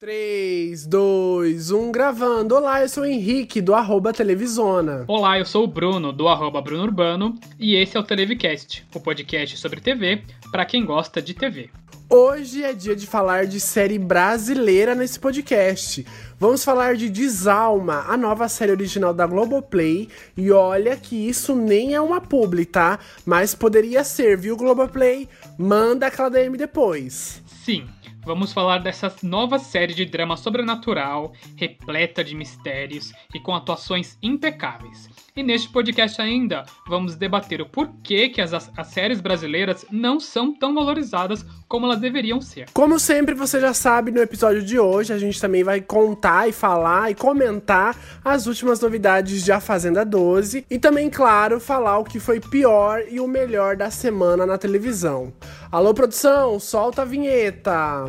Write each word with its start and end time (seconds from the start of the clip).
3, 0.00 0.86
2, 0.86 1.72
1, 1.72 1.90
gravando. 1.90 2.54
Olá, 2.54 2.82
eu 2.82 2.88
sou 2.88 3.02
o 3.02 3.06
Henrique, 3.06 3.60
do 3.60 3.74
arroba 3.74 4.12
Televisona. 4.12 5.04
Olá, 5.08 5.40
eu 5.40 5.44
sou 5.44 5.64
o 5.64 5.66
Bruno, 5.66 6.12
do 6.12 6.28
arroba 6.28 6.62
Bruno 6.62 6.84
Urbano, 6.84 7.34
e 7.58 7.74
esse 7.74 7.96
é 7.96 8.00
o 8.00 8.04
Televicast, 8.04 8.86
o 8.94 9.00
podcast 9.00 9.56
sobre 9.56 9.80
TV 9.80 10.22
para 10.52 10.64
quem 10.64 10.84
gosta 10.84 11.20
de 11.20 11.34
TV. 11.34 11.68
Hoje 12.08 12.62
é 12.62 12.72
dia 12.72 12.94
de 12.94 13.08
falar 13.08 13.46
de 13.46 13.58
série 13.58 13.98
brasileira 13.98 14.94
nesse 14.94 15.18
podcast. 15.18 16.06
Vamos 16.38 16.62
falar 16.62 16.94
de 16.94 17.10
Desalma, 17.10 18.04
a 18.08 18.16
nova 18.16 18.48
série 18.48 18.70
original 18.70 19.12
da 19.12 19.26
Globoplay. 19.26 20.08
E 20.36 20.52
olha 20.52 20.96
que 20.96 21.16
isso 21.28 21.56
nem 21.56 21.94
é 21.94 22.00
uma 22.00 22.20
publi, 22.20 22.64
tá? 22.64 23.00
Mas 23.26 23.52
poderia 23.52 24.04
ser, 24.04 24.38
viu, 24.38 24.56
Globoplay? 24.56 25.28
Manda 25.58 26.06
aquela 26.06 26.30
DM 26.30 26.56
depois. 26.56 27.42
Sim, 27.64 27.84
vamos 28.28 28.52
falar 28.52 28.80
dessa 28.80 29.10
nova 29.22 29.58
série 29.58 29.94
de 29.94 30.04
drama 30.04 30.36
sobrenatural, 30.36 31.32
repleta 31.56 32.22
de 32.22 32.34
mistérios 32.34 33.10
e 33.34 33.40
com 33.40 33.54
atuações 33.54 34.18
impecáveis. 34.22 35.08
E 35.38 35.42
neste 35.44 35.68
podcast 35.68 36.20
ainda 36.20 36.64
vamos 36.88 37.14
debater 37.14 37.62
o 37.62 37.66
porquê 37.66 38.28
que 38.28 38.40
as, 38.40 38.52
as 38.52 38.86
séries 38.88 39.20
brasileiras 39.20 39.86
não 39.88 40.18
são 40.18 40.52
tão 40.52 40.74
valorizadas 40.74 41.46
como 41.68 41.86
elas 41.86 42.00
deveriam 42.00 42.40
ser. 42.40 42.66
Como 42.72 42.98
sempre, 42.98 43.36
você 43.36 43.60
já 43.60 43.72
sabe, 43.72 44.10
no 44.10 44.20
episódio 44.20 44.64
de 44.64 44.80
hoje 44.80 45.12
a 45.12 45.18
gente 45.18 45.40
também 45.40 45.62
vai 45.62 45.80
contar 45.80 46.48
e 46.48 46.52
falar 46.52 47.12
e 47.12 47.14
comentar 47.14 47.96
as 48.24 48.48
últimas 48.48 48.80
novidades 48.80 49.44
de 49.44 49.52
A 49.52 49.60
Fazenda 49.60 50.04
12 50.04 50.66
e 50.68 50.76
também, 50.76 51.08
claro, 51.08 51.60
falar 51.60 51.98
o 51.98 52.04
que 52.04 52.18
foi 52.18 52.40
pior 52.40 53.04
e 53.08 53.20
o 53.20 53.28
melhor 53.28 53.76
da 53.76 53.92
semana 53.92 54.44
na 54.44 54.58
televisão. 54.58 55.32
Alô, 55.70 55.94
produção, 55.94 56.58
solta 56.58 57.02
a 57.02 57.04
vinheta! 57.04 58.06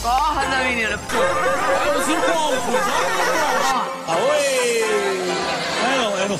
Corda, 0.00 0.64
menina. 0.64 0.90
É 0.90 1.98
os 1.98 2.08
encontros. 2.08 2.86
Aoi! 4.06 5.01
Não. 6.32 6.38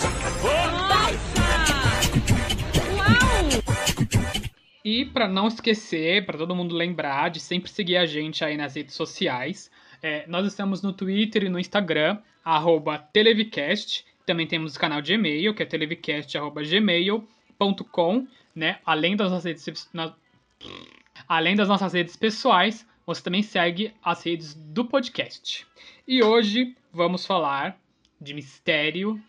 E 4.84 5.04
para 5.06 5.26
não 5.28 5.46
esquecer, 5.48 6.24
para 6.26 6.36
todo 6.38 6.54
mundo 6.56 6.74
lembrar 6.74 7.30
de 7.30 7.38
sempre 7.40 7.70
seguir 7.70 7.96
a 7.96 8.04
gente 8.06 8.44
aí 8.44 8.56
nas 8.56 8.74
redes 8.74 8.94
sociais, 8.94 9.70
é, 10.02 10.24
nós 10.26 10.46
estamos 10.46 10.82
no 10.82 10.92
Twitter 10.92 11.44
e 11.44 11.48
no 11.48 11.58
Instagram, 11.58 12.18
arroba 12.44 12.98
Televicast. 12.98 14.04
Também 14.26 14.46
temos 14.46 14.74
o 14.76 14.80
canal 14.80 15.00
de 15.02 15.14
e-mail, 15.14 15.54
que 15.54 15.62
é 15.62 15.66
televicast.gmail.com, 15.66 18.26
né? 18.54 18.78
Além 18.84 19.16
das 19.16 19.30
nossas 19.30 19.44
redes, 19.44 19.88
na- 19.92 20.14
além 21.28 21.54
das 21.54 21.68
nossas 21.68 21.92
redes 21.92 22.16
pessoais, 22.16 22.84
você 23.06 23.22
também 23.22 23.42
segue 23.42 23.92
as 24.02 24.22
redes 24.24 24.54
do 24.54 24.84
podcast. 24.84 25.64
E 26.08 26.22
hoje 26.22 26.74
vamos 26.92 27.24
falar 27.26 27.76
de 28.20 28.34
mistério, 28.34 29.20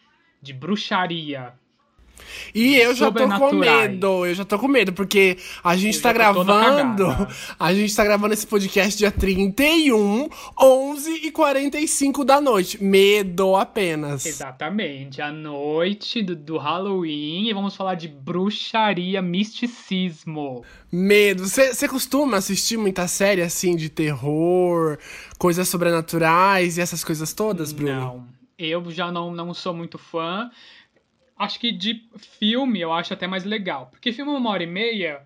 de 0.44 0.53
bruxaria. 0.53 1.53
E 2.53 2.75
eu 2.75 2.94
já 2.94 3.11
tô 3.11 3.27
com 3.27 3.53
medo, 3.53 4.25
eu 4.25 4.33
já 4.33 4.45
tô 4.45 4.59
com 4.59 4.67
medo, 4.67 4.94
porque 4.94 5.38
a 5.63 5.75
gente 5.75 5.97
Eu 5.97 6.03
tá 6.03 6.13
gravando. 6.13 7.05
A 7.59 7.73
gente 7.73 7.95
tá 7.95 8.03
gravando 8.03 8.33
esse 8.33 8.45
podcast 8.45 8.97
dia 8.97 9.11
31, 9.11 10.30
11 10.59 11.11
e 11.23 11.31
45 11.31 12.23
da 12.23 12.39
noite. 12.39 12.83
Medo 12.83 13.55
apenas. 13.55 14.25
Exatamente, 14.25 15.21
a 15.21 15.31
noite 15.31 16.21
do, 16.21 16.36
do 16.36 16.58
Halloween 16.58 17.49
e 17.49 17.53
vamos 17.53 17.75
falar 17.75 17.95
de 17.95 18.08
bruxaria, 18.08 19.21
misticismo. 19.21 20.64
Medo. 20.91 21.47
Você 21.47 21.88
costuma 21.88 22.38
assistir 22.38 22.77
muita 22.77 23.08
série 23.08 23.41
assim 23.41 23.75
de 23.75 23.89
terror, 23.89 24.97
coisas 25.39 25.67
sobrenaturais 25.67 26.77
e 26.77 26.81
essas 26.81 27.03
coisas 27.03 27.33
todas, 27.33 27.71
Bruno? 27.71 27.94
Não, 27.94 28.27
eu 28.66 28.89
já 28.92 29.11
não, 29.11 29.31
não 29.33 29.53
sou 29.53 29.73
muito 29.73 29.97
fã. 29.97 30.52
Acho 31.38 31.59
que 31.59 31.72
de 31.72 32.08
filme 32.17 32.80
eu 32.82 32.93
acho 32.93 33.14
até 33.14 33.27
mais 33.27 33.43
legal. 33.43 33.88
Porque 33.92 34.14
filme 34.14 34.32
é 34.33 34.38
uma 34.38 34.49
hora 34.52 34.64
e 34.64 34.67
meia, 34.67 35.26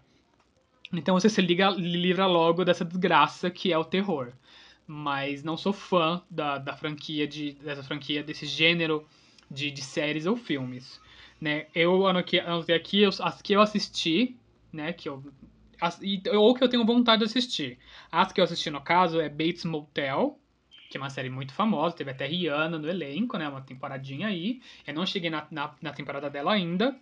então 0.91 1.15
você 1.15 1.29
se 1.29 1.41
liga, 1.41 1.69
livra 1.69 2.25
logo 2.25 2.63
dessa 2.63 2.85
desgraça 2.85 3.49
que 3.51 3.71
é 3.73 3.77
o 3.77 3.83
terror. 3.85 4.31
Mas 4.85 5.43
não 5.43 5.57
sou 5.57 5.73
fã 5.73 6.21
da, 6.29 6.57
da 6.57 6.75
franquia, 6.75 7.27
de, 7.27 7.53
dessa 7.53 7.83
franquia, 7.83 8.23
desse 8.23 8.45
gênero 8.45 9.05
de, 9.51 9.69
de 9.69 9.81
séries 9.81 10.25
ou 10.25 10.35
filmes. 10.37 10.99
Né? 11.41 11.67
Eu 11.75 12.07
anotei, 12.07 12.39
aqui 12.73 13.03
as 13.05 13.41
que 13.41 13.53
eu 13.53 13.61
assisti, 13.61 14.35
né? 14.71 14.93
Que 14.93 15.09
eu, 15.09 15.23
as- 15.79 15.99
ou 16.33 16.53
que 16.55 16.63
eu 16.63 16.69
tenho 16.69 16.85
vontade 16.85 17.19
de 17.19 17.25
assistir. 17.25 17.77
As 18.11 18.31
que 18.31 18.39
eu 18.39 18.45
assisti, 18.45 18.69
no 18.69 18.81
caso, 18.81 19.19
é 19.19 19.27
Bates 19.29 19.65
Motel, 19.65 20.39
que 20.89 20.97
é 20.97 20.99
uma 20.99 21.09
série 21.09 21.29
muito 21.29 21.53
famosa, 21.53 21.95
teve 21.95 22.11
até 22.11 22.25
Rihanna 22.25 22.77
no 22.77 22.89
elenco, 22.89 23.37
né? 23.37 23.47
Uma 23.47 23.61
temporadinha 23.61 24.27
aí. 24.27 24.61
Eu 24.85 24.93
não 24.93 25.05
cheguei 25.05 25.29
na, 25.29 25.45
na, 25.51 25.75
na 25.81 25.93
temporada 25.93 26.29
dela 26.29 26.53
ainda. 26.53 26.95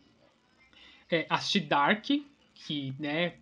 É, 1.09 1.25
assisti 1.29 1.59
Dark, 1.59 2.05
que, 2.55 2.95
né, 2.99 3.35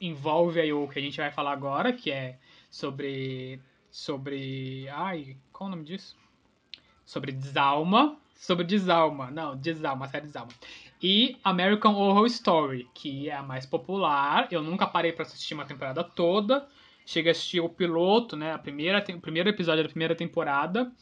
envolve 0.00 0.60
aí 0.60 0.72
o 0.72 0.88
que 0.88 0.98
a 0.98 1.02
gente 1.02 1.18
vai 1.18 1.30
falar 1.30 1.52
agora, 1.52 1.92
que 1.92 2.10
é 2.10 2.38
sobre. 2.70 3.60
Sobre. 3.90 4.88
Ai, 4.88 5.36
qual 5.52 5.68
o 5.68 5.70
nome 5.70 5.84
disso? 5.84 6.16
Sobre 7.04 7.32
Desalma. 7.32 8.16
Sobre 8.34 8.64
Desalma. 8.64 9.30
Não, 9.30 9.54
Desalma, 9.56 10.08
série 10.08 10.26
Desalma. 10.26 10.52
E 11.02 11.36
American 11.44 11.94
Horror 11.94 12.26
Story, 12.26 12.88
que 12.94 13.28
é 13.28 13.34
a 13.34 13.42
mais 13.42 13.66
popular. 13.66 14.48
Eu 14.50 14.62
nunca 14.62 14.86
parei 14.86 15.12
pra 15.12 15.24
assistir 15.24 15.52
uma 15.52 15.66
temporada 15.66 16.02
toda. 16.02 16.66
Cheguei 17.04 17.30
a 17.30 17.32
assistir 17.32 17.60
o 17.60 17.68
piloto, 17.68 18.36
né? 18.36 18.52
A 18.52 18.58
primeira, 18.58 19.04
o 19.14 19.20
primeiro 19.20 19.48
episódio 19.48 19.82
da 19.82 19.88
primeira 19.88 20.14
temporada. 20.14 20.92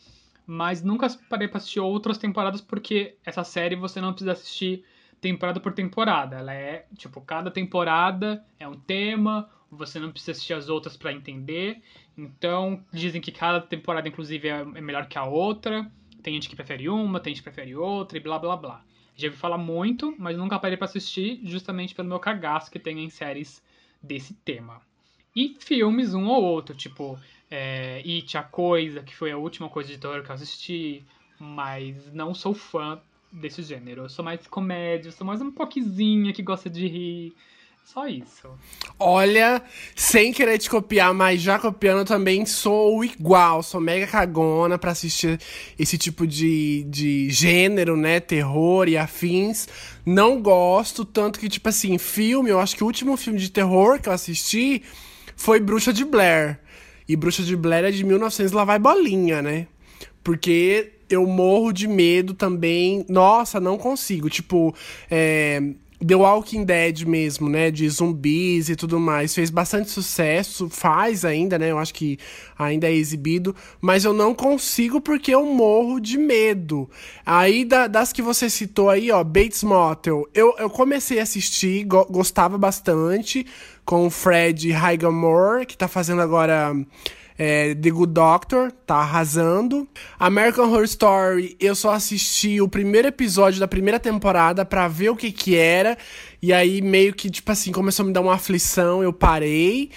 Mas 0.47 0.83
nunca 0.83 1.07
parei 1.29 1.47
pra 1.47 1.59
assistir 1.59 1.81
outras 1.81 2.19
temporadas, 2.19 2.61
porque 2.61 3.17
essa 3.25 3.45
série 3.45 3.77
você 3.77 4.01
não 4.01 4.13
precisa 4.13 4.33
assistir 4.33 4.85
temporada 5.21 5.61
por 5.61 5.73
temporada. 5.73 6.37
Ela 6.37 6.55
é, 6.55 6.87
tipo, 6.97 7.21
cada 7.21 7.51
temporada 7.51 8.45
é 8.59 8.67
um 8.67 8.75
tema, 8.75 9.49
você 9.71 10.01
não 10.01 10.11
precisa 10.11 10.33
assistir 10.33 10.55
as 10.55 10.69
outras 10.69 10.97
pra 10.97 11.13
entender. 11.13 11.81
Então, 12.17 12.85
dizem 12.93 13.21
que 13.21 13.31
cada 13.31 13.61
temporada, 13.61 14.09
inclusive, 14.09 14.49
é 14.49 14.61
é 14.61 14.81
melhor 14.81 15.07
que 15.07 15.19
a 15.19 15.25
outra. 15.25 15.91
Tem 16.23 16.35
gente 16.35 16.49
que 16.49 16.57
prefere 16.57 16.89
uma, 16.89 17.21
tem 17.21 17.33
gente 17.33 17.43
que 17.43 17.51
prefere 17.51 17.77
outra 17.77 18.19
e 18.19 18.21
blá 18.21 18.39
blá 18.39 18.57
blá. 18.57 18.85
Já 19.17 19.29
ouvi 19.29 19.39
falar 19.39 19.59
muito, 19.59 20.15
mas 20.19 20.37
nunca 20.37 20.59
parei 20.59 20.77
pra 20.77 20.87
assistir, 20.87 21.41
justamente 21.45 21.95
pelo 21.95 22.09
meu 22.09 22.19
cagaço 22.19 22.71
que 22.71 22.79
tem 22.79 23.05
em 23.05 23.11
séries 23.11 23.63
desse 24.03 24.35
tema. 24.35 24.81
E 25.35 25.57
filmes, 25.61 26.13
um 26.15 26.27
ou 26.27 26.43
outro, 26.43 26.75
tipo 26.75 27.19
é, 27.51 28.03
It, 28.05 28.37
A 28.37 28.43
Coisa, 28.43 29.03
que 29.03 29.15
foi 29.15 29.33
a 29.33 29.37
última 29.37 29.69
coisa 29.69 29.89
de 29.89 29.99
terror 29.99 30.23
que 30.23 30.31
eu 30.31 30.35
assisti, 30.35 31.05
mas 31.39 32.13
não 32.13 32.35
sou 32.35 32.55
fã 32.55 33.01
desse 33.31 33.63
gênero. 33.63 34.03
Eu 34.03 34.09
sou 34.09 34.25
mais 34.25 34.47
comédia, 34.47 35.13
sou 35.13 35.27
mais 35.27 35.41
um 35.41 35.51
poquezinha 35.51 36.33
que 36.33 36.43
gosta 36.43 36.69
de 36.69 36.87
rir. 36.87 37.35
Só 37.85 38.07
isso. 38.07 38.49
Olha, 39.01 39.61
sem 39.97 40.33
querer 40.33 40.59
te 40.59 40.71
copiar, 40.71 41.13
mas 41.13 41.41
já 41.41 41.59
copiando, 41.59 42.07
também 42.07 42.47
sou 42.47 43.05
igual. 43.05 43.65
Sou 43.65 43.81
mega 43.81 44.07
cagona 44.07 44.79
pra 44.79 44.93
assistir 44.93 45.41
esse 45.77 45.99
tipo 45.99 46.25
de, 46.25 46.85
de 46.85 47.29
gênero, 47.31 47.97
né? 47.97 48.21
Terror 48.21 48.89
e 48.89 48.97
afins. 48.97 49.67
Não 50.07 50.41
gosto, 50.41 51.05
tanto 51.05 51.41
que, 51.41 51.49
tipo 51.49 51.69
assim, 51.69 51.99
filme, 51.99 52.51
eu 52.51 52.61
acho 52.61 52.77
que 52.77 52.85
o 52.85 52.87
último 52.87 53.17
filme 53.17 53.41
de 53.41 53.51
terror 53.51 54.01
que 54.01 54.09
eu 54.09 54.13
assisti 54.13 54.85
foi 55.41 55.59
Bruxa 55.59 55.91
de 55.91 56.05
Blair. 56.05 56.61
E 57.09 57.17
Bruxa 57.17 57.43
de 57.43 57.57
Blair 57.57 57.87
é 57.87 57.91
de 57.91 58.05
1900, 58.05 58.53
lá 58.53 58.63
vai 58.63 58.79
bolinha, 58.79 59.41
né? 59.41 59.67
Porque 60.23 60.93
eu 61.09 61.27
morro 61.27 61.73
de 61.73 61.89
medo 61.89 62.35
também. 62.35 63.07
Nossa, 63.09 63.59
não 63.59 63.79
consigo. 63.79 64.29
Tipo, 64.29 64.75
é, 65.11 65.63
The 66.07 66.15
Walking 66.15 66.65
Dead 66.65 67.03
mesmo, 67.05 67.49
né? 67.49 67.71
De 67.71 67.87
zumbis 67.89 68.69
e 68.71 68.77
tudo 68.77 68.99
mais. 68.99 69.35
Fez 69.35 69.51
bastante 69.51 69.91
sucesso, 69.91 70.69
faz 70.71 71.25
ainda, 71.27 71.59
né? 71.59 71.71
Eu 71.71 71.79
acho 71.79 71.93
que 71.93 72.19
ainda 72.59 72.89
é 72.89 72.93
exibido. 72.95 73.55
Mas 73.81 74.05
eu 74.05 74.13
não 74.15 74.35
consigo 74.35 75.01
porque 75.01 75.35
eu 75.35 75.45
morro 75.45 76.01
de 76.01 76.17
medo. 76.17 76.89
Aí, 77.25 77.65
da- 77.67 77.87
das 77.87 78.13
que 78.15 78.23
você 78.23 78.49
citou 78.49 78.89
aí, 78.89 79.11
ó, 79.11 79.23
Bates 79.23 79.63
Motel. 79.63 80.27
Eu, 80.35 80.55
eu 80.59 80.71
comecei 80.71 81.21
a 81.21 81.23
assistir, 81.23 81.85
go- 81.85 82.07
gostava 82.11 82.57
bastante. 82.57 83.45
Com 83.85 84.07
o 84.07 84.11
Fred 84.11 84.71
Highmore, 84.71 85.67
que 85.67 85.77
tá 85.77 85.89
fazendo 85.89 86.23
agora. 86.23 86.73
É, 87.43 87.75
The 87.75 87.89
Good 87.89 88.13
Doctor, 88.13 88.71
tá 88.71 88.97
arrasando. 88.97 89.89
American 90.19 90.67
Horror 90.67 90.85
Story, 90.85 91.57
eu 91.59 91.75
só 91.75 91.93
assisti 91.93 92.61
o 92.61 92.69
primeiro 92.69 93.09
episódio 93.09 93.59
da 93.59 93.67
primeira 93.67 93.99
temporada 93.99 94.63
pra 94.63 94.87
ver 94.89 95.09
o 95.09 95.17
que 95.17 95.33
que 95.33 95.57
era. 95.57 95.97
E 96.43 96.53
aí 96.53 96.83
meio 96.83 97.15
que, 97.15 97.31
tipo 97.31 97.51
assim, 97.51 97.73
começou 97.73 98.05
a 98.05 98.07
me 98.09 98.13
dar 98.13 98.21
uma 98.21 98.35
aflição, 98.35 99.03
eu 99.03 99.11
parei. 99.11 99.91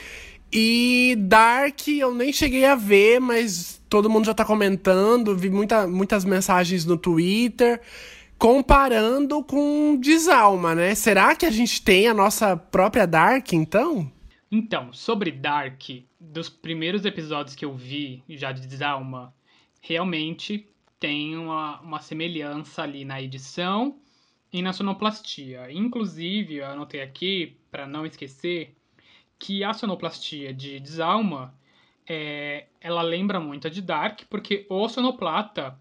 E 0.54 1.18
Dark 1.20 1.86
eu 1.90 2.16
nem 2.16 2.32
cheguei 2.32 2.64
a 2.64 2.76
ver, 2.76 3.20
mas 3.20 3.82
todo 3.90 4.10
mundo 4.10 4.24
já 4.24 4.34
tá 4.34 4.46
comentando, 4.46 5.36
vi 5.36 5.50
muita, 5.50 5.86
muitas 5.86 6.24
mensagens 6.24 6.86
no 6.86 6.96
Twitter 6.96 7.82
comparando 8.38 9.44
com 9.44 9.98
Desalma, 10.00 10.74
né? 10.74 10.96
Será 10.96 11.36
que 11.36 11.46
a 11.46 11.52
gente 11.52 11.82
tem 11.82 12.08
a 12.08 12.14
nossa 12.14 12.56
própria 12.56 13.06
Dark, 13.06 13.52
então? 13.52 14.10
Então, 14.50 14.94
sobre 14.94 15.32
Dark, 15.32 15.82
dos 16.32 16.48
primeiros 16.48 17.04
episódios 17.04 17.56
que 17.56 17.66
eu 17.66 17.76
vi 17.76 18.24
já 18.30 18.52
de 18.52 18.66
Desalma, 18.66 19.34
realmente 19.82 20.66
tem 21.00 21.36
uma, 21.36 21.82
uma 21.82 22.00
semelhança 22.00 22.84
ali 22.84 23.04
na 23.04 23.22
edição 23.22 24.00
e 24.52 24.62
na 24.62 24.72
sonoplastia. 24.72 25.70
Inclusive, 25.70 26.56
eu 26.56 26.66
anotei 26.66 27.02
aqui, 27.02 27.58
para 27.70 27.86
não 27.86 28.06
esquecer, 28.06 28.74
que 29.38 29.64
a 29.64 29.74
sonoplastia 29.74 30.54
de 30.54 30.80
Desalma 30.80 31.54
é, 32.08 32.68
ela 32.80 33.02
lembra 33.02 33.40
muito 33.40 33.68
a 33.68 33.70
de 33.70 33.82
Dark, 33.82 34.22
porque 34.30 34.66
o 34.70 34.88
sonoplata 34.88 35.78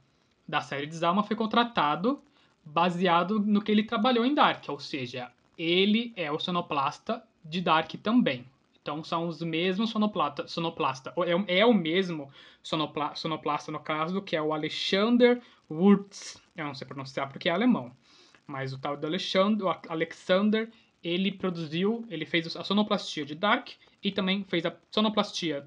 da 0.49 0.61
série 0.61 0.87
Desalma 0.87 1.23
foi 1.23 1.37
contratado 1.37 2.21
baseado 2.65 3.39
no 3.39 3.63
que 3.63 3.71
ele 3.71 3.85
trabalhou 3.85 4.25
em 4.25 4.35
Dark, 4.35 4.65
ou 4.69 4.81
seja, 4.81 5.31
ele 5.57 6.13
é 6.17 6.33
o 6.33 6.39
sonoplasta 6.39 7.23
de 7.45 7.61
Dark 7.61 7.93
também. 8.03 8.45
Então 8.83 9.03
são 9.05 9.29
os 9.29 9.41
mesmos 9.41 9.91
sonoplata, 9.91 10.47
sonoplasta. 10.49 11.15
É, 11.47 11.61
é 11.61 11.67
o 11.67 11.73
mesmo 11.73 12.29
sonopla, 12.63 13.15
sonoplasta, 13.15 13.71
no 13.71 13.79
caso, 13.79 14.21
que 14.21 14.35
é 14.35 14.43
o 14.43 14.53
Alexander 14.53 15.41
Wurz. 15.71 16.43
Eu 16.57 16.67
não 16.67 16.75
sei 16.75 16.87
pronunciar 16.87 17.29
porque 17.29 17.49
é 17.49 17.53
alemão. 17.53 17.97
Mas 18.45 18.73
o 18.73 18.79
tal 18.79 18.97
do 18.97 19.07
Alexander, 19.07 19.67
Alexander, 19.89 20.69
ele 21.03 21.31
produziu, 21.31 22.05
ele 22.11 22.27
fez 22.27 22.57
a 22.57 22.65
sonoplastia 22.65 23.25
de 23.25 23.37
Dark 23.37 23.69
e 24.03 24.11
também 24.11 24.45
fez 24.45 24.67
a 24.67 24.77
sonoplastia 24.91 25.67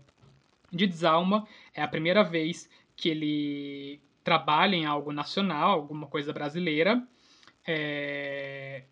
de 0.72 0.86
Desalma. 0.86 1.48
É 1.74 1.82
a 1.82 1.88
primeira 1.88 2.22
vez 2.22 2.70
que 2.98 3.10
ele 3.10 4.02
trabalha 4.26 4.76
em 4.76 4.86
algo 4.86 5.14
nacional, 5.14 5.72
alguma 5.72 6.08
coisa 6.08 6.34
brasileira. 6.34 7.02
É, 7.66 8.84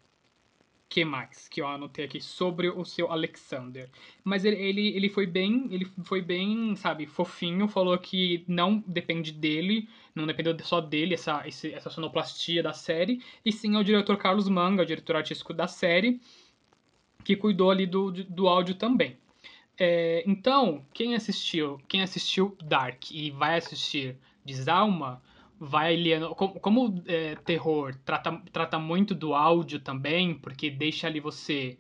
que 0.93 1.03
mais 1.03 1.47
que 1.49 1.59
eu 1.59 1.65
anotei 1.65 2.05
aqui 2.05 2.21
sobre 2.21 2.69
o 2.69 2.85
seu 2.85 3.11
Alexander? 3.11 3.89
Mas 4.23 4.45
ele, 4.45 4.57
ele, 4.57 4.95
ele 4.95 5.09
foi 5.09 5.25
bem, 5.25 5.67
ele 5.71 5.85
foi 6.03 6.21
bem, 6.21 6.75
sabe, 6.75 7.07
fofinho, 7.07 7.67
falou 7.67 7.97
que 7.97 8.43
não 8.47 8.77
depende 8.85 9.31
dele, 9.31 9.89
não 10.13 10.27
dependeu 10.27 10.55
só 10.63 10.79
dele 10.79 11.15
essa, 11.15 11.47
esse, 11.47 11.73
essa 11.73 11.89
sonoplastia 11.89 12.61
da 12.61 12.73
série, 12.73 13.23
e 13.43 13.51
sim 13.51 13.75
ao 13.75 13.83
diretor 13.83 14.17
Carlos 14.17 14.47
Manga, 14.47 14.83
o 14.83 14.85
diretor 14.85 15.15
artístico 15.15 15.51
da 15.51 15.67
série, 15.67 16.21
que 17.23 17.35
cuidou 17.35 17.71
ali 17.71 17.87
do, 17.87 18.11
do 18.11 18.47
áudio 18.47 18.75
também. 18.75 19.17
É, 19.79 20.23
então, 20.27 20.85
quem 20.93 21.15
assistiu, 21.15 21.81
quem 21.87 22.03
assistiu 22.03 22.55
Dark 22.63 23.09
e 23.09 23.31
vai 23.31 23.57
assistir 23.57 24.15
Desalma, 24.45 25.23
vai 25.63 25.95
aliando. 25.95 26.35
Como, 26.35 26.59
como 26.59 27.03
é, 27.07 27.35
terror 27.35 27.95
trata, 28.03 28.41
trata 28.51 28.77
muito 28.77 29.15
do 29.15 29.33
áudio 29.33 29.79
também, 29.79 30.35
porque 30.35 30.69
deixa 30.69 31.07
ali 31.07 31.19
você 31.19 31.77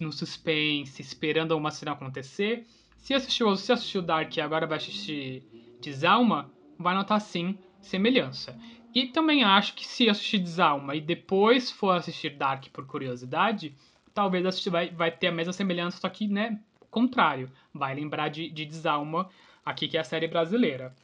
no 0.00 0.12
suspense, 0.12 1.02
esperando 1.02 1.56
uma 1.56 1.70
cena 1.70 1.92
acontecer. 1.92 2.66
Se 2.96 3.12
assistiu, 3.12 3.54
se 3.56 3.72
assistiu 3.72 4.02
Dark 4.02 4.36
e 4.36 4.40
agora 4.40 4.66
vai 4.66 4.78
assistir 4.78 5.42
Desalma, 5.80 6.50
vai 6.78 6.94
notar 6.94 7.20
sim 7.20 7.58
semelhança. 7.80 8.56
E 8.94 9.06
também 9.06 9.42
acho 9.42 9.74
que 9.74 9.86
se 9.86 10.08
assistir 10.08 10.38
Desalma 10.38 10.94
e 10.94 11.00
depois 11.00 11.70
for 11.70 11.96
assistir 11.96 12.30
Dark 12.30 12.66
por 12.72 12.86
curiosidade, 12.86 13.74
talvez 14.14 14.44
assistir, 14.46 14.70
vai, 14.70 14.90
vai 14.90 15.10
ter 15.10 15.28
a 15.28 15.32
mesma 15.32 15.52
semelhança, 15.52 15.98
só 16.00 16.08
que, 16.08 16.28
né, 16.28 16.60
contrário. 16.90 17.50
Vai 17.72 17.94
lembrar 17.94 18.28
de, 18.28 18.50
de 18.50 18.64
Desalma, 18.64 19.28
aqui 19.64 19.88
que 19.88 19.96
é 19.96 20.00
a 20.00 20.04
série 20.04 20.28
brasileira. 20.28 20.94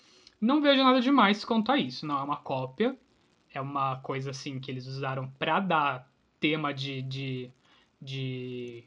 Não 0.41 0.61
vejo 0.61 0.83
nada 0.83 1.01
demais 1.01 1.45
quanto 1.45 1.73
a 1.73 1.79
isso. 1.79 2.07
Não 2.07 2.19
é 2.19 2.23
uma 2.23 2.37
cópia. 2.37 2.97
É 3.53 3.61
uma 3.61 3.97
coisa 3.97 4.31
assim 4.31 4.61
que 4.61 4.71
eles 4.71 4.87
usaram 4.87 5.31
pra 5.39 5.61
dar 5.61 6.11
tema 6.39 6.75
de, 6.75 7.01
de, 7.03 7.51
de 8.01 8.85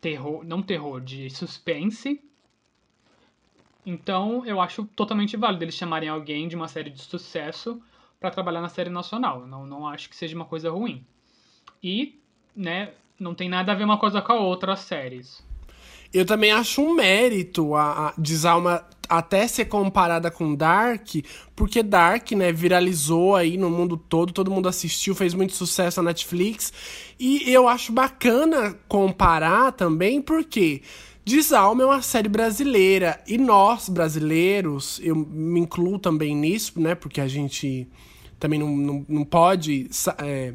terror, 0.00 0.44
não 0.44 0.62
terror, 0.62 1.00
de 1.00 1.28
suspense. 1.30 2.22
Então 3.84 4.46
eu 4.46 4.60
acho 4.60 4.84
totalmente 4.94 5.36
válido 5.36 5.64
eles 5.64 5.74
chamarem 5.74 6.08
alguém 6.08 6.46
de 6.46 6.54
uma 6.54 6.68
série 6.68 6.90
de 6.90 7.02
sucesso 7.02 7.82
para 8.20 8.30
trabalhar 8.30 8.60
na 8.60 8.68
série 8.68 8.90
nacional. 8.90 9.46
Não, 9.46 9.66
não 9.66 9.86
acho 9.86 10.08
que 10.08 10.16
seja 10.16 10.36
uma 10.36 10.44
coisa 10.44 10.70
ruim. 10.70 11.04
E, 11.82 12.20
né, 12.54 12.92
não 13.18 13.34
tem 13.34 13.48
nada 13.48 13.72
a 13.72 13.74
ver 13.74 13.84
uma 13.84 13.98
coisa 13.98 14.22
com 14.22 14.32
a 14.32 14.40
outra 14.40 14.74
as 14.74 14.80
séries. 14.80 15.44
Eu 16.14 16.24
também 16.26 16.52
acho 16.52 16.82
um 16.82 16.94
mérito 16.94 17.74
a, 17.74 18.08
a 18.08 18.14
Desalma 18.16 18.84
até 19.08 19.46
ser 19.46 19.66
comparada 19.66 20.30
com 20.30 20.54
Dark, 20.54 21.16
porque 21.54 21.82
Dark, 21.82 22.32
né, 22.32 22.52
viralizou 22.52 23.36
aí 23.36 23.56
no 23.56 23.68
mundo 23.70 23.96
todo, 23.96 24.32
todo 24.32 24.50
mundo 24.50 24.68
assistiu, 24.68 25.14
fez 25.14 25.34
muito 25.34 25.54
sucesso 25.54 26.02
na 26.02 26.10
Netflix. 26.10 26.72
E 27.18 27.50
eu 27.52 27.68
acho 27.68 27.92
bacana 27.92 28.76
comparar 28.88 29.72
também, 29.72 30.20
porque 30.20 30.82
Desalma 31.24 31.82
é 31.82 31.86
uma 31.86 32.02
série 32.02 32.28
brasileira 32.28 33.22
e 33.26 33.38
nós 33.38 33.88
brasileiros, 33.88 35.00
eu 35.02 35.14
me 35.14 35.60
incluo 35.60 35.98
também 35.98 36.34
nisso, 36.34 36.80
né, 36.80 36.94
porque 36.94 37.20
a 37.20 37.28
gente 37.28 37.86
também 38.40 38.58
não, 38.58 38.76
não, 38.76 39.06
não 39.08 39.24
pode 39.24 39.88
é, 40.18 40.54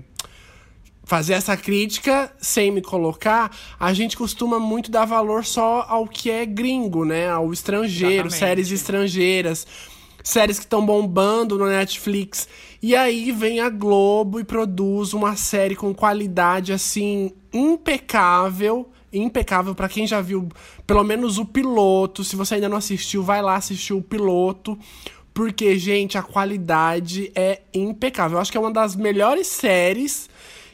fazer 1.08 1.36
essa 1.36 1.56
crítica 1.56 2.30
sem 2.38 2.70
me 2.70 2.82
colocar, 2.82 3.50
a 3.80 3.94
gente 3.94 4.18
costuma 4.18 4.60
muito 4.60 4.92
dar 4.92 5.06
valor 5.06 5.46
só 5.46 5.86
ao 5.88 6.06
que 6.06 6.30
é 6.30 6.46
gringo, 6.46 7.06
né? 7.06 7.30
Ao 7.30 7.54
estrangeiro, 7.54 8.28
Exatamente. 8.28 8.36
séries 8.36 8.72
estrangeiras, 8.72 9.66
séries 10.22 10.60
que 10.60 10.66
estão 10.66 10.86
bombando 10.86 11.58
no 11.58 11.66
Netflix. 11.66 12.50
E 12.82 12.94
aí 12.94 13.32
vem 13.32 13.62
a 13.62 13.70
Globo 13.70 14.38
e 14.38 14.44
produz 14.44 15.14
uma 15.14 15.38
série 15.38 15.78
com 15.78 15.96
qualidade 15.96 16.74
assim 16.74 17.32
impecável, 17.54 18.90
impecável 19.12 19.74
para 19.74 19.88
quem 19.88 20.06
já 20.06 20.20
viu 20.20 20.50
pelo 20.86 21.06
menos 21.06 21.38
o 21.38 21.46
piloto. 21.46 22.22
Se 22.22 22.36
você 22.36 22.56
ainda 22.56 22.68
não 22.68 22.76
assistiu, 22.76 23.24
vai 23.24 23.42
lá 23.42 23.56
assistir 23.56 23.94
o 23.94 24.02
piloto. 24.02 24.78
Porque, 25.34 25.78
gente, 25.80 26.18
a 26.18 26.24
qualidade 26.24 27.32
é 27.34 27.62
impecável. 27.74 28.38
Eu 28.38 28.42
acho 28.42 28.52
que 28.52 28.58
é 28.58 28.62
uma 28.62 28.74
das 28.74 28.94
melhores 28.94 29.48
séries 29.48 30.28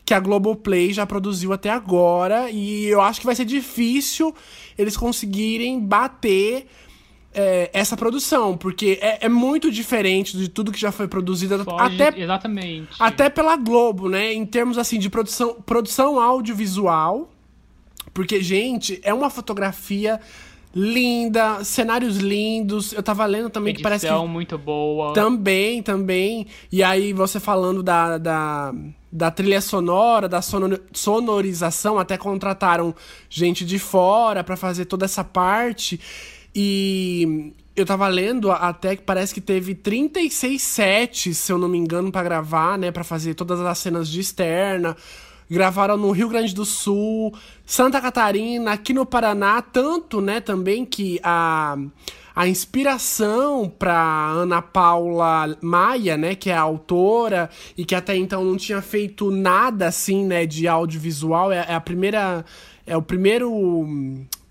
que 0.06 0.14
a 0.14 0.20
Globoplay 0.20 0.94
já 0.94 1.06
produziu 1.06 1.54
até 1.54 1.70
agora. 1.70 2.50
E 2.50 2.86
eu 2.86 3.02
acho 3.02 3.20
que 3.20 3.26
vai 3.26 3.36
ser 3.36 3.46
difícil 3.46 4.34
eles 4.78 4.98
conseguirem 4.98 5.80
bater 5.80 6.68
é, 7.34 7.70
essa 7.74 7.98
produção, 7.98 8.56
porque 8.56 9.00
é, 9.02 9.26
é, 9.26 9.30
muito 9.30 9.72
diferente 9.72 10.38
de 10.38 10.48
tudo 10.48 10.72
que 10.72 10.80
já 10.80 10.92
foi 10.92 11.08
produzido. 11.08 11.64
Foge, 11.64 12.02
até, 12.02 12.20
exatamente. 12.20 12.90
Até 13.00 13.30
pela 13.30 13.56
Globo, 13.56 14.08
né? 14.08 14.34
Em 14.34 14.46
termos 14.46 14.78
assim 14.78 15.00
de 15.00 15.10
produção, 15.10 15.56
produção 15.66 16.20
audiovisual. 16.20 17.30
Porque, 18.14 18.44
gente, 18.44 19.00
é 19.04 19.12
uma 19.12 19.30
fotografia 19.30 20.20
linda, 20.76 21.64
cenários 21.64 22.18
lindos. 22.18 22.94
Eu 22.94 23.02
tava 23.02 23.26
lendo 23.26 23.50
também 23.50 23.72
Edição 23.72 23.80
que 23.80 23.84
parece 23.84 24.08
que. 24.08 24.28
muito 24.28 24.58
boa. 24.58 25.14
Também, 25.14 25.82
também. 25.82 26.46
E 26.72 26.84
aí 26.84 27.14
você 27.14 27.40
falando 27.40 27.82
da, 27.82 28.20
da 28.20 28.74
da 29.14 29.30
trilha 29.30 29.62
sonora, 29.62 30.28
da 30.28 30.42
sonorização, 30.42 32.00
até 32.00 32.18
contrataram 32.18 32.96
gente 33.30 33.64
de 33.64 33.78
fora 33.78 34.44
para 34.44 34.58
fazer 34.58 34.86
toda 34.86 35.06
essa 35.06 35.24
parte. 35.24 36.00
E 36.54 37.54
eu 37.76 37.86
tava 37.86 38.08
lendo 38.08 38.52
até 38.52 38.96
que 38.96 39.04
parece 39.04 39.32
que 39.32 39.40
teve 39.40 39.76
36 39.76 40.60
sets, 40.60 41.38
se 41.38 41.52
eu 41.52 41.60
não 41.60 41.68
me 41.68 41.78
engano, 41.78 42.12
para 42.12 42.24
gravar, 42.24 42.76
né, 42.76 42.92
para 42.92 43.04
fazer 43.04 43.36
todas 43.36 43.60
as 43.60 43.78
cenas 43.78 44.10
de 44.10 44.20
externa. 44.20 44.98
Gravaram 45.48 45.96
no 45.96 46.10
Rio 46.10 46.30
Grande 46.30 46.56
do 46.56 46.66
Sul, 46.66 47.36
Santa 47.64 48.02
Catarina, 48.02 48.72
aqui 48.72 48.96
no 48.96 49.06
Paraná, 49.06 49.62
tanto, 49.62 50.22
né, 50.22 50.42
também 50.42 50.84
que 50.84 51.20
a 51.24 51.78
a 52.36 52.48
inspiração 52.48 53.70
para 53.70 54.30
Ana 54.30 54.62
Paula 54.62 55.56
Maia, 55.62 56.18
né, 56.18 56.36
que 56.36 56.50
é 56.50 56.56
a 56.56 56.62
autora 56.62 57.50
e 57.78 57.86
que 57.86 57.94
até 57.94 58.16
então 58.16 58.44
não 58.44 58.58
tinha 58.58 58.82
feito 58.82 59.30
nada 59.30 59.88
assim, 59.88 60.26
né, 60.26 60.46
de 60.46 60.68
audiovisual, 60.68 61.52
é, 61.52 61.66
é 61.70 61.76
a 61.76 61.82
primeira 61.82 62.44
é 62.86 62.98
o 62.98 63.02
primeiro 63.02 63.86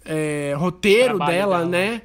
é, 0.04 0.54
roteiro 0.56 1.18
dela, 1.18 1.58
dela, 1.58 1.64
né, 1.66 2.02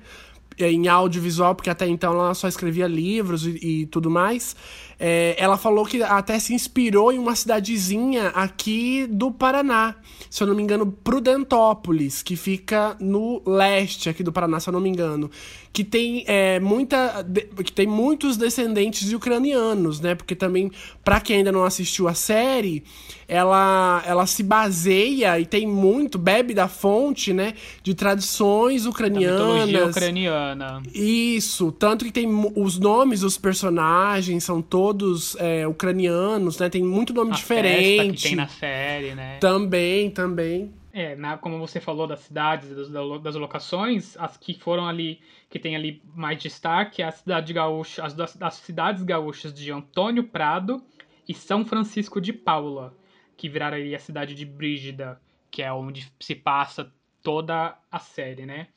em 0.60 0.88
audiovisual, 0.88 1.54
porque 1.54 1.70
até 1.70 1.88
então 1.88 2.14
ela 2.14 2.34
só 2.34 2.48
escrevia 2.48 2.88
livros 2.88 3.46
e, 3.46 3.60
e 3.62 3.86
tudo 3.86 4.10
mais. 4.10 4.56
É, 5.00 5.36
ela 5.38 5.58
falou 5.58 5.86
que 5.86 6.02
até 6.02 6.40
se 6.40 6.54
inspirou 6.54 7.12
em 7.12 7.20
uma 7.20 7.36
cidadezinha 7.36 8.30
aqui 8.30 9.06
do 9.08 9.32
Paraná, 9.32 9.96
se 10.30 10.42
eu 10.42 10.48
não 10.48 10.56
me 10.56 10.64
engano, 10.64 10.92
Prudentópolis, 10.92 12.24
que 12.24 12.36
fica 12.36 12.98
no 13.00 13.42
leste 13.46 14.10
aqui 14.10 14.24
do 14.24 14.32
Paraná, 14.32 14.60
se 14.60 14.70
eu 14.70 14.74
não 14.74 14.80
me 14.80 14.90
engano, 14.90 15.30
que 15.72 15.84
tem 15.84 16.24
é, 16.26 16.60
muita, 16.60 17.24
que 17.64 17.72
tem 17.72 17.86
muitos 17.86 18.36
descendentes 18.36 19.08
de 19.08 19.16
ucranianos, 19.16 20.00
né? 20.00 20.16
Porque 20.16 20.36
também, 20.36 20.72
para 21.04 21.22
quem 21.22 21.38
ainda 21.38 21.52
não 21.52 21.64
assistiu 21.64 22.08
a 22.08 22.16
série, 22.16 22.84
ela, 23.28 24.02
ela 24.06 24.26
se 24.26 24.42
baseia 24.42 25.40
e 25.40 25.46
tem 25.46 25.68
muito, 25.68 26.18
bebe 26.18 26.56
da 26.56 26.68
fonte, 26.68 27.32
né? 27.32 27.54
De 27.84 27.94
tradições 27.94 28.88
ucranianas. 28.88 29.72
Da 29.72 29.86
ucraniana. 29.86 30.82
Isso, 30.94 31.72
tanto 31.72 32.06
que 32.06 32.12
tem 32.12 32.28
os 32.56 32.80
nomes 32.80 33.20
dos 33.20 33.38
personagens 33.38 34.44
são 34.44 34.64
todos 34.64 34.87
todos 34.88 35.36
é, 35.36 35.68
ucranianos, 35.68 36.60
né? 36.60 36.70
Tem 36.70 36.82
muito 36.82 37.14
nome 37.14 37.32
a 37.32 37.36
diferente. 37.36 38.16
que 38.16 38.24
tem 38.24 38.36
na 38.36 38.48
série, 38.48 39.14
né? 39.14 39.38
Também, 39.40 40.10
também. 40.10 40.74
É, 40.94 41.14
na, 41.16 41.38
como 41.38 41.60
você 41.60 41.82
falou 41.82 42.08
das 42.08 42.22
cidades, 42.22 42.70
das, 42.70 43.22
das 43.22 43.36
locações, 43.36 44.16
as 44.18 44.38
que 44.38 44.58
foram 44.58 44.88
ali, 44.88 45.20
que 45.50 45.60
tem 45.60 45.76
ali 45.76 46.02
mais 46.16 46.42
destaque, 46.42 47.02
é 47.02 47.06
a 47.06 47.12
cidade 47.12 47.52
gaúcha, 47.52 48.04
as, 48.04 48.14
das 48.14 48.56
cidades 48.56 49.04
gaúchas 49.04 49.54
de 49.54 49.70
Antônio 49.72 50.24
Prado 50.24 50.82
e 51.28 51.34
São 51.34 51.66
Francisco 51.66 52.22
de 52.22 52.32
Paula, 52.32 52.96
que 53.36 53.50
viraram 53.50 53.76
aí 53.76 53.94
a 53.94 54.00
cidade 54.00 54.34
de 54.34 54.46
Brígida, 54.46 55.20
que 55.52 55.62
é 55.62 55.72
onde 55.72 56.10
se 56.20 56.34
passa 56.34 56.90
toda 57.22 57.78
a 57.92 58.00
série, 58.00 58.46
né? 58.46 58.68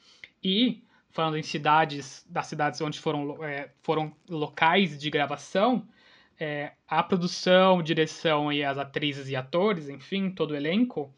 E 0.43 0.83
falando 1.11 1.37
em 1.37 1.43
cidades, 1.43 2.27
das 2.29 2.49
cidades 2.49 2.81
onde 2.81 2.99
foram, 2.99 3.45
é, 3.45 3.71
foram 3.83 4.13
locais 4.29 4.99
de 4.99 5.09
gravação, 5.09 5.87
é, 6.41 6.73
a 6.89 7.03
produção, 7.03 7.83
direção 7.83 8.51
e 8.51 8.65
as 8.65 8.79
atrizes 8.79 9.29
e 9.29 9.37
atores, 9.37 9.91
enfim, 9.91 10.31
todo 10.31 10.53
o 10.53 10.57
elenco, 10.57 11.13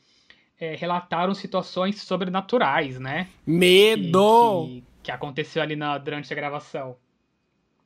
é, 0.58 0.74
relataram 0.74 1.32
situações 1.32 2.02
sobrenaturais, 2.02 2.98
né? 2.98 3.28
Medo! 3.46 4.66
Que, 4.66 4.80
que, 4.80 4.86
que 5.04 5.10
aconteceu 5.12 5.62
ali 5.62 5.76
na, 5.76 5.96
durante 5.96 6.32
a 6.32 6.36
gravação. 6.36 6.96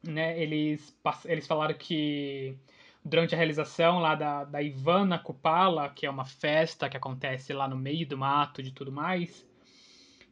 Né? 0.03 0.41
Eles, 0.41 0.97
eles 1.27 1.47
falaram 1.47 1.75
que 1.75 2.57
durante 3.05 3.35
a 3.35 3.39
realização 3.39 3.99
lá 3.99 4.15
da, 4.15 4.45
da 4.45 4.63
Ivana 4.63 5.19
Kupala, 5.19 5.91
que 5.91 6.07
é 6.07 6.11
uma 6.11 6.25
festa 6.25 6.89
que 6.89 6.97
acontece 6.97 7.53
lá 7.53 7.69
no 7.69 7.77
meio 7.77 8.07
do 8.07 8.17
mato 8.17 8.63
e 8.63 8.71
tudo 8.71 8.91
mais, 8.91 9.47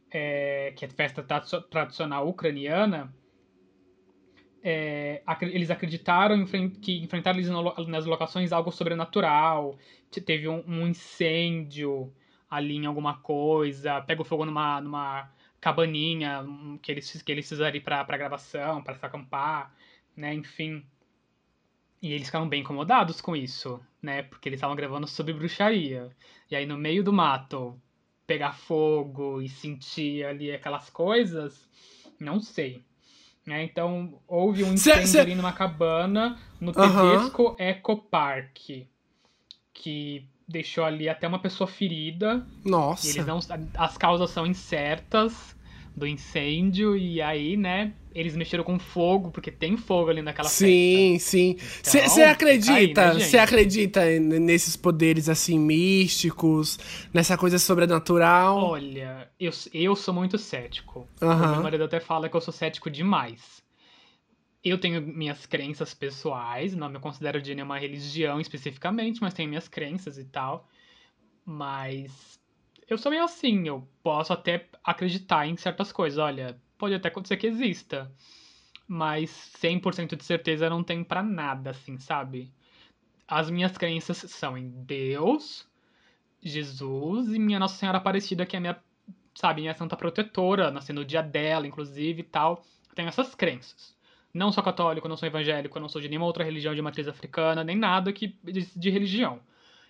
é, 0.09 0.73
que 0.75 0.85
é 0.85 0.87
festa 0.87 1.23
tradicional 1.69 2.27
ucraniana, 2.27 3.13
é, 4.67 5.21
eles 5.43 5.69
acreditaram 5.69 6.43
que 6.81 6.97
enfrentaram 7.03 7.39
nas 7.87 8.05
locações 8.07 8.51
algo 8.51 8.71
sobrenatural, 8.71 9.77
teve 10.25 10.47
um, 10.47 10.63
um, 10.67 10.87
incêndio 10.87 12.11
ali 12.49 12.75
em 12.75 12.87
alguma 12.87 13.17
coisa, 13.19 14.01
pega 14.01 14.23
o 14.23 14.25
fogo 14.25 14.43
numa, 14.43 14.81
numa 14.81 15.31
cabaninha 15.61 16.43
que 16.81 16.91
eles, 16.91 17.21
que 17.21 17.31
eles 17.31 17.47
fizeram 17.47 17.79
para 17.79 18.17
gravação, 18.17 18.81
para 18.81 18.95
se 18.95 19.05
acampar, 19.05 19.71
né, 20.17 20.33
enfim. 20.33 20.83
E 22.01 22.11
eles 22.11 22.25
ficaram 22.25 22.49
bem 22.49 22.61
incomodados 22.61 23.21
com 23.21 23.35
isso, 23.35 23.79
né, 24.01 24.23
porque 24.23 24.49
eles 24.49 24.57
estavam 24.57 24.75
gravando 24.75 25.05
sobre 25.05 25.31
bruxaria. 25.31 26.09
E 26.49 26.55
aí 26.55 26.65
no 26.65 26.75
meio 26.75 27.03
do 27.03 27.13
mato, 27.13 27.79
pegar 28.25 28.53
fogo 28.53 29.43
e 29.43 29.47
sentir 29.47 30.25
ali 30.25 30.51
aquelas 30.51 30.89
coisas, 30.89 31.69
não 32.19 32.39
sei. 32.39 32.83
Né? 33.45 33.63
Então, 33.63 34.19
houve 34.27 34.63
um 34.63 34.73
incêndio 34.73 35.07
cê, 35.07 35.19
ali 35.19 35.35
numa 35.35 35.51
cabana 35.51 36.39
no 36.59 36.71
Tedesco 36.71 37.49
uhum. 37.49 37.55
Eco 37.59 37.97
Park, 37.97 38.57
que 39.73 40.27
deixou 40.47 40.83
ali 40.83 41.07
até 41.07 41.27
uma 41.27 41.39
pessoa 41.39 41.67
ferida. 41.67 42.45
Nossa. 42.63 43.07
eles 43.07 43.25
não, 43.25 43.39
as 43.77 43.97
causas 43.97 44.31
são 44.31 44.47
incertas 44.47 45.55
do 45.95 46.07
incêndio 46.07 46.97
e 46.97 47.21
aí, 47.21 47.55
né, 47.55 47.93
eles 48.15 48.33
mexeram 48.33 48.63
com 48.63 48.79
fogo, 48.79 49.29
porque 49.29 49.51
tem 49.51 49.75
fogo 49.75 50.09
ali 50.09 50.21
naquela 50.21 50.47
sim, 50.47 51.19
festa. 51.19 51.29
Sim, 51.29 51.57
sim. 51.57 51.57
Você 51.83 51.99
então, 51.99 52.31
acredita, 52.31 53.13
você 53.13 53.35
né, 53.35 53.43
acredita 53.43 54.19
nesses 54.19 54.77
poderes, 54.77 55.27
assim, 55.27 55.59
místicos, 55.59 56.79
nessa 57.13 57.37
coisa 57.37 57.59
sobrenatural? 57.59 58.57
Olha, 58.57 59.29
eu, 59.37 59.51
eu 59.73 59.95
sou 59.97 60.13
muito 60.13 60.37
cético. 60.37 61.05
Uhum. 61.21 61.29
O 61.29 61.51
meu 61.51 61.63
marido 61.63 61.83
até 61.83 61.99
fala 61.99 62.29
que 62.29 62.37
eu 62.37 62.41
sou 62.41 62.53
cético 62.53 62.89
demais. 62.89 63.61
Eu 64.63 64.77
tenho 64.79 65.01
minhas 65.01 65.45
crenças 65.45 65.93
pessoais, 65.93 66.73
não 66.73 66.87
me 66.89 66.99
considero 66.99 67.41
de 67.41 67.53
nenhuma 67.53 67.77
religião 67.77 68.39
especificamente, 68.39 69.21
mas 69.21 69.33
tenho 69.33 69.49
minhas 69.49 69.67
crenças 69.67 70.17
e 70.17 70.23
tal. 70.23 70.69
Mas 71.45 72.39
eu 72.87 72.97
sou 72.97 73.11
meio 73.11 73.25
assim, 73.25 73.67
eu 73.67 73.85
posso 74.01 74.31
até 74.31 74.65
acreditar 74.83 75.45
em 75.45 75.57
certas 75.57 75.91
coisas. 75.91 76.17
Olha, 76.17 76.57
pode 76.77 76.93
até 76.95 77.07
acontecer 77.07 77.37
que 77.37 77.47
exista. 77.47 78.11
Mas 78.87 79.29
100% 79.61 80.15
de 80.15 80.23
certeza 80.23 80.69
não 80.69 80.83
tem 80.83 81.03
para 81.03 81.23
nada, 81.23 81.71
assim, 81.71 81.97
sabe? 81.97 82.51
As 83.27 83.49
minhas 83.49 83.77
crenças 83.77 84.17
são 84.17 84.57
em 84.57 84.69
Deus, 84.69 85.67
Jesus 86.41 87.33
e 87.33 87.39
minha 87.39 87.57
Nossa 87.57 87.77
Senhora 87.77 87.97
Aparecida, 87.97 88.45
que 88.45 88.55
é 88.55 88.59
minha, 88.59 88.77
sabe, 89.33 89.61
minha 89.61 89.73
santa 89.73 89.97
protetora, 89.97 90.69
nasci 90.69 90.93
no 90.93 91.03
dia 91.03 91.23
dela, 91.23 91.65
inclusive 91.65 92.21
e 92.21 92.23
tal. 92.23 92.63
Tenho 92.93 93.09
essas 93.09 93.33
crenças. 93.33 93.95
Não 94.31 94.51
sou 94.51 94.63
católico, 94.63 95.07
não 95.07 95.17
sou 95.17 95.27
evangélico, 95.27 95.79
não 95.79 95.89
sou 95.89 96.01
de 96.01 96.09
nenhuma 96.09 96.27
outra 96.27 96.43
religião 96.43 96.75
de 96.75 96.81
matriz 96.81 97.07
africana, 97.07 97.63
nem 97.63 97.75
nada 97.75 98.13
que 98.13 98.37
de, 98.43 98.67
de 98.75 98.89
religião. 98.89 99.39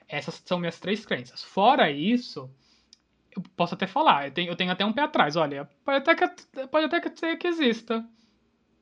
Essas 0.07 0.41
são 0.45 0.59
minhas 0.59 0.79
três 0.79 1.05
crenças. 1.05 1.43
Fora 1.43 1.91
isso, 1.91 2.49
eu 3.35 3.43
posso 3.55 3.73
até 3.73 3.87
falar, 3.87 4.27
eu 4.27 4.31
tenho, 4.31 4.49
eu 4.51 4.55
tenho 4.55 4.71
até 4.71 4.85
um 4.85 4.93
pé 4.93 5.01
atrás, 5.01 5.35
olha, 5.35 5.69
pode 5.83 5.97
até 5.97 6.15
que, 6.15 6.67
pode 6.67 6.85
até 6.85 7.01
que 7.01 7.19
ser 7.19 7.37
que 7.37 7.47
exista, 7.47 8.05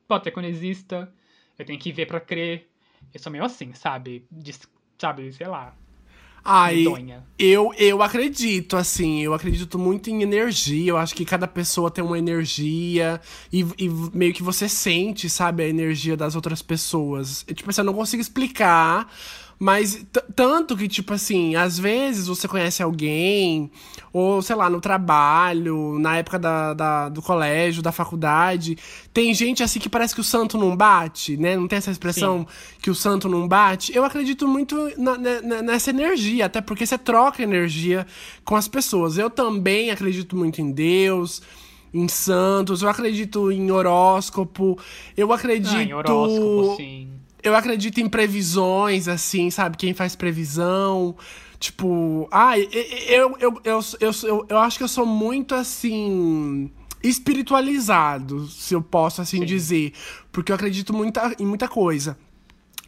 pode 0.06 0.22
até 0.22 0.30
que 0.30 0.40
não 0.40 0.48
exista, 0.48 1.12
eu 1.58 1.64
tenho 1.64 1.78
que 1.78 1.92
ver 1.92 2.06
para 2.06 2.20
crer, 2.20 2.68
eu 3.12 3.20
sou 3.20 3.32
meio 3.32 3.44
assim, 3.44 3.72
sabe, 3.74 4.26
De, 4.30 4.54
sabe, 4.98 5.32
sei 5.32 5.46
lá, 5.46 5.74
Ai, 6.46 6.84
eu, 7.38 7.72
eu 7.78 8.02
acredito, 8.02 8.76
assim, 8.76 9.22
eu 9.22 9.32
acredito 9.32 9.78
muito 9.78 10.10
em 10.10 10.22
energia. 10.22 10.90
Eu 10.90 10.98
acho 10.98 11.14
que 11.14 11.24
cada 11.24 11.48
pessoa 11.48 11.90
tem 11.90 12.04
uma 12.04 12.18
energia 12.18 13.18
e, 13.50 13.60
e 13.78 13.88
meio 14.12 14.34
que 14.34 14.42
você 14.42 14.68
sente, 14.68 15.30
sabe, 15.30 15.62
a 15.62 15.68
energia 15.68 16.14
das 16.18 16.36
outras 16.36 16.60
pessoas. 16.60 17.46
tipo 17.54 17.70
assim, 17.70 17.80
eu 17.80 17.86
não 17.86 17.94
consigo 17.94 18.20
explicar, 18.20 19.10
mas 19.64 20.04
tanto 20.36 20.76
que, 20.76 20.86
tipo 20.86 21.14
assim, 21.14 21.56
às 21.56 21.78
vezes 21.78 22.26
você 22.26 22.46
conhece 22.46 22.82
alguém, 22.82 23.70
ou 24.12 24.42
sei 24.42 24.54
lá, 24.54 24.68
no 24.68 24.78
trabalho, 24.78 25.98
na 25.98 26.18
época 26.18 26.38
da, 26.38 26.74
da, 26.74 27.08
do 27.08 27.22
colégio, 27.22 27.82
da 27.82 27.90
faculdade, 27.90 28.76
tem 29.10 29.32
gente 29.32 29.62
assim 29.62 29.80
que 29.80 29.88
parece 29.88 30.14
que 30.14 30.20
o 30.20 30.24
santo 30.24 30.58
não 30.58 30.76
bate, 30.76 31.38
né? 31.38 31.56
Não 31.56 31.66
tem 31.66 31.78
essa 31.78 31.90
expressão 31.90 32.40
Sim. 32.40 32.76
que 32.82 32.90
o 32.90 32.94
santo 32.94 33.26
não 33.26 33.48
bate. 33.48 33.90
Eu 33.96 34.04
acredito 34.04 34.46
muito 34.46 34.76
na, 34.98 35.16
na, 35.16 35.62
nessa 35.62 35.88
energia, 35.88 36.44
até 36.44 36.60
porque 36.60 36.84
você 36.84 36.98
troca 36.98 37.42
energia 37.42 38.06
com 38.44 38.56
as 38.56 38.68
pessoas. 38.68 39.16
Eu 39.16 39.30
também 39.30 39.90
acredito 39.90 40.36
muito 40.36 40.60
em 40.60 40.72
Deus 40.72 41.40
em 41.94 42.06
santos, 42.06 42.82
eu 42.82 42.88
acredito 42.90 43.50
em 43.50 43.70
horóscopo, 43.70 44.78
eu 45.16 45.32
acredito. 45.32 45.74
Ah, 45.74 45.82
em 45.82 45.94
horóscopo, 45.94 46.76
sim 46.76 47.23
eu 47.44 47.54
acredito 47.54 48.00
em 48.00 48.08
previsões, 48.08 49.06
assim, 49.06 49.50
sabe? 49.50 49.76
Quem 49.76 49.94
faz 49.94 50.16
previsão. 50.16 51.14
Tipo, 51.60 52.26
ai, 52.30 52.68
eu, 53.06 53.36
eu, 53.38 53.60
eu, 53.62 53.80
eu, 54.00 54.10
eu, 54.22 54.46
eu 54.48 54.58
acho 54.58 54.78
que 54.78 54.84
eu 54.84 54.88
sou 54.88 55.06
muito 55.06 55.54
assim 55.54 56.70
espiritualizado, 57.02 58.48
se 58.48 58.72
eu 58.72 58.82
posso 58.82 59.20
assim 59.20 59.40
Sim. 59.40 59.44
dizer, 59.44 59.92
porque 60.32 60.50
eu 60.50 60.56
acredito 60.56 60.94
muita, 60.94 61.36
em 61.38 61.44
muita 61.46 61.68
coisa. 61.68 62.18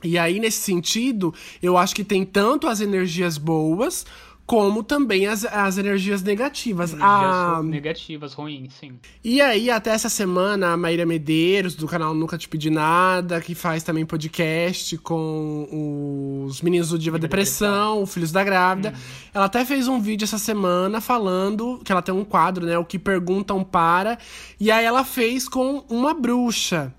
E 0.02 0.18
aí, 0.18 0.38
nesse 0.40 0.58
sentido, 0.58 1.34
eu 1.62 1.76
acho 1.76 1.94
que 1.94 2.04
tem 2.04 2.24
tanto 2.24 2.66
as 2.66 2.80
energias 2.80 3.38
boas 3.38 4.06
como 4.46 4.84
também 4.84 5.26
as, 5.26 5.44
as 5.44 5.76
energias 5.76 6.22
negativas. 6.22 6.92
Energias 6.92 7.10
a... 7.10 7.62
negativas, 7.64 8.32
ruins, 8.32 8.72
sim. 8.74 8.92
E 9.24 9.40
aí, 9.40 9.68
até 9.68 9.90
essa 9.90 10.08
semana, 10.08 10.72
a 10.72 10.76
Maíra 10.76 11.04
Medeiros, 11.04 11.74
do 11.74 11.88
canal 11.88 12.14
Nunca 12.14 12.38
Te 12.38 12.48
Pedi 12.48 12.70
Nada, 12.70 13.40
que 13.40 13.56
faz 13.56 13.82
também 13.82 14.06
podcast 14.06 14.96
com 14.98 16.44
os 16.46 16.62
meninos 16.62 16.90
do 16.90 16.98
Diva 16.98 17.18
Depressão, 17.18 17.66
Depressão, 17.66 18.06
Filhos 18.06 18.30
da 18.30 18.44
Grávida, 18.44 18.90
uhum. 18.90 18.94
ela 19.34 19.44
até 19.46 19.64
fez 19.64 19.88
um 19.88 20.00
vídeo 20.00 20.24
essa 20.24 20.38
semana 20.38 21.00
falando 21.00 21.80
que 21.84 21.90
ela 21.90 22.00
tem 22.00 22.14
um 22.14 22.24
quadro, 22.24 22.64
né? 22.64 22.78
O 22.78 22.84
que 22.84 23.00
perguntam 23.00 23.64
para. 23.64 24.16
E 24.60 24.70
aí 24.70 24.84
ela 24.84 25.04
fez 25.04 25.48
com 25.48 25.84
uma 25.90 26.14
bruxa. 26.14 26.94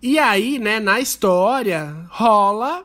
E 0.00 0.20
aí, 0.20 0.60
né, 0.60 0.78
na 0.78 1.00
história, 1.00 1.96
rola 2.10 2.84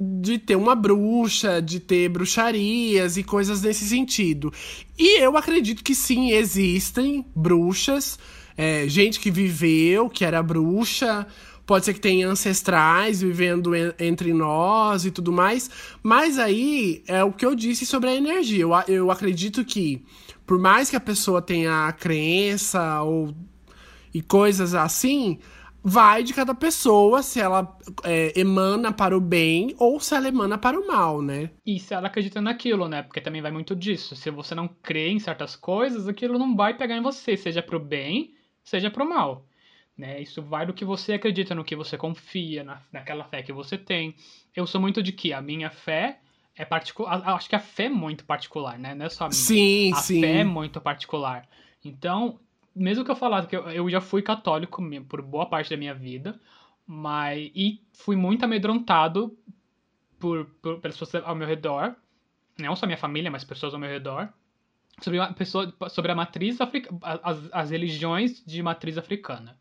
de 0.00 0.38
ter 0.38 0.56
uma 0.56 0.74
bruxa, 0.74 1.60
de 1.60 1.80
ter 1.80 2.08
bruxarias 2.08 3.16
e 3.16 3.22
coisas 3.24 3.62
nesse 3.62 3.84
sentido. 3.88 4.52
E 4.96 5.20
eu 5.20 5.36
acredito 5.36 5.82
que 5.82 5.94
sim, 5.94 6.30
existem 6.30 7.24
bruxas, 7.34 8.18
é, 8.56 8.88
gente 8.88 9.18
que 9.18 9.30
viveu, 9.30 10.08
que 10.08 10.24
era 10.24 10.42
bruxa, 10.42 11.26
pode 11.66 11.84
ser 11.84 11.94
que 11.94 12.00
tenha 12.00 12.28
ancestrais 12.28 13.20
vivendo 13.20 13.74
en 13.74 13.92
entre 13.98 14.32
nós 14.32 15.04
e 15.04 15.10
tudo 15.10 15.32
mais, 15.32 15.70
mas 16.02 16.38
aí 16.38 17.02
é 17.06 17.22
o 17.22 17.32
que 17.32 17.44
eu 17.44 17.54
disse 17.54 17.84
sobre 17.84 18.08
a 18.08 18.14
energia. 18.14 18.62
Eu, 18.62 18.70
eu 18.88 19.10
acredito 19.10 19.64
que, 19.64 20.02
por 20.46 20.58
mais 20.58 20.88
que 20.88 20.96
a 20.96 21.00
pessoa 21.00 21.42
tenha 21.42 21.86
a 21.86 21.92
crença 21.92 23.02
ou 23.02 23.34
e 24.14 24.22
coisas 24.22 24.74
assim, 24.74 25.38
vai 25.82 26.22
de 26.22 26.34
cada 26.34 26.54
pessoa 26.54 27.22
se 27.22 27.40
ela 27.40 27.76
é, 28.04 28.38
emana 28.38 28.92
para 28.92 29.16
o 29.16 29.20
bem 29.20 29.74
ou 29.78 30.00
se 30.00 30.14
ela 30.14 30.28
emana 30.28 30.58
para 30.58 30.78
o 30.78 30.86
mal, 30.86 31.22
né? 31.22 31.50
E 31.64 31.78
se 31.78 31.94
ela 31.94 32.08
acredita 32.08 32.40
naquilo, 32.40 32.88
né? 32.88 33.02
Porque 33.02 33.20
também 33.20 33.40
vai 33.40 33.50
muito 33.50 33.74
disso. 33.74 34.16
Se 34.16 34.30
você 34.30 34.54
não 34.54 34.68
crê 34.68 35.08
em 35.08 35.18
certas 35.18 35.56
coisas, 35.56 36.08
aquilo 36.08 36.38
não 36.38 36.54
vai 36.56 36.76
pegar 36.76 36.96
em 36.96 37.02
você, 37.02 37.36
seja 37.36 37.62
para 37.62 37.76
o 37.76 37.80
bem, 37.80 38.34
seja 38.62 38.90
para 38.90 39.04
o 39.04 39.08
mal. 39.08 39.44
Né? 39.96 40.20
Isso 40.20 40.40
vai 40.40 40.64
do 40.64 40.72
que 40.72 40.84
você 40.84 41.14
acredita, 41.14 41.54
no 41.54 41.64
que 41.64 41.74
você 41.74 41.96
confia, 41.96 42.62
na, 42.62 42.80
naquela 42.92 43.24
fé 43.24 43.42
que 43.42 43.52
você 43.52 43.76
tem. 43.76 44.14
Eu 44.54 44.66
sou 44.66 44.80
muito 44.80 45.02
de 45.02 45.10
que 45.10 45.32
a 45.32 45.40
minha 45.40 45.70
fé 45.70 46.20
é 46.54 46.64
particular. 46.64 47.22
Acho 47.34 47.48
que 47.48 47.56
a 47.56 47.60
fé 47.60 47.84
é 47.84 47.88
muito 47.88 48.24
particular, 48.24 48.78
né? 48.78 48.94
Não 48.94 49.06
é 49.06 49.08
só 49.08 49.24
a 49.24 49.28
minha. 49.28 49.40
Sim, 49.40 49.92
a 49.92 49.96
sim. 49.96 50.20
fé 50.20 50.38
é 50.38 50.44
muito 50.44 50.80
particular. 50.80 51.48
Então, 51.84 52.38
mesmo 52.78 53.04
que 53.04 53.10
eu 53.10 53.16
falasse 53.16 53.48
que 53.48 53.56
eu, 53.56 53.68
eu 53.70 53.90
já 53.90 54.00
fui 54.00 54.22
católico 54.22 54.82
por 55.08 55.22
boa 55.22 55.46
parte 55.46 55.70
da 55.70 55.76
minha 55.76 55.94
vida, 55.94 56.40
mas 56.86 57.50
e 57.54 57.82
fui 57.92 58.16
muito 58.16 58.44
amedrontado 58.44 59.36
por, 60.18 60.46
por 60.62 60.80
pelas 60.80 60.96
pessoas 60.96 61.24
ao 61.24 61.34
meu 61.34 61.46
redor, 61.46 61.94
não 62.58 62.74
só 62.74 62.86
minha 62.86 62.98
família, 62.98 63.30
mas 63.30 63.44
pessoas 63.44 63.74
ao 63.74 63.80
meu 63.80 63.90
redor, 63.90 64.28
sobre 65.00 65.20
a, 65.20 65.32
pessoa, 65.32 65.72
sobre 65.90 66.10
a 66.10 66.14
matriz 66.14 66.60
africana, 66.60 66.98
as, 67.02 67.48
as 67.52 67.70
religiões 67.70 68.42
de 68.44 68.62
matriz 68.62 68.98
africana. 68.98 69.58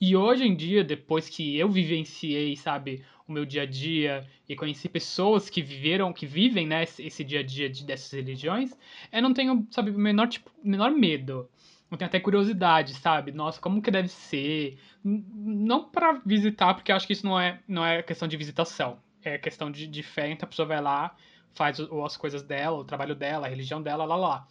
E 0.00 0.16
hoje 0.16 0.44
em 0.44 0.56
dia, 0.56 0.82
depois 0.82 1.28
que 1.28 1.58
eu 1.58 1.68
vivenciei, 1.68 2.56
sabe, 2.56 3.04
o 3.28 3.32
meu 3.32 3.44
dia 3.44 3.62
a 3.62 3.66
dia 3.66 4.26
e 4.48 4.56
conheci 4.56 4.88
pessoas 4.88 5.50
que 5.50 5.62
viveram, 5.62 6.12
que 6.12 6.26
vivem, 6.26 6.66
né, 6.66 6.82
esse 6.82 7.22
dia 7.22 7.40
a 7.40 7.42
dia 7.42 7.68
de, 7.68 7.84
dessas 7.84 8.10
religiões, 8.10 8.76
eu 9.12 9.22
não 9.22 9.34
tenho, 9.34 9.66
sabe, 9.70 9.92
menor 9.92 10.28
tipo, 10.28 10.50
menor 10.64 10.90
medo. 10.90 11.48
Eu 11.90 11.98
tenho 11.98 12.08
até 12.08 12.20
curiosidade, 12.20 12.94
sabe? 12.94 13.32
Nossa, 13.32 13.60
como 13.60 13.82
que 13.82 13.90
deve 13.90 14.08
ser? 14.08 14.78
Não 15.04 15.84
para 15.84 16.20
visitar, 16.24 16.74
porque 16.74 16.92
eu 16.92 16.96
acho 16.96 17.06
que 17.06 17.12
isso 17.12 17.26
não 17.26 17.38
é, 17.38 17.58
não 17.66 17.84
é 17.84 18.02
questão 18.02 18.28
de 18.28 18.36
visitação. 18.36 18.98
É 19.24 19.36
questão 19.36 19.70
de, 19.70 19.86
de 19.86 20.02
fé, 20.02 20.30
então 20.30 20.46
a 20.46 20.48
pessoa 20.48 20.68
vai 20.68 20.80
lá, 20.80 21.14
faz 21.52 21.78
as 21.80 22.16
coisas 22.16 22.42
dela, 22.42 22.78
o 22.78 22.84
trabalho 22.84 23.14
dela, 23.14 23.46
a 23.46 23.50
religião 23.50 23.82
dela, 23.82 24.04
lá, 24.04 24.16
lá 24.16 24.46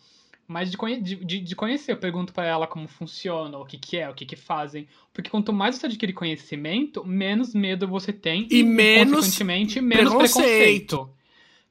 mas 0.49 0.71
de, 0.71 1.15
de, 1.15 1.39
de 1.39 1.55
conhecer. 1.55 1.91
Eu 1.91 1.97
pergunto 1.97 2.33
para 2.33 2.47
ela 2.47 2.65
como 2.65 2.87
funciona, 2.87 3.55
o 3.59 3.65
que, 3.65 3.77
que 3.77 3.97
é, 3.97 4.09
o 4.09 4.15
que, 4.15 4.25
que 4.25 4.35
fazem. 4.35 4.87
Porque 5.13 5.29
quanto 5.29 5.53
mais 5.53 5.75
você 5.75 5.85
adquire 5.85 6.11
conhecimento, 6.11 7.05
menos 7.05 7.53
medo 7.53 7.87
você 7.87 8.11
tem 8.11 8.47
e, 8.49 8.57
e 8.57 8.63
menos 8.63 9.27
consequentemente, 9.27 9.79
menos 9.79 10.09
preconceito. 10.09 10.47
preconceito. 10.47 11.09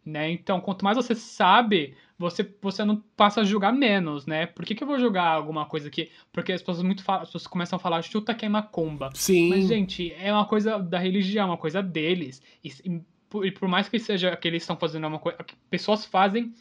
Né? 0.06 0.30
Então, 0.30 0.60
quanto 0.60 0.84
mais 0.84 0.96
você 0.96 1.16
sabe, 1.16 1.96
você, 2.18 2.56
você 2.60 2.84
não 2.84 2.96
passa 3.16 3.42
a 3.42 3.44
julgar 3.44 3.72
menos, 3.72 4.26
né? 4.26 4.46
Por 4.46 4.64
que, 4.64 4.74
que 4.74 4.82
eu 4.82 4.88
vou 4.88 4.98
julgar 4.98 5.28
alguma 5.28 5.66
coisa 5.66 5.88
aqui? 5.88 6.10
Porque 6.32 6.52
as 6.52 6.60
pessoas 6.60 6.82
muito 6.82 7.04
as 7.06 7.28
pessoas 7.28 7.46
começam 7.46 7.76
a 7.76 7.80
falar 7.80 8.02
chuta 8.02 8.34
que 8.34 8.44
é 8.44 8.48
macumba. 8.48 9.10
Sim. 9.14 9.50
Mas, 9.50 9.68
gente, 9.68 10.12
é 10.14 10.32
uma 10.32 10.44
coisa 10.44 10.78
da 10.78 10.98
religião, 10.98 11.44
é 11.44 11.50
uma 11.50 11.56
coisa 11.56 11.82
deles. 11.82 12.42
E, 12.64 12.68
e, 12.84 13.00
por, 13.28 13.46
e 13.46 13.52
por 13.52 13.68
mais 13.68 13.88
que 13.88 13.98
seja 13.98 14.36
que 14.36 14.48
eles 14.48 14.62
estão 14.62 14.76
fazendo 14.76 15.06
uma 15.06 15.18
coisa. 15.18 15.38
Pessoas 15.70 16.04
fazem 16.04 16.52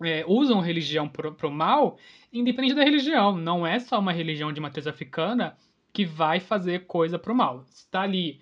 é, 0.00 0.24
usam 0.26 0.60
religião 0.60 1.08
pro, 1.08 1.32
pro 1.34 1.50
mal, 1.50 1.98
independente 2.32 2.74
da 2.74 2.84
religião. 2.84 3.36
Não 3.36 3.66
é 3.66 3.78
só 3.78 3.98
uma 3.98 4.12
religião 4.12 4.52
de 4.52 4.60
matriz 4.60 4.86
africana 4.86 5.56
que 5.92 6.04
vai 6.04 6.40
fazer 6.40 6.86
coisa 6.86 7.18
pro 7.18 7.34
mal. 7.34 7.64
Está 7.72 8.02
ali, 8.02 8.40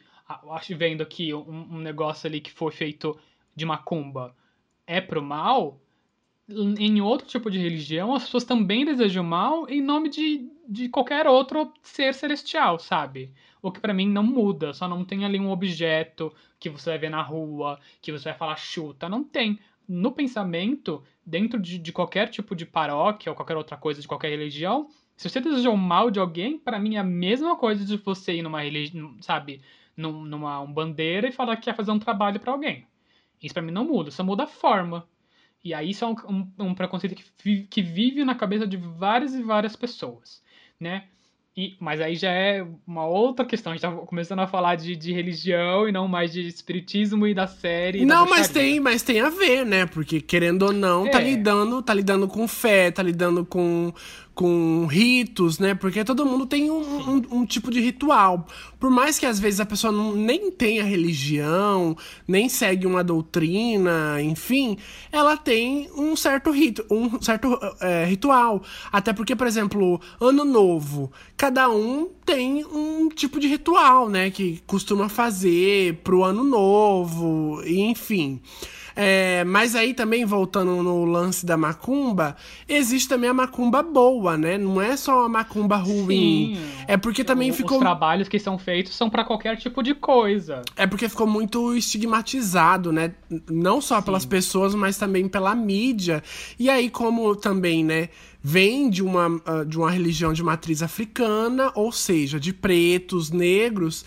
acho 0.50 0.76
vendo 0.76 1.02
aqui 1.02 1.34
um, 1.34 1.74
um, 1.74 1.78
negócio 1.78 2.26
ali 2.26 2.40
que 2.40 2.50
foi 2.50 2.70
feito 2.70 3.18
de 3.54 3.64
macumba, 3.64 4.34
é 4.86 5.00
pro 5.00 5.22
mal. 5.22 5.80
Em 6.78 7.00
outro 7.00 7.26
tipo 7.26 7.50
de 7.50 7.58
religião, 7.58 8.14
as 8.14 8.24
pessoas 8.24 8.44
também 8.44 8.84
desejam 8.84 9.22
mal 9.22 9.68
em 9.68 9.80
nome 9.80 10.08
de, 10.08 10.50
de 10.68 10.88
qualquer 10.88 11.26
outro 11.26 11.72
ser 11.82 12.12
celestial, 12.12 12.78
sabe? 12.78 13.32
O 13.62 13.70
que 13.70 13.80
para 13.80 13.94
mim 13.94 14.08
não 14.08 14.22
muda, 14.22 14.72
só 14.72 14.88
não 14.88 15.04
tem 15.04 15.24
ali 15.24 15.38
um 15.38 15.50
objeto 15.50 16.32
que 16.58 16.68
você 16.68 16.90
vai 16.90 16.98
ver 16.98 17.10
na 17.10 17.22
rua, 17.22 17.78
que 18.02 18.10
você 18.10 18.30
vai 18.30 18.38
falar 18.38 18.56
chuta, 18.56 19.08
não 19.08 19.22
tem 19.22 19.58
no 19.88 20.12
pensamento, 20.12 21.02
dentro 21.26 21.58
de, 21.58 21.78
de 21.78 21.92
qualquer 21.92 22.28
tipo 22.28 22.54
de 22.54 22.64
paróquia 22.64 23.30
ou 23.30 23.36
qualquer 23.36 23.56
outra 23.56 23.76
coisa 23.76 24.00
de 24.00 24.06
qualquer 24.06 24.30
religião, 24.30 24.88
se 25.16 25.28
você 25.28 25.40
desejou 25.40 25.76
mal 25.76 26.10
de 26.10 26.18
alguém, 26.18 26.58
para 26.58 26.78
mim 26.78 26.94
é 26.94 26.98
a 26.98 27.04
mesma 27.04 27.54
coisa 27.56 27.84
de 27.84 27.96
você 27.98 28.34
ir 28.34 28.42
numa 28.42 28.62
religião, 28.62 29.16
sabe, 29.20 29.60
numa 29.96 30.60
um 30.60 30.72
bandeira 30.72 31.28
e 31.28 31.32
falar 31.32 31.56
que 31.56 31.64
quer 31.64 31.76
fazer 31.76 31.90
um 31.90 31.98
trabalho 31.98 32.40
para 32.40 32.52
alguém. 32.52 32.86
Isso 33.42 33.52
para 33.52 33.62
mim 33.62 33.72
não 33.72 33.84
muda, 33.84 34.10
só 34.10 34.24
muda 34.24 34.44
a 34.44 34.46
forma. 34.46 35.06
E 35.62 35.74
aí 35.74 35.90
isso 35.90 36.04
é 36.04 36.08
um, 36.08 36.14
um, 36.28 36.66
um 36.66 36.74
preconceito 36.74 37.14
que 37.14 37.24
vive, 37.42 37.66
que 37.66 37.82
vive 37.82 38.24
na 38.24 38.34
cabeça 38.34 38.66
de 38.66 38.76
várias 38.76 39.34
e 39.34 39.42
várias 39.42 39.76
pessoas, 39.76 40.42
né? 40.78 41.04
E, 41.56 41.76
mas 41.80 42.00
aí 42.00 42.14
já 42.14 42.30
é 42.30 42.64
uma 42.86 43.06
outra 43.06 43.44
questão. 43.44 43.72
A 43.72 43.76
gente 43.76 43.82
tá 43.82 43.90
começando 43.90 44.38
a 44.38 44.46
falar 44.46 44.76
de, 44.76 44.94
de 44.94 45.12
religião 45.12 45.88
e 45.88 45.92
não 45.92 46.06
mais 46.06 46.32
de 46.32 46.46
espiritismo 46.46 47.26
e 47.26 47.34
da 47.34 47.46
série. 47.46 48.06
Não, 48.06 48.24
da 48.24 48.30
mas 48.30 48.48
tem, 48.48 48.78
mas 48.78 49.02
tem 49.02 49.20
a 49.20 49.28
ver, 49.28 49.66
né? 49.66 49.84
Porque 49.84 50.20
querendo 50.20 50.62
ou 50.62 50.72
não, 50.72 51.02
tá 51.02 51.08
é. 51.08 51.12
tá 51.12 51.20
lidando, 51.20 51.82
tá 51.82 51.92
lidando 51.92 52.28
com 52.28 52.46
fé, 52.46 52.90
tá 52.90 53.02
lidando 53.02 53.44
com, 53.44 53.92
com 54.40 54.86
ritos, 54.86 55.58
né? 55.58 55.74
Porque 55.74 56.02
todo 56.02 56.24
mundo 56.24 56.46
tem 56.46 56.70
um, 56.70 56.80
um, 56.80 57.22
um, 57.30 57.44
tipo 57.44 57.70
de 57.70 57.78
ritual. 57.78 58.46
Por 58.78 58.90
mais 58.90 59.18
que 59.18 59.26
às 59.26 59.38
vezes 59.38 59.60
a 59.60 59.66
pessoa 59.66 59.92
não, 59.92 60.16
nem 60.16 60.50
tenha 60.50 60.82
religião, 60.82 61.94
nem 62.26 62.48
segue 62.48 62.86
uma 62.86 63.04
doutrina, 63.04 64.16
enfim, 64.22 64.78
ela 65.12 65.36
tem 65.36 65.90
um 65.94 66.16
certo 66.16 66.50
rito, 66.50 66.86
um 66.90 67.20
certo 67.20 67.60
é, 67.82 68.06
ritual. 68.06 68.62
Até 68.90 69.12
porque, 69.12 69.36
por 69.36 69.46
exemplo, 69.46 70.00
ano 70.18 70.42
novo, 70.42 71.12
cada 71.36 71.68
um 71.68 72.08
tem 72.24 72.64
um 72.64 73.10
tipo 73.10 73.38
de 73.38 73.46
ritual, 73.46 74.08
né? 74.08 74.30
Que 74.30 74.62
costuma 74.66 75.10
fazer 75.10 76.00
pro 76.02 76.24
ano 76.24 76.44
novo, 76.44 77.62
enfim. 77.66 78.40
É, 78.94 79.44
mas 79.44 79.74
aí 79.74 79.94
também, 79.94 80.24
voltando 80.24 80.82
no 80.82 81.04
lance 81.04 81.44
da 81.46 81.56
macumba, 81.56 82.36
existe 82.68 83.08
também 83.08 83.30
a 83.30 83.34
macumba 83.34 83.82
boa, 83.82 84.36
né? 84.36 84.58
Não 84.58 84.80
é 84.80 84.96
só 84.96 85.24
a 85.24 85.28
macumba 85.28 85.76
ruim. 85.76 86.56
Sim. 86.56 86.60
É 86.86 86.96
porque 86.96 87.24
também 87.24 87.50
Os 87.50 87.56
ficou. 87.56 87.78
Os 87.78 87.82
trabalhos 87.82 88.28
que 88.28 88.38
são 88.38 88.58
feitos 88.58 88.94
são 88.94 89.08
para 89.08 89.24
qualquer 89.24 89.56
tipo 89.56 89.82
de 89.82 89.94
coisa. 89.94 90.62
É 90.76 90.86
porque 90.86 91.08
ficou 91.08 91.26
muito 91.26 91.74
estigmatizado, 91.74 92.92
né? 92.92 93.14
Não 93.48 93.80
só 93.80 93.98
Sim. 93.98 94.04
pelas 94.04 94.24
pessoas, 94.24 94.74
mas 94.74 94.96
também 94.96 95.28
pela 95.28 95.54
mídia. 95.54 96.22
E 96.58 96.68
aí, 96.68 96.90
como 96.90 97.34
também, 97.36 97.84
né? 97.84 98.08
Vem 98.42 98.88
de 98.88 99.02
uma, 99.02 99.40
ah, 99.44 99.64
de 99.64 99.76
uma 99.76 99.90
religião 99.90 100.32
de 100.32 100.42
matriz 100.42 100.82
africana, 100.82 101.70
ou 101.74 101.92
seja, 101.92 102.40
de 102.40 102.52
pretos, 102.52 103.30
negros. 103.30 104.04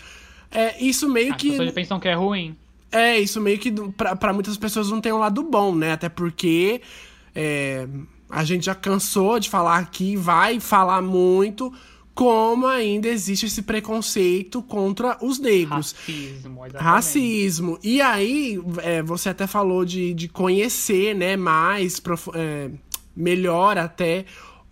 É, 0.50 0.82
isso 0.82 1.08
meio 1.08 1.32
As 1.32 1.36
que. 1.36 1.48
As 1.48 1.56
pessoas 1.56 1.74
pensam 1.74 2.00
que 2.00 2.08
é 2.08 2.14
ruim. 2.14 2.56
É, 2.94 3.18
isso 3.18 3.40
meio 3.40 3.58
que 3.58 3.72
para 3.96 4.32
muitas 4.32 4.56
pessoas 4.56 4.88
não 4.88 5.00
tem 5.00 5.12
um 5.12 5.18
lado 5.18 5.42
bom, 5.42 5.74
né? 5.74 5.92
Até 5.92 6.08
porque 6.08 6.80
é, 7.34 7.88
a 8.30 8.44
gente 8.44 8.66
já 8.66 8.74
cansou 8.74 9.40
de 9.40 9.50
falar 9.50 9.78
aqui, 9.78 10.14
vai 10.16 10.60
falar 10.60 11.02
muito 11.02 11.72
como 12.14 12.68
ainda 12.68 13.08
existe 13.08 13.46
esse 13.46 13.62
preconceito 13.62 14.62
contra 14.62 15.18
os 15.20 15.40
negros. 15.40 15.92
Racismo, 15.92 16.66
exatamente. 16.66 16.76
Racismo. 16.76 17.78
E 17.82 18.00
aí, 18.00 18.60
é, 18.82 19.02
você 19.02 19.30
até 19.30 19.48
falou 19.48 19.84
de, 19.84 20.14
de 20.14 20.28
conhecer, 20.28 21.12
né, 21.16 21.36
mais, 21.36 22.00
é, 22.34 22.70
melhor 23.16 23.76
até 23.76 24.24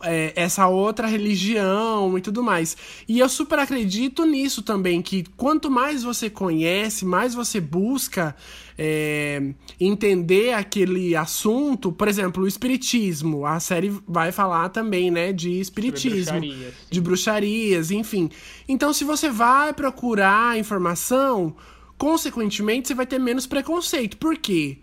é, 0.03 0.33
essa 0.37 0.67
outra 0.67 1.07
religião 1.07 2.17
e 2.19 2.21
tudo 2.21 2.43
mais. 2.43 2.77
E 3.09 3.19
eu 3.19 3.29
super 3.29 3.59
acredito 3.59 4.25
nisso 4.25 4.63
também, 4.63 5.01
que 5.01 5.25
quanto 5.37 5.71
mais 5.71 6.03
você 6.03 6.29
conhece, 6.29 7.05
mais 7.05 7.35
você 7.35 7.61
busca 7.61 8.35
é, 8.77 9.55
entender 9.81 10.53
aquele 10.53 11.15
assunto, 11.15 11.93
por 11.93 12.09
exemplo, 12.09 12.45
o 12.45 12.49
espiritismo. 12.49 13.47
A 13.47 13.61
série 13.61 13.93
vai 14.07 14.33
falar 14.33 14.69
também, 14.71 15.11
né, 15.11 15.33
de 15.33 15.61
espiritismo, 15.61 16.41
bruxarias, 16.41 16.75
de 16.91 17.01
bruxarias, 17.01 17.91
enfim. 17.91 18.31
Então, 18.69 18.93
se 18.93 19.05
você 19.05 19.29
vai 19.31 19.73
procurar 19.73 20.59
informação, 20.59 21.55
consequentemente, 21.97 22.89
você 22.89 22.95
vai 22.95 23.07
ter 23.07 23.19
menos 23.19 23.47
preconceito. 23.47 24.17
Por 24.17 24.37
quê? 24.37 24.79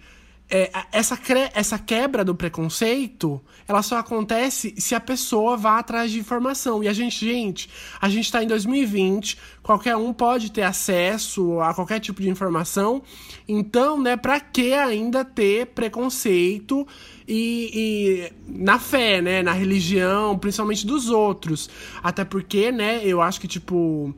É, 0.50 0.72
essa, 0.92 1.18
essa 1.54 1.78
quebra 1.78 2.26
do 2.26 2.34
preconceito, 2.34 3.40
ela 3.68 3.84
só 3.84 3.98
acontece 3.98 4.74
se 4.78 4.96
a 4.96 5.00
pessoa 5.00 5.56
vá 5.56 5.78
atrás 5.78 6.12
de 6.12 6.20
informação. 6.20 6.84
E 6.84 6.88
a 6.88 6.94
gente, 6.94 7.24
gente, 7.24 7.70
a 8.02 8.10
gente 8.10 8.26
está 8.26 8.44
em 8.44 8.48
2020, 8.48 9.38
qualquer 9.62 9.96
um 9.96 10.12
pode 10.12 10.52
ter 10.52 10.64
acesso 10.64 11.62
a 11.62 11.74
qualquer 11.74 12.00
tipo 12.00 12.20
de 12.20 12.30
informação. 12.30 13.04
Então, 13.48 14.02
né, 14.02 14.18
pra 14.18 14.40
que 14.40 14.74
ainda 14.74 15.24
ter 15.24 15.68
preconceito 15.68 16.88
e, 17.28 18.32
e, 18.48 18.52
na 18.52 18.80
fé, 18.80 19.22
né, 19.22 19.44
na 19.44 19.54
religião, 19.54 20.36
principalmente 20.36 20.86
dos 20.86 21.10
outros? 21.10 21.70
Até 22.02 22.26
porque, 22.26 22.72
né, 22.72 23.02
eu 23.04 23.22
acho 23.22 23.40
que, 23.40 23.48
tipo 23.48 24.16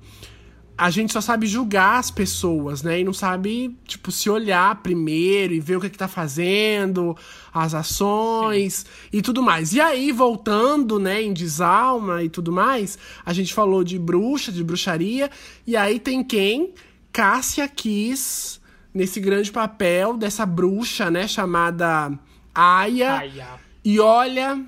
a 0.82 0.89
gente 0.89 1.13
só 1.13 1.22
sabe 1.22 1.46
julgar 1.46 2.00
as 2.00 2.10
pessoas, 2.10 2.82
né? 2.82 3.02
E 3.02 3.04
não 3.04 3.13
sabe, 3.13 3.78
tipo, 3.86 4.12
se 4.12 4.32
olhar 4.32 4.82
primeiro 4.82 5.54
e 5.54 5.60
ver 5.60 5.76
o 5.76 5.80
que, 5.80 5.86
é 5.86 5.89
que 5.91 5.98
tá 5.98 6.08
fazendo, 6.08 7.15
as 7.54 7.76
ações 7.76 8.74
Sim. 8.74 8.86
e 9.13 9.22
tudo 9.22 9.44
mais. 9.44 9.74
E 9.74 9.80
aí, 9.80 10.12
voltando, 10.12 10.98
né, 10.98 11.22
em 11.22 11.34
Desalma 11.34 12.24
e 12.24 12.30
tudo 12.30 12.52
mais, 12.52 12.98
a 13.24 13.32
gente 13.32 13.54
falou 13.54 13.84
de 13.84 14.00
bruxa, 14.00 14.52
de 14.52 14.63
bruxaria, 14.63 15.30
e 15.67 15.78
aí 15.78 16.00
tem 16.00 16.24
quem? 16.24 16.74
Cássia 17.13 17.67
quis 17.67 18.60
nesse 18.91 19.20
grande 19.20 19.52
papel 19.52 20.17
dessa 20.17 20.48
bruxa, 20.48 21.12
né, 21.12 21.28
chamada 21.28 22.12
Aya. 22.56 23.20
Aya. 23.20 23.48
E 23.86 24.00
olha, 24.00 24.60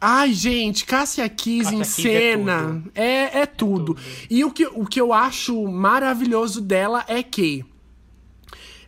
Ai, 0.00 0.32
gente, 0.32 0.86
Cássia 0.86 1.28
Kiss 1.28 1.74
em 1.74 1.82
é 1.82 1.84
cena 1.84 2.82
é, 2.94 3.04
é, 3.04 3.38
é, 3.40 3.46
tudo. 3.46 3.94
tudo. 3.94 4.00
E 4.30 4.44
o 4.44 4.50
que, 4.50 4.66
o 4.66 4.86
que 4.86 5.00
eu 5.00 5.12
acho 5.12 5.66
maravilhoso 5.68 6.60
dela 6.60 7.04
é 7.06 7.22
que 7.22 7.64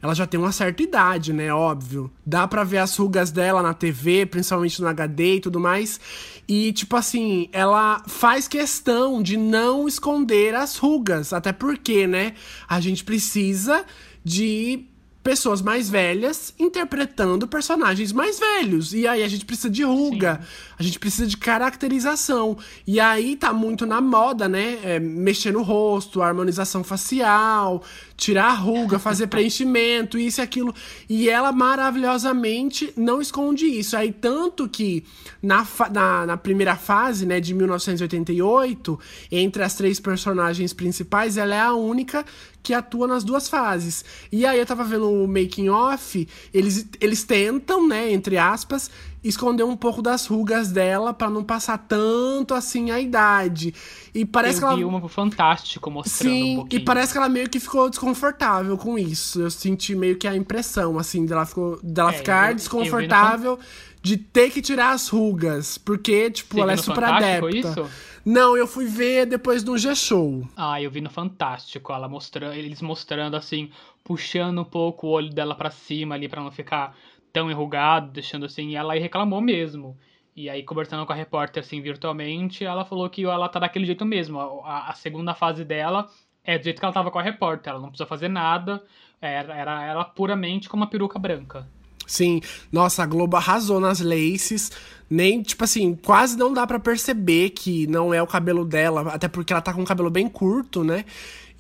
ela 0.03 0.14
já 0.14 0.27
tem 0.27 0.40
uma 0.40 0.51
certa 0.51 0.83
idade, 0.83 1.33
né? 1.33 1.55
Óbvio. 1.55 2.11
Dá 2.27 2.48
pra 2.48 2.64
ver 2.64 2.79
as 2.79 2.96
rugas 2.96 3.31
dela 3.31 3.62
na 3.62 3.72
TV, 3.72 4.27
principalmente 4.27 4.83
no 4.83 4.88
HD 4.88 5.37
e 5.37 5.40
tudo 5.40 5.61
mais. 5.61 6.01
E, 6.48 6.72
tipo 6.72 6.96
assim, 6.96 7.48
ela 7.53 8.03
faz 8.09 8.48
questão 8.48 9.22
de 9.22 9.37
não 9.37 9.87
esconder 9.87 10.57
as 10.57 10.77
rugas. 10.77 11.33
Até 11.33 11.53
porque, 11.53 12.09
né? 12.09 12.35
A 12.68 12.81
gente 12.81 13.05
precisa 13.05 13.85
de 14.25 14.87
pessoas 15.23 15.63
mais 15.63 15.89
velhas 15.89 16.53
interpretando 16.59 17.47
personagens 17.47 18.13
mais 18.13 18.39
velhos. 18.39 18.93
E 18.93 19.07
aí 19.07 19.23
a 19.23 19.29
gente 19.29 19.45
precisa 19.45 19.71
de 19.71 19.85
ruga, 19.85 20.41
Sim. 20.41 20.75
a 20.79 20.83
gente 20.83 20.99
precisa 20.99 21.27
de 21.27 21.37
caracterização. 21.37 22.59
E 22.87 22.99
aí 22.99 23.37
tá 23.37 23.53
muito 23.53 23.87
na 23.87 24.01
moda, 24.01 24.49
né? 24.49 24.79
É, 24.83 24.99
mexer 24.99 25.53
no 25.53 25.63
rosto, 25.63 26.21
harmonização 26.21 26.83
facial, 26.83 27.83
tirar 28.23 28.51
a 28.51 28.55
ruga, 28.55 29.01
fazer 29.01 29.27
preenchimento, 29.27 30.17
isso 30.17 30.41
e 30.41 30.43
aquilo. 30.43 30.73
E 31.09 31.29
ela 31.29 31.51
maravilhosamente 31.51 32.93
não 32.97 33.21
esconde 33.21 33.67
isso. 33.67 33.97
Aí 33.97 34.13
tanto 34.13 34.69
que 34.69 35.05
na, 35.43 35.67
na, 35.91 36.27
na 36.27 36.37
primeira 36.37 36.77
fase, 36.77 37.27
né, 37.27 37.41
de 37.41 37.53
1988, 37.53 39.01
entre 39.33 39.65
as 39.65 39.75
três 39.75 39.99
personagens 39.99 40.73
principais, 40.73 41.37
ela 41.37 41.53
é 41.53 41.61
a 41.61 41.75
única 41.75 42.25
que 42.63 42.73
atua 42.73 43.09
nas 43.09 43.25
duas 43.25 43.49
fases. 43.49 44.05
E 44.31 44.47
aí 44.47 44.57
eu 44.57 44.67
tava 44.67 44.85
vendo 44.85 45.11
o 45.11 45.27
making 45.27 45.69
off, 45.69 46.29
eles, 46.55 46.87
eles 47.01 47.25
tentam, 47.25 47.89
né, 47.89 48.13
entre 48.13 48.39
aspas, 48.39 48.89
esconder 49.23 49.63
um 49.65 49.77
pouco 49.77 50.03
das 50.03 50.27
rugas 50.27 50.71
dela 50.73 51.13
para 51.15 51.31
não 51.31 51.45
passar 51.45 51.79
tanto 51.79 52.55
assim 52.55 52.91
a 52.91 53.01
idade. 53.01 53.75
E 54.15 54.25
parece 54.25 54.63
eu 54.63 54.69
que 54.69 54.75
vi 54.77 54.83
ela 54.83 54.91
uma 54.99 55.09
fantástico 55.09 55.91
mostrando 55.91 56.33
Sim, 56.35 56.53
um 56.53 56.57
pouquinho. 56.57 56.83
e 56.83 56.85
parece 56.85 57.13
que 57.13 57.19
ela 57.19 57.29
meio 57.29 57.49
que 57.49 57.61
ficou 57.61 57.89
desconfortável 57.89 58.77
com 58.77 58.99
isso. 58.99 59.41
Eu 59.41 59.51
senti 59.51 59.95
meio 59.95 60.17
que 60.17 60.27
a 60.27 60.35
impressão 60.37 60.99
assim 60.99 61.25
dela 61.25 61.47
ficou 61.47 61.79
dela 61.83 62.11
É, 62.11 62.15
ficar 62.15 62.47
eu- 62.47 62.51
eu 62.51 62.55
desconfortável 62.57 63.59
de 64.03 64.17
ter 64.17 64.51
que 64.51 64.61
tirar 64.61 64.91
as 64.91 65.09
rugas, 65.09 65.79
porque 65.79 66.31
tipo, 66.31 66.55
Você 66.57 66.61
ela 66.61 66.73
é 66.73 66.77
super 66.77 66.95
Fantástico 67.03 67.47
adepta. 67.47 67.69
isso? 67.83 67.91
Não, 68.25 68.57
eu 68.57 68.67
fui 68.67 68.87
ver 68.87 69.27
depois 69.27 69.63
do 69.63 69.77
G-Show. 69.79 70.47
Ah, 70.57 70.81
eu 70.81 70.91
vi 70.91 71.01
no 71.01 71.11
Fantástico, 71.11 71.93
ela 71.93 72.09
mostrando, 72.09 72.55
eles 72.55 72.81
mostrando 72.83 73.37
assim, 73.37 73.71
puxando 74.05 74.61
um 74.61 74.65
pouco 74.65 75.07
o 75.07 75.11
olho 75.11 75.31
dela 75.31 75.55
pra 75.55 75.71
cima 75.71 76.15
ali 76.17 76.29
pra 76.29 76.41
não 76.43 76.51
ficar 76.51 76.97
tão 77.33 77.51
enrugado, 77.51 78.11
deixando 78.12 78.47
assim, 78.47 78.71
e 78.71 78.77
ela 78.77 78.95
reclamou 78.95 79.40
mesmo. 79.40 79.97
E 80.35 80.49
aí, 80.49 80.62
conversando 80.62 81.05
com 81.07 81.12
a 81.12 81.16
repórter 81.16 81.62
assim 81.62 81.81
virtualmente, 81.83 82.64
ela 82.64 82.85
falou 82.85 83.09
que 83.11 83.25
ela 83.25 83.49
tá 83.49 83.59
daquele 83.61 83.85
jeito 83.87 84.05
mesmo. 84.05 84.38
A, 84.64 84.90
a- 84.90 84.95
segunda 84.95 85.35
fase 85.35 85.64
dela 85.64 86.09
é 86.45 86.59
do 86.59 86.64
jeito 86.64 86.79
que 86.79 86.85
ela 86.85 86.95
tava 86.95 87.11
com 87.11 87.18
a 87.18 87.23
repórter, 87.23 87.71
ela 87.71 87.81
não 87.81 87.88
precisa 87.88 88.07
fazer 88.09 88.29
nada, 88.29 88.83
era, 89.21 89.55
era 89.55 89.85
ela 89.85 90.05
puramente 90.05 90.68
com 90.68 90.77
uma 90.77 90.87
peruca 90.88 91.18
branca. 91.18 91.66
Sim, 92.07 92.40
nossa, 92.71 93.03
a 93.03 93.07
Globo 93.07 93.37
arrasou 93.37 93.79
nas 93.81 94.01
laces. 94.01 94.71
Nem, 95.09 95.42
tipo 95.42 95.62
assim, 95.64 95.95
quase 95.95 96.37
não 96.37 96.53
dá 96.53 96.66
pra 96.66 96.79
perceber 96.81 97.51
que 97.51 97.87
não 97.87 98.12
é 98.12 98.21
o 98.23 98.27
cabelo 98.27 98.64
dela, 98.64 99.12
até 99.12 99.29
porque 99.29 99.53
ela 99.53 99.62
tá 99.62 99.73
com 99.73 99.83
o 99.83 99.87
cabelo 99.87 100.11
bem 100.11 100.29
curto, 100.29 100.83
né? 100.83 101.05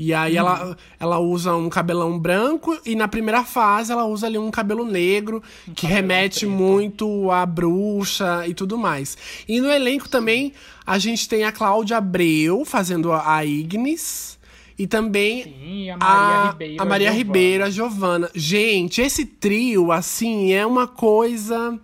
E 0.04 0.12
aí 0.12 0.36
ela, 0.36 0.76
ela 0.98 1.20
usa 1.20 1.54
um 1.54 1.68
cabelão 1.68 2.18
branco 2.18 2.76
e 2.84 2.96
na 2.96 3.06
primeira 3.06 3.44
fase 3.44 3.92
ela 3.92 4.04
usa 4.04 4.26
ali 4.26 4.36
um 4.36 4.50
cabelo 4.50 4.84
negro, 4.84 5.40
que 5.76 5.86
cabelão 5.86 5.94
remete 5.94 6.40
preto. 6.40 6.50
muito 6.50 7.30
à 7.30 7.46
bruxa 7.46 8.44
e 8.48 8.52
tudo 8.52 8.76
mais. 8.76 9.16
E 9.46 9.60
no 9.60 9.70
elenco 9.70 10.08
também 10.08 10.52
a 10.84 10.98
gente 10.98 11.28
tem 11.28 11.44
a 11.44 11.52
Cláudia 11.52 11.98
Abreu 11.98 12.64
fazendo 12.64 13.12
a 13.12 13.36
a 13.36 13.44
Ignis. 13.44 14.32
E 14.76 14.86
também 14.86 15.44
Sim, 15.44 15.90
a 15.90 15.96
Maria 15.96 16.08
a, 16.08 16.50
Ribeiro. 16.50 16.82
a 16.82 16.84
Maria 16.84 17.12
Giovanna. 17.12 17.24
Ribeiro, 17.24 17.64
a 17.64 17.70
Giovana. 17.70 18.30
Gente, 18.34 19.00
esse 19.00 19.24
trio, 19.24 19.92
assim, 19.92 20.52
é 20.52 20.66
uma 20.66 20.88
coisa 20.88 21.78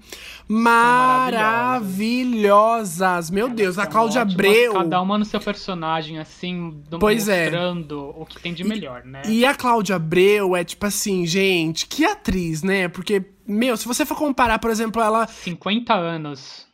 maravilhosas. 0.48 3.30
Meu 3.30 3.48
Deus, 3.48 3.78
a 3.78 3.86
Cláudia 3.86 4.22
ótimas, 4.22 4.34
Abreu. 4.34 4.72
Cada 4.72 5.00
uma 5.00 5.16
no 5.18 5.24
seu 5.24 5.40
personagem, 5.40 6.18
assim, 6.18 6.82
Pois 6.98 7.28
é. 7.28 7.44
mostrando 7.44 8.12
o 8.16 8.24
que 8.24 8.40
tem 8.40 8.54
de 8.54 8.64
melhor, 8.64 9.04
né? 9.04 9.22
E 9.26 9.44
a 9.44 9.54
Cláudia 9.54 9.96
Abreu 9.96 10.56
é 10.56 10.64
tipo 10.64 10.86
assim, 10.86 11.26
gente, 11.26 11.86
que 11.86 12.04
atriz, 12.04 12.62
né? 12.62 12.88
Porque, 12.88 13.22
meu, 13.46 13.76
se 13.76 13.86
você 13.86 14.06
for 14.06 14.16
comparar, 14.16 14.58
por 14.58 14.70
exemplo, 14.70 15.02
ela. 15.02 15.26
50 15.26 15.94
anos. 15.94 16.66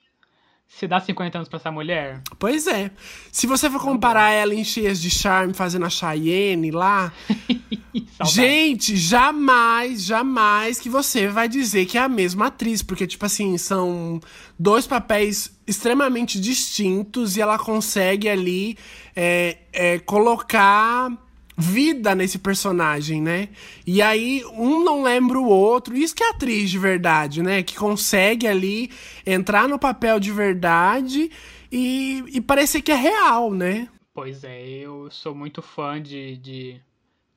Se 0.78 0.88
dá 0.88 1.00
50 1.00 1.38
anos 1.38 1.48
pra 1.48 1.58
essa 1.58 1.70
mulher? 1.70 2.20
Pois 2.36 2.66
é. 2.66 2.90
Se 3.30 3.46
você 3.46 3.70
for 3.70 3.80
comparar 3.80 4.32
ela 4.32 4.54
em 4.54 4.64
Cheias 4.64 5.00
de 5.00 5.08
Charme 5.08 5.54
fazendo 5.54 5.86
a 5.86 5.90
Cheyenne 5.90 6.70
lá. 6.72 7.12
Gente, 8.26 8.96
jamais, 8.96 10.04
jamais 10.04 10.80
que 10.80 10.88
você 10.88 11.28
vai 11.28 11.48
dizer 11.48 11.86
que 11.86 11.96
é 11.96 12.00
a 12.00 12.08
mesma 12.08 12.46
atriz, 12.46 12.82
porque, 12.82 13.06
tipo 13.06 13.24
assim, 13.24 13.56
são 13.56 14.20
dois 14.58 14.86
papéis 14.86 15.56
extremamente 15.66 16.40
distintos 16.40 17.36
e 17.36 17.40
ela 17.40 17.58
consegue 17.58 18.28
ali 18.28 18.76
é, 19.14 19.58
é, 19.72 19.98
colocar 20.00 21.10
vida 21.56 22.14
nesse 22.14 22.38
personagem, 22.38 23.22
né? 23.22 23.48
E 23.86 24.02
aí, 24.02 24.42
um 24.52 24.82
não 24.82 25.02
lembra 25.02 25.38
o 25.38 25.48
outro. 25.48 25.96
Isso 25.96 26.14
que 26.14 26.22
é 26.22 26.30
atriz 26.30 26.70
de 26.70 26.78
verdade, 26.78 27.42
né? 27.42 27.62
Que 27.62 27.74
consegue 27.74 28.46
ali 28.46 28.90
entrar 29.24 29.68
no 29.68 29.78
papel 29.78 30.18
de 30.18 30.32
verdade 30.32 31.30
e, 31.70 32.24
e 32.28 32.40
parecer 32.40 32.82
que 32.82 32.92
é 32.92 32.96
real, 32.96 33.52
né? 33.52 33.88
Pois 34.12 34.44
é, 34.44 34.64
eu 34.64 35.10
sou 35.10 35.34
muito 35.34 35.60
fã 35.60 36.00
de, 36.00 36.36
de 36.36 36.80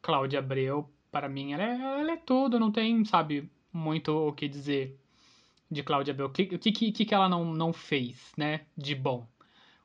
Cláudia 0.01 0.39
Abreu. 0.39 0.89
Para 1.11 1.27
mim, 1.27 1.53
ela 1.53 1.63
é, 1.63 2.01
ela 2.01 2.11
é 2.11 2.17
tudo, 2.17 2.59
não 2.59 2.71
tem, 2.71 3.03
sabe, 3.05 3.49
muito 3.73 4.11
o 4.11 4.31
que 4.31 4.47
dizer 4.47 4.95
de 5.69 5.83
Cláudia 5.83 6.13
Abreu. 6.13 6.27
O 6.27 6.29
que, 6.29 6.45
que, 6.71 6.91
que 6.91 7.13
ela 7.13 7.27
não, 7.27 7.45
não 7.45 7.73
fez, 7.73 8.31
né, 8.37 8.61
de 8.77 8.93
bom? 8.93 9.27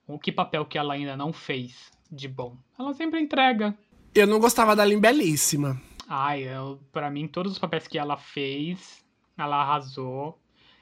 O 0.07 0.19
que 0.19 0.33
papel 0.33 0.65
que 0.67 0.77
ela 0.77 0.95
ainda 0.95 1.17
não 1.17 1.33
fez 1.33 1.91
de 2.11 2.29
bom? 2.29 2.57
Ela 2.79 2.93
sempre 2.93 3.21
entrega. 3.21 3.77
Eu 4.15 4.27
não 4.27 4.39
gostava 4.39 4.77
da 4.77 4.85
Belíssima. 4.87 5.81
Ai, 6.09 6.43
eu, 6.43 6.81
pra 6.93 7.11
mim, 7.11 7.27
todos 7.27 7.53
os 7.53 7.59
papéis 7.59 7.87
que 7.89 7.99
ela 7.99 8.17
fez, 8.17 9.03
ela 9.37 9.57
arrasou. 9.63 10.39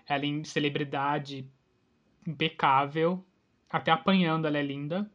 Ela 0.09 0.27
em 0.27 0.43
celebridade 0.43 1.49
impecável. 2.27 3.25
Até 3.71 3.93
apanhando, 3.93 4.47
ela 4.47 4.59
é 4.59 4.63
linda. 4.63 5.09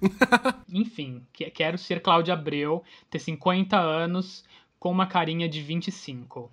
Enfim, 0.68 1.24
que- 1.32 1.50
quero 1.50 1.78
ser 1.78 2.02
Cláudia 2.02 2.34
Abreu, 2.34 2.82
ter 3.08 3.18
50 3.18 3.78
anos, 3.78 4.44
com 4.78 4.90
uma 4.90 5.06
carinha 5.06 5.48
de 5.48 5.62
25. 5.62 6.52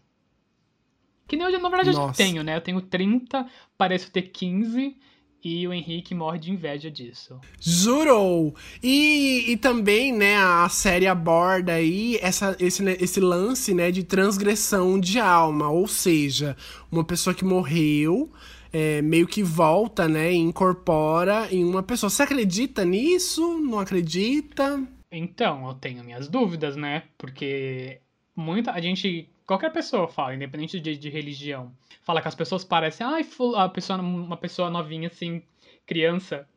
Que 1.27 1.36
nem 1.36 1.45
eu, 1.51 1.60
na 1.60 1.69
verdade, 1.69 1.89
eu 1.89 1.93
Nossa. 1.95 2.17
tenho, 2.17 2.43
né? 2.43 2.55
Eu 2.55 2.62
tenho 2.62 2.82
30, 2.82 3.45
pareço 3.77 4.12
ter 4.12 4.23
15, 4.23 4.97
e 5.43 5.67
o 5.67 5.73
Henrique 5.73 6.13
morre 6.13 6.39
de 6.39 6.52
inveja 6.52 6.91
disso. 6.91 7.39
Jurou! 7.60 8.56
E, 8.84 9.45
e 9.52 9.58
também, 9.58 10.12
né, 10.12 10.38
a 10.38 10.67
série 10.69 11.08
aborda 11.08 11.73
aí 11.73 12.17
essa, 12.21 12.56
esse, 12.60 12.84
né, 12.84 12.97
esse 12.99 13.19
lance, 13.19 13.73
né, 13.73 13.91
de 13.91 14.04
transgressão 14.04 14.99
de 14.99 15.19
alma. 15.19 15.69
Ou 15.69 15.88
seja, 15.88 16.56
uma 16.91 17.04
pessoa 17.04 17.34
que 17.34 17.45
morreu, 17.45 18.32
é, 18.71 19.02
meio 19.02 19.28
que 19.28 19.41
volta, 19.41 20.08
né, 20.08 20.34
e 20.34 20.38
incorpora 20.38 21.47
em 21.52 21.63
uma 21.63 21.84
pessoa. 21.84 22.10
Você 22.10 22.23
acredita 22.23 22.84
nisso? 22.84 23.60
Não 23.60 23.80
acredita? 23.80 24.82
Então, 25.12 25.67
eu 25.67 25.73
tenho 25.73 26.04
minhas 26.04 26.28
dúvidas, 26.28 26.75
né? 26.75 27.04
Porque 27.17 27.99
muita 28.36 28.71
a 28.71 28.80
gente, 28.80 29.28
qualquer 29.49 29.71
pessoa 29.73 30.07
fala, 30.07 30.35
independente 30.35 30.79
de, 30.79 30.97
de 30.97 31.09
religião, 31.09 31.75
fala 32.03 32.21
que 32.21 32.27
as 32.29 32.35
pessoas 32.35 32.63
parecem, 32.65 33.05
ai, 33.05 33.23
ful- 33.23 33.55
a 33.57 33.67
pessoa, 33.69 33.99
uma 33.99 34.38
pessoa 34.38 34.69
novinha 34.69 35.07
assim, 35.09 35.43
criança, 35.85 36.47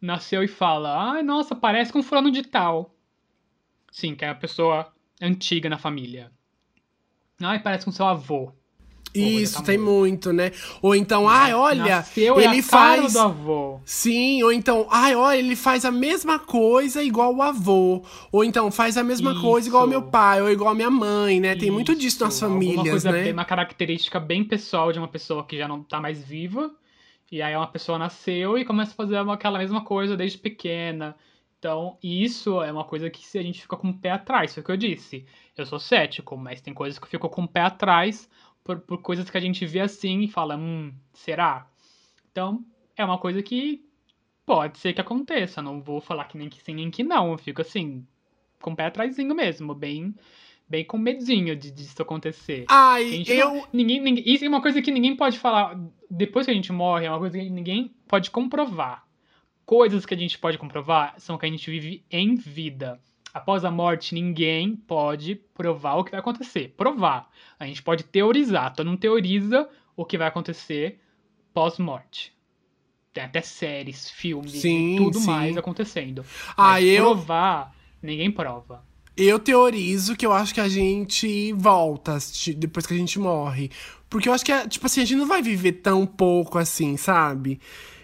nasceu 0.00 0.42
e 0.42 0.48
fala, 0.48 1.12
ai, 1.12 1.22
nossa, 1.22 1.54
parece 1.54 1.92
com 1.92 2.02
fulano 2.02 2.30
de 2.30 2.42
tal. 2.42 2.94
Sim, 3.90 4.14
que 4.14 4.24
é 4.24 4.28
a 4.28 4.34
pessoa 4.34 4.92
antiga 5.20 5.68
na 5.68 5.78
família. 5.78 6.32
Ai, 7.40 7.62
parece 7.62 7.84
com 7.86 7.92
seu 7.92 8.06
avô. 8.06 8.52
Isso, 9.14 9.58
tá 9.58 9.62
tem 9.62 9.78
muito. 9.78 10.32
né? 10.32 10.52
Ou 10.82 10.94
então, 10.94 11.28
ai, 11.28 11.54
olha, 11.54 11.84
Nasceu 11.84 12.38
é 12.38 12.44
ele 12.44 12.62
cara 12.62 12.98
faz. 13.00 13.12
do 13.14 13.18
avô. 13.18 13.80
Sim, 13.84 14.42
ou 14.42 14.52
então, 14.52 14.86
ai, 14.90 15.14
olha, 15.14 15.38
ele 15.38 15.56
faz 15.56 15.84
a 15.84 15.90
mesma 15.90 16.38
coisa 16.38 17.02
igual 17.02 17.34
o 17.34 17.42
avô. 17.42 18.02
Ou 18.30 18.44
então, 18.44 18.70
faz 18.70 18.96
a 18.98 19.02
mesma 19.02 19.32
Isso. 19.32 19.40
coisa 19.40 19.68
igual 19.68 19.84
ao 19.84 19.88
meu 19.88 20.02
pai, 20.02 20.42
ou 20.42 20.50
igual 20.50 20.70
a 20.70 20.74
minha 20.74 20.90
mãe, 20.90 21.40
né? 21.40 21.54
Tem 21.56 21.70
muito 21.70 21.94
disso 21.94 22.22
nas 22.24 22.34
Isso, 22.34 22.44
alguma 22.44 22.60
famílias, 22.62 22.90
coisa 22.90 23.12
né? 23.12 23.22
bem- 23.22 23.32
uma 23.32 23.44
característica 23.44 24.20
bem 24.20 24.44
pessoal 24.44 24.92
de 24.92 24.98
uma 24.98 25.08
pessoa 25.08 25.44
que 25.44 25.56
já 25.56 25.66
não 25.66 25.82
tá 25.82 26.00
mais 26.00 26.22
viva. 26.22 26.70
E 27.30 27.42
aí 27.42 27.56
uma 27.56 27.66
pessoa 27.66 27.98
nasceu 27.98 28.56
e 28.58 28.64
começa 28.64 28.92
a 28.92 28.94
fazer 28.94 29.16
aquela 29.16 29.58
mesma 29.58 29.82
coisa 29.82 30.16
desde 30.16 30.38
pequena. 30.38 31.16
Então, 31.58 31.96
isso 32.02 32.62
é 32.62 32.70
uma 32.70 32.84
coisa 32.84 33.08
que 33.10 33.26
se 33.26 33.38
a 33.38 33.42
gente 33.42 33.62
fica 33.62 33.76
com 33.76 33.88
o 33.88 33.94
pé 33.98 34.10
atrás, 34.10 34.52
foi 34.54 34.62
o 34.62 34.66
que 34.66 34.70
eu 34.72 34.76
disse. 34.76 35.24
Eu 35.56 35.64
sou 35.66 35.80
cético, 35.80 36.36
mas 36.36 36.60
tem 36.60 36.72
coisas 36.74 36.98
que 36.98 37.04
eu 37.06 37.10
fico 37.10 37.28
com 37.28 37.42
o 37.42 37.48
pé 37.48 37.62
atrás 37.62 38.28
por, 38.66 38.80
por 38.80 38.98
coisas 39.00 39.30
que 39.30 39.36
a 39.38 39.40
gente 39.40 39.64
vê 39.64 39.80
assim 39.80 40.20
e 40.22 40.28
fala, 40.28 40.56
hum, 40.56 40.92
será? 41.14 41.66
Então, 42.32 42.64
é 42.96 43.04
uma 43.04 43.16
coisa 43.18 43.42
que 43.42 43.84
pode 44.44 44.78
ser 44.78 44.92
que 44.92 45.00
aconteça. 45.00 45.62
Não 45.62 45.80
vou 45.80 46.00
falar 46.00 46.24
que 46.24 46.36
nem 46.36 46.48
que 46.48 46.60
sim, 46.62 46.74
nem 46.74 46.90
que 46.90 47.02
não. 47.02 47.32
Eu 47.32 47.38
fico 47.38 47.62
assim, 47.62 48.06
com 48.60 48.72
o 48.72 48.76
pé 48.76 48.86
atrasinho 48.86 49.34
mesmo, 49.34 49.74
bem 49.74 50.14
bem 50.68 50.84
com 50.84 50.98
medinho 50.98 51.54
de 51.54 51.70
disso 51.70 52.02
acontecer. 52.02 52.64
Ai, 52.68 53.22
eu. 53.28 53.54
não- 53.54 53.68
ninguém, 53.72 54.00
ninguém- 54.00 54.24
isso 54.26 54.44
é 54.44 54.48
uma 54.48 54.60
coisa 54.60 54.82
que 54.82 54.90
ninguém 54.90 55.14
pode 55.14 55.38
falar. 55.38 55.78
Depois 56.10 56.44
que 56.44 56.50
a 56.50 56.54
gente 56.54 56.72
morre, 56.72 57.06
é 57.06 57.10
uma 57.10 57.20
coisa 57.20 57.38
que 57.38 57.48
ninguém 57.48 57.94
pode 58.08 58.32
comprovar. 58.32 59.06
Coisas 59.64 60.04
que 60.04 60.12
a 60.12 60.16
gente 60.16 60.36
pode 60.38 60.58
comprovar 60.58 61.14
são 61.20 61.38
que 61.38 61.46
a 61.46 61.48
gente 61.48 61.70
vive 61.70 62.04
em 62.10 62.34
vida. 62.34 63.00
Após 63.36 63.66
a 63.66 63.70
morte, 63.70 64.14
ninguém 64.14 64.74
pode 64.74 65.34
provar 65.52 65.96
o 65.96 66.04
que 66.04 66.10
vai 66.12 66.20
acontecer. 66.20 66.72
Provar. 66.74 67.28
A 67.60 67.66
gente 67.66 67.82
pode 67.82 68.02
teorizar. 68.02 68.74
Todo 68.74 68.86
mundo 68.88 68.98
teoriza 68.98 69.68
o 69.94 70.06
que 70.06 70.16
vai 70.16 70.26
acontecer 70.26 70.98
pós-morte. 71.52 72.32
Tem 73.12 73.24
até 73.24 73.42
séries, 73.42 74.08
filmes 74.08 74.52
Sim, 74.52 74.94
e 74.94 74.96
tudo 74.96 75.18
sim. 75.18 75.26
mais 75.26 75.54
acontecendo. 75.54 76.24
Ah, 76.56 76.72
Mas 76.72 76.84
eu- 76.86 77.04
provar, 77.04 77.74
ninguém 78.02 78.30
prova. 78.30 78.82
Eu 79.14 79.38
teorizo 79.38 80.16
que 80.16 80.24
eu 80.24 80.32
acho 80.32 80.54
que 80.54 80.60
a 80.60 80.68
gente 80.68 81.52
volta 81.52 82.16
depois 82.56 82.86
que 82.86 82.94
a 82.94 82.96
gente 82.96 83.18
morre. 83.18 83.70
Porque 84.08 84.30
eu 84.30 84.32
acho 84.32 84.44
que, 84.46 84.52
é, 84.52 84.66
tipo 84.66 84.86
assim, 84.86 85.02
a 85.02 85.04
gente 85.04 85.18
não 85.18 85.26
vai 85.26 85.42
viver 85.42 85.72
tão 85.72 86.06
pouco 86.06 86.56
assim, 86.58 86.96
sabe? 86.96 87.60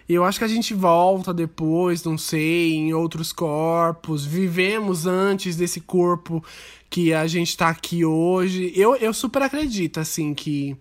Eu 0.07 0.23
acho 0.25 0.39
que 0.39 0.45
a 0.45 0.49
gente 0.49 0.73
volta 0.73 1.33
depois, 1.33 2.03
não 2.03 2.17
sei, 2.17 2.73
em 2.73 2.93
outros 2.93 3.31
corpos. 3.31 4.25
Vivemos 4.25 5.05
antes 5.05 5.55
desse 5.55 5.79
corpo 5.79 6.43
que 6.89 7.13
a 7.13 7.25
gente 7.25 7.55
tá 7.57 7.69
aqui 7.69 8.03
hoje. 8.03 8.71
Eu, 8.75 8.95
eu 8.95 9.13
super 9.13 9.41
acredito, 9.41 9.99
assim, 9.99 10.33
que 10.33 10.77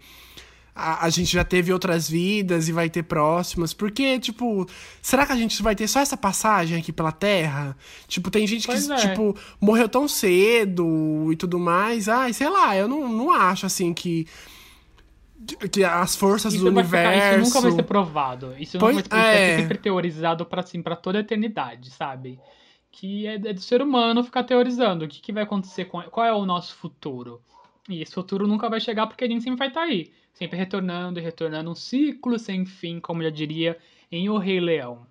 a, 0.74 1.06
a 1.06 1.10
gente 1.10 1.32
já 1.32 1.44
teve 1.44 1.72
outras 1.72 2.08
vidas 2.08 2.68
e 2.68 2.72
vai 2.72 2.88
ter 2.90 3.02
próximas. 3.02 3.72
Porque, 3.72 4.18
tipo, 4.18 4.66
será 5.00 5.26
que 5.26 5.32
a 5.32 5.36
gente 5.36 5.62
vai 5.62 5.74
ter 5.74 5.86
só 5.86 6.00
essa 6.00 6.16
passagem 6.16 6.78
aqui 6.78 6.92
pela 6.92 7.12
Terra? 7.12 7.76
Tipo, 8.08 8.30
tem 8.30 8.46
gente 8.46 8.62
que, 8.66 8.72
Pois 8.72 8.90
é. 8.90 8.96
tipo, 8.96 9.36
morreu 9.60 9.88
tão 9.88 10.08
cedo 10.08 11.28
e 11.30 11.36
tudo 11.36 11.58
mais. 11.58 12.08
Ai, 12.08 12.32
sei 12.32 12.48
lá, 12.48 12.76
eu 12.76 12.88
não, 12.88 13.08
não 13.08 13.30
acho, 13.30 13.66
assim, 13.66 13.92
que. 13.92 14.26
Que 15.70 15.82
as 15.84 16.14
forças 16.16 16.54
do 16.54 16.72
vai 16.72 16.84
ficar- 16.84 16.98
universo. 17.08 17.40
isso 17.40 17.48
nunca 17.54 17.60
vai 17.60 17.72
ser 17.72 17.82
provado. 17.82 18.54
Isso, 18.58 18.78
Pois- 18.78 18.96
não 18.96 19.02
vai, 19.02 19.20
isso 19.20 19.34
vai 19.34 19.36
é. 19.42 19.56
ser 19.56 19.62
sempre 19.62 19.78
teorizado 19.78 20.46
pra, 20.46 20.60
assim, 20.60 20.82
pra 20.82 20.94
toda 20.96 21.18
a 21.18 21.20
eternidade, 21.20 21.90
sabe? 21.90 22.38
Que 22.90 23.26
é, 23.26 23.34
é 23.34 23.38
do 23.38 23.60
ser 23.60 23.80
humano 23.82 24.22
ficar 24.22 24.44
teorizando. 24.44 25.04
O 25.04 25.08
que, 25.08 25.20
que 25.20 25.32
vai 25.32 25.42
acontecer 25.42 25.86
com. 25.86 26.00
Qual 26.02 26.24
é 26.26 26.32
o 26.32 26.44
nosso 26.46 26.74
futuro? 26.74 27.40
E 27.88 28.00
esse 28.02 28.12
futuro 28.12 28.46
nunca 28.46 28.68
vai 28.68 28.80
chegar 28.80 29.06
porque 29.06 29.24
a 29.24 29.28
gente 29.28 29.42
sempre 29.42 29.58
vai 29.58 29.68
estar 29.68 29.82
aí. 29.82 30.12
Sempre 30.34 30.56
retornando 30.58 31.18
e 31.18 31.22
retornando. 31.22 31.70
Um 31.70 31.74
ciclo 31.74 32.38
sem 32.38 32.64
fim, 32.64 33.00
como 33.00 33.22
eu 33.22 33.30
diria 33.30 33.76
em 34.10 34.28
O 34.28 34.38
Rei 34.38 34.60
Leão. 34.60 35.06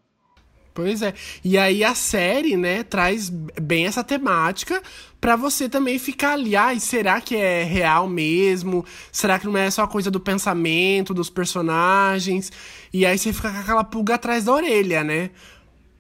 Pois 0.82 1.02
é. 1.04 1.14
E 1.44 1.58
aí 1.58 1.84
a 1.84 1.94
série, 1.94 2.58
né, 2.58 2.82
traz 2.84 3.30
bem 3.30 3.86
essa 3.86 4.04
temática 4.04 4.82
pra 5.20 5.36
você 5.36 5.70
também 5.70 6.00
ficar 6.00 6.34
ali, 6.34 6.56
ai, 6.56 6.80
será 6.80 7.22
que 7.22 7.36
é 7.36 7.64
real 7.64 8.08
mesmo? 8.08 8.84
Será 9.12 9.38
que 9.38 9.46
não 9.46 9.56
é 9.56 9.70
só 9.70 9.86
coisa 9.86 10.10
do 10.10 10.20
pensamento 10.20 11.14
dos 11.14 11.30
personagens? 11.30 12.52
E 12.92 13.06
aí 13.06 13.18
você 13.18 13.32
fica 13.32 13.52
com 13.52 13.60
aquela 13.60 13.84
pulga 13.84 14.16
atrás 14.16 14.46
da 14.46 14.54
orelha, 14.54 15.04
né? 15.04 15.30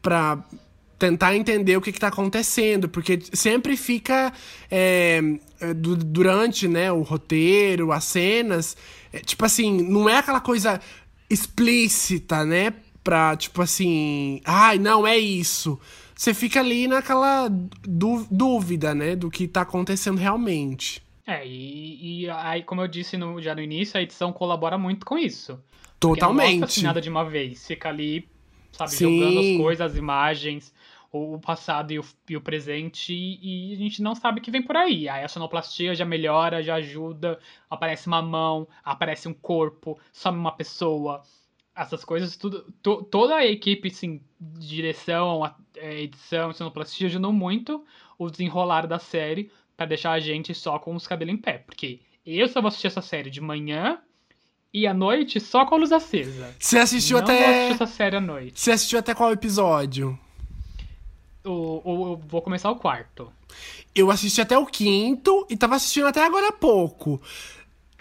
Pra 0.01 0.43
tentar 0.97 1.35
entender 1.35 1.77
o 1.77 1.81
que, 1.81 1.91
que 1.91 1.99
tá 1.99 2.07
acontecendo, 2.07 2.89
porque 2.89 3.19
sempre 3.33 3.75
fica 3.77 4.33
é, 4.69 5.21
du- 5.75 5.95
durante 5.95 6.67
né, 6.67 6.91
o 6.91 7.01
roteiro, 7.01 7.91
as 7.91 8.03
cenas, 8.03 8.75
é, 9.13 9.19
tipo 9.19 9.43
assim, 9.45 9.81
não 9.81 10.07
é 10.09 10.17
aquela 10.17 10.39
coisa 10.39 10.79
explícita, 11.29 12.45
né? 12.45 12.73
Pra, 13.03 13.35
tipo 13.35 13.61
assim, 13.61 14.41
ai, 14.45 14.77
não, 14.77 15.07
é 15.07 15.17
isso. 15.17 15.79
Você 16.15 16.33
fica 16.35 16.59
ali 16.59 16.87
naquela 16.87 17.47
dú- 17.49 18.27
dúvida, 18.29 18.93
né, 18.93 19.15
do 19.15 19.31
que 19.31 19.47
tá 19.47 19.61
acontecendo 19.61 20.17
realmente. 20.19 21.01
É, 21.25 21.45
e, 21.47 22.23
e 22.25 22.29
aí, 22.29 22.63
como 22.63 22.81
eu 22.81 22.87
disse 22.87 23.17
no- 23.17 23.41
já 23.41 23.55
no 23.55 23.61
início, 23.61 23.97
a 23.99 24.03
edição 24.03 24.31
colabora 24.31 24.77
muito 24.77 25.05
com 25.05 25.17
isso. 25.17 25.59
Porque 25.99 26.19
não 26.21 26.33
mostra 26.33 26.45
Totalmente. 26.47 26.63
assim 26.63 26.81
nada 26.83 27.01
de 27.01 27.09
uma 27.09 27.23
vez. 27.23 27.65
Fica 27.65 27.89
ali, 27.89 28.27
sabe, 28.71 28.91
Sim. 28.91 29.19
jogando 29.19 29.39
as 29.39 29.57
coisas, 29.57 29.91
as 29.91 29.97
imagens, 29.97 30.73
o, 31.11 31.35
o 31.35 31.39
passado 31.39 31.91
e 31.91 31.99
o, 31.99 32.05
e 32.29 32.37
o 32.37 32.41
presente, 32.41 33.13
e, 33.13 33.73
a 33.73 33.77
gente 33.77 34.01
não 34.01 34.13
sabe 34.15 34.39
o 34.39 34.43
que 34.43 34.51
vem 34.51 34.61
por 34.63 34.75
aí. 34.77 35.07
Aí 35.09 35.23
a 35.23 35.27
sonoplastia 35.27 35.93
já 35.95 36.05
melhora, 36.05 36.61
já 36.63 36.75
ajuda, 36.75 37.39
aparece 37.69 38.07
uma 38.07 38.21
mão, 38.21 38.67
aparece 38.83 39.27
um 39.27 39.33
corpo, 39.33 39.99
some 40.11 40.37
uma 40.37 40.51
pessoa. 40.51 41.21
Essas 41.75 42.03
coisas, 42.03 42.35
tudo. 42.35 42.65
to- 42.83 43.03
toda 43.03 43.35
a 43.35 43.45
equipe, 43.45 43.87
assim, 43.87 44.21
de 44.39 44.67
direção, 44.67 45.43
a- 45.43 45.55
é, 45.77 46.01
edição, 46.01 46.51
sonoplastia 46.53 47.07
ajudou 47.07 47.31
muito 47.31 47.83
o 48.19 48.29
desenrolar 48.29 48.85
da 48.87 48.99
série 48.99 49.49
pra 49.77 49.85
deixar 49.85 50.11
a 50.11 50.19
gente 50.19 50.53
só 50.53 50.77
com 50.77 50.93
os 50.95 51.07
cabelos 51.07 51.33
em 51.33 51.37
pé. 51.37 51.59
Porque 51.59 51.99
eu 52.25 52.47
só 52.47 52.61
vou 52.61 52.67
assistir 52.67 52.87
essa 52.87 53.01
série 53.01 53.29
de 53.29 53.39
manhã 53.41 53.99
e 54.73 54.85
à 54.85 54.93
noite 54.93 55.39
só 55.39 55.65
com 55.65 55.75
a 55.75 55.77
luz 55.77 55.91
acesa. 55.91 56.53
Você 56.59 56.77
assistiu 56.77 57.17
não 57.19 57.25
vou 57.25 57.35
até. 57.35 57.49
assistir 57.55 57.73
essa 57.83 57.87
série 57.87 58.15
à 58.17 58.21
noite. 58.21 58.59
Você 58.59 58.71
assistiu 58.71 58.99
até 58.99 59.15
qual 59.15 59.31
episódio? 59.31 60.19
O, 61.43 61.81
o- 61.83 62.11
eu 62.13 62.17
vou 62.27 62.41
começar 62.41 62.69
o 62.69 62.75
quarto. 62.75 63.31
Eu 63.95 64.11
assisti 64.11 64.39
até 64.39 64.57
o 64.57 64.65
quinto 64.65 65.45
e 65.49 65.57
tava 65.57 65.75
assistindo 65.75 66.07
até 66.07 66.23
agora 66.23 66.49
há 66.49 66.51
pouco. 66.53 67.19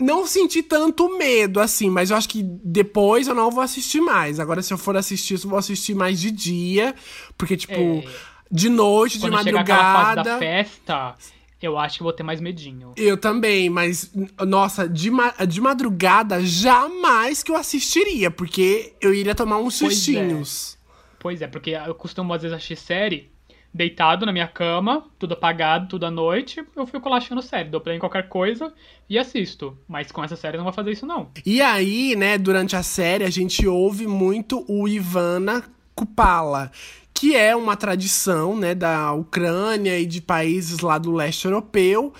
Não 0.00 0.26
senti 0.26 0.62
tanto 0.62 1.16
medo, 1.18 1.60
assim, 1.60 1.90
mas 1.90 2.10
eu 2.10 2.16
acho 2.16 2.28
que 2.28 2.42
depois 2.42 3.28
eu 3.28 3.34
não 3.34 3.50
vou 3.50 3.62
assistir 3.62 4.00
mais. 4.00 4.40
Agora, 4.40 4.62
se 4.62 4.72
eu 4.72 4.78
for 4.78 4.96
assistir, 4.96 5.34
eu 5.34 5.48
vou 5.50 5.58
assistir 5.58 5.94
mais 5.94 6.18
de 6.20 6.30
dia. 6.30 6.94
Porque, 7.36 7.56
tipo, 7.56 7.72
É. 7.74 8.04
de 8.50 8.68
noite, 8.68 9.18
de 9.18 9.28
Quando 9.28 9.42
chegar 9.42 9.60
aquela 9.60 9.78
fase 9.92 10.16
da 10.16 10.16
madrugada. 10.16 10.38
festa, 10.38 11.14
eu 11.62 11.78
acho 11.78 11.98
que 11.98 12.02
vou 12.02 12.12
ter 12.12 12.22
mais 12.22 12.40
medinho. 12.40 12.92
Eu 12.96 13.16
também, 13.18 13.68
mas, 13.68 14.10
nossa, 14.46 14.88
de, 14.88 15.10
ma- 15.10 15.34
de 15.46 15.60
madrugada, 15.60 16.42
jamais 16.44 17.42
que 17.42 17.50
eu 17.52 17.56
assistiria, 17.56 18.30
porque 18.30 18.94
eu 19.00 19.12
iria 19.12 19.34
tomar 19.34 19.58
uns 19.58 19.78
Pois 19.78 19.92
é. 19.92 19.94
sustinhos. 19.94 20.78
Pois 21.18 21.42
é, 21.42 21.46
porque 21.46 21.70
eu 21.70 21.94
costumo 21.94 22.32
às 22.32 22.40
vezes 22.40 22.56
assistir 22.56 22.76
série 22.76 23.30
deitado 23.72 24.26
na 24.26 24.32
minha 24.32 24.48
cama, 24.48 25.04
tudo 25.18 25.34
apagado, 25.34 25.88
tudo 25.88 26.06
à 26.06 26.10
noite. 26.10 26.64
Eu 26.76 26.86
fico 26.86 27.08
lá 27.08 27.18
assistindo 27.18 27.40
série, 27.40 27.68
dou 27.68 27.80
play 27.80 27.96
em 27.96 28.00
qualquer 28.00 28.28
coisa 28.28 28.72
e 29.08 29.18
assisto. 29.18 29.76
Mas 29.88 30.10
com 30.10 30.22
essa 30.22 30.36
série 30.36 30.56
eu 30.56 30.58
não 30.58 30.64
vou 30.64 30.72
fazer 30.72 30.90
isso, 30.90 31.06
não. 31.06 31.30
E 31.46 31.60
aí, 31.60 32.16
né, 32.16 32.36
durante 32.36 32.74
a 32.76 32.82
série, 32.82 33.24
a 33.24 33.30
gente 33.30 33.66
ouve 33.66 34.06
muito 34.06 34.64
o 34.68 34.88
Ivana 34.88 35.64
Kupala, 35.94 36.72
que 37.14 37.36
é 37.36 37.54
uma 37.54 37.76
tradição, 37.76 38.56
né, 38.56 38.74
da 38.74 39.12
Ucrânia 39.12 39.98
e 39.98 40.06
de 40.06 40.20
países 40.20 40.80
lá 40.80 40.98
do 40.98 41.12
leste 41.12 41.44
europeu, 41.44 42.12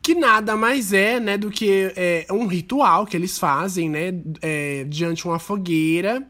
que 0.00 0.14
nada 0.14 0.56
mais 0.56 0.92
é, 0.92 1.18
né, 1.18 1.36
do 1.36 1.50
que 1.50 1.92
é, 1.96 2.26
um 2.30 2.46
ritual 2.46 3.06
que 3.06 3.16
eles 3.16 3.38
fazem, 3.38 3.90
né, 3.90 4.14
é, 4.40 4.84
diante 4.84 5.26
uma 5.26 5.38
fogueira, 5.38 6.26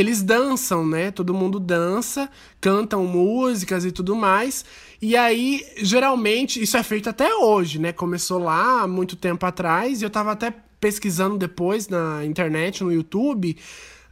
que 0.00 0.02
eles 0.02 0.22
dançam, 0.22 0.86
né, 0.86 1.10
todo 1.10 1.34
mundo 1.34 1.60
dança, 1.60 2.30
cantam 2.58 3.04
músicas 3.04 3.84
e 3.84 3.92
tudo 3.92 4.16
mais, 4.16 4.64
e 5.02 5.14
aí, 5.14 5.62
geralmente, 5.76 6.62
isso 6.62 6.74
é 6.78 6.82
feito 6.82 7.10
até 7.10 7.34
hoje, 7.34 7.78
né, 7.78 7.92
começou 7.92 8.38
lá 8.38 8.88
muito 8.88 9.14
tempo 9.14 9.44
atrás, 9.44 10.00
e 10.00 10.04
eu 10.06 10.08
tava 10.08 10.32
até 10.32 10.54
pesquisando 10.80 11.36
depois 11.36 11.86
na 11.86 12.24
internet, 12.24 12.82
no 12.82 12.90
YouTube, 12.90 13.54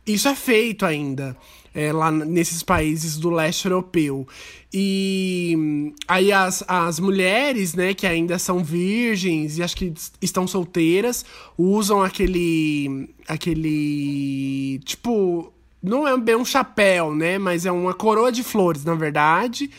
isso 0.06 0.28
é 0.28 0.34
feito 0.34 0.84
ainda. 0.84 1.34
é, 1.74 1.92
lá 1.92 2.10
nesses 2.10 2.62
países 2.62 3.16
do 3.16 3.30
leste 3.30 3.66
europeu. 3.66 4.26
E 4.72 5.94
aí 6.08 6.32
as, 6.32 6.64
as 6.66 6.98
mulheres, 6.98 7.74
né, 7.74 7.94
que 7.94 8.04
ainda 8.06 8.36
são 8.36 8.64
virgens 8.64 9.58
e 9.58 9.62
acho 9.62 9.76
que 9.76 9.92
estão 10.20 10.44
solteiras, 10.46 11.24
usam 11.56 12.02
aquele. 12.02 13.08
aquele. 13.28 14.80
Tipo. 14.84 15.52
Não 15.82 16.06
é 16.06 16.16
bem 16.16 16.36
um 16.36 16.44
chapéu, 16.44 17.14
né? 17.14 17.38
Mas 17.38 17.64
é 17.66 17.72
uma 17.72 17.94
coroa 17.94 18.32
de 18.32 18.42
flores, 18.42 18.84
na 18.84 18.94
verdade 18.94 19.70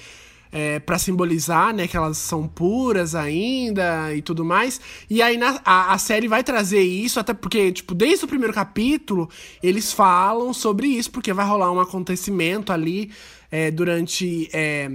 é, 0.52 0.80
para 0.80 0.98
simbolizar, 0.98 1.74
né, 1.74 1.88
que 1.88 1.96
elas 1.96 2.18
são 2.18 2.48
puras 2.48 3.14
ainda 3.16 4.14
e 4.16 4.22
tudo 4.22 4.44
mais. 4.44 4.82
E 5.10 5.22
aí 5.22 5.38
na- 5.38 5.62
a, 5.64 5.94
a 5.94 5.98
série 5.98 6.28
vai 6.28 6.44
trazer 6.44 6.82
isso, 6.82 7.20
até 7.20 7.34
porque, 7.34 7.72
tipo, 7.72 7.94
desde 7.94 8.26
o 8.26 8.28
primeiro 8.28 8.54
capítulo, 8.54 9.30
eles 9.62 9.94
falam 9.94 10.54
sobre 10.54 10.88
isso, 10.88 11.12
porque 11.12 11.34
vai 11.34 11.46
rolar 11.46 11.72
um 11.72 11.80
acontecimento 11.80 12.72
ali 12.72 13.12
é, 13.52 13.70
durante 13.72 14.50
é, 14.54 14.92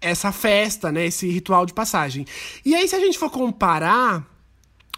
essa 0.00 0.30
festa, 0.30 0.92
né, 0.92 1.06
esse 1.06 1.28
ritual 1.28 1.64
de 1.64 1.72
passagem. 1.72 2.26
E 2.64 2.74
aí, 2.74 2.86
se 2.86 2.94
a 2.94 3.00
gente 3.00 3.18
for 3.18 3.30
comparar 3.30 4.26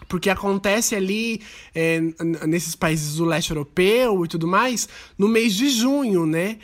porque 0.09 0.31
acontece 0.31 0.97
ali 0.97 1.41
é, 1.75 2.01
nesses 2.47 2.75
países 2.75 3.17
do 3.17 3.25
leste 3.25 3.51
europeu 3.51 4.25
e 4.25 4.29
tudo 4.29 4.47
mais, 4.47 4.89
no 5.17 5.29
mês 5.29 5.55
de 5.55 5.69
junho, 5.69 6.25
né? 6.25 6.59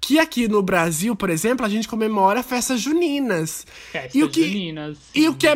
Que 0.00 0.18
aqui 0.18 0.48
no 0.48 0.62
Brasil, 0.62 1.14
por 1.14 1.30
exemplo, 1.30 1.64
a 1.64 1.68
gente 1.68 1.86
comemora 1.86 2.42
festas 2.42 2.80
juninas. 2.80 3.64
Festas 3.92 4.14
e 4.14 4.22
o 4.24 4.28
que, 4.28 4.42
juninas. 4.42 4.98
E 5.14 5.28
o 5.28 5.34
que 5.34 5.46
é 5.46 5.54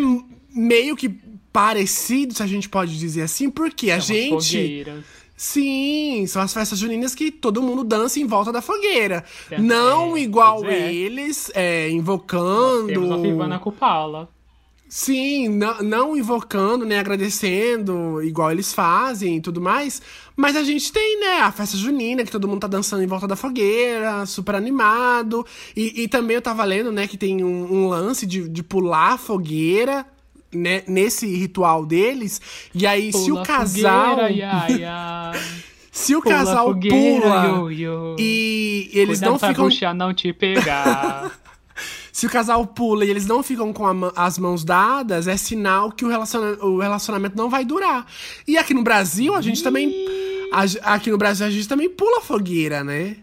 meio 0.54 0.96
que 0.96 1.08
parecido, 1.52 2.32
se 2.32 2.42
a 2.42 2.46
gente 2.46 2.68
pode 2.68 2.96
dizer 2.96 3.22
assim, 3.22 3.50
porque 3.50 3.90
a 3.90 4.00
São 4.00 4.00
as 4.00 4.06
gente. 4.06 4.46
fogueiras. 4.46 5.04
Sim, 5.36 6.26
são 6.28 6.42
as 6.42 6.52
festas 6.52 6.78
juninas 6.78 7.14
que 7.14 7.30
todo 7.30 7.62
mundo 7.62 7.82
dança 7.82 8.20
em 8.20 8.26
volta 8.26 8.52
da 8.52 8.60
fogueira. 8.60 9.24
Não 9.58 10.14
é, 10.14 10.20
igual 10.20 10.66
é. 10.66 10.92
eles, 10.92 11.50
é, 11.54 11.88
invocando. 11.88 12.88
Temos 12.88 13.10
a 13.10 13.26
Ivana 13.26 13.58
Kupala. 13.58 14.28
Sim, 14.92 15.48
não, 15.48 15.78
não 15.82 16.16
invocando, 16.16 16.84
nem 16.84 16.98
agradecendo, 16.98 18.20
igual 18.24 18.50
eles 18.50 18.72
fazem 18.74 19.36
e 19.36 19.40
tudo 19.40 19.60
mais. 19.60 20.02
Mas 20.34 20.56
a 20.56 20.64
gente 20.64 20.90
tem, 20.92 21.20
né, 21.20 21.38
a 21.42 21.52
festa 21.52 21.76
junina, 21.76 22.24
que 22.24 22.30
todo 22.32 22.48
mundo 22.48 22.62
tá 22.62 22.66
dançando 22.66 23.00
em 23.00 23.06
volta 23.06 23.28
da 23.28 23.36
fogueira, 23.36 24.26
super 24.26 24.56
animado. 24.56 25.46
E, 25.76 26.02
e 26.02 26.08
também 26.08 26.34
eu 26.34 26.42
tava 26.42 26.64
lendo, 26.64 26.90
né, 26.90 27.06
que 27.06 27.16
tem 27.16 27.44
um, 27.44 27.72
um 27.72 27.88
lance 27.88 28.26
de, 28.26 28.48
de 28.48 28.64
pular 28.64 29.12
a 29.12 29.16
fogueira, 29.16 30.04
né, 30.52 30.82
nesse 30.88 31.24
ritual 31.36 31.86
deles. 31.86 32.40
E 32.74 32.84
aí, 32.84 33.12
se 33.12 33.30
o 33.30 33.44
casal. 33.44 34.16
Fogueira, 34.16 34.32
ia, 34.32 34.70
ia. 34.76 35.32
Se 35.92 36.16
o 36.16 36.20
Pula 36.20 36.34
casal 36.34 36.66
fogueira, 36.66 37.20
pula 37.22 37.46
yo, 37.46 37.70
yo. 37.70 38.16
e 38.18 38.90
eles 38.92 39.20
Cuidado 39.20 39.30
não 39.30 39.38
ficam. 39.38 39.64
bruxa 39.66 39.94
não 39.94 40.12
te 40.12 40.32
pegar. 40.32 41.30
Se 42.12 42.26
o 42.26 42.30
casal 42.30 42.66
pula 42.66 43.04
e 43.04 43.10
eles 43.10 43.26
não 43.26 43.42
ficam 43.42 43.72
com 43.72 43.86
a 43.86 44.12
as 44.16 44.38
mãos 44.38 44.64
dadas, 44.64 45.26
é 45.28 45.36
sinal 45.36 45.90
que 45.92 46.04
o, 46.04 46.08
relaciona- 46.08 46.58
o 46.64 46.78
relacionamento 46.78 47.36
não 47.36 47.48
vai 47.48 47.64
durar. 47.64 48.06
E 48.46 48.56
aqui 48.58 48.74
no 48.74 48.82
Brasil, 48.82 49.34
a 49.34 49.40
gente 49.40 49.62
também. 49.62 49.94
a 50.52 50.94
aqui 50.94 51.10
no 51.10 51.18
Brasil, 51.18 51.46
a 51.46 51.50
gente 51.50 51.68
também 51.68 51.88
pula 51.88 52.20
fogueira, 52.20 52.82
né? 52.82 53.16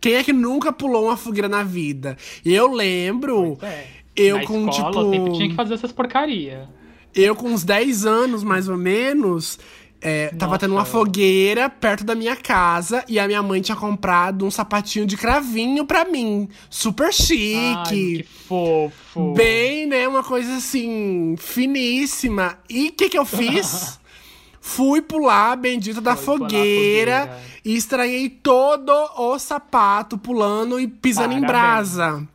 Quem 0.00 0.14
é 0.14 0.24
que 0.24 0.32
nunca 0.32 0.72
pulou 0.72 1.04
uma 1.06 1.16
fogueira 1.16 1.48
na 1.48 1.62
vida? 1.62 2.16
Eu 2.44 2.72
lembro. 2.72 3.58
É. 3.62 3.84
Eu 4.16 4.38
Na 4.38 4.44
com, 4.44 4.68
escola, 4.68 4.90
tipo- 4.90 5.10
sempre 5.10 5.32
tinha 5.34 5.48
que 5.50 5.54
fazer 5.54 5.74
essas 5.74 5.92
porcaria. 5.92 6.68
Eu, 7.14 7.34
com 7.34 7.48
uns 7.48 7.64
10 7.64 8.06
anos, 8.06 8.42
mais 8.44 8.68
ou 8.68 8.76
menos, 8.76 9.58
é, 10.02 10.28
tava 10.28 10.52
Nossa. 10.52 10.58
tendo 10.60 10.74
uma 10.74 10.84
fogueira 10.84 11.68
perto 11.68 12.04
da 12.04 12.14
minha 12.14 12.34
casa 12.34 13.04
e 13.06 13.18
a 13.18 13.26
minha 13.26 13.42
mãe 13.42 13.60
tinha 13.60 13.76
comprado 13.76 14.46
um 14.46 14.50
sapatinho 14.50 15.04
de 15.04 15.16
cravinho 15.16 15.84
pra 15.84 16.04
mim. 16.04 16.48
Super 16.70 17.06
Ai, 17.06 17.12
chique. 17.12 17.84
que 17.88 18.26
fofo. 18.48 19.34
Bem, 19.34 19.86
né? 19.86 20.08
Uma 20.08 20.22
coisa 20.24 20.56
assim, 20.56 21.34
finíssima. 21.38 22.58
E 22.68 22.88
o 22.88 22.92
que 22.92 23.08
que 23.10 23.18
eu 23.18 23.24
fiz? 23.26 23.98
Fui 24.62 25.00
pular 25.00 25.52
a 25.52 25.56
bendita 25.56 26.00
da 26.02 26.14
fogueira, 26.16 27.20
fogueira. 27.22 27.38
e 27.64 27.74
estranhei 27.76 28.28
todo 28.28 28.92
o 29.16 29.38
sapato 29.38 30.18
pulando 30.18 30.78
e 30.78 30.86
pisando 30.86 31.32
em 31.34 31.40
Parabéns. 31.40 31.94
brasa. 31.96 32.28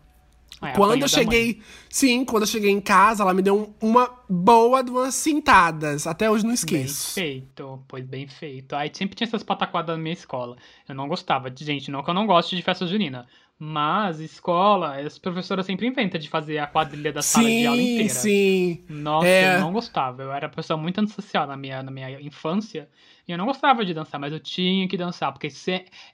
Quando 0.74 1.02
eu 1.02 1.08
cheguei. 1.08 1.62
Sim, 1.90 2.26
quando 2.26 2.44
eu 2.44 2.48
cheguei 2.48 2.72
em 2.72 2.82
casa, 2.82 3.24
ela 3.24 3.34
me 3.34 3.42
deu 3.42 3.76
um- 3.82 3.90
uma 3.90 4.10
boa 4.30 4.84
de 4.84 4.92
umas 4.92 5.14
cintadas. 5.16 6.08
Até 6.08 6.30
hoje 6.30 6.44
não 6.44 6.50
Bem 6.52 6.56
esqueço. 6.56 7.14
feito, 7.14 7.84
pois 7.88 8.06
bem 8.06 8.28
feito. 8.28 8.76
Aí 8.76 8.90
sempre 8.94 9.16
tinha 9.16 9.28
essas 9.28 9.44
pataquadas 9.44 9.96
na 9.96 10.02
minha 10.02 10.14
escola. 10.14 10.56
Eu 10.88 10.96
não 10.96 11.08
gostava. 11.08 11.50
de 11.52 11.64
Gente, 11.66 11.90
não 11.92 12.04
que 12.04 12.10
eu 12.10 12.14
não 12.14 12.26
goste 12.28 12.56
de 12.56 12.62
festa 12.62 12.86
junina. 12.88 13.28
Mas 13.58 14.20
escola, 14.20 14.98
as 15.00 15.18
professoras 15.18 15.66
sempre 15.66 15.88
inventam 15.88 16.20
de 16.20 16.28
fazer 16.30 16.58
a 16.58 16.68
quadrilha 16.68 17.14
da 17.14 17.22
sala 17.22 17.48
de 17.48 17.66
aula 17.66 17.78
Sim, 17.78 17.94
inteira. 17.94 18.10
sim. 18.14 18.84
Nossa, 18.90 19.28
É. 19.28 19.56
eu 19.56 19.62
não 19.62 19.72
gostava. 19.72 20.24
Eu 20.24 20.32
era 20.34 20.48
uma 20.48 20.54
pessoa 20.54 20.76
muito 20.78 21.00
antissocial 21.00 21.48
na 21.48 21.56
minha, 21.56 21.82
na 21.82 21.90
minha 21.90 22.20
infância. 22.22 22.90
E 23.28 23.32
eu 23.32 23.38
não 23.38 23.46
gostava 23.46 23.84
de 23.84 23.94
dançar, 23.94 24.20
mas 24.20 24.32
eu 24.32 24.40
tinha 24.40 24.88
que 24.88 24.96
dançar, 24.96 25.32
porque 25.32 25.50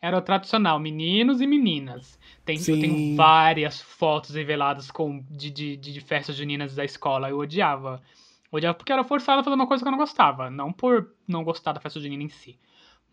era 0.02 0.18
o 0.18 0.22
tradicional, 0.22 0.80
meninos 0.80 1.42
e 1.42 1.48
meninas. 1.48 2.18
Tem, 2.46 2.58
eu 2.58 2.80
tenho 2.80 3.16
várias 3.16 3.82
fotos 3.82 4.34
reveladas 4.34 4.90
com, 4.90 5.24
de, 5.30 5.50
de, 5.50 5.76
de 5.76 6.02
festas 6.02 6.36
juninas 6.38 6.74
da 6.74 6.86
escola. 6.86 7.30
Eu 7.30 7.40
odiava. 7.40 8.02
Odiava 8.50 8.76
porque 8.76 8.94
era 8.94 9.04
forçado 9.04 9.42
a 9.42 9.44
fazer 9.44 9.56
uma 9.56 9.68
coisa 9.68 9.84
que 9.84 9.88
eu 9.88 9.92
não 9.92 10.00
gostava. 10.00 10.50
Não 10.50 10.72
por 10.72 11.14
não 11.28 11.44
gostar 11.44 11.74
da 11.74 11.82
festa 11.82 12.00
junina 12.00 12.24
em 12.24 12.30
si. 12.30 12.58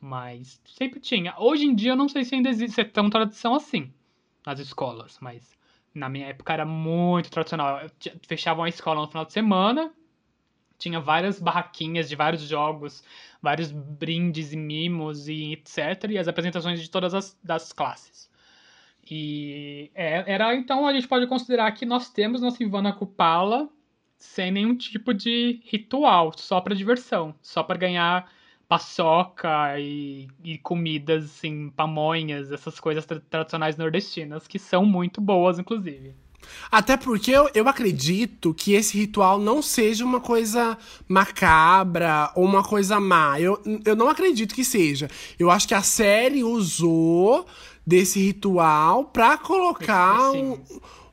Mas 0.00 0.60
sempre 0.64 1.00
tinha. 1.00 1.34
Hoje 1.36 1.64
em 1.64 1.74
dia 1.74 1.92
eu 1.92 1.96
não 1.96 2.08
sei 2.08 2.24
se 2.24 2.36
ainda 2.36 2.48
existe 2.48 2.80
é 2.80 2.84
tão 2.84 3.10
tradição 3.10 3.54
assim 3.54 3.92
nas 4.46 4.60
escolas, 4.60 5.18
mas 5.20 5.58
na 5.92 6.08
minha 6.08 6.28
época 6.28 6.52
era 6.52 6.64
muito 6.64 7.30
tradicional. 7.30 7.80
Fechavam 8.26 8.64
a 8.64 8.68
escola 8.68 9.00
no 9.00 9.08
final 9.08 9.24
de 9.24 9.32
semana, 9.32 9.92
tinha 10.78 11.00
várias 11.00 11.40
barraquinhas 11.40 12.08
de 12.08 12.14
vários 12.16 12.42
jogos, 12.42 13.02
vários 13.42 13.70
brindes 13.72 14.52
e 14.52 14.56
mimos 14.56 15.28
e 15.28 15.52
etc. 15.52 16.10
E 16.10 16.18
as 16.18 16.28
apresentações 16.28 16.80
de 16.80 16.88
todas 16.90 17.14
as 17.14 17.36
das 17.42 17.72
classes. 17.72 18.30
E 19.10 19.90
é- 19.94 20.24
era 20.26 20.54
então 20.54 20.86
a 20.86 20.92
gente 20.92 21.08
pode 21.08 21.26
considerar 21.26 21.72
que 21.72 21.86
nós 21.86 22.10
temos 22.10 22.40
nossa 22.40 22.62
Ivana 22.62 22.92
Kupala 22.92 23.68
sem 24.18 24.50
nenhum 24.50 24.76
tipo 24.76 25.14
de 25.14 25.60
ritual, 25.64 26.32
só 26.36 26.60
pra 26.60 26.74
diversão, 26.74 27.34
só 27.40 27.62
pra 27.62 27.76
ganhar 27.76 28.30
paçoca 28.68 29.78
e, 29.80 30.28
e 30.44 30.58
comidas 30.58 31.24
assim, 31.24 31.70
pamonhas, 31.70 32.52
essas 32.52 32.78
coisas 32.78 33.06
tra- 33.06 33.20
tradicionais 33.30 33.76
nordestinas 33.78 34.46
que 34.46 34.58
são 34.58 34.84
muito 34.84 35.20
boas, 35.20 35.58
inclusive. 35.58 36.14
Até 36.70 36.96
porque 36.96 37.30
eu, 37.30 37.48
eu 37.54 37.68
acredito 37.68 38.52
que 38.54 38.72
esse 38.74 38.96
ritual 38.98 39.38
não 39.38 39.60
seja 39.62 40.04
uma 40.04 40.20
coisa 40.20 40.76
macabra 41.08 42.30
ou 42.34 42.44
uma 42.44 42.62
coisa 42.62 42.98
má. 43.00 43.40
Eu, 43.40 43.60
eu 43.84 43.94
não 43.96 44.08
acredito 44.08 44.54
que 44.54 44.64
seja. 44.64 45.08
Eu 45.38 45.50
acho 45.50 45.66
que 45.68 45.74
a 45.74 45.82
série 45.82 46.42
usou 46.44 47.46
desse 47.86 48.20
ritual 48.20 49.04
pra 49.04 49.36
colocar 49.38 50.30
um, 50.32 50.58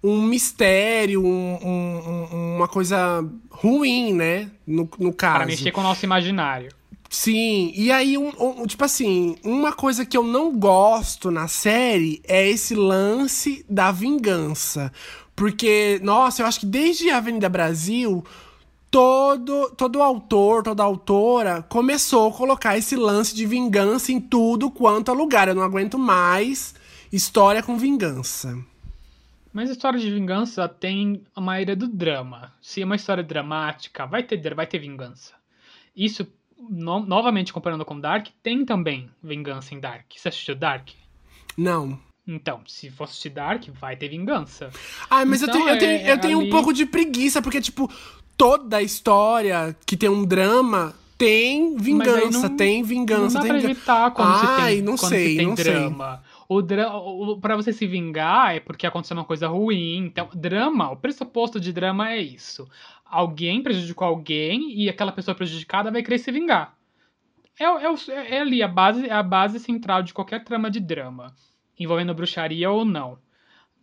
um 0.04 0.22
mistério, 0.22 1.24
um- 1.26 1.58
um- 1.64 2.28
um- 2.34 2.56
uma 2.58 2.68
coisa 2.68 3.26
ruim, 3.50 4.14
né? 4.14 4.52
No, 4.68 4.90
no 5.00 5.14
caso. 5.14 5.36
Para 5.38 5.46
mexer 5.46 5.72
com 5.72 5.82
o 5.82 5.84
nosso 5.84 6.04
imaginário. 6.06 6.70
Sim, 7.10 7.72
e 7.76 7.92
aí, 7.92 8.18
um, 8.18 8.30
um- 8.40 8.66
tipo 8.68 8.84
assim, 8.84 9.38
uma 9.44 9.72
coisa 9.72 10.06
que 10.06 10.18
eu 10.18 10.24
não 10.24 10.52
gosto 10.58 11.32
na 11.32 11.48
série 11.48 12.22
é 12.28 12.46
esse 12.50 12.76
lance 12.76 13.66
da 13.70 13.90
vingança. 13.92 14.92
Porque, 15.36 16.00
nossa, 16.04 16.42
eu 16.42 16.46
acho 16.46 16.62
que 16.62 16.66
desde 16.66 17.10
a 17.10 17.18
Avenida 17.18 17.50
Brasil, 17.50 18.24
todo, 18.90 19.70
todo 19.76 20.02
autor, 20.02 20.64
toda 20.64 20.84
autora 20.84 21.62
começou 21.64 22.30
a 22.30 22.34
colocar 22.34 22.78
esse 22.78 22.96
lance 22.96 23.36
de 23.36 23.46
vingança 23.46 24.12
em 24.12 24.20
tudo 24.22 24.72
quanto 24.72 25.12
é 25.12 25.14
lugar. 25.14 25.48
Eu 25.48 25.56
não 25.56 25.64
aguento 25.64 25.98
mais 26.00 26.74
história 27.12 27.62
com 27.62 27.78
vingança. 27.78 28.58
Mas 29.52 29.70
história 29.70 30.00
de 30.00 30.10
vingança 30.12 30.68
tem 30.68 31.22
a 31.36 31.42
maioria 31.42 31.76
do 31.76 31.88
drama. 31.88 32.54
Se 32.62 32.82
é 32.82 32.86
uma 32.86 32.96
história 32.96 33.24
dramática, 33.24 34.06
vai 34.06 34.24
ter, 34.24 34.54
vai 34.54 34.68
ter 34.68 34.80
vingança. 34.80 35.34
Isso, 35.96 36.28
no- 36.58 37.06
novamente 37.06 37.54
comparando 37.54 37.86
com 37.86 38.00
Dark, 38.00 38.28
tem 38.44 38.66
também 38.66 39.10
vingança 39.24 39.74
em 39.74 39.80
Dark. 39.80 40.06
Você 40.14 40.28
assistiu 40.30 40.56
Dark? 40.56 40.90
Não. 41.58 41.98
Então, 42.28 42.62
se 42.66 42.90
for 42.90 43.04
assistir 43.04 43.30
Dark, 43.30 43.64
vai 43.80 43.96
ter 43.96 44.10
vingança. 44.10 44.70
Ai, 45.10 45.26
mas 45.26 45.42
eu 45.42 45.48
Então, 45.48 45.60
tenho, 45.60 45.70
eu 45.70 45.76
é- 45.76 45.78
tenho, 45.78 46.08
eu 46.08 46.14
é 46.14 46.18
tenho 46.18 46.38
um 46.40 46.42
ali- 46.42 46.50
pouco 46.50 46.74
de 46.74 46.86
preguiça, 46.86 47.42
porque, 47.42 47.62
tipo, 47.62 47.92
toda 48.36 48.82
história 48.82 49.76
que 49.86 49.96
tem 49.96 50.10
um 50.10 50.26
drama 50.26 50.96
tem 51.18 51.78
vingança, 51.78 52.50
não- 52.50 52.58
tem 52.58 52.84
vingança, 52.84 53.22
não 53.22 53.34
dá 53.34 53.40
tem 53.42 53.50
pra 53.50 53.60
vingança. 53.60 53.72
evitar 53.80 54.12
quando 54.12 54.30
Ai, 54.34 54.40
se 54.40 54.62
tem, 54.74 54.82
não 54.82 54.96
quando 54.98 55.10
sei, 55.10 55.30
se 55.30 55.38
tem 55.38 55.48
não 55.48 55.56
sei. 55.56 55.66
drama. 55.66 56.24
O 56.50 56.62
dra 56.62 56.96
o, 56.96 57.40
pra 57.40 57.56
você 57.56 57.72
se 57.72 57.88
vingar 57.88 58.56
é 58.56 58.60
porque 58.60 58.86
aconteceu 58.86 59.16
uma 59.16 59.24
coisa 59.24 59.48
ruim. 59.48 59.98
Então, 59.98 60.28
drama, 60.34 60.92
o 60.92 60.96
pressuposto 60.98 61.60
de 61.60 61.72
drama 61.72 62.10
é 62.12 62.20
isso. 62.22 62.68
Alguém 63.06 63.62
prejudicou 63.64 64.08
alguém 64.08 64.74
e 64.80 64.90
aquela 64.90 65.12
pessoa 65.12 65.34
prejudicada 65.34 65.90
vai 65.92 66.04
querer 66.04 66.18
se 66.20 66.32
vingar. 66.32 66.76
É, 67.60 67.64
é, 67.64 67.90
o- 67.90 68.12
é 68.12 68.42
ali 68.42 68.62
a 68.62 68.68
base, 68.68 69.08
é 69.08 69.14
a 69.14 69.24
base 69.24 69.60
central 69.60 70.04
de 70.04 70.14
qualquer 70.14 70.44
trama 70.44 70.70
de 70.70 70.80
drama, 70.80 71.34
envolvendo 71.80 72.14
bruxaria 72.14 72.70
ou 72.72 72.84
não. 72.86 73.18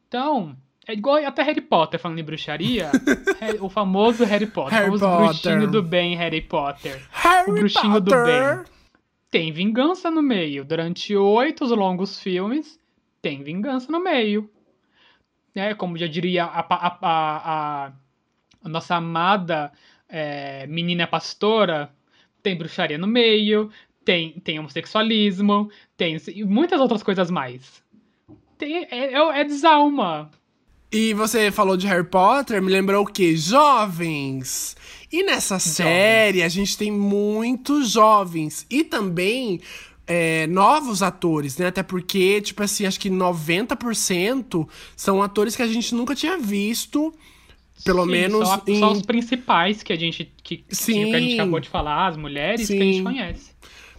Então, 0.08 0.56
é 0.86 0.92
igual 0.92 1.16
até 1.24 1.42
Harry 1.42 1.60
Potter 1.60 1.98
falando 2.00 2.18
em 2.18 2.24
bruxaria. 2.24 2.90
O 3.60 3.68
famoso 3.68 4.24
Harry 4.24 4.46
Potter, 4.46 4.78
Harry 4.78 4.90
o 4.90 4.98
famoso 4.98 5.26
Potter. 5.34 5.52
bruxinho 5.52 5.70
do 5.70 5.82
bem 5.82 6.14
Harry 6.16 6.40
Potter 6.40 7.02
Harry 7.10 7.50
o 7.50 7.54
bruxinho 7.54 8.00
do 8.00 8.10
Potter. 8.10 8.56
bem. 8.56 8.64
Tem 9.30 9.50
vingança 9.52 10.10
no 10.10 10.22
meio. 10.22 10.64
Durante 10.64 11.16
oito 11.16 11.64
longos 11.64 12.20
filmes, 12.20 12.78
tem 13.20 13.42
vingança 13.42 13.90
no 13.90 13.98
meio. 14.02 14.48
É, 15.54 15.74
como 15.74 15.96
já 15.98 16.06
diria 16.06 16.44
a, 16.44 16.60
a- 16.60 16.98
a- 17.02 17.92
a- 18.64 18.68
nossa 18.68 18.94
amada 18.96 19.72
é, 20.08 20.66
menina 20.66 21.06
pastora, 21.06 21.90
tem 22.42 22.56
bruxaria 22.56 22.96
no 22.98 23.06
meio, 23.06 23.70
tem, 24.04 24.32
tem 24.40 24.58
homossexualismo, 24.58 25.70
tem 25.96 26.16
e 26.34 26.44
muitas 26.44 26.80
outras 26.80 27.02
coisas 27.02 27.30
mais. 27.30 27.81
Tem, 28.62 28.76
é, 28.76 29.12
é, 29.14 29.40
é 29.40 29.44
desalma. 29.44 30.30
E 30.92 31.12
você 31.14 31.50
falou 31.50 31.76
de 31.76 31.84
Harry 31.88 32.06
Potter, 32.06 32.62
me 32.62 32.70
lembrou 32.70 33.02
o 33.02 33.06
quê? 33.06 33.34
Jovens! 33.34 34.76
E 35.10 35.24
nessa 35.24 35.58
série 35.58 36.44
a 36.44 36.48
gente 36.48 36.78
tem 36.78 36.88
muitos 36.88 37.90
jovens. 37.90 38.64
E 38.70 38.84
também 38.84 39.60
é, 40.06 40.46
novos 40.46 41.02
atores, 41.02 41.58
né? 41.58 41.66
Até 41.66 41.82
porque, 41.82 42.40
tipo 42.40 42.62
assim, 42.62 42.86
acho 42.86 43.00
que 43.00 43.10
90% 43.10 44.68
são 44.94 45.20
atores 45.20 45.56
que 45.56 45.62
a 45.62 45.66
gente 45.66 45.92
nunca 45.92 46.14
tinha 46.14 46.38
visto. 46.38 47.12
Pelo 47.84 48.04
Sim, 48.04 48.10
menos 48.12 48.48
Só, 48.48 48.62
em- 48.68 48.78
só 48.78 48.92
os 48.92 49.02
principais 49.02 49.82
que 49.82 49.92
a 49.92 49.96
gente. 49.96 50.30
Que, 50.40 50.58
que, 50.58 50.64
Sim. 50.76 51.06
que 51.10 51.16
a 51.16 51.20
gente 51.20 51.34
acabou 51.34 51.58
de 51.58 51.68
falar, 51.68 52.06
as 52.06 52.16
mulheres 52.16 52.68
que 52.68 52.76
a 52.76 52.80
gente 52.84 52.98
Sim. 52.98 53.02
conhece. 53.02 53.51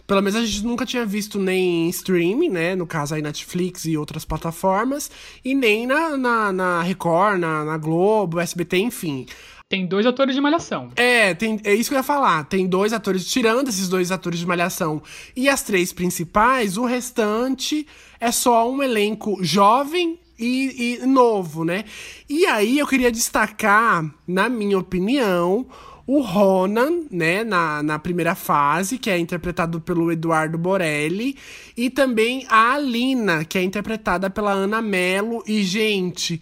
Pelo 0.06 0.20
menos 0.20 0.36
a 0.36 0.44
gente 0.44 0.64
nunca 0.64 0.84
tinha 0.84 1.06
visto 1.06 1.38
nem 1.38 1.86
em 1.86 1.88
streaming, 1.88 2.50
né? 2.50 2.74
No 2.74 2.86
caso 2.86 3.14
aí 3.14 3.22
Netflix 3.22 3.84
e 3.86 3.96
outras 3.96 4.24
plataformas. 4.24 5.10
E 5.44 5.54
nem 5.54 5.86
na, 5.86 6.16
na, 6.16 6.52
na 6.52 6.82
Record, 6.82 7.38
na, 7.38 7.64
na 7.64 7.78
Globo, 7.78 8.38
SBT, 8.38 8.78
enfim. 8.78 9.26
tem 9.68 9.86
dois 9.86 10.04
atores 10.04 10.34
de 10.34 10.40
Malhação. 10.40 10.90
É, 10.96 11.32
tem, 11.32 11.58
é 11.64 11.74
isso 11.74 11.88
que 11.88 11.94
eu 11.94 11.98
ia 11.98 12.02
falar. 12.02 12.44
Tem 12.44 12.66
dois 12.66 12.92
atores, 12.92 13.26
tirando 13.26 13.68
esses 13.68 13.88
dois 13.88 14.12
atores 14.12 14.38
de 14.38 14.46
Malhação 14.46 15.02
e 15.34 15.48
as 15.48 15.62
três 15.62 15.92
principais, 15.92 16.76
o 16.76 16.84
restante 16.84 17.86
é 18.20 18.30
só 18.30 18.70
um 18.70 18.82
elenco 18.82 19.42
jovem 19.42 20.18
e, 20.38 20.98
e 21.02 21.06
novo, 21.06 21.64
né? 21.64 21.84
E 22.28 22.44
aí 22.46 22.78
eu 22.78 22.86
queria 22.86 23.10
destacar, 23.10 24.04
na 24.26 24.48
minha 24.48 24.78
opinião, 24.78 25.66
o 26.06 26.20
Ronan, 26.20 27.04
né, 27.10 27.42
na, 27.44 27.82
na 27.82 27.98
primeira 27.98 28.34
fase, 28.34 28.98
que 28.98 29.08
é 29.08 29.18
interpretado 29.18 29.80
pelo 29.80 30.12
Eduardo 30.12 30.58
Borelli, 30.58 31.36
e 31.76 31.88
também 31.88 32.46
a 32.48 32.74
Alina, 32.74 33.44
que 33.44 33.56
é 33.56 33.62
interpretada 33.62 34.28
pela 34.28 34.52
Ana 34.52 34.82
Mello. 34.82 35.42
E, 35.46 35.62
gente, 35.62 36.40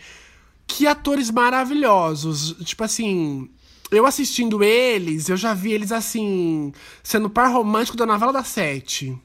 que 0.67 0.87
atores 0.87 1.31
maravilhosos. 1.31 2.57
Tipo 2.65 2.83
assim, 2.85 3.49
eu 3.91 4.07
assistindo 4.07 4.65
eles, 4.65 5.29
eu 5.29 5.37
já 5.37 5.55
vi 5.55 5.73
eles 5.73 5.93
assim, 5.93 6.73
sendo 7.03 7.31
par 7.31 7.53
romântico 7.53 7.97
da 7.97 8.07
novela 8.07 8.33
das 8.33 8.49
sete. 8.49 9.17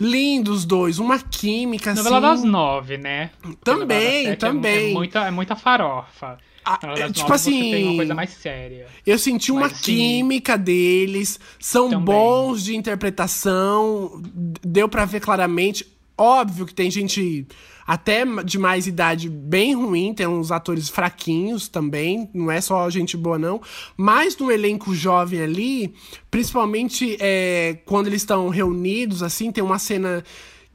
Lindos 0.00 0.64
dois, 0.64 0.98
uma 0.98 1.18
química 1.18 1.90
assim. 1.92 2.02
Novela 2.02 2.20
das 2.20 2.44
nove, 2.44 2.96
né? 2.96 3.30
Também, 3.64 4.24
sete 4.26 4.28
é- 4.28 4.36
também. 4.36 4.90
É, 4.90 4.94
muita, 4.94 5.20
é 5.26 5.30
muita 5.30 5.56
farofa. 5.56 6.38
Ah, 6.64 6.78
é, 6.98 7.10
tipo 7.10 7.32
assim, 7.32 7.70
tem 7.70 7.84
uma 7.86 7.96
coisa 7.96 8.14
mais 8.14 8.30
séria. 8.30 8.86
Eu 9.06 9.18
senti 9.18 9.50
uma 9.50 9.62
Mas, 9.62 9.72
assim, 9.72 9.82
química 9.96 10.56
deles, 10.58 11.40
são 11.58 11.88
Também. 11.88 12.04
bons 12.04 12.62
de 12.64 12.76
interpretação, 12.76 14.20
deu 14.62 14.88
pra 14.88 15.04
ver 15.04 15.20
claramente. 15.20 15.86
Óbvio 16.18 16.66
que 16.66 16.74
tem 16.74 16.90
gente 16.90 17.46
até 17.86 18.24
de 18.44 18.58
mais 18.58 18.86
idade 18.86 19.30
bem 19.30 19.74
ruim, 19.74 20.12
tem 20.12 20.26
uns 20.26 20.52
atores 20.52 20.90
fraquinhos 20.90 21.68
também, 21.68 22.28
não 22.34 22.50
é 22.50 22.60
só 22.60 22.90
gente 22.90 23.16
boa 23.16 23.38
não, 23.38 23.62
mas 23.96 24.36
no 24.36 24.50
elenco 24.50 24.94
jovem 24.94 25.40
ali, 25.40 25.94
principalmente 26.30 27.16
é, 27.18 27.78
quando 27.86 28.08
eles 28.08 28.20
estão 28.20 28.50
reunidos, 28.50 29.22
assim, 29.22 29.50
tem 29.50 29.64
uma 29.64 29.78
cena 29.78 30.22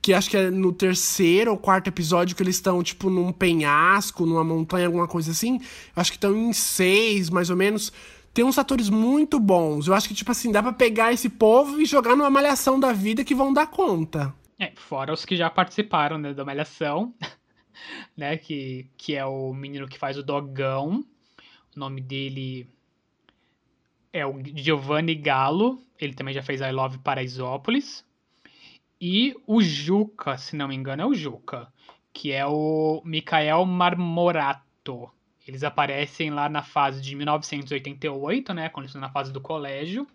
que 0.02 0.14
acho 0.14 0.30
que 0.30 0.36
é 0.36 0.50
no 0.50 0.74
terceiro 0.74 1.52
ou 1.52 1.58
quarto 1.58 1.88
episódio 1.88 2.36
que 2.36 2.44
eles 2.44 2.56
estão, 2.56 2.84
tipo, 2.84 3.10
num 3.10 3.32
penhasco, 3.32 4.26
numa 4.26 4.44
montanha, 4.44 4.88
alguma 4.88 5.08
coisa 5.08 5.32
assim. 5.32 5.62
Acho 5.96 6.12
que 6.12 6.18
estão 6.18 6.36
em 6.36 6.52
seis, 6.52 7.30
mais 7.30 7.50
ou 7.50 7.56
menos. 7.56 7.94
Tem 8.34 8.44
uns 8.44 8.58
atores 8.58 8.90
muito 8.90 9.40
bons. 9.40 9.88
Eu 9.88 9.94
acho 9.94 10.10
que, 10.10 10.14
tipo 10.14 10.30
assim, 10.30 10.52
dá 10.52 10.62
pra 10.62 10.74
pegar 10.74 11.14
esse 11.14 11.30
povo 11.30 11.80
e 11.80 11.86
jogar 11.86 12.18
numa 12.18 12.30
malhação 12.30 12.78
da 12.78 12.92
vida 12.92 13.24
que 13.24 13.34
vão 13.34 13.54
dar 13.54 13.68
conta. 13.68 14.34
É, 14.64 14.72
fora 14.76 15.12
os 15.12 15.26
que 15.26 15.36
já 15.36 15.50
participaram 15.50 16.18
né, 16.18 16.34
da 16.34 16.46
Malhação, 16.46 17.14
né? 18.16 18.38
Que, 18.38 18.90
que 18.98 19.14
é 19.14 19.26
o 19.26 19.54
menino 19.54 19.90
que 19.90 20.00
faz 20.00 20.18
o 20.18 20.24
Dogão. 20.24 21.06
O 21.76 21.80
nome 21.80 22.00
dele 22.00 22.70
é 24.14 24.26
o 24.26 24.42
Giovanni 24.56 25.16
Gallo. 25.16 25.84
Ele 26.00 26.14
também 26.14 26.34
já 26.34 26.42
fez 26.42 26.62
I 26.62 26.72
Love 26.72 27.00
Paraisópolis. 27.00 28.06
E 29.02 29.36
o 29.46 29.62
Juca, 29.62 30.38
se 30.38 30.56
não 30.56 30.70
me 30.70 30.76
engano, 30.76 31.02
é 31.02 31.06
o 31.06 31.14
Juca. 31.14 31.68
Que 32.14 32.32
é 32.32 32.46
o 32.46 33.02
Michael 33.04 33.66
Marmorato. 33.66 35.12
Eles 35.46 35.66
aparecem 35.66 36.30
lá 36.30 36.48
na 36.48 36.64
fase 36.64 37.02
de 37.02 37.14
1988, 37.18 38.54
né? 38.54 38.70
Quando 38.70 38.86
eles 38.86 38.92
estão 38.92 39.02
na 39.02 39.12
fase 39.12 39.34
do 39.34 39.42
colégio. 39.42 40.08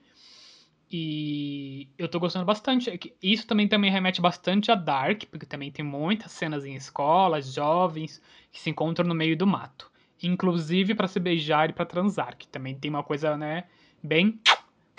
E 0.91 1.89
eu 1.99 2.09
tô 2.09 2.19
gostando 2.19 2.45
bastante. 2.47 2.89
É 2.89 2.99
Isso 3.23 3.47
também, 3.47 3.69
também 3.69 3.91
remete 3.91 4.21
bastante 4.21 4.71
a 4.71 4.75
Dark, 4.75 5.25
porque 5.31 5.45
também 5.45 5.71
tem 5.71 5.85
muitas 5.85 6.33
cenas 6.33 6.65
em 6.65 6.75
escolas, 6.75 7.53
jovens 7.53 8.23
que 8.51 8.61
se 8.61 8.71
encontram 8.71 9.07
no 9.07 9.15
meio 9.15 9.37
do 9.37 9.47
mato. 9.47 9.91
Inclusive 10.23 10.95
para 10.95 11.07
se 11.07 11.21
beijar 11.21 11.71
e 11.71 11.73
para 11.73 11.85
transar, 11.85 12.37
que 12.37 12.49
também 12.49 12.75
tem 12.75 12.91
uma 12.91 13.03
coisa, 13.03 13.37
né, 13.37 13.65
bem 14.03 14.41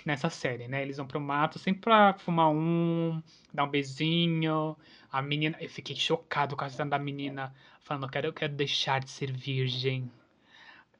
nessa 0.05 0.29
série, 0.29 0.67
né? 0.67 0.81
Eles 0.81 0.97
vão 0.97 1.05
pro 1.05 1.19
mato 1.19 1.59
sempre 1.59 1.81
pra 1.81 2.13
fumar 2.13 2.49
um, 2.49 3.21
dar 3.53 3.65
um 3.65 3.69
beijinho. 3.69 4.77
A 5.11 5.21
menina, 5.21 5.57
eu 5.59 5.69
fiquei 5.69 5.95
chocado 5.95 6.55
com 6.55 6.63
a 6.63 6.69
cena 6.69 6.91
da 6.91 6.99
menina 6.99 7.53
falando, 7.81 8.07
quero, 8.09 8.31
quero 8.31 8.53
deixar 8.53 8.99
de 8.99 9.09
ser 9.09 9.31
virgem. 9.31 10.09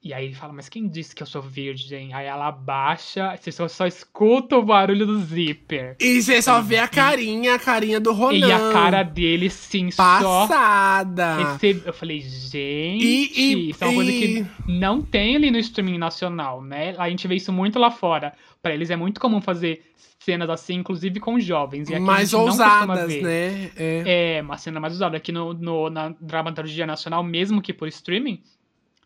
E 0.02 0.14
aí 0.14 0.28
ele 0.28 0.34
fala, 0.34 0.54
mas 0.54 0.70
quem 0.70 0.88
disse 0.88 1.14
que 1.14 1.22
eu 1.22 1.28
sou 1.28 1.42
virgem? 1.42 2.14
Aí 2.14 2.26
ela 2.26 2.48
abaixa, 2.48 3.36
você 3.36 3.52
só, 3.52 3.68
só 3.68 3.86
escuta 3.86 4.56
o 4.56 4.64
barulho 4.64 5.06
do 5.06 5.20
zíper. 5.20 5.98
E 6.00 6.22
você 6.22 6.42
só 6.42 6.62
vê 6.62 6.78
a 6.78 6.88
carinha, 6.88 7.56
a 7.56 7.60
carinha 7.60 8.00
do 8.00 8.14
Ronan. 8.14 8.48
E 8.48 8.50
a 8.50 8.72
cara 8.72 9.04
dele, 9.04 9.50
sim, 9.50 9.92
só 9.92 10.02
Passada. 10.48 11.52
recebe... 11.54 11.82
Eu 11.86 11.92
falei, 11.94 12.22
gente, 12.22 13.06
E- 13.06 13.32
e- 13.36 13.70
isso 13.72 13.84
é 13.84 13.88
uma 13.88 13.96
coisa 13.96 14.12
e- 14.12 14.20
que 14.20 14.46
não 14.72 15.02
tem 15.02 15.36
ali 15.36 15.52
no 15.52 15.58
streaming 15.60 15.98
nacional, 15.98 16.62
né? 16.64 16.96
A 16.98 17.10
gente 17.10 17.28
vê 17.28 17.36
isso 17.36 17.52
muito 17.52 17.78
lá 17.78 17.92
fora. 17.92 18.34
Pra 18.62 18.74
eles 18.74 18.90
é 18.90 18.96
muito 18.96 19.20
comum 19.20 19.42
fazer 19.42 19.84
cenas 20.18 20.50
assim, 20.50 20.76
inclusive 20.76 21.20
com 21.20 21.38
jovens. 21.40 21.90
E 21.90 21.96
aqui 21.96 22.04
Mais 22.04 22.34
ousadas, 22.34 23.22
né? 23.22 23.70
É. 23.76 24.38
É, 24.38 24.42
uma 24.42 24.58
cena 24.58 24.80
mais 24.80 24.94
usada. 24.94 25.18
Aqui 25.18 25.34
no, 25.34 25.54
no- 25.54 25.90
na 25.90 26.16
dramaturgia 26.22 26.86
nacional, 26.86 27.22
mesmo 27.22 27.62
que 27.62 27.74
por 27.74 27.88
streaming, 27.90 28.42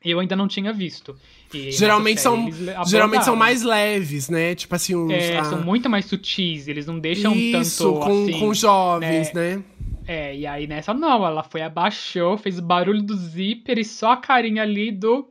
eu 0.03 0.19
ainda 0.19 0.35
não 0.35 0.47
tinha 0.47 0.73
visto. 0.73 1.15
E 1.53 1.71
Geralmente 1.71 2.19
são, 2.19 2.49
geralmente 2.85 3.25
são 3.25 3.35
mais 3.35 3.61
leves, 3.61 4.29
né? 4.29 4.55
Tipo 4.55 4.75
assim, 4.75 4.95
uns. 4.95 5.11
É, 5.11 5.37
ah, 5.37 5.43
são 5.45 5.61
muito 5.61 5.89
mais 5.89 6.05
sutis, 6.05 6.67
eles 6.67 6.85
não 6.85 6.99
deixam 6.99 7.33
Isso, 7.35 7.83
tanto 7.85 7.99
com, 7.99 8.23
assim. 8.23 8.39
com 8.39 8.53
jovens, 8.53 9.31
né? 9.33 9.63
É, 10.05 10.35
e 10.35 10.45
aí 10.45 10.67
nessa 10.67 10.93
não, 10.93 11.25
ela 11.25 11.43
foi, 11.43 11.61
abaixou, 11.61 12.37
fez 12.37 12.59
o 12.59 12.61
barulho 12.61 13.01
do 13.01 13.15
zíper 13.15 13.77
e 13.79 13.85
só 13.85 14.11
a 14.11 14.17
carinha 14.17 14.63
ali 14.63 14.91
do 14.91 15.27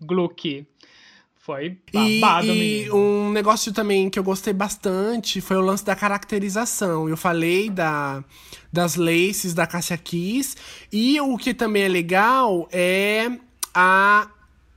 Gluck. 0.00 0.66
Foi 1.36 1.76
E, 1.92 2.20
babado, 2.20 2.46
e 2.46 2.50
menino. 2.58 2.96
um 2.96 3.30
negócio 3.30 3.70
também 3.70 4.08
que 4.08 4.18
eu 4.18 4.24
gostei 4.24 4.54
bastante 4.54 5.42
foi 5.42 5.58
o 5.58 5.60
lance 5.60 5.84
da 5.84 5.94
caracterização. 5.94 7.06
Eu 7.06 7.18
falei 7.18 7.68
da, 7.68 8.24
das 8.72 8.96
laces 8.96 9.52
da 9.52 9.66
Cassia 9.66 9.98
Kiss. 9.98 10.56
E 10.90 11.20
o 11.20 11.36
que 11.36 11.52
também 11.52 11.82
é 11.82 11.88
legal 11.88 12.66
é 12.72 13.30
a, 13.74 14.28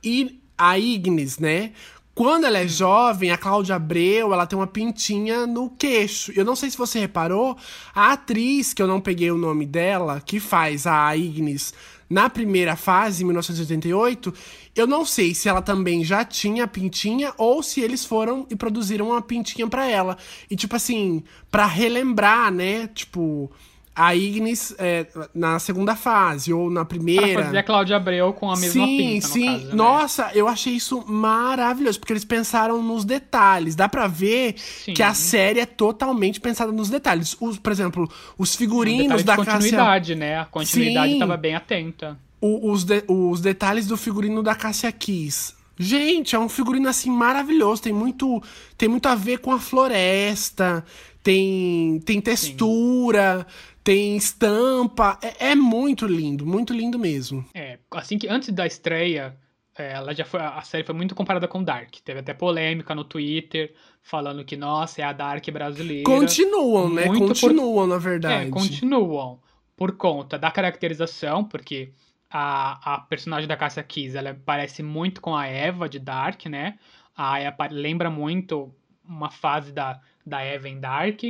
I- 0.04 0.40
a 0.56 0.78
Ignis, 0.78 1.38
né? 1.38 1.72
Quando 2.14 2.46
ela 2.46 2.58
é 2.58 2.66
jovem, 2.66 3.30
a 3.30 3.38
Cláudia 3.38 3.76
Abreu, 3.76 4.32
ela 4.34 4.44
tem 4.44 4.58
uma 4.58 4.66
pintinha 4.66 5.46
no 5.46 5.70
queixo. 5.70 6.32
Eu 6.34 6.44
não 6.44 6.56
sei 6.56 6.68
se 6.68 6.76
você 6.76 6.98
reparou, 6.98 7.56
a 7.94 8.12
atriz, 8.12 8.74
que 8.74 8.82
eu 8.82 8.88
não 8.88 9.00
peguei 9.00 9.30
o 9.30 9.38
nome 9.38 9.64
dela, 9.64 10.20
que 10.20 10.40
faz 10.40 10.84
a 10.84 11.16
Ignis 11.16 11.72
na 12.10 12.30
primeira 12.30 12.74
fase, 12.74 13.22
em 13.22 13.26
1988, 13.26 14.32
eu 14.74 14.86
não 14.86 15.04
sei 15.04 15.34
se 15.34 15.48
ela 15.48 15.60
também 15.60 16.02
já 16.02 16.24
tinha 16.24 16.64
a 16.64 16.68
pintinha 16.68 17.34
ou 17.36 17.62
se 17.62 17.80
eles 17.80 18.04
foram 18.04 18.46
e 18.50 18.56
produziram 18.56 19.10
uma 19.10 19.20
pintinha 19.20 19.68
pra 19.68 19.86
ela. 19.86 20.16
E 20.50 20.56
tipo 20.56 20.74
assim, 20.74 21.22
pra 21.50 21.66
relembrar, 21.66 22.50
né? 22.50 22.86
Tipo, 22.88 23.50
a 23.98 24.14
Ignis 24.14 24.74
é, 24.78 25.06
na 25.34 25.58
segunda 25.58 25.96
fase 25.96 26.52
ou 26.52 26.70
na 26.70 26.84
primeira. 26.84 27.32
Pra 27.34 27.44
fazer 27.46 27.58
a 27.58 27.62
Cláudia 27.62 27.96
Abreu 27.96 28.32
com 28.32 28.50
a 28.50 28.56
mesma 28.56 28.72
sim, 28.86 28.96
pinta, 28.96 29.26
sim. 29.26 29.46
caso, 29.46 29.66
né? 29.66 29.74
Nossa, 29.74 30.30
eu 30.34 30.46
achei 30.46 30.72
isso 30.74 31.04
maravilhoso, 31.06 31.98
porque 31.98 32.12
eles 32.12 32.24
pensaram 32.24 32.82
nos 32.82 33.04
detalhes. 33.04 33.74
Dá 33.74 33.88
pra 33.88 34.06
ver 34.06 34.54
Sim. 34.56 34.94
que 34.94 35.02
a 35.02 35.12
série 35.14 35.60
é 35.60 35.66
totalmente 35.66 36.40
pensada 36.40 36.70
nos 36.70 36.88
detalhes. 36.88 37.36
Os, 37.40 37.58
por 37.58 37.72
exemplo, 37.72 38.08
os 38.38 38.54
Um 38.54 38.58
figurinos 38.58 39.22
detalhe 39.22 39.24
da 39.24 39.36
Cássia. 39.36 39.52
continuidade, 39.52 40.14
né? 40.14 40.38
A 40.38 40.44
continuidade 40.44 41.12
Sim. 41.14 41.18
tava 41.18 41.36
bem 41.36 41.54
atenta. 41.54 42.18
o- 42.40 42.70
os, 42.70 42.84
de- 42.84 43.02
os 43.08 43.40
detalhes 43.40 43.86
do 43.88 43.96
figurino 43.96 44.42
da 44.44 44.54
Cássia 44.54 44.92
Kiss. 44.92 45.54
Gente, 45.76 46.34
é 46.36 46.38
um 46.38 46.48
figurino 46.48 46.88
assim 46.88 47.10
maravilhoso. 47.10 47.82
Tem 47.82 47.92
muito, 47.92 48.40
tem 48.76 48.88
muito 48.88 49.06
a 49.06 49.14
ver 49.14 49.38
com 49.38 49.50
a 49.52 49.58
floresta. 49.58 50.84
Tem, 51.28 52.00
tem 52.06 52.22
textura, 52.22 53.46
tem 53.84 54.16
estampa. 54.16 55.18
É, 55.22 55.50
é 55.50 55.54
muito 55.54 56.06
lindo, 56.06 56.46
muito 56.46 56.72
lindo 56.72 56.98
mesmo. 56.98 57.44
É, 57.54 57.78
assim 57.90 58.16
que 58.16 58.26
antes 58.26 58.48
da 58.48 58.66
estreia, 58.66 59.36
é, 59.76 59.92
ela 59.92 60.14
já 60.14 60.24
foi, 60.24 60.40
a 60.40 60.62
série 60.62 60.84
foi 60.84 60.94
muito 60.94 61.14
comparada 61.14 61.46
com 61.46 61.62
Dark. 61.62 61.90
Teve 62.02 62.20
até 62.20 62.32
polêmica 62.32 62.94
no 62.94 63.04
Twitter 63.04 63.74
falando 64.02 64.42
que, 64.42 64.56
nossa, 64.56 65.02
é 65.02 65.04
a 65.04 65.12
Dark 65.12 65.46
brasileira. 65.50 66.04
Continuam, 66.04 66.88
né? 66.94 67.04
Muito 67.04 67.18
por- 67.18 67.28
Continuam, 67.28 67.86
na 67.86 67.98
verdade. 67.98 68.46
É, 68.46 68.50
continuam 68.50 69.38
por 69.76 69.98
conta 69.98 70.38
da 70.38 70.50
caracterização, 70.50 71.44
porque 71.44 71.92
a, 72.30 72.94
a 72.94 73.00
personagem 73.00 73.46
da 73.46 73.54
Cassia 73.54 73.82
Kiss, 73.82 74.16
ela 74.16 74.34
parece 74.46 74.82
muito 74.82 75.20
com 75.20 75.36
a 75.36 75.46
Eva 75.46 75.90
de 75.90 75.98
Dark, 75.98 76.46
né? 76.46 76.78
A 77.14 77.36
lembra 77.70 78.08
muito 78.08 78.74
uma 79.06 79.30
fase 79.30 79.72
da, 79.72 80.00
da 80.28 80.40
Eva 80.40 80.68
em 80.68 80.78
Dark. 80.78 81.20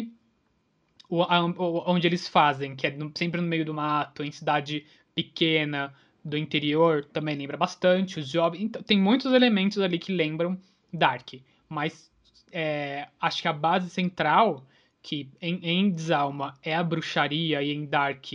Onde 1.10 2.06
eles 2.06 2.28
fazem, 2.28 2.76
que 2.76 2.86
é 2.86 2.94
sempre 3.14 3.40
no 3.40 3.46
meio 3.46 3.64
do 3.64 3.72
mato, 3.72 4.22
em 4.22 4.30
cidade 4.30 4.84
pequena, 5.14 5.94
do 6.22 6.36
interior, 6.36 7.04
também 7.06 7.36
lembra 7.36 7.56
bastante. 7.56 8.20
Os. 8.20 8.34
Então, 8.58 8.82
tem 8.82 9.00
muitos 9.00 9.32
elementos 9.32 9.78
ali 9.78 9.98
que 9.98 10.12
lembram 10.12 10.60
Dark. 10.92 11.34
Mas 11.68 12.10
é, 12.52 13.08
acho 13.20 13.40
que 13.42 13.48
a 13.48 13.52
base 13.52 13.88
central 13.88 14.66
que 15.02 15.30
em, 15.40 15.58
em 15.62 15.90
Desalma 15.90 16.54
é 16.62 16.74
a 16.74 16.82
bruxaria 16.82 17.62
e 17.62 17.72
em 17.72 17.86
Dark 17.86 18.26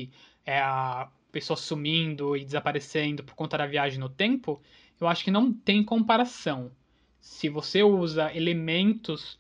é 0.45 0.59
a 0.59 1.07
pessoa 1.31 1.57
sumindo 1.57 2.35
e 2.35 2.43
desaparecendo 2.43 3.23
por 3.23 3.35
conta 3.35 3.57
da 3.57 3.67
viagem 3.67 3.99
no 3.99 4.09
tempo, 4.09 4.61
eu 4.99 5.07
acho 5.07 5.23
que 5.23 5.31
não 5.31 5.51
tem 5.53 5.83
comparação. 5.83 6.71
se 7.19 7.47
você 7.47 7.83
usa 7.83 8.35
elementos 8.35 9.37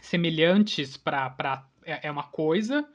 semelhantes 0.00 0.96
para 0.96 1.66
é, 1.84 2.08
é 2.08 2.10
uma 2.10 2.24
coisa. 2.24 2.86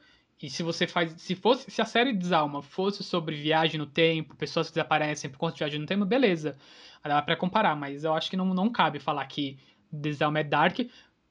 E 0.42 0.50
se 0.50 0.62
você 0.62 0.86
faz 0.86 1.14
se 1.18 1.34
fosse 1.34 1.70
se 1.70 1.80
a 1.80 1.84
série 1.84 2.12
Desalma 2.12 2.62
fosse 2.62 3.02
sobre 3.02 3.36
viagem 3.36 3.78
no 3.78 3.86
tempo 3.86 4.36
pessoas 4.36 4.68
que 4.68 4.74
desaparecem 4.74 5.30
por 5.30 5.38
conta 5.38 5.54
de 5.54 5.58
viagem 5.60 5.80
no 5.80 5.86
tempo 5.86 6.04
beleza. 6.04 6.56
Dá 7.02 7.20
para 7.22 7.36
comparar 7.36 7.76
mas 7.76 8.04
eu 8.04 8.14
acho 8.14 8.30
que 8.30 8.36
não, 8.36 8.52
não 8.54 8.70
cabe 8.70 8.98
falar 8.98 9.24
que 9.26 9.58
Desalma 9.90 10.40
é 10.40 10.44
dark 10.44 10.80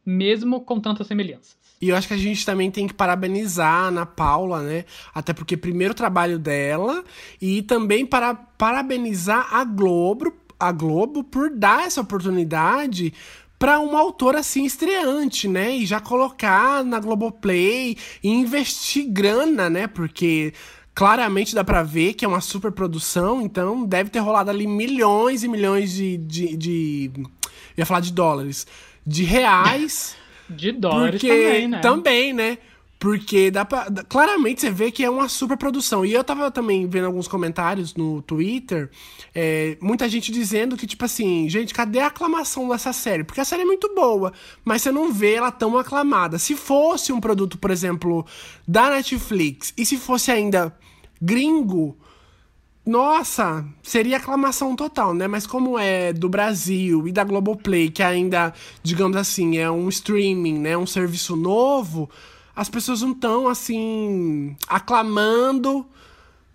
mesmo 0.06 0.62
com 0.62 0.80
tantas 0.80 1.08
semelhanças. 1.08 1.58
E 1.82 1.90
eu 1.90 1.96
acho 1.96 2.08
que 2.08 2.14
a 2.14 2.18
gente 2.18 2.46
também 2.46 2.72
tem 2.72 2.88
que 2.88 2.94
parabenizar 2.94 3.74
a 3.74 3.88
Ana 3.88 4.06
Paula, 4.06 4.62
né? 4.62 4.86
Até 5.14 5.34
porque 5.34 5.58
primeiro 5.58 5.94
trabalho 5.94 6.40
dela 6.40 7.04
e 7.42 7.62
também 7.62 8.06
para 8.06 8.34
parabenizar 8.34 9.54
a 9.54 9.64
Globo, 9.66 10.34
a 10.60 10.72
Globo 10.72 11.24
por 11.24 11.50
dar 11.50 11.86
essa 11.86 12.02
oportunidade 12.02 13.14
para 13.64 13.80
uma 13.80 13.98
autora 13.98 14.40
assim 14.40 14.66
estreante, 14.66 15.48
né? 15.48 15.74
E 15.74 15.86
já 15.86 16.02
colocar 16.02 16.84
na 16.84 17.00
Globoplay 17.00 17.96
e 18.22 18.30
investir 18.30 19.08
grana, 19.10 19.70
né? 19.70 19.88
Porque 19.88 20.54
claramente 20.94 21.56
dá 21.56 21.64
para 21.64 21.82
ver 21.82 22.14
que 22.14 22.26
é 22.26 22.28
uma 22.28 22.42
super 22.42 22.74
produção, 22.74 23.42
então 23.42 23.86
deve 23.86 24.10
ter 24.10 24.20
rolado 24.20 24.50
ali 24.50 24.68
milhões 24.68 25.46
e 25.46 25.48
milhões 25.48 25.94
de. 25.94 26.18
de, 26.18 26.58
de 26.58 27.12
ia 27.78 27.86
falar 27.86 28.02
de 28.02 28.12
dólares. 28.12 28.68
De 29.08 29.24
reais. 29.24 30.18
De 30.50 30.74
dólares 30.74 31.22
porque, 31.22 31.34
também, 31.34 31.68
né? 31.70 31.80
Também, 31.80 32.34
né? 32.34 32.58
Porque 33.04 33.52
dá 33.52 33.66
pra, 33.66 33.86
claramente 34.08 34.62
você 34.62 34.72
vê 34.72 34.90
que 34.90 35.04
é 35.04 35.10
uma 35.10 35.28
super 35.28 35.58
produção. 35.58 36.06
E 36.06 36.14
eu 36.14 36.24
tava 36.24 36.50
também 36.50 36.88
vendo 36.88 37.04
alguns 37.04 37.28
comentários 37.28 37.96
no 37.96 38.22
Twitter, 38.22 38.90
é, 39.36 39.78
muita 39.82 40.08
gente 40.08 40.32
dizendo 40.32 40.78
que, 40.78 40.88
tipo 40.88 41.04
assim, 41.04 41.50
gente, 41.50 41.74
cadê 41.74 42.00
a 42.00 42.08
aclamação 42.08 42.70
dessa 42.70 42.94
série? 42.94 43.26
Porque 43.26 43.42
a 43.42 43.44
série 43.44 43.64
é 43.64 43.66
muito 43.66 43.94
boa, 43.94 44.32
mas 44.64 44.84
você 44.84 44.90
não 44.90 45.12
vê 45.12 45.34
ela 45.34 45.52
tão 45.52 45.78
aclamada. 45.78 46.40
Se 46.40 46.56
fosse 46.56 47.12
um 47.12 47.20
produto, 47.20 47.58
por 47.58 47.72
exemplo, 47.72 48.26
da 48.66 48.90
Netflix, 48.90 49.74
e 49.78 49.86
se 49.86 49.98
fosse 49.98 50.32
ainda 50.32 50.74
gringo, 51.22 51.98
nossa, 52.86 53.66
seria 53.82 54.16
aclamação 54.16 54.78
total, 54.78 55.14
né? 55.14 55.28
Mas 55.28 55.46
como 55.46 55.78
é 55.78 56.14
do 56.14 56.30
Brasil 56.30 57.06
e 57.06 57.12
da 57.12 57.26
Globoplay, 57.26 57.90
que 57.90 58.02
ainda, 58.02 58.54
digamos 58.82 59.18
assim, 59.18 59.58
é 59.58 59.70
um 59.70 59.90
streaming, 59.90 60.60
né? 60.60 60.78
Um 60.78 60.88
serviço 60.88 61.36
novo, 61.36 62.10
as 62.56 62.70
pessoas 62.70 63.02
não 63.02 63.12
estão, 63.12 63.48
assim, 63.48 64.56
aclamando 64.68 65.86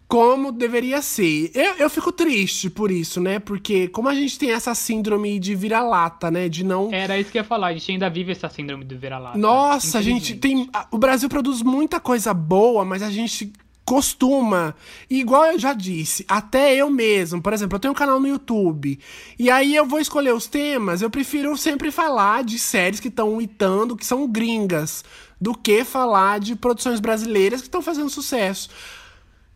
como 0.09 0.51
deveria 0.51 1.03
ser. 1.03 1.51
Eu, 1.55 1.77
eu 1.77 1.91
fico 1.91 2.11
triste 2.11 2.71
por 2.71 2.91
isso, 2.91 3.21
né? 3.21 3.39
Porque 3.39 3.89
como 3.89 4.09
a 4.09 4.15
gente 4.15 4.39
tem 4.39 4.51
essa 4.51 4.75
síndrome 4.75 5.39
de 5.39 5.55
vira-lata, 5.55 6.31
né? 6.31 6.49
De 6.49 6.65
não. 6.65 6.93
Era 6.93 7.19
isso 7.21 7.31
que 7.31 7.37
eu 7.37 7.43
ia 7.43 7.45
falar, 7.45 7.69
a 7.69 7.73
gente 7.75 7.93
ainda 7.93 8.09
vive 8.09 8.33
essa 8.33 8.49
síndrome 8.49 8.85
de 8.85 8.97
vira-lata. 8.97 9.37
Nossa, 9.37 9.99
a 9.99 10.03
gente 10.03 10.35
tem. 10.37 10.71
O 10.91 10.97
Brasil 10.97 11.29
produz 11.29 11.61
muita 11.63 12.01
coisa 12.01 12.33
boa, 12.33 12.85
mas 12.87 13.03
a 13.03 13.11
gente 13.11 13.53
costuma. 13.89 14.75
igual 15.09 15.47
eu 15.47 15.59
já 15.59 15.73
disse, 15.73 16.23
até 16.29 16.77
eu 16.77 16.91
mesmo, 16.91 17.41
por 17.41 17.55
exemplo, 17.55 17.77
eu 17.77 17.81
tenho 17.81 17.93
um 17.93 17.97
canal 17.97 18.21
no 18.21 18.29
YouTube. 18.29 18.99
E 19.39 19.49
aí 19.49 19.75
eu 19.75 19.87
vou 19.87 19.99
escolher 19.99 20.35
os 20.35 20.47
temas, 20.47 21.01
eu 21.01 21.09
prefiro 21.09 21.57
sempre 21.57 21.91
falar 21.91 22.45
de 22.45 22.59
séries 22.59 23.01
que 23.01 23.09
estão 23.09 23.41
itando, 23.41 23.97
que 23.97 24.05
são 24.05 24.29
gringas, 24.29 25.03
do 25.41 25.55
que 25.55 25.85
falar 25.85 26.39
de 26.39 26.55
produções 26.55 27.01
brasileiras 27.01 27.63
que 27.63 27.67
estão 27.67 27.81
fazendo 27.81 28.11
sucesso. 28.11 28.69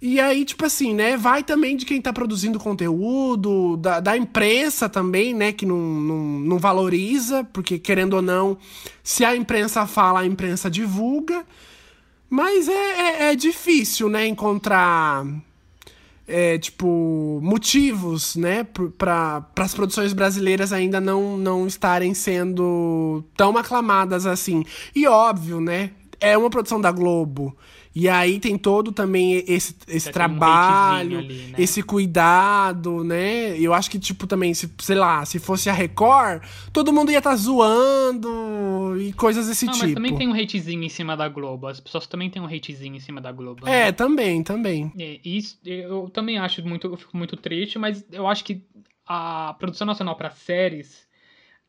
E 0.01 0.19
aí, 0.19 0.47
tipo 0.47 0.65
assim, 0.65 0.95
né? 0.95 1.15
Vai 1.15 1.45
também 1.45 1.77
de 1.77 1.85
quem 1.85 2.01
tá 2.01 2.11
produzindo 2.11 2.59
conteúdo, 2.59 3.77
da, 3.77 4.01
da 4.01 4.17
imprensa 4.17 4.89
também, 4.89 5.35
né? 5.35 5.53
Que 5.53 5.67
não, 5.67 5.77
não, 5.77 6.19
não 6.41 6.59
valoriza, 6.59 7.45
porque 7.53 7.79
querendo 7.79 8.15
ou 8.15 8.23
não, 8.23 8.57
se 9.05 9.27
a 9.27 9.37
imprensa 9.37 9.87
fala, 9.87 10.21
a 10.21 10.27
imprensa 10.27 10.71
divulga. 10.71 11.45
Mas 12.33 12.67
é, 12.67 12.73
é, 12.73 13.33
é 13.33 13.37
difícil, 13.37 14.09
né, 14.09 14.27
encontrar 14.27 15.23
é, 16.27 16.57
tipo, 16.57 17.39
motivos, 17.43 18.37
né, 18.37 18.67
para 18.97 19.45
as 19.55 19.75
produções 19.75 20.15
brasileiras 20.15 20.73
ainda 20.73 20.99
não, 20.99 21.37
não 21.37 21.67
estarem 21.67 22.15
sendo 22.15 23.23
tão 23.37 23.55
aclamadas 23.59 24.25
assim. 24.25 24.65
E 24.95 25.07
óbvio, 25.07 25.61
né, 25.61 25.91
é 26.19 26.35
uma 26.39 26.49
produção 26.49 26.81
da 26.81 26.91
Globo. 26.91 27.55
E 27.95 28.09
aí 28.09 28.41
tem 28.41 28.57
todo 28.57 28.91
também 28.91 29.45
esse, 29.47 29.77
esse 29.87 30.11
trabalho, 30.11 31.17
um 31.17 31.21
ali, 31.21 31.35
né? 31.49 31.55
esse 31.59 31.83
cuidado, 31.83 33.05
né? 33.05 33.59
Eu 33.59 33.75
acho 33.75 33.91
que, 33.91 33.99
tipo, 33.99 34.27
também, 34.27 34.55
se, 34.55 34.73
sei 34.79 34.97
lá, 34.97 35.25
se 35.27 35.39
fosse 35.39 35.69
a 35.69 35.75
Record, 35.75 36.43
todo 36.73 36.93
mundo 36.93 37.13
ia 37.13 37.19
estar 37.19 37.31
tá 37.31 37.37
zoando 37.37 38.99
e 38.99 39.13
coisas 39.13 39.47
desse 39.47 39.67
Não, 39.67 39.73
tipo. 39.73 39.85
Mas 39.85 39.95
também 39.95 40.17
tem 40.17 40.29
um 40.29 40.33
hatezinho 40.33 40.83
em 40.83 40.89
cima 40.89 41.17
da 41.17 41.29
Globo. 41.29 41.67
As 41.67 41.81
pessoas 41.81 42.07
também 42.07 42.31
têm 42.31 42.41
um 42.41 42.47
hatezinho 42.47 42.97
em 42.97 43.01
cima 43.01 43.21
da 43.21 43.31
Globo. 43.31 43.67
Né? 43.67 43.89
É, 43.89 43.93
também, 43.93 44.43
também. 44.43 44.91
É, 44.99 45.21
isso, 45.23 45.59
eu 45.65 46.09
também 46.09 46.39
acho 46.39 46.67
muito, 46.67 46.87
eu 46.87 46.97
fico 46.97 47.17
muito 47.17 47.37
triste, 47.37 47.79
mas 47.79 48.05
eu 48.11 48.27
acho 48.27 48.43
que 48.43 48.63
a 49.07 49.55
produção 49.59 49.87
nacional 49.87 50.17
para 50.17 50.31
séries 50.31 51.07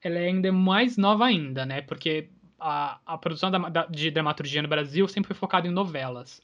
ela 0.01 0.19
é 0.19 0.27
ainda 0.27 0.51
mais 0.51 0.97
nova 0.97 1.25
ainda, 1.25 1.65
né? 1.65 1.81
Porque 1.81 2.29
a, 2.63 2.97
a 3.05 3.17
produção 3.17 3.51
da, 3.51 3.57
da, 3.57 3.85
de 3.85 4.09
dramaturgia 4.09 4.61
no 4.61 4.69
Brasil 4.69 5.05
sempre 5.09 5.27
foi 5.27 5.35
focada 5.35 5.67
em 5.67 5.71
novelas. 5.71 6.41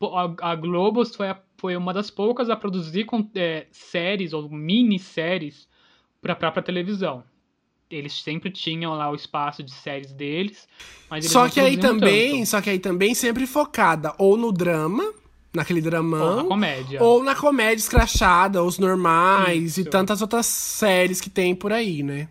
A, 0.00 0.52
a 0.52 0.54
Globo 0.54 1.04
foi, 1.04 1.28
a, 1.28 1.38
foi 1.58 1.76
uma 1.76 1.92
das 1.92 2.08
poucas 2.08 2.48
a 2.48 2.56
produzir 2.56 3.04
com, 3.04 3.28
é, 3.34 3.66
séries 3.72 4.32
ou 4.32 4.48
minisséries 4.48 5.68
para 6.22 6.34
a 6.34 6.36
própria 6.36 6.62
televisão. 6.62 7.24
Eles 7.90 8.22
sempre 8.22 8.50
tinham 8.52 8.94
lá 8.94 9.10
o 9.10 9.16
espaço 9.16 9.64
de 9.64 9.72
séries 9.72 10.12
deles, 10.12 10.68
mas 11.10 11.26
só 11.26 11.48
que 11.48 11.58
aí 11.58 11.76
também, 11.76 12.38
tanto. 12.38 12.46
só 12.46 12.60
que 12.60 12.70
aí 12.70 12.78
também 12.78 13.12
sempre 13.14 13.44
focada 13.44 14.14
ou 14.16 14.36
no 14.36 14.52
drama, 14.52 15.12
naquele 15.52 15.80
dramão, 15.80 16.28
ou 16.30 16.36
na 16.36 16.44
comédia, 16.44 17.02
ou 17.02 17.24
na 17.24 17.34
comédia 17.34 17.82
escrachada, 17.82 18.62
os 18.62 18.78
normais 18.78 19.72
Isso. 19.72 19.80
e 19.80 19.84
tantas 19.84 20.22
outras 20.22 20.46
séries 20.46 21.20
que 21.20 21.28
tem 21.28 21.56
por 21.56 21.72
aí, 21.72 22.04
né? 22.04 22.28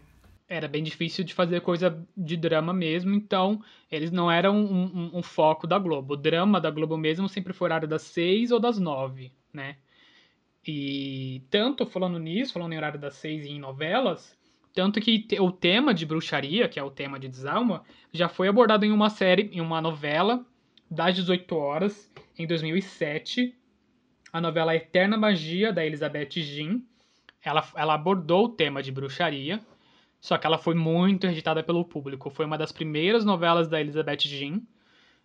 Era 0.49 0.67
bem 0.67 0.81
difícil 0.81 1.23
de 1.23 1.33
fazer 1.33 1.61
coisa 1.61 2.03
de 2.17 2.35
drama 2.35 2.73
mesmo, 2.73 3.13
então 3.13 3.63
eles 3.91 4.11
não 4.11 4.31
eram 4.31 4.57
um, 4.57 4.83
um, 4.83 5.11
um, 5.19 5.23
foco 5.23 5.67
da 5.67 5.77
Globo. 5.77 6.15
O 6.15 6.17
drama 6.17 6.59
da 6.59 6.71
Globo 6.71 6.97
mesmo 6.97 7.29
sempre 7.29 7.53
foi 7.53 7.67
horário 7.67 7.87
das 7.87 8.01
seis 8.01 8.51
ou 8.51 8.59
das 8.59 8.79
nove, 8.79 9.31
né? 9.53 9.77
E 10.67 11.43
tanto 11.51 11.85
falando 11.85 12.17
nisso, 12.17 12.53
falando 12.53 12.73
em 12.73 12.77
horário 12.77 12.99
das 12.99 13.13
seis 13.15 13.45
e 13.45 13.49
em 13.49 13.59
novelas, 13.59 14.35
tanto 14.73 14.99
que 14.99 15.27
o 15.39 15.51
tema 15.51 15.93
de 15.93 16.05
bruxaria, 16.05 16.67
que 16.67 16.79
é 16.79 16.83
o 16.83 16.91
tema 16.91 17.19
de 17.19 17.27
Desalma, 17.27 17.83
já 18.11 18.27
foi 18.27 18.47
abordado 18.47 18.85
em 18.85 18.91
uma 18.91 19.09
série, 19.09 19.49
em 19.53 19.61
uma 19.61 19.79
novela 19.79 20.43
das 20.89 21.15
18 21.15 21.55
horas, 21.55 22.11
em 22.37 22.47
2007. 22.47 23.55
A 24.33 24.41
novela 24.41 24.75
Eterna 24.75 25.17
Magia, 25.17 25.71
da 25.71 25.85
Elizabeth 25.85 26.41
Jean. 26.41 26.81
Ela, 27.43 27.67
ela 27.75 27.93
abordou 27.93 28.45
o 28.45 28.49
tema 28.49 28.83
de 28.83 28.91
bruxaria 28.91 29.59
só 30.21 30.37
que 30.37 30.45
ela 30.45 30.57
foi 30.57 30.75
muito 30.75 31.27
rejeitada 31.27 31.63
pelo 31.63 31.85
público. 31.85 32.29
Foi 32.29 32.45
uma 32.45 32.57
das 32.57 32.71
primeiras 32.71 33.23
novelas 33.23 33.67
da 33.67 33.79
Elizabeth 33.79 34.19
Jean. 34.21 34.61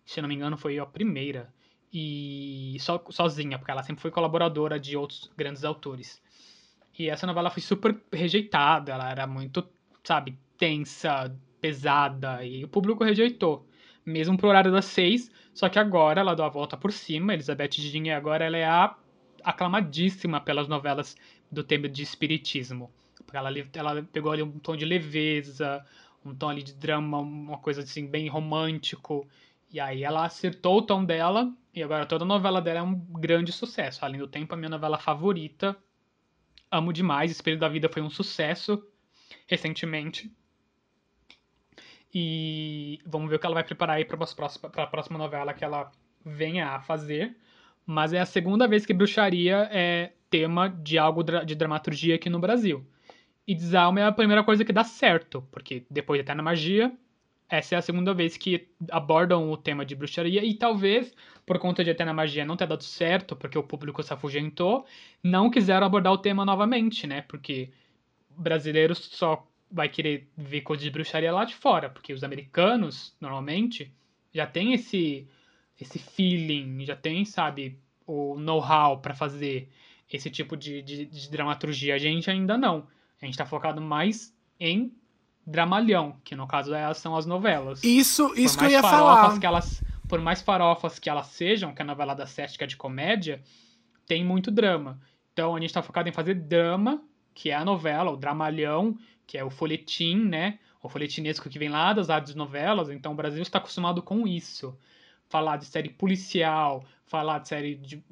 Se 0.05 0.21
não 0.21 0.29
me 0.29 0.35
engano, 0.35 0.57
foi 0.57 0.79
a 0.79 0.85
primeira. 0.85 1.53
E 1.91 2.77
so, 2.79 3.01
sozinha, 3.09 3.57
porque 3.57 3.71
ela 3.71 3.83
sempre 3.83 4.01
foi 4.01 4.11
colaboradora 4.11 4.79
de 4.79 4.95
outros 4.95 5.31
grandes 5.35 5.63
autores. 5.65 6.21
E 6.97 7.09
essa 7.09 7.27
novela 7.27 7.49
foi 7.49 7.61
super 7.61 8.01
rejeitada. 8.11 8.93
Ela 8.93 9.11
era 9.11 9.27
muito, 9.27 9.67
sabe, 10.03 10.37
tensa, 10.57 11.35
pesada. 11.59 12.43
E 12.45 12.63
o 12.63 12.69
público 12.69 13.03
rejeitou. 13.03 13.67
Mesmo 14.05 14.37
pro 14.37 14.47
horário 14.47 14.71
das 14.71 14.85
seis. 14.85 15.29
Só 15.53 15.67
que 15.67 15.79
agora 15.79 16.21
ela 16.21 16.35
deu 16.35 16.45
a 16.45 16.49
volta 16.49 16.77
por 16.77 16.93
cima. 16.93 17.33
Elizabeth 17.33 17.71
Jean 17.71 18.15
agora 18.15 18.45
ela 18.45 18.57
é 18.57 18.65
a 18.65 18.95
aclamadíssima 19.43 20.39
pelas 20.39 20.67
novelas 20.69 21.17
do 21.51 21.63
tema 21.63 21.89
de 21.89 22.01
espiritismo. 22.01 22.91
Ela, 23.33 23.49
ela 23.73 24.03
pegou 24.03 24.31
ali 24.31 24.43
um 24.43 24.59
tom 24.59 24.75
de 24.75 24.85
leveza, 24.85 25.85
um 26.23 26.33
tom 26.33 26.49
ali 26.49 26.63
de 26.63 26.73
drama, 26.73 27.19
uma 27.19 27.57
coisa 27.57 27.81
assim, 27.81 28.07
bem 28.07 28.27
romântico. 28.27 29.27
E 29.71 29.79
aí 29.79 30.03
ela 30.03 30.25
acertou 30.25 30.77
o 30.77 30.81
tom 30.81 31.03
dela, 31.03 31.51
e 31.73 31.83
agora 31.83 32.05
toda 32.05 32.23
a 32.23 32.27
novela 32.27 32.61
dela 32.61 32.79
é 32.79 32.83
um 32.83 32.95
grande 32.95 33.51
sucesso. 33.51 34.05
Além 34.05 34.19
do 34.19 34.27
tempo, 34.27 34.53
a 34.53 34.57
minha 34.57 34.69
novela 34.69 34.97
favorita. 34.97 35.75
Amo 36.71 36.93
demais, 36.93 37.31
Espelho 37.31 37.59
da 37.59 37.67
Vida 37.67 37.89
foi 37.89 38.01
um 38.01 38.09
sucesso 38.09 38.81
recentemente. 39.47 40.31
E 42.13 42.99
vamos 43.05 43.29
ver 43.29 43.35
o 43.35 43.39
que 43.39 43.45
ela 43.45 43.55
vai 43.55 43.63
preparar 43.63 43.97
aí 43.97 44.05
para 44.05 44.17
a 44.17 44.87
próxima 44.87 45.17
novela 45.17 45.53
que 45.53 45.65
ela 45.65 45.91
venha 46.25 46.69
a 46.69 46.79
fazer. 46.79 47.35
Mas 47.85 48.13
é 48.13 48.19
a 48.19 48.25
segunda 48.25 48.67
vez 48.67 48.85
que 48.85 48.93
bruxaria 48.93 49.69
é 49.71 50.13
tema 50.29 50.69
de 50.69 50.97
algo 50.97 51.23
de 51.23 51.53
dramaturgia 51.55 52.15
aqui 52.15 52.29
no 52.29 52.39
Brasil. 52.39 52.85
E 53.47 53.53
Desalma 53.53 53.99
é 53.99 54.03
a 54.05 54.11
primeira 54.11 54.43
coisa 54.43 54.65
que 54.65 54.73
dá 54.73 54.83
certo, 54.83 55.47
porque 55.51 55.85
depois 55.89 56.17
de 56.17 56.23
Eterna 56.23 56.41
Magia, 56.41 56.91
essa 57.47 57.75
é 57.75 57.77
a 57.77 57.81
segunda 57.81 58.13
vez 58.13 58.37
que 58.37 58.67
abordam 58.89 59.51
o 59.51 59.57
tema 59.57 59.85
de 59.85 59.95
bruxaria 59.95 60.43
e 60.43 60.55
talvez, 60.55 61.13
por 61.45 61.59
conta 61.59 61.83
de 61.83 61.91
Eterna 61.91 62.13
Magia 62.13 62.43
não 62.43 62.57
ter 62.57 62.67
dado 62.67 62.83
certo, 62.83 63.35
porque 63.35 63.57
o 63.57 63.63
público 63.63 64.01
se 64.01 64.13
afugentou, 64.13 64.85
não 65.23 65.49
quiseram 65.49 65.85
abordar 65.85 66.11
o 66.11 66.17
tema 66.17 66.43
novamente, 66.43 67.05
né? 67.05 67.21
Porque 67.21 67.71
brasileiros 68.35 68.97
só 68.97 69.47
vai 69.69 69.89
querer 69.89 70.27
ver 70.35 70.61
coisa 70.61 70.83
de 70.83 70.89
bruxaria 70.89 71.31
lá 71.31 71.45
de 71.45 71.53
fora, 71.55 71.89
porque 71.89 72.13
os 72.13 72.23
americanos, 72.23 73.15
normalmente, 73.21 73.93
já 74.33 74.47
tem 74.47 74.73
esse 74.73 75.27
esse 75.79 75.99
feeling, 75.99 76.85
já 76.85 76.95
tem, 76.95 77.25
sabe, 77.25 77.77
o 78.07 78.37
know-how 78.37 78.99
para 78.99 79.13
fazer 79.13 79.69
esse 80.11 80.29
tipo 80.29 80.55
de, 80.55 80.81
de, 80.81 81.05
de, 81.05 81.29
dramaturgia. 81.29 81.95
A 81.95 81.97
gente 81.97 82.29
ainda 82.29 82.57
não. 82.57 82.87
A 83.25 83.27
gente 83.27 83.37
tá 83.37 83.45
focado 83.45 83.81
mais 83.81 84.31
em 84.59 84.93
dramalhão, 85.45 86.15
que 86.23 86.35
no 86.35 86.47
caso 86.47 86.73
é, 86.73 86.93
são 86.93 87.15
as 87.15 87.25
novelas. 87.25 87.83
Isso, 87.83 88.31
isso 88.35 88.57
que 88.57 88.65
eu 88.65 88.69
ia 88.69 88.81
falar. 88.81 89.39
Que 89.39 89.45
elas, 89.45 89.83
por 90.07 90.21
mais 90.21 90.41
farofas 90.41 90.99
que 90.99 91.09
elas 91.09 91.27
sejam, 91.27 91.73
que 91.73 91.81
a 91.81 91.85
novela 91.85 92.13
da 92.13 92.27
Sete 92.27 92.63
é 92.63 92.67
de 92.67 92.77
comédia, 92.77 93.41
tem 94.05 94.23
muito 94.23 94.51
drama. 94.51 94.99
Então 95.33 95.55
a 95.55 95.59
gente 95.59 95.73
tá 95.73 95.81
focado 95.81 96.07
em 96.07 96.11
fazer 96.11 96.35
drama, 96.35 97.03
que 97.33 97.49
é 97.49 97.55
a 97.55 97.65
novela, 97.65 98.11
o 98.11 98.17
dramalhão, 98.17 98.95
que 99.25 99.37
é 99.37 99.43
o 99.43 99.49
folhetim, 99.49 100.17
né? 100.17 100.59
O 100.83 100.87
folhetinesco 100.87 101.49
que 101.49 101.57
vem 101.57 101.69
lá 101.69 101.93
das 101.93 102.11
artes 102.11 102.35
novelas. 102.35 102.91
Então 102.91 103.13
o 103.13 103.15
Brasil 103.15 103.41
está 103.41 103.57
acostumado 103.57 104.03
com 104.03 104.27
isso. 104.27 104.77
Falar 105.27 105.57
de 105.57 105.65
série 105.65 105.89
policial, 105.89 106.85
falar 107.05 107.39
de 107.39 107.47
série 107.47 107.75
de, 107.75 108.03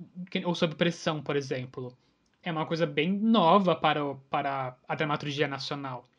ou 0.43 0.55
sobre 0.55 0.76
pressão, 0.76 1.22
por 1.22 1.36
exemplo. 1.36 1.95
É 2.44 2.52
uma 2.52 2.66
coisa 2.66 2.86
bem 2.86 3.12
nova 3.12 3.76
para, 3.76 4.06
o, 4.06 4.16
para 4.30 4.78
a 4.88 4.96
dramaturgia 4.96 5.48
nacional. 5.48 6.10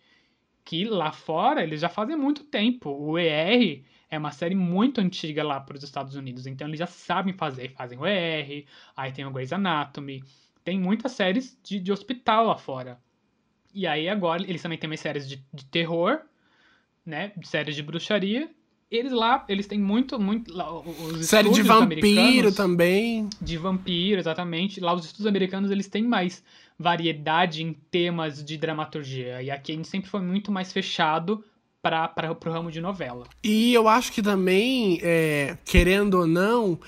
Que 0.65 0.85
lá 0.85 1.13
fora 1.13 1.63
eles 1.63 1.81
já 1.81 1.89
fazem 1.89 2.17
muito 2.17 2.45
tempo. 2.45 2.91
O 2.91 3.19
ER 3.19 3.85
é 4.11 4.19
uma 4.19 4.33
série 4.33 4.55
muito 4.55 5.01
antiga 5.01 5.45
lá 5.45 5.61
para 5.61 5.77
os 5.77 5.83
Estados 5.83 6.17
Unidos. 6.17 6.47
Então 6.47 6.67
eles 6.67 6.79
já 6.79 6.87
sabem 6.87 7.35
fazer. 7.35 7.71
Fazem 7.73 7.99
o 7.99 8.07
ER, 8.07 8.65
aí 8.97 9.13
tem 9.13 9.27
o 9.27 9.31
Grey's 9.31 9.53
Anatomy. 9.53 10.25
Tem 10.65 10.81
muitas 10.81 11.13
séries 11.13 11.59
de, 11.63 11.79
de 11.79 11.93
hospital 11.93 12.47
lá 12.47 12.57
fora. 12.57 12.99
E 13.75 13.87
aí 13.87 14.09
agora 14.09 14.43
eles 14.43 14.63
também 14.63 14.79
têm 14.79 14.97
séries 14.97 15.29
de, 15.29 15.45
de 15.53 15.65
terror, 15.67 16.23
né? 17.05 17.33
Séries 17.43 17.77
de 17.77 17.83
bruxaria. 17.83 18.51
Eles 18.91 19.13
lá, 19.13 19.45
eles 19.49 19.67
têm 19.67 19.79
muito, 19.79 20.19
muito. 20.19 20.55
Lá, 20.55 20.73
os 20.81 21.27
Série 21.27 21.51
de 21.51 21.63
vampiro 21.63 22.53
também. 22.53 23.29
De 23.41 23.57
vampiro, 23.57 24.21
exatamente. 24.21 24.81
Lá 24.81 24.95
os 24.95 25.05
estudos 25.05 25.27
americanos 25.27 25.71
eles 25.71 25.89
têm 25.89 26.05
mais 26.05 26.43
variedade 26.79 27.63
em 27.63 27.73
temas 27.91 28.45
de 28.45 28.57
dramaturgia. 28.57 29.43
E 29.43 29.51
aqui 29.51 29.73
a 29.73 29.75
gente 29.75 29.89
sempre 29.89 30.09
foi 30.09 30.21
muito 30.21 30.53
mais 30.53 30.73
fechado 30.73 31.45
para 31.83 32.33
o 32.33 32.51
ramo 32.51 32.71
de 32.71 32.81
novela. 32.81 33.27
E 33.43 33.75
eu 33.75 33.87
acho 33.89 34.11
que 34.11 34.23
também, 34.23 34.99
é, 35.03 35.59
querendo 35.65 36.15
ou 36.15 36.27
não, 36.27 36.79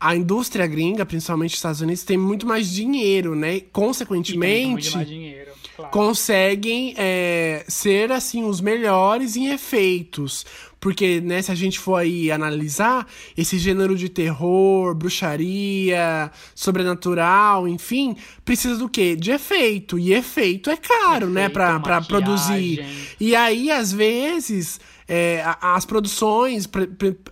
a 0.00 0.16
indústria 0.16 0.66
gringa, 0.66 1.04
principalmente 1.04 1.50
os 1.50 1.58
Estados 1.58 1.80
Unidos, 1.80 2.02
tem 2.02 2.16
muito 2.16 2.46
mais 2.46 2.70
dinheiro, 2.70 3.34
né? 3.34 3.60
Consequentemente, 3.60 5.04
dinheiro, 5.04 5.47
claro. 5.78 5.92
conseguem 5.92 6.92
é, 6.96 7.64
ser 7.68 8.10
assim 8.10 8.44
os 8.44 8.60
melhores 8.60 9.36
em 9.36 9.52
efeitos. 9.52 10.44
Porque, 10.80 11.20
né, 11.20 11.42
se 11.42 11.50
a 11.50 11.54
gente 11.54 11.78
for 11.78 11.96
aí 11.96 12.30
analisar, 12.30 13.06
esse 13.36 13.58
gênero 13.58 13.96
de 13.96 14.08
terror, 14.08 14.94
bruxaria, 14.94 16.30
sobrenatural, 16.54 17.66
enfim, 17.66 18.16
precisa 18.44 18.76
do 18.76 18.88
quê? 18.88 19.16
De 19.16 19.32
efeito. 19.32 19.98
E 19.98 20.12
efeito 20.12 20.70
é 20.70 20.76
caro, 20.76 21.26
efeito, 21.26 21.30
né, 21.30 21.48
pra, 21.48 21.80
pra 21.80 22.00
produzir. 22.00 22.84
E 23.18 23.34
aí, 23.34 23.72
às 23.72 23.92
vezes, 23.92 24.80
é, 25.08 25.42
as 25.60 25.84
produções, 25.84 26.68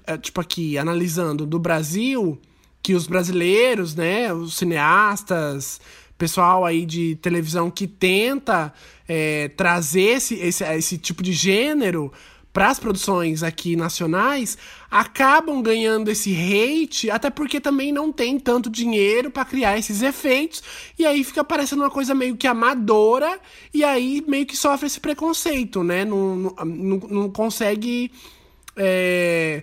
é, 0.06 0.16
tipo 0.16 0.40
aqui, 0.40 0.76
analisando 0.76 1.46
do 1.46 1.58
Brasil, 1.58 2.40
que 2.82 2.94
os 2.94 3.06
brasileiros, 3.06 3.94
né, 3.94 4.32
os 4.32 4.56
cineastas, 4.56 5.80
pessoal 6.18 6.64
aí 6.64 6.86
de 6.86 7.16
televisão 7.16 7.70
que 7.70 7.86
tenta 7.86 8.72
é, 9.08 9.48
trazer 9.48 10.16
esse, 10.16 10.34
esse, 10.36 10.64
esse 10.64 10.98
tipo 10.98 11.22
de 11.22 11.32
gênero 11.32 12.12
para 12.56 12.70
as 12.70 12.78
produções 12.78 13.42
aqui 13.42 13.76
nacionais 13.76 14.56
acabam 14.90 15.60
ganhando 15.60 16.10
esse 16.10 16.34
hate, 16.34 17.10
até 17.10 17.28
porque 17.28 17.60
também 17.60 17.92
não 17.92 18.10
tem 18.10 18.40
tanto 18.40 18.70
dinheiro 18.70 19.30
para 19.30 19.44
criar 19.44 19.76
esses 19.76 20.00
efeitos, 20.00 20.62
e 20.98 21.04
aí 21.04 21.22
fica 21.22 21.44
parecendo 21.44 21.82
uma 21.82 21.90
coisa 21.90 22.14
meio 22.14 22.34
que 22.34 22.46
amadora, 22.46 23.38
e 23.74 23.84
aí 23.84 24.24
meio 24.26 24.46
que 24.46 24.56
sofre 24.56 24.86
esse 24.86 24.98
preconceito, 24.98 25.84
né? 25.84 26.02
Não, 26.06 26.34
não, 26.34 26.98
não 27.10 27.30
consegue. 27.30 28.10
É, 28.74 29.62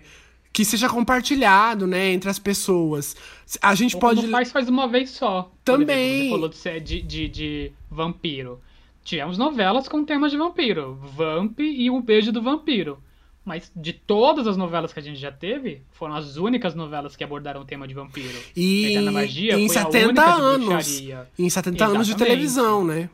que 0.53 0.63
seja 0.63 0.87
compartilhado, 0.87 1.87
né, 1.87 2.11
entre 2.11 2.29
as 2.29 2.37
pessoas. 2.37 3.15
A 3.59 3.73
gente 3.73 3.95
Ou 3.95 3.99
pode. 3.99 4.27
faz, 4.27 4.51
faz 4.51 4.69
uma 4.69 4.87
vez 4.87 5.09
só. 5.09 5.51
Também. 5.65 6.27
Exemplo, 6.27 6.51
você 6.51 6.69
falou 6.69 6.79
de, 6.79 7.01
de, 7.01 7.27
de 7.27 7.71
vampiro. 7.89 8.61
Tivemos 9.03 9.37
novelas 9.37 9.87
com 9.87 10.05
temas 10.05 10.31
de 10.31 10.37
vampiro. 10.37 10.97
Vamp 11.01 11.59
e 11.59 11.89
o 11.89 11.99
Beijo 11.99 12.31
do 12.31 12.41
Vampiro. 12.41 12.99
Mas 13.43 13.69
de 13.75 13.91
todas 13.91 14.47
as 14.47 14.55
novelas 14.55 14.93
que 14.93 14.99
a 14.99 15.03
gente 15.03 15.19
já 15.19 15.31
teve, 15.31 15.81
foram 15.91 16.15
as 16.15 16.37
únicas 16.37 16.73
novelas 16.73 17.13
que 17.15 17.23
abordaram 17.23 17.59
o 17.59 17.65
tema 17.65 17.85
de 17.85 17.93
vampiro. 17.93 18.39
E 18.55 18.91
Eterna 18.91 19.11
Magia 19.11 19.59
em 19.59 19.67
70 19.67 20.23
anos. 20.23 21.01
Em 21.37 21.49
70 21.49 21.75
Exatamente. 21.75 21.83
anos 21.83 22.07
de 22.07 22.15
televisão, 22.15 22.85
né? 22.85 23.09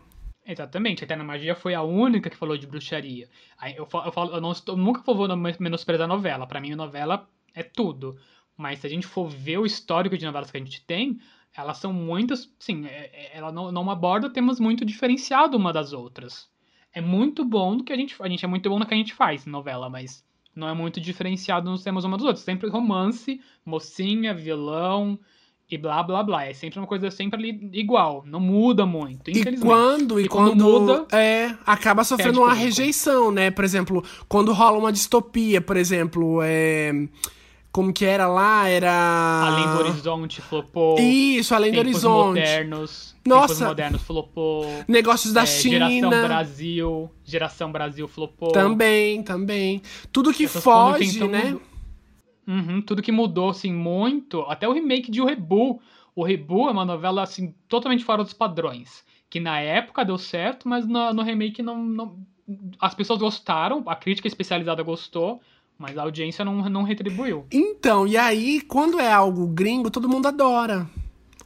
Exatamente, 0.51 1.03
a 1.03 1.05
Eterna 1.05 1.23
Magia 1.23 1.53
foi 1.53 1.75
a 1.75 1.83
única 1.83 2.27
que 2.27 2.35
falou 2.35 2.57
de 2.57 2.65
bruxaria. 2.65 3.29
Eu, 3.77 3.85
falo, 3.85 4.11
eu, 4.11 4.33
eu 4.33 4.41
não 4.41 4.51
estou, 4.51 4.75
nunca 4.75 5.03
vou 5.13 5.27
menosprezar 5.59 6.05
a 6.05 6.07
novela. 6.07 6.47
Para 6.47 6.59
mim, 6.59 6.71
a 6.71 6.75
novela 6.75 7.29
é 7.53 7.61
tudo. 7.61 8.17
Mas 8.57 8.79
se 8.79 8.87
a 8.87 8.89
gente 8.89 9.05
for 9.05 9.29
ver 9.29 9.59
o 9.59 9.65
histórico 9.65 10.17
de 10.17 10.25
novelas 10.25 10.49
que 10.49 10.57
a 10.57 10.59
gente 10.59 10.83
tem, 10.85 11.19
elas 11.55 11.77
são 11.77 11.93
muitas, 11.93 12.51
sim, 12.57 12.87
é, 12.87 13.11
é, 13.13 13.37
ela 13.37 13.51
não, 13.51 13.71
não 13.71 13.91
aborda 13.91 14.27
temas 14.27 14.59
muito 14.59 14.83
diferenciados 14.83 15.55
uma 15.55 15.71
das 15.71 15.93
outras. 15.93 16.49
É 16.91 16.99
muito 16.99 17.45
bom 17.45 17.77
do 17.77 17.83
que 17.83 17.93
a 17.93 17.95
gente 17.95 18.15
a 18.19 18.27
gente 18.27 18.43
é 18.43 18.47
muito 18.47 18.67
bom 18.71 18.79
no 18.79 18.87
que 18.87 18.93
a 18.95 18.97
gente 18.97 19.13
faz 19.13 19.45
em 19.45 19.51
novela, 19.51 19.87
mas 19.87 20.25
não 20.55 20.67
é 20.67 20.73
muito 20.73 20.99
diferenciado 20.99 21.69
nos 21.69 21.83
temas 21.83 22.05
uma 22.05 22.17
dos 22.17 22.25
outros. 22.25 22.43
Sempre 22.43 22.71
romance, 22.71 23.39
mocinha, 23.63 24.33
vilão 24.33 25.19
e 25.69 25.77
blá 25.77 26.01
blá 26.01 26.23
blá. 26.23 26.45
É 26.45 26.53
sempre 26.53 26.79
uma 26.79 26.87
coisa 26.87 27.11
sempre 27.11 27.39
ali 27.39 27.69
igual, 27.73 28.23
não 28.25 28.39
muda 28.39 28.85
muito. 28.85 29.29
E 29.29 29.57
quando 29.57 30.19
e, 30.19 30.25
e 30.25 30.27
quando, 30.27 30.55
quando, 30.55 30.63
muda, 30.63 31.05
é, 31.15 31.55
acaba 31.65 32.03
sofrendo 32.03 32.41
uma 32.41 32.53
rejeição, 32.53 33.31
né? 33.31 33.51
Por 33.51 33.63
exemplo, 33.63 34.03
quando 34.27 34.51
rola 34.51 34.77
uma 34.77 34.91
distopia, 34.91 35.61
por 35.61 35.77
exemplo, 35.77 36.39
é 36.41 36.91
como 37.71 37.93
que 37.93 38.03
era 38.03 38.27
lá? 38.27 38.67
Era. 38.67 38.91
Além 39.45 39.67
do 39.67 39.79
Horizonte 39.79 40.41
flopou. 40.41 40.99
Isso, 40.99 41.53
Além 41.53 41.71
do 41.71 41.79
Horizonte. 41.79 42.39
Modernos. 42.39 43.15
Nossa. 43.25 43.67
Modernos 43.67 44.01
flopou. 44.01 44.65
Negócios 44.87 45.31
da 45.33 45.43
é, 45.43 45.45
China. 45.45 45.87
Geração 45.89 46.27
Brasil. 46.27 47.11
Geração 47.23 47.71
Brasil 47.71 48.07
flopou. 48.07 48.51
Também, 48.51 49.21
também. 49.21 49.83
Tudo 50.11 50.33
que 50.33 50.45
Essas 50.45 50.63
foge, 50.63 51.27
né? 51.27 51.55
Uhum, 52.49 52.81
tudo 52.81 53.01
que 53.01 53.11
mudou, 53.11 53.49
assim, 53.49 53.71
muito. 53.71 54.41
Até 54.41 54.67
o 54.67 54.73
remake 54.73 55.11
de 55.11 55.21
O 55.21 55.25
Rebu. 55.25 55.79
O 56.15 56.23
Rebu 56.23 56.67
é 56.67 56.71
uma 56.71 56.83
novela, 56.83 57.21
assim, 57.21 57.53
totalmente 57.67 58.03
fora 58.03 58.23
dos 58.23 58.33
padrões. 58.33 59.03
Que 59.29 59.39
na 59.39 59.59
época 59.59 60.03
deu 60.03 60.17
certo, 60.17 60.67
mas 60.67 60.87
no, 60.87 61.13
no 61.13 61.21
remake 61.21 61.61
não, 61.61 61.77
não. 61.83 62.17
As 62.79 62.95
pessoas 62.95 63.19
gostaram, 63.19 63.83
a 63.85 63.95
crítica 63.95 64.27
especializada 64.27 64.81
gostou 64.81 65.39
mas 65.79 65.97
a 65.97 66.01
audiência 66.01 66.43
não, 66.43 66.67
não 66.69 66.83
retribuiu. 66.83 67.47
Então, 67.49 68.05
e 68.05 68.17
aí, 68.17 68.59
quando 68.59 68.99
é 68.99 69.09
algo 69.09 69.47
gringo, 69.47 69.89
todo 69.89 70.09
mundo 70.09 70.27
adora. 70.27 70.85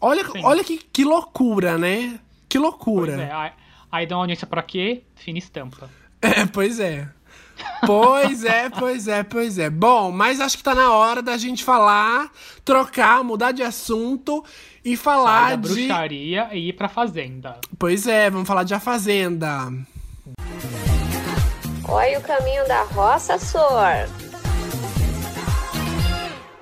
Olha, 0.01 0.23
olha 0.43 0.63
que, 0.63 0.79
que 0.79 1.05
loucura, 1.05 1.77
né? 1.77 2.19
Que 2.49 2.57
loucura. 2.57 3.13
Pois 3.13 3.29
é. 3.29 3.53
Aí 3.91 4.07
dá 4.07 4.15
uma 4.15 4.23
audiência 4.23 4.47
pra 4.47 4.63
quê? 4.63 5.03
Fina 5.15 5.37
estampa. 5.37 5.87
É, 6.23 6.45
pois 6.45 6.79
é. 6.79 7.09
Pois 7.85 8.43
é, 8.43 8.69
pois 8.69 9.07
é, 9.07 9.23
pois 9.23 9.57
é. 9.59 9.69
Bom, 9.69 10.11
mas 10.11 10.39
acho 10.39 10.57
que 10.57 10.63
tá 10.63 10.73
na 10.73 10.93
hora 10.93 11.21
da 11.21 11.37
gente 11.37 11.63
falar, 11.63 12.29
trocar, 12.63 13.23
mudar 13.23 13.51
de 13.51 13.61
assunto 13.61 14.43
e 14.83 14.95
falar 14.97 15.49
Sai 15.49 15.57
da 15.57 15.67
de. 15.67 15.73
bruxaria 15.73 16.49
e 16.53 16.69
ir 16.69 16.73
pra 16.73 16.87
fazenda. 16.89 17.59
Pois 17.77 18.07
é, 18.07 18.29
vamos 18.29 18.47
falar 18.47 18.63
de 18.63 18.73
A 18.73 18.79
Fazenda. 18.79 19.71
Olha 21.87 22.19
o 22.19 22.21
caminho 22.23 22.65
da 22.67 22.83
roça, 22.83 23.37
Sor. 23.37 24.07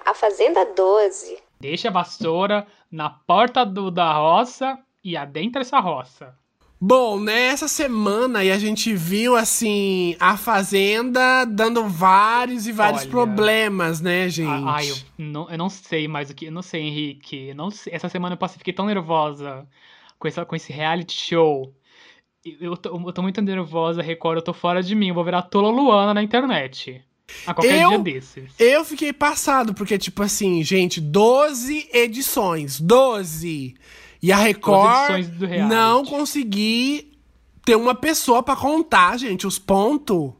A 0.06 0.14
Fazenda 0.16 0.66
12. 0.76 1.38
Deixa 1.60 1.90
a 1.90 1.92
vassoura 1.92 2.66
na 2.92 3.10
porta 3.10 3.64
do, 3.66 3.92
da 3.92 4.12
roça 4.14 4.78
e 5.04 5.16
adentra 5.16 5.62
essa 5.62 5.80
roça. 5.80 6.36
Bom, 6.84 7.20
nessa 7.20 7.68
semana 7.68 8.40
a 8.40 8.58
gente 8.58 8.92
viu 8.96 9.36
assim 9.36 10.16
a 10.20 10.36
Fazenda 10.36 11.46
dando 11.46 11.88
vários 11.88 12.66
e 12.66 12.72
vários 12.72 13.04
Olha, 13.04 13.12
problemas, 13.12 14.02
né, 14.02 14.28
gente? 14.28 14.64
Ai, 14.66 14.90
eu 14.90 14.96
não, 15.16 15.48
eu 15.48 15.60
não 15.60 15.70
sei 15.70 16.08
mais 16.08 16.32
o 16.32 16.34
que. 16.34 16.46
Eu 16.46 16.52
não 16.52 16.64
sei, 16.64 16.82
Henrique. 16.82 17.54
não 17.54 17.70
sei, 17.70 17.94
essa 17.94 18.10
semana 18.10 18.34
eu 18.34 18.38
passei, 18.38 18.58
fiquei 18.58 18.74
tão 18.74 18.88
nervosa 18.88 19.68
com, 20.18 20.28
essa, 20.28 20.44
com 20.44 20.56
esse 20.56 20.74
reality 20.74 21.14
show. 21.14 21.72
Eu 22.44 22.76
tô, 22.76 23.00
eu 23.08 23.14
tô 23.14 23.22
muito 23.22 23.40
nervosa, 23.44 24.02
Record, 24.02 24.38
eu 24.38 24.44
tô 24.44 24.52
fora 24.52 24.82
de 24.82 24.96
mim. 24.96 25.10
Eu 25.10 25.14
vou 25.14 25.24
virar 25.24 25.44
tola 25.44 25.70
Luana 25.70 26.16
na 26.16 26.24
internet. 26.24 27.00
A 27.46 27.54
qualquer 27.54 27.80
eu, 27.80 27.90
dia 27.90 28.00
desses. 28.00 28.54
Eu 28.58 28.84
fiquei 28.84 29.14
passado, 29.14 29.76
porque, 29.76 30.00
tipo 30.00 30.24
assim, 30.24 30.64
gente, 30.64 31.00
12 31.00 31.90
edições. 31.94 32.80
12! 32.80 33.76
E 34.22 34.32
a 34.32 34.38
Record 34.38 35.28
não 35.68 36.06
consegui 36.06 37.18
ter 37.66 37.76
uma 37.76 37.96
pessoa 37.96 38.44
pra 38.44 38.56
contar, 38.56 39.18
gente, 39.18 39.48
os 39.48 39.58
pontos. 39.58 40.32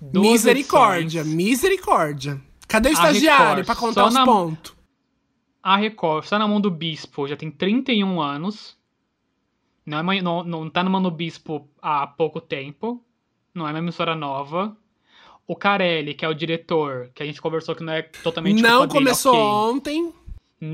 Misericórdia, 0.00 1.20
edições. 1.20 1.26
misericórdia. 1.36 2.40
Cadê 2.66 2.88
o 2.88 2.90
A 2.90 2.94
estagiário 2.94 3.64
pra 3.64 3.74
contar 3.74 4.02
só 4.02 4.08
os 4.08 4.14
na- 4.14 4.24
pontos? 4.24 4.74
A 5.62 5.76
Record 5.76 6.24
está 6.24 6.38
na 6.38 6.48
mão 6.48 6.60
do 6.60 6.70
Bispo, 6.70 7.26
já 7.28 7.36
tem 7.36 7.50
31 7.50 8.20
anos. 8.20 8.76
Não, 9.84 9.98
é, 9.98 10.00
uma- 10.00 10.22
não, 10.22 10.44
não 10.44 10.70
tá 10.70 10.82
na 10.82 10.88
mão 10.88 11.02
do 11.02 11.10
Bispo 11.10 11.68
há 11.82 12.06
pouco 12.06 12.40
tempo. 12.40 13.02
Não 13.54 13.66
é 13.66 13.70
uma 13.72 13.78
emissora 13.78 14.14
nova. 14.14 14.74
O 15.46 15.56
Carelli, 15.56 16.14
que 16.14 16.24
é 16.24 16.28
o 16.28 16.34
diretor, 16.34 17.10
que 17.14 17.22
a 17.22 17.26
gente 17.26 17.42
conversou 17.42 17.74
que 17.74 17.82
não 17.82 17.92
é 17.92 18.02
totalmente 18.02 18.62
Não 18.62 18.78
culpa 18.80 18.86
dele, 18.94 19.04
começou 19.04 19.34
ok. 19.34 19.74
ontem. 19.76 20.12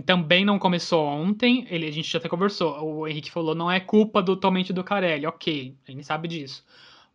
Também 0.05 0.45
não 0.45 0.59
começou 0.59 1.07
ontem. 1.07 1.67
Ele, 1.71 1.87
a 1.87 1.91
gente 1.91 2.11
já 2.11 2.19
até 2.19 2.29
conversou. 2.29 2.83
O 2.83 3.07
Henrique 3.07 3.31
falou, 3.31 3.55
não 3.55 3.71
é 3.71 3.79
culpa 3.79 4.21
do, 4.21 4.35
totalmente 4.35 4.73
do 4.73 4.83
Carelli. 4.83 5.27
Ok, 5.27 5.77
a 5.87 5.93
gente 5.93 6.05
sabe 6.05 6.27
disso. 6.27 6.65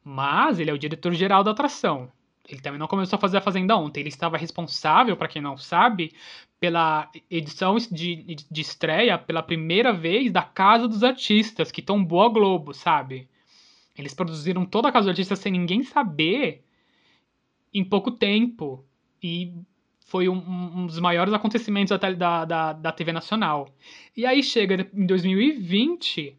Mas 0.04 0.60
ele 0.60 0.70
é 0.70 0.74
o 0.74 0.78
diretor-geral 0.78 1.44
da 1.44 1.52
atração. 1.52 2.10
Ele 2.48 2.62
também 2.62 2.80
não 2.80 2.88
começou 2.88 3.18
a 3.18 3.20
fazer 3.20 3.38
a 3.38 3.42
Fazenda 3.42 3.76
ontem. 3.76 4.00
Ele 4.00 4.10
estava 4.10 4.38
responsável, 4.38 5.16
para 5.18 5.28
quem 5.28 5.42
não 5.42 5.58
sabe, 5.58 6.14
pela 6.60 7.10
edição 7.30 7.76
de, 7.78 8.36
de 8.50 8.62
estreia 8.62 9.18
pela 9.18 9.44
primeira 9.44 9.92
vez 9.92 10.32
da 10.32 10.42
Casa 10.42 10.88
dos 10.88 11.04
Artistas, 11.04 11.72
que 11.72 11.82
tombou 11.82 12.24
a 12.24 12.30
Globo, 12.30 12.74
sabe? 12.74 13.28
Eles 13.98 14.14
produziram 14.14 14.66
toda 14.66 14.88
a 14.88 14.92
Casa 14.92 15.06
dos 15.06 15.12
Artistas 15.12 15.40
sem 15.40 15.52
ninguém 15.52 15.84
saber 15.84 16.64
em 17.74 17.84
pouco 17.84 18.12
tempo. 18.12 18.86
E 19.22 19.54
foi 20.12 20.28
um, 20.28 20.36
um 20.76 20.86
dos 20.86 21.00
maiores 21.00 21.34
acontecimentos 21.34 21.98
da, 21.98 22.12
da, 22.12 22.46
da, 22.46 22.74
da 22.74 22.92
TV 22.92 23.14
Nacional. 23.14 23.70
E 24.16 24.26
aí 24.26 24.44
chega 24.44 24.88
em 24.94 25.06
2020 25.06 26.38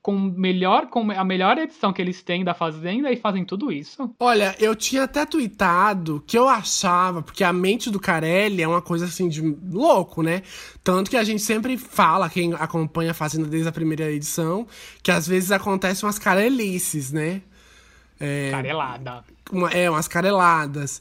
com, 0.00 0.12
melhor, 0.18 0.86
com 0.86 1.10
a 1.10 1.24
melhor 1.24 1.58
edição 1.58 1.92
que 1.92 2.00
eles 2.00 2.22
têm 2.22 2.42
da 2.44 2.54
Fazenda 2.54 3.10
e 3.10 3.16
fazem 3.16 3.44
tudo 3.44 3.70
isso. 3.72 4.14
Olha, 4.18 4.54
eu 4.58 4.74
tinha 4.76 5.04
até 5.04 5.24
tweetado 5.26 6.22
que 6.26 6.36
eu 6.38 6.48
achava, 6.48 7.22
porque 7.22 7.42
a 7.44 7.52
mente 7.52 7.90
do 7.90 8.00
Carelli 8.00 8.62
é 8.62 8.68
uma 8.68 8.82
coisa 8.82 9.04
assim 9.06 9.28
de 9.28 9.40
louco, 9.70 10.22
né? 10.22 10.42
Tanto 10.82 11.10
que 11.10 11.16
a 11.16 11.24
gente 11.24 11.42
sempre 11.42 11.76
fala, 11.76 12.28
quem 12.30 12.52
acompanha 12.54 13.10
a 13.12 13.14
Fazenda 13.14 13.46
desde 13.48 13.68
a 13.68 13.72
primeira 13.72 14.10
edição, 14.10 14.66
que 15.02 15.10
às 15.10 15.26
vezes 15.26 15.50
acontecem 15.52 16.04
umas 16.06 16.18
carelices, 16.18 17.10
né? 17.12 17.42
Carelada. 18.50 19.24
uma- 19.50 19.70
é, 19.70 19.90
umas 19.90 20.06
careladas. 20.08 21.00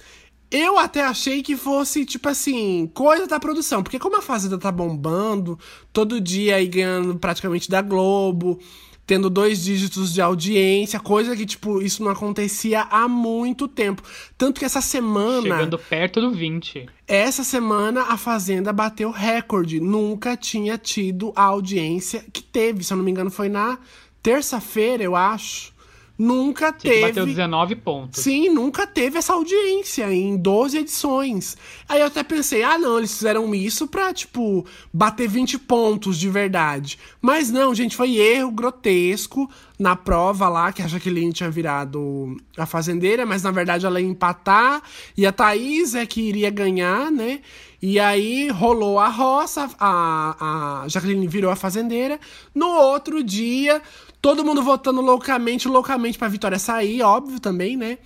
Eu 0.52 0.78
até 0.78 1.02
achei 1.02 1.42
que 1.42 1.56
fosse, 1.56 2.06
tipo 2.06 2.28
assim, 2.28 2.92
coisa 2.94 3.26
da 3.26 3.40
produção. 3.40 3.82
Porque 3.82 3.98
como 3.98 4.18
a 4.18 4.22
Fazenda 4.22 4.58
tá 4.58 4.70
bombando, 4.70 5.58
todo 5.94 6.20
dia 6.20 6.58
aí 6.58 6.68
ganhando 6.68 7.16
praticamente 7.16 7.70
da 7.70 7.82
Globo, 7.82 8.60
tendo 9.08 9.30
dois 9.30 9.64
dígitos 9.64 10.14
de 10.14 10.22
audiência, 10.22 11.00
coisa 11.00 11.36
que, 11.36 11.46
tipo, 11.46 11.82
isso 11.82 12.04
não 12.04 12.12
acontecia 12.12 12.82
há 12.82 13.08
muito 13.08 13.68
tempo. 13.68 14.02
Tanto 14.38 14.60
que 14.60 14.66
essa 14.66 14.82
semana. 14.82 15.42
Chegando 15.42 15.80
perto 15.80 16.20
do 16.20 16.32
20. 16.32 16.86
Essa 17.08 17.44
semana 17.44 18.04
a 18.04 18.18
Fazenda 18.18 18.74
bateu 18.74 19.10
recorde. 19.10 19.80
Nunca 19.80 20.36
tinha 20.36 20.78
tido 20.78 21.32
a 21.36 21.44
audiência 21.44 22.26
que 22.32 22.44
teve. 22.44 22.84
Se 22.84 22.92
eu 22.92 22.98
não 22.98 23.06
me 23.06 23.12
engano, 23.12 23.32
foi 23.32 23.48
na 23.48 23.78
terça-feira, 24.22 25.02
eu 25.02 25.16
acho. 25.16 25.74
Nunca 26.22 26.72
Que 26.72 26.88
teve. 26.88 27.02
bateu 27.08 27.26
19 27.26 27.76
pontos. 27.78 28.22
Sim, 28.22 28.50
nunca 28.50 28.86
teve 28.86 29.18
essa 29.18 29.34
audiência 29.34 30.14
em 30.14 30.38
12 30.38 30.78
edições. 30.78 31.58
Aí 31.90 32.00
eu 32.00 32.06
até 32.06 32.22
pensei, 32.22 32.62
ah 32.62 32.78
não, 32.78 33.00
eles 33.00 33.18
fizeram 33.18 33.56
isso 33.56 33.88
pra, 33.88 34.14
tipo, 34.14 34.64
bater 34.94 35.28
20 35.28 35.58
pontos 35.58 36.20
de 36.20 36.30
verdade. 36.30 37.00
Mas 37.20 37.50
não, 37.50 37.74
gente, 37.74 37.96
foi 37.96 38.18
erro 38.18 38.52
grotesco 38.52 39.50
na 39.80 39.96
prova 39.96 40.48
lá, 40.48 40.72
que 40.72 40.84
a 40.84 40.88
Jaqueline 40.88 41.34
tinha 41.34 41.50
virado 41.50 42.38
a 42.56 42.68
fazendeira, 42.68 43.26
mas 43.26 43.42
na 43.42 43.50
verdade 43.50 43.88
ela 43.88 44.00
ia 44.00 44.06
empatar, 44.08 44.84
e 45.18 45.26
a 45.26 45.32
Thaís 45.32 45.96
é 45.96 46.06
que 46.06 46.22
iria 46.22 46.52
ganhar, 46.52 47.12
né? 47.12 47.40
E 47.82 48.00
aí 48.00 48.48
rolou 48.50 49.00
a 49.00 49.08
roça, 49.08 49.68
a, 49.80 50.84
a 50.84 50.88
Jaqueline 50.88 51.28
virou 51.28 51.50
a 51.50 51.56
fazendeira. 51.56 52.20
No 52.54 52.68
outro 52.68 53.24
dia, 53.24 53.82
todo 54.22 54.46
mundo 54.46 54.62
votando 54.62 55.02
loucamente, 55.02 55.68
loucamente 55.68 56.18
pra 56.18 56.28
Vitória 56.28 56.60
sair, 56.60 57.02
óbvio 57.02 57.40
também, 57.40 57.76
né? 57.76 57.98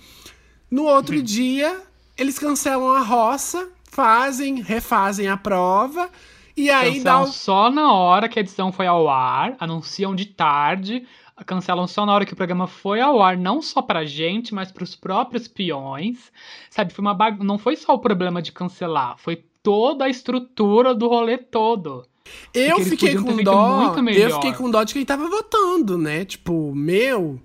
No 0.70 0.84
outro 0.84 1.22
dia, 1.22 1.82
eles 2.16 2.38
cancelam 2.38 2.92
a 2.92 3.00
roça, 3.00 3.68
fazem, 3.84 4.60
refazem 4.62 5.28
a 5.28 5.36
prova, 5.36 6.10
e 6.56 6.70
aí 6.70 7.00
dá 7.00 7.18
Cancelam 7.18 7.22
o... 7.22 7.32
só 7.32 7.70
na 7.70 7.92
hora 7.92 8.28
que 8.28 8.38
a 8.38 8.42
edição 8.42 8.72
foi 8.72 8.86
ao 8.86 9.08
ar, 9.08 9.54
anunciam 9.60 10.14
de 10.14 10.24
tarde, 10.24 11.06
cancelam 11.44 11.86
só 11.86 12.06
na 12.06 12.14
hora 12.14 12.24
que 12.24 12.32
o 12.32 12.36
programa 12.36 12.66
foi 12.66 13.00
ao 13.00 13.22
ar, 13.22 13.36
não 13.36 13.60
só 13.60 13.82
pra 13.82 14.06
gente, 14.06 14.54
mas 14.54 14.72
pros 14.72 14.96
próprios 14.96 15.46
peões. 15.46 16.32
Sabe, 16.70 16.94
foi 16.94 17.02
uma 17.02 17.12
bag... 17.12 17.44
não 17.44 17.58
foi 17.58 17.76
só 17.76 17.92
o 17.92 17.98
problema 17.98 18.40
de 18.40 18.52
cancelar, 18.52 19.18
foi 19.18 19.44
toda 19.62 20.06
a 20.06 20.08
estrutura 20.08 20.94
do 20.94 21.08
rolê 21.08 21.36
todo. 21.36 22.06
Eu 22.52 22.80
fiquei 22.80 23.16
com 23.16 23.36
dó. 23.42 23.94
Eu 24.14 24.34
fiquei 24.34 24.52
com 24.52 24.70
dó 24.70 24.82
de 24.84 24.94
quem 24.94 25.04
tava 25.04 25.28
votando, 25.28 25.98
né? 25.98 26.24
Tipo, 26.24 26.74
meu. 26.74 27.40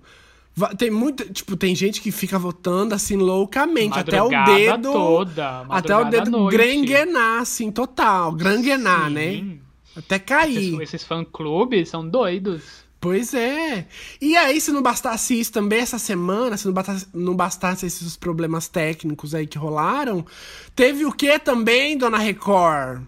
Tem 0.76 0.90
muita. 0.90 1.24
Tipo, 1.24 1.56
tem 1.56 1.74
gente 1.74 2.00
que 2.00 2.10
fica 2.10 2.38
votando 2.38 2.94
assim 2.94 3.16
loucamente. 3.16 3.98
Até 3.98 4.22
o 4.22 4.30
Madrugada 4.30 4.58
dedo. 4.58 4.92
toda, 4.92 5.60
até 5.68 5.96
o 5.96 6.00
madrugada 6.04 6.10
dedo 6.10 6.30
noite. 6.30 6.56
granguenar, 6.56 7.40
assim, 7.40 7.70
total. 7.70 8.32
Granguenar, 8.32 9.10
né? 9.10 9.58
Até 9.96 10.18
cair. 10.18 10.74
Esses, 10.74 10.80
esses 10.80 11.04
fã-clubes 11.04 11.88
são 11.88 12.06
doidos. 12.06 12.82
Pois 13.02 13.34
é. 13.34 13.88
E 14.20 14.36
aí, 14.36 14.60
se 14.60 14.70
não 14.70 14.80
bastasse 14.80 15.38
isso 15.38 15.50
também 15.50 15.80
essa 15.80 15.98
semana, 15.98 16.56
se 16.56 16.66
não 16.66 16.72
bastasse, 16.72 17.06
não 17.12 17.34
bastasse 17.34 17.84
esses 17.84 18.16
problemas 18.16 18.68
técnicos 18.68 19.34
aí 19.34 19.44
que 19.44 19.58
rolaram, 19.58 20.24
teve 20.76 21.04
o 21.04 21.10
que 21.10 21.36
também, 21.40 21.98
dona 21.98 22.18
Record? 22.18 23.02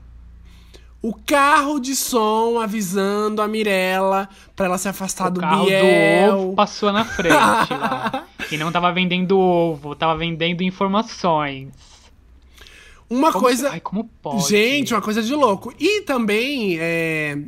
O 1.05 1.13
carro 1.13 1.79
de 1.79 1.95
som 1.95 2.59
avisando 2.59 3.43
a 3.43 3.47
Mirella 3.47 4.27
pra 4.57 4.65
ela 4.65 4.79
se 4.79 4.89
afastar 4.89 5.27
o 5.27 5.33
do 5.33 5.41
carro 5.43 5.65
do 5.65 5.67
Biel. 5.67 6.39
ovo 6.39 6.55
passou 6.55 6.91
na 6.91 7.05
frente 7.05 7.31
lá. 7.35 8.25
E 8.51 8.57
não 8.57 8.73
tava 8.73 8.91
vendendo 8.91 9.39
ovo, 9.39 9.95
tava 9.95 10.17
vendendo 10.17 10.63
informações. 10.63 11.69
Uma 13.11 13.31
Como 13.31 13.45
coisa. 13.45 13.69
Ai, 13.71 13.81
como 13.81 14.05
pode? 14.23 14.49
Gente, 14.49 14.95
uma 14.95 15.03
coisa 15.03 15.23
de 15.23 15.35
louco. 15.35 15.75
E 15.79 16.01
também 16.03 16.79
é. 16.81 17.39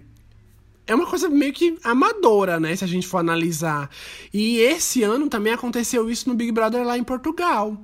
É 0.87 0.95
uma 0.95 1.07
coisa 1.07 1.27
meio 1.27 1.55
que 1.55 1.79
amadora, 1.83 2.61
né? 2.61 2.77
Se 2.77 2.85
a 2.85 2.87
gente 2.87 3.07
for 3.07 3.19
analisar. 3.19 3.89
E 4.35 4.59
esse 4.59 5.03
ano 5.03 5.31
também 5.31 5.55
aconteceu 5.55 6.11
isso 6.11 6.29
no 6.29 6.35
Big 6.35 6.53
Brother 6.53 6.85
lá 6.85 6.99
em 6.99 7.05
Portugal. 7.05 7.75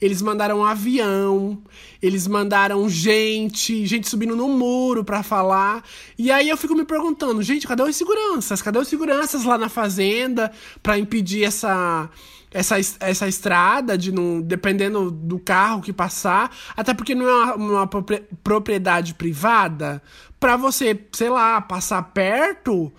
Eles 0.00 0.20
mandaram 0.22 0.58
um 0.60 0.64
avião, 0.64 1.62
eles 2.02 2.26
mandaram 2.26 2.88
gente, 2.88 3.86
gente 3.86 4.08
subindo 4.08 4.34
no 4.36 4.48
muro 4.48 5.04
pra 5.04 5.22
falar. 5.22 5.84
E 6.18 6.30
aí 6.30 6.48
eu 6.48 6.56
fico 6.56 6.74
me 6.74 6.84
perguntando, 6.84 7.42
gente, 7.42 7.66
cadê 7.66 7.82
os 7.82 7.96
seguranças? 7.96 8.60
Cadê 8.62 8.78
os 8.78 8.88
seguranças 8.88 9.44
lá 9.44 9.56
na 9.58 9.68
fazenda 9.68 10.50
pra 10.82 10.98
impedir 10.98 11.44
essa 11.44 12.08
essa, 12.54 12.78
es- 12.78 12.98
essa 13.00 13.26
estrada 13.26 13.96
de 13.96 14.12
não 14.12 14.42
dependendo 14.42 15.10
do 15.10 15.38
carro 15.38 15.80
que 15.80 15.90
passar, 15.90 16.54
até 16.76 16.92
porque 16.92 17.14
não 17.14 17.26
é 17.26 17.32
uma, 17.54 17.54
uma 17.54 17.86
propri- 17.86 18.22
propriedade 18.44 19.14
privada 19.14 20.02
pra 20.38 20.54
você, 20.56 20.98
sei 21.12 21.30
lá, 21.30 21.60
passar 21.62 22.02
perto. 22.12 22.92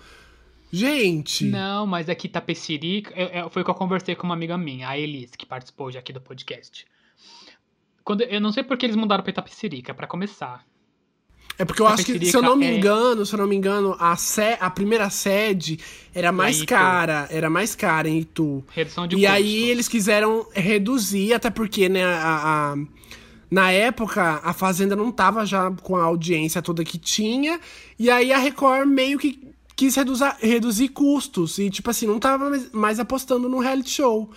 Gente, 0.74 1.44
Não, 1.44 1.86
mas 1.86 2.08
aqui 2.08 2.28
Tapecirica. 2.28 3.12
eu- 3.16 3.28
eu- 3.28 3.50
foi 3.50 3.62
o 3.62 3.64
que 3.64 3.70
eu 3.70 3.74
conversei 3.74 4.14
com 4.16 4.24
uma 4.26 4.34
amiga 4.34 4.58
minha, 4.58 4.88
a 4.88 4.98
Elis, 4.98 5.30
que 5.36 5.46
participou 5.46 5.90
já 5.90 6.00
aqui 6.00 6.12
do 6.12 6.20
podcast. 6.20 6.84
Quando, 8.02 8.22
eu 8.22 8.40
não 8.40 8.50
sei 8.52 8.62
por 8.64 8.76
que 8.76 8.84
eles 8.84 8.96
mudaram 8.96 9.22
pra 9.22 9.30
Itapecirica, 9.30 9.94
pra 9.94 10.06
começar. 10.06 10.64
é 11.56 11.64
porque 11.64 11.80
eu 11.80 11.86
acho 11.86 12.04
que, 12.04 12.26
se 12.26 12.36
eu 12.36 12.42
não 12.42 12.56
me 12.56 12.66
é- 12.66 12.76
engano, 12.76 13.24
se 13.24 13.32
eu 13.32 13.38
não 13.38 13.46
me 13.46 13.54
engano, 13.54 13.94
a, 14.00 14.16
sé- 14.16 14.58
a 14.60 14.68
primeira 14.68 15.08
sede 15.08 15.78
era 16.12 16.32
mais 16.32 16.62
cara, 16.64 17.28
era 17.30 17.48
mais 17.48 17.76
cara 17.76 18.08
em 18.08 18.18
Itu. 18.18 18.64
Redução 18.72 19.06
de 19.06 19.14
E 19.16 19.24
aí 19.24 19.70
eles 19.70 19.86
quiseram 19.86 20.44
reduzir, 20.52 21.32
até 21.32 21.50
porque, 21.50 21.88
né, 21.88 22.02
a, 22.04 22.72
a- 22.72 22.76
na 23.48 23.70
época 23.70 24.40
a 24.42 24.52
Fazenda 24.52 24.96
não 24.96 25.12
tava 25.12 25.46
já 25.46 25.70
com 25.70 25.94
a 25.94 26.02
audiência 26.02 26.60
toda 26.60 26.82
que 26.84 26.98
tinha, 26.98 27.60
e 27.96 28.10
aí 28.10 28.32
a 28.32 28.38
Record 28.38 28.88
meio 28.88 29.16
que 29.16 29.53
quis 29.76 29.94
reduzir, 29.96 30.36
reduzir 30.40 30.88
custos, 30.90 31.58
e 31.58 31.70
tipo 31.70 31.90
assim, 31.90 32.06
não 32.06 32.20
tava 32.20 32.50
mais, 32.72 32.98
apostando 33.00 33.48
no 33.48 33.58
reality 33.58 33.90
show. 33.90 34.32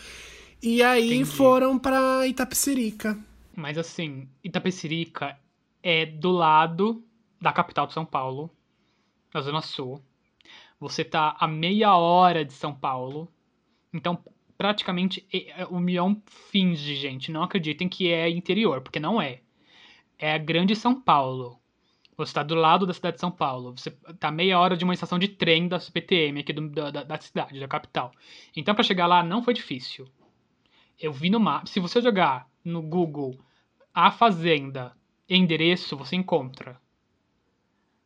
E 0.61 0.81
aí 0.81 1.15
Entendi. 1.15 1.25
foram 1.25 1.77
pra 1.77 2.25
Itapecerica. 2.27 3.17
Mas 3.55 3.77
assim, 3.77 4.27
Itapecirica 4.43 5.37
é 5.83 6.05
do 6.05 6.31
lado 6.31 7.03
da 7.39 7.51
capital 7.53 7.85
de 7.87 7.93
São 7.93 8.05
Paulo, 8.05 8.49
na 9.33 9.41
Zona 9.41 9.61
Sul. 9.61 10.01
Você 10.79 11.03
tá 11.03 11.35
a 11.39 11.47
meia 11.47 11.95
hora 11.95 12.43
de 12.45 12.53
São 12.53 12.73
Paulo. 12.73 13.27
Então, 13.93 14.17
praticamente, 14.57 15.25
é- 15.31 15.65
o 15.65 15.79
Mion 15.79 16.15
finge, 16.51 16.95
gente. 16.95 17.31
Não 17.31 17.43
acreditem 17.43 17.87
que 17.87 18.11
é 18.11 18.29
interior, 18.29 18.81
porque 18.81 18.99
não 18.99 19.21
é. 19.21 19.41
É 20.19 20.33
a 20.33 20.37
grande 20.37 20.75
São 20.75 20.99
Paulo. 20.99 21.59
Você 22.17 22.31
está 22.31 22.41
do 22.41 22.55
lado 22.55 22.87
da 22.87 22.93
cidade 22.93 23.17
de 23.17 23.21
São 23.21 23.29
Paulo. 23.29 23.77
Você 23.77 23.95
está 24.09 24.31
meia 24.31 24.59
hora 24.59 24.75
de 24.75 24.83
uma 24.83 24.93
estação 24.93 25.19
de 25.19 25.27
trem 25.27 25.67
da 25.67 25.79
CPTM 25.79 26.39
aqui 26.39 26.51
do, 26.51 26.67
da, 26.67 27.03
da 27.03 27.21
cidade, 27.21 27.59
da 27.59 27.67
capital. 27.67 28.11
Então, 28.55 28.73
para 28.73 28.83
chegar 28.83 29.05
lá 29.05 29.21
não 29.21 29.43
foi 29.43 29.53
difícil. 29.53 30.07
Eu 30.99 31.13
vi 31.13 31.29
no 31.29 31.39
mapa. 31.39 31.67
Se 31.67 31.79
você 31.79 32.01
jogar 32.01 32.47
no 32.65 32.81
Google 32.81 33.39
a 33.93 34.09
fazenda 34.09 34.93
endereço, 35.29 35.95
você 35.95 36.15
encontra. 36.15 36.79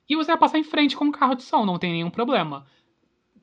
E 0.09 0.15
você 0.15 0.27
vai 0.27 0.37
passar 0.37 0.59
em 0.59 0.63
frente 0.63 0.95
com 0.95 1.05
um 1.05 1.11
carro 1.11 1.35
de 1.35 1.43
som, 1.43 1.65
não 1.65 1.79
tem 1.79 1.91
nenhum 1.91 2.09
problema. 2.09 2.65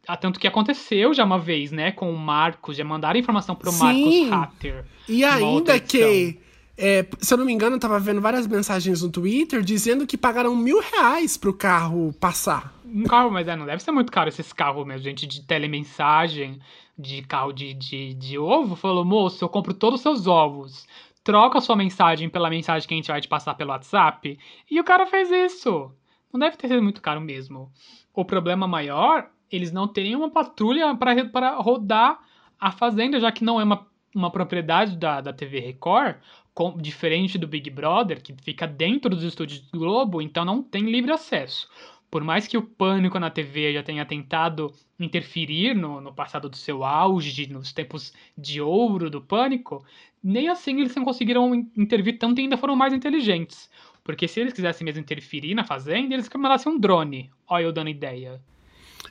Ah, 0.07 0.17
tanto 0.17 0.39
que 0.39 0.47
aconteceu 0.47 1.15
já 1.15 1.25
uma 1.25 1.39
vez, 1.39 1.73
né, 1.73 1.93
com 1.93 2.13
o 2.13 2.19
Marcos, 2.19 2.77
já 2.77 2.85
mandaram 2.85 3.19
informação 3.19 3.55
pro 3.55 3.71
Sim. 3.71 4.29
Marcos 4.29 4.33
Hatter. 4.33 4.87
E 5.09 5.25
ainda 5.25 5.81
que, 5.81 6.39
é, 6.81 7.05
se 7.19 7.35
eu 7.35 7.39
não 7.39 7.45
me 7.45 7.53
engano, 7.53 7.75
eu 7.75 7.81
tava 7.81 7.99
vendo 7.99 8.21
várias 8.21 8.47
mensagens 8.47 9.03
no 9.03 9.11
Twitter 9.11 9.63
dizendo 9.63 10.07
que 10.07 10.17
pagaram 10.17 10.55
mil 10.55 10.81
reais 10.81 11.37
pro 11.37 11.53
carro 11.53 12.13
passar. 12.21 12.73
Um 12.87 13.03
carro, 13.03 13.33
mas 13.33 13.49
é, 13.49 13.57
não 13.57 13.67
deve 13.67 13.83
ser 13.83 13.91
muito 13.91 14.13
caro 14.13 14.29
esses 14.29 14.53
carros 14.53 14.87
mesmo, 14.87 15.03
gente, 15.03 15.27
de 15.27 15.43
telemensagem, 15.43 16.61
de 16.97 17.23
carro 17.23 17.53
de, 17.53 17.75
de, 17.75 18.15
de 18.15 18.39
ovo. 18.39 18.77
Falou, 18.77 19.05
moço, 19.05 19.45
eu 19.45 19.49
compro 19.49 19.75
todos 19.75 19.99
os 19.99 20.03
seus 20.03 20.29
ovos. 20.29 20.87
Troca 21.25 21.61
sua 21.61 21.75
mensagem 21.75 22.29
pela 22.31 22.49
mensagem 22.49 22.87
que 22.87 22.95
a 22.95 22.97
gente 22.97 23.11
vai 23.11 23.21
te 23.21 23.29
passar 23.29 23.55
pelo 23.55 23.71
WhatsApp. 23.71 24.39
E 24.71 24.81
o 24.81 24.85
cara 24.85 25.05
fez 25.05 25.33
isso. 25.33 25.91
Não 26.33 26.39
deve 26.39 26.57
ter 26.57 26.69
sido 26.69 26.83
muito 26.83 27.03
caro 27.03 27.21
mesmo. 27.21 27.73
O 28.15 28.25
problema 28.25 28.69
maior, 28.69 29.29
eles 29.51 29.73
não 29.73 29.89
terem 29.89 30.15
uma 30.15 30.31
patrulha 30.31 30.95
para 30.95 31.57
rodar 31.57 32.21
a 32.61 32.71
fazenda, 32.71 33.19
já 33.19 33.33
que 33.33 33.45
não 33.45 33.61
é 33.61 33.65
uma, 33.65 33.85
uma 34.15 34.31
propriedade 34.31 34.97
da, 34.97 35.21
da 35.21 35.33
TV 35.33 35.59
Record, 35.59 36.17
com, 36.59 36.77
diferente 36.77 37.39
do 37.39 37.47
Big 37.47 37.71
Brother, 37.71 38.21
que 38.21 38.35
fica 38.43 38.67
dentro 38.67 39.09
dos 39.15 39.23
estúdios 39.23 39.61
do 39.61 39.79
Globo, 39.79 40.21
então 40.21 40.45
não 40.45 40.61
tem 40.61 40.91
livre 40.91 41.13
acesso. 41.13 41.71
Por 42.11 42.25
mais 42.25 42.49
que 42.49 42.59
o 42.59 42.63
Pânico 42.63 43.17
na 43.21 43.31
TV 43.31 43.75
já 43.75 43.81
tenha 43.85 44.05
tentado 44.05 44.73
interferir 44.99 45.77
no, 45.77 46.01
no 46.01 46.13
passado 46.13 46.49
do 46.49 46.57
seu 46.57 46.83
auge, 46.83 47.47
nos 47.47 47.73
tempos 47.73 48.13
de 48.37 48.61
ouro 48.61 49.09
do 49.09 49.21
Pânico, 49.21 49.87
nem 50.21 50.49
assim 50.49 50.81
eles 50.81 50.97
não 50.97 51.05
conseguiram 51.05 51.55
in- 51.55 51.71
intervir 51.77 52.19
tanto 52.19 52.41
e 52.41 52.43
ainda 52.43 52.57
foram 52.57 52.75
mais 52.75 52.93
inteligentes. 52.93 53.71
Porque 54.03 54.27
se 54.27 54.41
eles 54.41 54.53
quisessem 54.53 54.85
mesmo 54.85 55.01
interferir 55.01 55.55
na 55.55 55.63
fazenda, 55.63 56.13
eles 56.13 56.29
mandassem 56.37 56.73
um 56.73 56.81
drone. 56.81 57.31
Olha 57.47 57.63
eu 57.63 57.73
dando 57.73 57.91
ideia. 57.91 58.43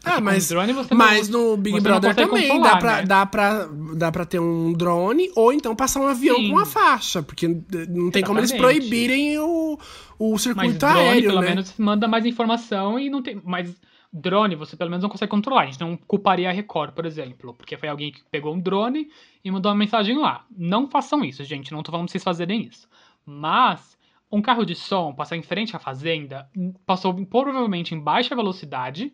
Ah, 0.03 0.21
mas, 0.21 0.47
drone 0.47 0.73
mas 0.93 1.27
não- 1.27 1.51
no 1.51 1.57
Big 1.57 1.79
Brother 1.81 2.15
também 2.15 2.47
controlar, 2.47 2.71
dá, 2.73 2.77
pra, 2.77 2.95
né? 2.97 3.03
dá, 3.05 3.25
pra, 3.25 3.67
dá 3.95 4.11
pra 4.11 4.25
ter 4.25 4.39
um 4.39 4.71
drone 4.71 5.29
ou 5.35 5.51
então 5.51 5.75
passar 5.75 5.99
um 5.99 6.07
avião 6.07 6.37
Sim. 6.37 6.47
com 6.49 6.53
uma 6.55 6.65
faixa, 6.65 7.21
porque 7.21 7.45
eh, 7.45 7.85
não 7.89 8.09
tem 8.09 8.23
como 8.23 8.39
eles 8.39 8.51
Exatamente. 8.51 8.79
proibirem 8.79 9.37
o, 9.39 9.77
o 10.17 10.31
Mas 10.31 10.41
circuito 10.41 10.77
drone, 10.79 10.99
aéreo, 10.99 11.29
pelo 11.29 11.41
né? 11.41 11.47
menos, 11.49 11.73
manda 11.77 12.07
mais 12.07 12.25
informação 12.25 12.97
e 12.97 13.09
não 13.09 13.21
tem. 13.21 13.41
Mas 13.43 13.75
drone, 14.13 14.55
você 14.55 14.77
pelo 14.77 14.89
menos 14.89 15.03
não 15.03 15.09
consegue 15.09 15.29
controlar. 15.29 15.63
A 15.63 15.65
gente 15.65 15.81
não 15.81 15.97
culparia 15.97 16.49
a 16.49 16.53
Record, 16.53 16.93
por 16.93 17.05
exemplo. 17.05 17.53
Porque 17.53 17.75
foi 17.75 17.89
alguém 17.89 18.11
que 18.11 18.21
pegou 18.31 18.53
um 18.53 18.59
drone 18.59 19.09
e 19.43 19.51
mandou 19.51 19.69
uma 19.71 19.77
mensagem 19.77 20.17
lá. 20.17 20.45
Não 20.57 20.89
façam 20.89 21.23
isso, 21.25 21.43
gente. 21.43 21.71
Não 21.73 21.83
tô 21.83 21.91
falando 21.91 22.05
pra 22.07 22.11
vocês 22.13 22.23
fazerem 22.23 22.61
isso. 22.63 22.87
Mas 23.25 23.97
um 24.31 24.41
carro 24.41 24.65
de 24.65 24.73
som 24.75 25.13
passar 25.13 25.35
em 25.35 25.41
frente 25.43 25.75
à 25.75 25.79
fazenda, 25.79 26.49
passou 26.85 27.13
provavelmente 27.25 27.93
em 27.93 27.99
baixa 27.99 28.33
velocidade. 28.35 29.11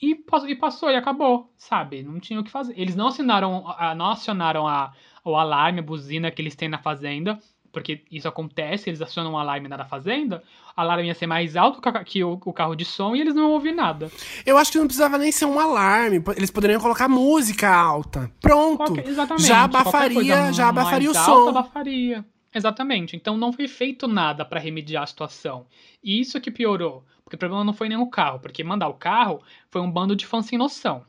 E 0.00 0.14
passou, 0.14 0.48
e 0.48 0.54
passou 0.54 0.90
e 0.90 0.96
acabou, 0.96 1.50
sabe? 1.56 2.02
Não 2.02 2.20
tinha 2.20 2.38
o 2.40 2.44
que 2.44 2.50
fazer. 2.50 2.74
Eles 2.78 2.94
não 2.94 3.08
assinaram, 3.08 3.64
a- 3.78 3.94
não 3.94 4.10
acionaram 4.10 4.66
a, 4.68 4.92
o 5.24 5.34
alarme, 5.36 5.80
a 5.80 5.82
buzina 5.82 6.30
que 6.30 6.42
eles 6.42 6.54
têm 6.54 6.68
na 6.68 6.78
fazenda, 6.78 7.38
porque 7.72 8.02
isso 8.10 8.28
acontece, 8.28 8.88
eles 8.90 9.00
acionam 9.02 9.32
um 9.32 9.38
alarme 9.38 9.68
na 9.68 9.76
da 9.76 9.84
fazenda, 9.86 10.42
o 10.76 10.80
alarme 10.80 11.06
ia 11.08 11.14
ser 11.14 11.26
mais 11.26 11.56
alto 11.56 11.80
que 12.04 12.22
o, 12.22 12.38
o 12.44 12.52
carro 12.52 12.74
de 12.74 12.84
som 12.84 13.16
e 13.16 13.20
eles 13.20 13.34
não 13.34 13.50
ouviram 13.52 13.76
nada. 13.76 14.10
Eu 14.44 14.56
acho 14.58 14.72
que 14.72 14.78
não 14.78 14.86
precisava 14.86 15.16
nem 15.18 15.32
ser 15.32 15.46
um 15.46 15.58
alarme. 15.58 16.22
Eles 16.36 16.50
poderiam 16.50 16.80
colocar 16.80 17.08
música 17.08 17.68
alta. 17.74 18.30
Pronto. 18.40 18.76
Qualquer- 18.78 19.06
exatamente. 19.08 19.46
já 19.46 19.64
abafaria, 19.64 20.52
já 20.52 20.68
abafaria 20.68 21.10
o 21.10 21.14
som. 21.14 21.48
abafaria. 21.48 22.24
Exatamente. 22.54 23.14
Então 23.16 23.36
não 23.36 23.52
foi 23.52 23.68
feito 23.68 24.06
nada 24.08 24.42
pra 24.44 24.58
remediar 24.60 25.02
a 25.02 25.06
situação. 25.06 25.66
E 26.02 26.18
isso 26.20 26.40
que 26.40 26.50
piorou. 26.50 27.04
Porque 27.26 27.34
o 27.34 27.38
problema 27.40 27.64
não 27.64 27.72
foi 27.72 27.88
nem 27.88 27.98
o 27.98 28.06
carro, 28.08 28.38
porque 28.38 28.62
mandar 28.62 28.86
o 28.86 28.94
carro 28.94 29.42
foi 29.68 29.80
um 29.80 29.90
bando 29.90 30.14
de 30.14 30.24
fãs 30.24 30.46
sem 30.46 30.56
noção. 30.56 31.04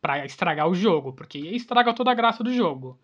Pra 0.00 0.24
estragar 0.24 0.66
o 0.66 0.74
jogo, 0.74 1.12
porque 1.12 1.38
estraga 1.38 1.92
toda 1.92 2.10
a 2.10 2.14
graça 2.14 2.42
do 2.42 2.50
jogo. 2.50 2.98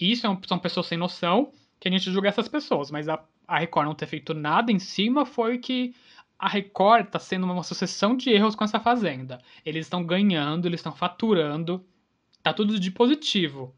E 0.00 0.10
isso 0.10 0.26
é 0.26 0.30
um- 0.30 0.40
são 0.46 0.58
pessoas 0.58 0.86
sem 0.86 0.96
noção 0.96 1.52
que 1.78 1.86
a 1.86 1.90
gente 1.90 2.10
julga 2.10 2.30
essas 2.30 2.48
pessoas, 2.48 2.90
mas 2.90 3.06
a, 3.06 3.22
a 3.46 3.58
Record 3.58 3.86
não 3.86 3.94
ter 3.94 4.06
feito 4.06 4.32
nada 4.32 4.72
em 4.72 4.78
cima 4.78 5.26
foi 5.26 5.58
que 5.58 5.94
a 6.38 6.48
Record 6.48 7.08
tá 7.10 7.18
sendo 7.18 7.44
uma 7.44 7.62
sucessão 7.62 8.16
de 8.16 8.30
erros 8.30 8.54
com 8.54 8.64
essa 8.64 8.80
fazenda. 8.80 9.38
Eles 9.62 9.84
estão 9.84 10.02
ganhando, 10.02 10.64
eles 10.64 10.80
estão 10.80 10.96
faturando, 10.96 11.84
tá 12.42 12.54
tudo 12.54 12.80
de 12.80 12.90
positivo. 12.90 13.74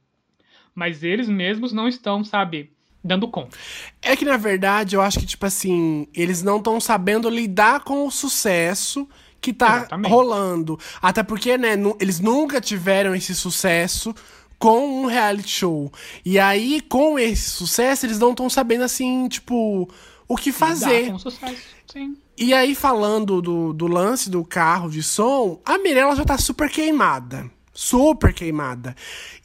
Mas 0.72 1.02
eles 1.02 1.28
mesmos 1.28 1.72
não 1.72 1.88
estão, 1.88 2.22
sabe, 2.22 2.72
dando 3.02 3.28
conta. 3.28 3.56
É 4.02 4.14
que, 4.14 4.24
na 4.24 4.36
verdade, 4.36 4.96
eu 4.96 5.02
acho 5.02 5.18
que, 5.18 5.26
tipo 5.26 5.46
assim, 5.46 6.06
eles 6.14 6.42
não 6.42 6.58
estão 6.58 6.80
sabendo 6.80 7.28
lidar 7.28 7.80
com 7.80 8.06
o 8.06 8.10
sucesso 8.10 9.08
que 9.40 9.52
tá 9.52 9.78
Exatamente. 9.78 10.10
rolando. 10.10 10.78
Até 11.00 11.22
porque, 11.22 11.56
né, 11.56 11.74
eles 11.98 12.20
nunca 12.20 12.60
tiveram 12.60 13.14
esse 13.14 13.34
sucesso 13.34 14.14
com 14.58 15.02
um 15.02 15.06
reality 15.06 15.48
show. 15.48 15.90
E 16.24 16.38
aí, 16.38 16.82
com 16.82 17.18
esse 17.18 17.48
sucesso, 17.50 18.04
eles 18.04 18.18
não 18.18 18.30
estão 18.30 18.50
sabendo, 18.50 18.84
assim, 18.84 19.26
tipo, 19.28 19.88
o 20.28 20.36
que 20.36 20.52
fazer. 20.52 21.06
Dá 21.06 21.12
com 21.12 21.18
sucesso, 21.18 21.62
sim. 21.90 22.16
E 22.36 22.52
aí, 22.52 22.74
falando 22.74 23.40
do, 23.40 23.72
do 23.72 23.86
lance 23.86 24.30
do 24.30 24.44
carro 24.44 24.90
de 24.90 25.02
som, 25.02 25.60
a 25.64 25.78
Mirella 25.78 26.14
já 26.14 26.24
tá 26.24 26.36
super 26.36 26.70
queimada. 26.70 27.50
Super 27.72 28.34
queimada. 28.34 28.94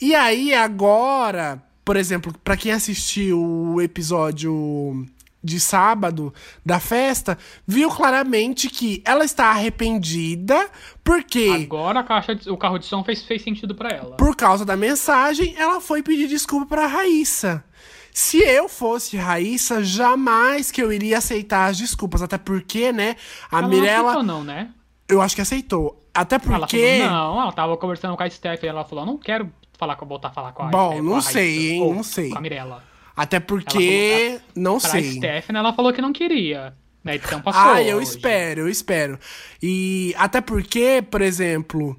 E 0.02 0.14
aí, 0.14 0.54
agora, 0.54 1.64
por 1.86 1.96
exemplo, 1.96 2.34
pra 2.44 2.58
quem 2.58 2.72
assistiu 2.74 3.40
o 3.42 3.80
episódio 3.82 5.06
de 5.44 5.60
sábado 5.60 6.34
da 6.66 6.80
festa, 6.80 7.38
viu 7.68 7.88
claramente 7.92 8.68
que 8.68 9.04
ela 9.06 9.24
está 9.24 9.46
arrependida 9.52 10.68
porque, 11.04 11.50
Agora 11.64 12.00
a 12.00 12.04
caixa 12.04 12.34
de- 12.36 12.50
o 12.50 12.58
carro 12.58 12.80
de 12.80 12.86
som 12.88 13.04
fez, 13.04 13.24
fez 13.24 13.44
sentido 13.44 13.76
pra 13.76 13.90
ela. 13.90 14.18
por 14.18 14.36
causa 14.36 14.66
da 14.66 14.76
mensagem, 14.76 15.54
ela 15.58 15.80
foi 15.80 16.02
pedir 16.02 16.28
desculpa 16.28 16.66
pra 16.66 16.88
Raíssa. 16.88 17.64
Se 18.12 18.38
eu 18.40 18.68
fosse 18.70 19.18
Raíssa, 19.18 19.84
jamais 19.84 20.72
que 20.72 20.82
eu 20.82 20.92
iria 20.92 21.18
aceitar 21.20 21.68
as 21.70 21.78
desculpas. 21.78 22.22
Até 22.22 22.38
porque, 22.38 22.92
né, 22.94 23.16
a 23.52 23.60
ela 23.60 23.68
Mirella. 23.68 23.98
não 24.02 24.08
aceitou, 24.10 24.24
não, 24.24 24.44
né? 24.44 24.70
Eu 25.08 25.22
acho 25.22 25.36
que 25.36 25.42
aceitou. 25.42 26.02
Até 26.14 26.36
Ela 26.38 26.60
porque. 26.62 27.00
falou, 27.02 27.14
não, 27.14 27.42
ela 27.42 27.52
tava 27.52 27.76
conversando 27.78 28.16
com 28.16 28.24
a 28.24 28.30
Steph 28.30 28.64
e 28.64 28.68
ela 28.68 28.86
falou, 28.86 29.06
não 29.06 29.18
quero 29.18 29.52
falar 29.78 29.96
com, 29.96 30.06
voltar 30.06 30.30
a 30.30 30.32
falar 30.32 30.52
com 30.52 30.64
a 30.64 30.68
Bom, 30.68 30.94
com 30.94 31.00
a 31.00 31.02
não 31.02 31.14
Raíssa, 31.14 31.32
sei, 31.32 31.72
hein, 31.72 31.94
não 31.94 32.04
sei. 32.04 32.30
Com 32.30 32.38
a 32.38 32.42
Mirella. 32.42 32.84
Até 33.16 33.40
porque. 33.40 34.40
Não 34.56 34.80
Pra 34.80 34.90
sei. 34.90 35.14
Stephanie, 35.14 35.60
ela 35.60 35.74
falou 35.74 35.94
que 35.94 36.02
não 36.02 36.12
queria. 36.12 36.74
Na 37.04 37.16
edição 37.16 37.40
passou. 37.42 37.62
Ah, 37.62 37.82
eu 37.84 37.98
hoje. 37.98 38.10
espero, 38.10 38.62
eu 38.62 38.68
espero. 38.70 39.20
E 39.62 40.14
até 40.18 40.42
porque, 40.42 41.04
por 41.10 41.22
exemplo, 41.22 41.96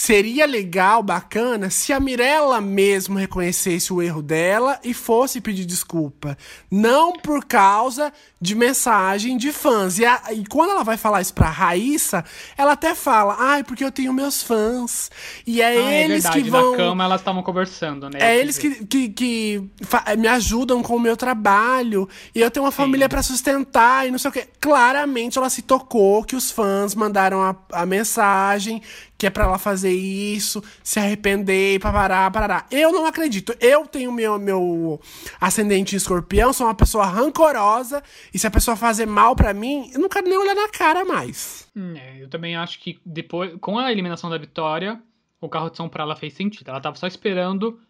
seria 0.00 0.46
legal, 0.46 1.02
bacana, 1.02 1.70
se 1.70 1.92
a 1.92 1.98
Mirella 1.98 2.60
mesmo 2.60 3.18
reconhecesse 3.18 3.92
o 3.92 4.00
erro 4.00 4.22
dela 4.22 4.78
e 4.84 4.94
fosse 4.94 5.40
pedir 5.40 5.64
desculpa. 5.66 6.38
Não 6.70 7.14
por 7.14 7.44
causa 7.44 8.12
de 8.40 8.54
mensagem 8.54 9.36
de 9.36 9.50
fãs. 9.50 9.98
E, 9.98 10.06
a- 10.06 10.22
e 10.30 10.44
quando 10.46 10.70
ela 10.70 10.84
vai 10.84 10.96
falar 10.96 11.20
isso 11.20 11.34
pra 11.34 11.50
Raíssa, 11.50 12.24
ela 12.56 12.74
até 12.74 12.94
fala, 12.94 13.34
ai, 13.40 13.64
porque 13.64 13.82
eu 13.82 13.90
tenho 13.90 14.12
meus 14.12 14.40
fãs. 14.40 15.10
E 15.44 15.60
é 15.60 15.66
Ah, 15.66 15.92
é 15.92 16.04
eles 16.04 16.22
verdade, 16.22 16.44
que 16.44 16.48
vão. 16.50 16.70
na 16.70 16.76
cama 16.76 17.02
elas 17.04 17.20
estavam 17.20 17.42
conversando, 17.42 18.08
né? 18.08 18.20
É 18.22 18.38
eles 18.38 18.56
que, 18.56 18.86
que, 18.86 19.08
que 19.08 19.68
me 20.16 20.28
ajudam 20.28 20.80
com 20.80 20.94
o 20.94 21.00
meu 21.00 21.16
trabalho. 21.16 22.08
E 22.32 22.40
eu 22.40 22.52
tenho 22.52 22.64
uma 22.64 22.70
família 22.70 23.08
pra 23.08 23.20
sustentar 23.20 24.06
e 24.06 24.12
não 24.12 24.18
sei 24.18 24.28
o 24.28 24.32
quê. 24.32 24.46
Claramente 24.60 25.38
ela 25.38 25.50
se 25.50 25.62
tocou 25.62 26.22
que 26.22 26.36
os 26.36 26.52
fãs 26.52 26.94
mandaram 26.94 27.42
a, 27.42 27.56
a 27.72 27.84
mensagem 27.84 28.80
que 29.18 29.26
é 29.26 29.30
pra 29.30 29.44
ela 29.44 29.58
fazer 29.58 29.92
isso, 29.92 30.62
se 30.82 31.00
arrepender 31.00 31.74
e 31.74 31.78
parará. 31.80 32.64
Eu 32.70 32.92
não 32.92 33.04
acredito. 33.04 33.52
Eu 33.60 33.84
tenho 33.84 34.12
meu, 34.12 34.38
meu 34.38 35.00
ascendente 35.40 35.96
em 35.96 35.98
escorpião, 35.98 36.52
sou 36.52 36.68
uma 36.68 36.74
pessoa 36.74 37.04
rancorosa. 37.04 38.00
E 38.32 38.38
se 38.38 38.46
a 38.46 38.50
pessoa 38.50 38.76
fazer 38.76 39.06
mal 39.06 39.34
pra 39.34 39.52
mim, 39.52 39.90
eu 39.92 39.98
não 39.98 40.08
quero 40.08 40.28
nem 40.28 40.38
olhar 40.38 40.54
na 40.54 40.68
cara 40.68 41.04
mais. 41.04 41.68
Hum, 41.74 41.94
é, 41.96 42.22
eu 42.22 42.28
também 42.28 42.56
acho 42.56 42.78
que 42.78 43.00
depois, 43.04 43.56
com 43.60 43.76
a 43.76 43.90
eliminação 43.90 44.30
da 44.30 44.38
Vitória, 44.38 45.02
o 45.40 45.48
carro 45.48 45.68
de 45.68 45.76
som 45.76 45.88
pra 45.88 46.04
ela 46.04 46.14
fez 46.14 46.34
sentido. 46.34 46.68
Ela 46.68 46.80
tava 46.80 46.94
só 46.94 47.08
esperando 47.08 47.80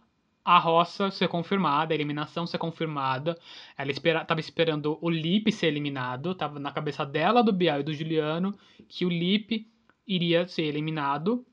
a 0.42 0.58
roça 0.58 1.10
ser 1.10 1.28
confirmada, 1.28 1.92
a 1.92 1.94
eliminação 1.94 2.46
ser 2.46 2.56
confirmada. 2.56 3.38
Ela 3.76 3.90
espera, 3.90 4.24
tava 4.24 4.40
esperando 4.40 4.98
o 5.02 5.10
Lipe 5.10 5.52
ser 5.52 5.66
eliminado. 5.66 6.34
Tava 6.34 6.58
na 6.58 6.72
cabeça 6.72 7.04
dela, 7.04 7.42
do 7.42 7.52
Bial 7.52 7.80
e 7.80 7.82
do 7.82 7.92
Juliano, 7.92 8.56
que 8.88 9.04
o 9.04 9.10
Lipe 9.10 9.66
iria 10.08 10.48
ser 10.48 10.62
eliminado. 10.62 11.46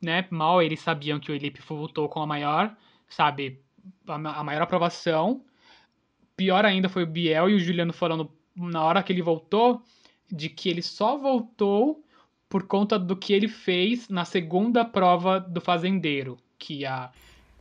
Né? 0.00 0.26
Mal 0.30 0.62
eles 0.62 0.80
sabiam 0.80 1.18
que 1.18 1.32
o 1.32 1.36
Lipe 1.36 1.62
voltou 1.66 2.08
com 2.08 2.20
a 2.20 2.26
maior, 2.26 2.76
sabe, 3.08 3.62
a 4.06 4.44
maior 4.44 4.62
aprovação. 4.62 5.42
Pior 6.36 6.64
ainda 6.66 6.88
foi 6.88 7.04
o 7.04 7.06
Biel 7.06 7.48
e 7.48 7.54
o 7.54 7.58
Juliano 7.58 7.92
falando 7.92 8.30
na 8.54 8.84
hora 8.84 9.02
que 9.02 9.12
ele 9.12 9.22
voltou, 9.22 9.82
de 10.30 10.48
que 10.48 10.68
ele 10.68 10.82
só 10.82 11.16
voltou 11.16 12.04
por 12.48 12.66
conta 12.66 12.98
do 12.98 13.16
que 13.16 13.32
ele 13.32 13.48
fez 13.48 14.08
na 14.08 14.24
segunda 14.24 14.84
prova 14.84 15.40
do 15.40 15.60
fazendeiro, 15.60 16.38
que 16.58 16.84
a 16.84 17.10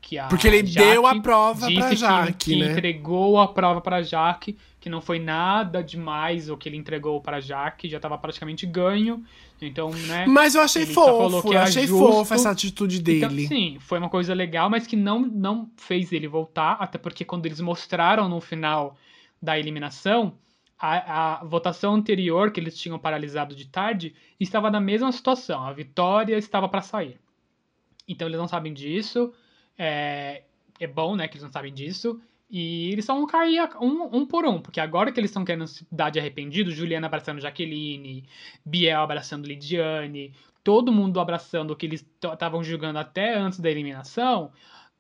que 0.05 0.17
a 0.19 0.27
Porque 0.27 0.47
ele 0.47 0.65
Jaque 0.67 0.89
deu 0.89 1.07
a 1.07 1.19
prova 1.21 1.65
disse 1.67 1.79
pra 1.79 1.89
que- 1.89 1.95
Jaque, 1.95 2.33
que, 2.33 2.55
né? 2.59 2.71
entregou 2.73 3.39
a 3.39 3.47
prova 3.47 3.79
pra 3.79 4.01
Jaque, 4.01 4.57
que 4.79 4.89
não 4.89 4.99
foi 4.99 5.17
nada 5.17 5.81
demais 5.81 6.49
o 6.49 6.57
que 6.57 6.67
ele 6.67 6.75
entregou 6.75 7.21
pra 7.21 7.39
Jaque, 7.39 7.87
já 7.89 8.01
tava 8.01 8.17
praticamente 8.17 8.65
ganho. 8.65 9.23
Então, 9.61 9.91
né? 9.91 10.25
Mas 10.27 10.55
eu 10.55 10.61
achei 10.61 10.85
fofo, 10.85 11.41
que 11.43 11.47
eu 11.47 11.53
era 11.53 11.63
achei 11.63 11.87
justo. 11.87 12.05
fofo 12.11 12.33
essa 12.33 12.49
atitude 12.51 12.97
Então, 12.99 13.29
dele. 13.29 13.47
sim, 13.47 13.77
foi 13.79 13.97
uma 13.97 14.09
coisa 14.09 14.33
legal, 14.33 14.69
mas 14.69 14.85
que 14.85 14.97
não, 14.97 15.19
não 15.21 15.69
fez 15.77 16.11
ele 16.11 16.27
voltar, 16.27 16.73
até 16.81 16.97
porque 16.97 17.23
quando 17.23 17.45
eles 17.45 17.61
mostraram 17.61 18.27
no 18.27 18.41
final 18.41 18.97
da 19.41 19.57
eliminação, 19.57 20.33
a, 20.77 21.35
a 21.39 21.43
votação 21.45 21.93
anterior, 21.95 22.51
que 22.51 22.59
eles 22.59 22.77
tinham 22.77 22.99
paralisado 22.99 23.55
de 23.55 23.65
tarde, 23.69 24.13
estava 24.37 24.69
na 24.69 24.81
mesma 24.81 25.09
situação. 25.13 25.63
A 25.65 25.71
vitória 25.71 26.35
estava 26.37 26.67
para 26.67 26.81
sair. 26.81 27.17
Então 28.05 28.27
eles 28.27 28.37
não 28.39 28.49
sabem 28.49 28.73
disso. 28.73 29.31
É, 29.77 30.43
é 30.79 30.87
bom, 30.87 31.15
né, 31.15 31.27
que 31.27 31.35
eles 31.35 31.43
não 31.43 31.51
sabem 31.51 31.73
disso. 31.73 32.19
E 32.49 32.91
eles 32.91 33.05
só 33.05 33.15
vão 33.15 33.25
cair 33.25 33.59
um, 33.81 34.15
um 34.17 34.25
por 34.27 34.45
um, 34.45 34.61
porque 34.61 34.79
agora 34.79 35.11
que 35.11 35.19
eles 35.19 35.31
estão 35.31 35.43
querendo 35.43 35.65
se 35.65 35.87
dar 35.91 36.11
de 36.11 36.19
arrependido, 36.19 36.71
Juliana 36.71 37.07
abraçando 37.07 37.41
Jaqueline, 37.41 38.25
Biel 38.63 39.01
abraçando 39.01 39.47
Lidiane, 39.47 40.33
todo 40.63 40.91
mundo 40.91 41.19
abraçando 41.19 41.71
o 41.71 41.75
que 41.75 41.87
eles 41.87 42.05
estavam 42.23 42.63
julgando 42.63 42.99
até 42.99 43.33
antes 43.35 43.59
da 43.59 43.71
eliminação, 43.71 44.51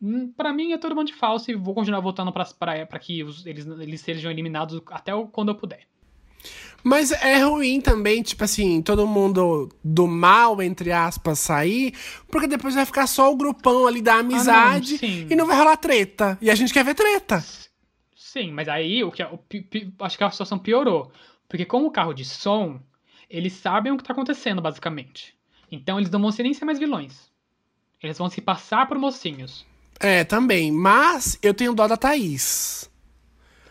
hum, 0.01 0.31
pra 0.31 0.51
mim 0.51 0.71
é 0.71 0.77
todo 0.79 0.95
mundo 0.95 1.07
de 1.07 1.13
falso 1.13 1.51
e 1.51 1.55
vou 1.55 1.75
continuar 1.75 1.99
votando 1.99 2.31
pra, 2.33 2.45
pra, 2.87 2.99
que 2.99 3.23
os- 3.23 3.45
eles, 3.45 3.67
eles 3.67 4.01
sejam 4.01 4.31
eliminados 4.31 4.81
até 4.87 5.11
quando 5.31 5.49
eu 5.49 5.55
puder. 5.55 5.87
Mas 6.83 7.11
é 7.11 7.39
ruim 7.43 7.79
também, 7.79 8.21
tipo 8.21 8.43
assim, 8.43 8.81
todo 8.81 9.07
mundo 9.07 9.69
do 9.83 10.05
mal, 10.05 10.61
entre 10.61 10.91
aspas, 10.91 11.39
sair, 11.39 11.93
porque 12.27 12.45
depois 12.45 12.75
vai 12.75 12.85
ficar 12.85 13.07
só 13.07 13.31
o 13.31 13.37
grupão 13.37 13.87
ali 13.87 14.01
da 14.01 14.15
amizade 14.15 14.97
sim. 14.97 15.27
e 15.29 15.35
não 15.35 15.47
vai 15.47 15.57
rolar 15.57 15.77
treta. 15.77 16.37
E 16.41 16.51
a 16.51 16.55
gente 16.55 16.73
quer 16.73 16.83
ver 16.83 16.93
treta. 16.93 17.43
Sim, 18.15 18.51
mas 18.51 18.67
aí 18.67 19.03
o 19.03 19.11
que, 19.11 19.23
o 19.23 19.37
pi- 19.37 19.61
pi- 19.61 19.93
acho 19.99 20.17
que 20.17 20.23
a 20.23 20.31
situação 20.31 20.59
piorou. 20.59 21.11
Porque 21.47 21.65
com 21.65 21.85
o 21.85 21.91
carro 21.91 22.13
de 22.13 22.25
som, 22.25 22.79
eles 23.29 23.53
sabem 23.53 23.91
o 23.91 23.97
que 23.97 24.03
tá 24.03 24.11
acontecendo, 24.11 24.61
basicamente. 24.61 25.35
Então 25.71 25.99
eles 25.99 26.09
não 26.11 26.19
vão 26.19 26.31
ser 26.31 26.43
nem 26.43 26.53
ser 26.53 26.65
mais 26.65 26.79
vilões. 26.79 27.31
Eles 28.01 28.17
vão 28.17 28.29
se 28.29 28.41
passar 28.41 28.87
por 28.87 28.97
mocinhos. 28.97 29.65
É, 29.99 30.23
também. 30.23 30.71
Mas 30.71 31.37
eu 31.41 31.53
tenho 31.53 31.73
dó 31.73 31.87
da 31.87 31.95
Thaís. 31.95 32.89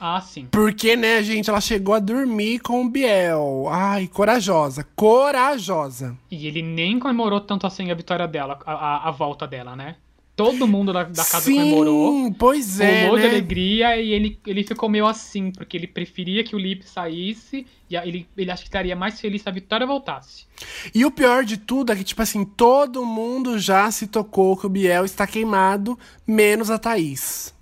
Ah, 0.05 0.21
sim. 0.21 0.49
Porque, 0.51 0.97
né, 0.97 1.23
gente, 1.23 1.49
ela 1.49 1.61
chegou 1.61 1.95
a 1.95 2.01
dormir 2.01 2.59
com 2.59 2.85
o 2.85 2.89
Biel. 2.91 3.67
Ai, 3.71 4.09
corajosa. 4.09 4.85
Corajosa. 4.97 6.17
E 6.29 6.47
ele 6.49 6.61
nem 6.61 6.99
comemorou 6.99 7.41
tanto 7.41 7.67
assim 7.69 7.89
a 7.91 7.95
vitória 7.95 8.27
dela, 8.27 8.59
a, 8.67 8.73
a- 8.73 9.09
a 9.09 9.11
volta 9.13 9.47
dela, 9.47 9.77
né? 9.77 9.95
Todo 10.35 10.67
mundo 10.67 10.93
da, 10.93 11.05
da 11.05 11.25
casa 11.25 11.43
Sim, 11.43 11.55
comemorou. 11.57 12.33
pois 12.39 12.81
é, 12.81 13.03
Pulou 13.05 13.17
de 13.19 13.23
né? 13.25 13.29
alegria 13.29 13.97
e 14.01 14.11
ele, 14.13 14.41
ele 14.47 14.65
ficou 14.65 14.89
meio 14.89 15.07
assim, 15.07 15.53
porque 15.53 15.77
ele 15.77 15.87
preferia 15.87 16.43
que 16.43 16.57
o 16.57 16.59
Lip 16.59 16.83
saísse 16.89 17.67
e 17.89 17.95
ele, 17.95 18.27
ele 18.37 18.51
acha 18.51 18.63
que 18.63 18.69
estaria 18.69 18.97
mais 18.97 19.21
feliz 19.21 19.43
se 19.43 19.49
a 19.49 19.53
vitória 19.53 19.87
voltasse. 19.87 20.47
E 20.95 21.05
o 21.05 21.11
pior 21.11 21.45
de 21.45 21.59
tudo 21.59 21.93
é 21.93 21.97
que, 21.97 22.03
tipo 22.03 22.23
assim, 22.23 22.45
todo 22.45 23.05
mundo 23.05 23.59
já 23.59 23.91
se 23.91 24.07
tocou 24.07 24.57
que 24.57 24.67
o 24.67 24.71
Biel 24.71 25.05
está 25.05 25.27
queimado, 25.27 25.99
menos 26.27 26.71
a 26.71 26.79
Thaís. 26.79 27.55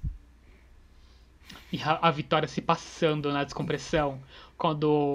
E 1.72 1.80
a, 1.82 1.98
a 2.02 2.10
vitória 2.10 2.48
se 2.48 2.60
passando 2.60 3.32
na 3.32 3.44
descompressão. 3.44 4.20
Quando 4.56 5.14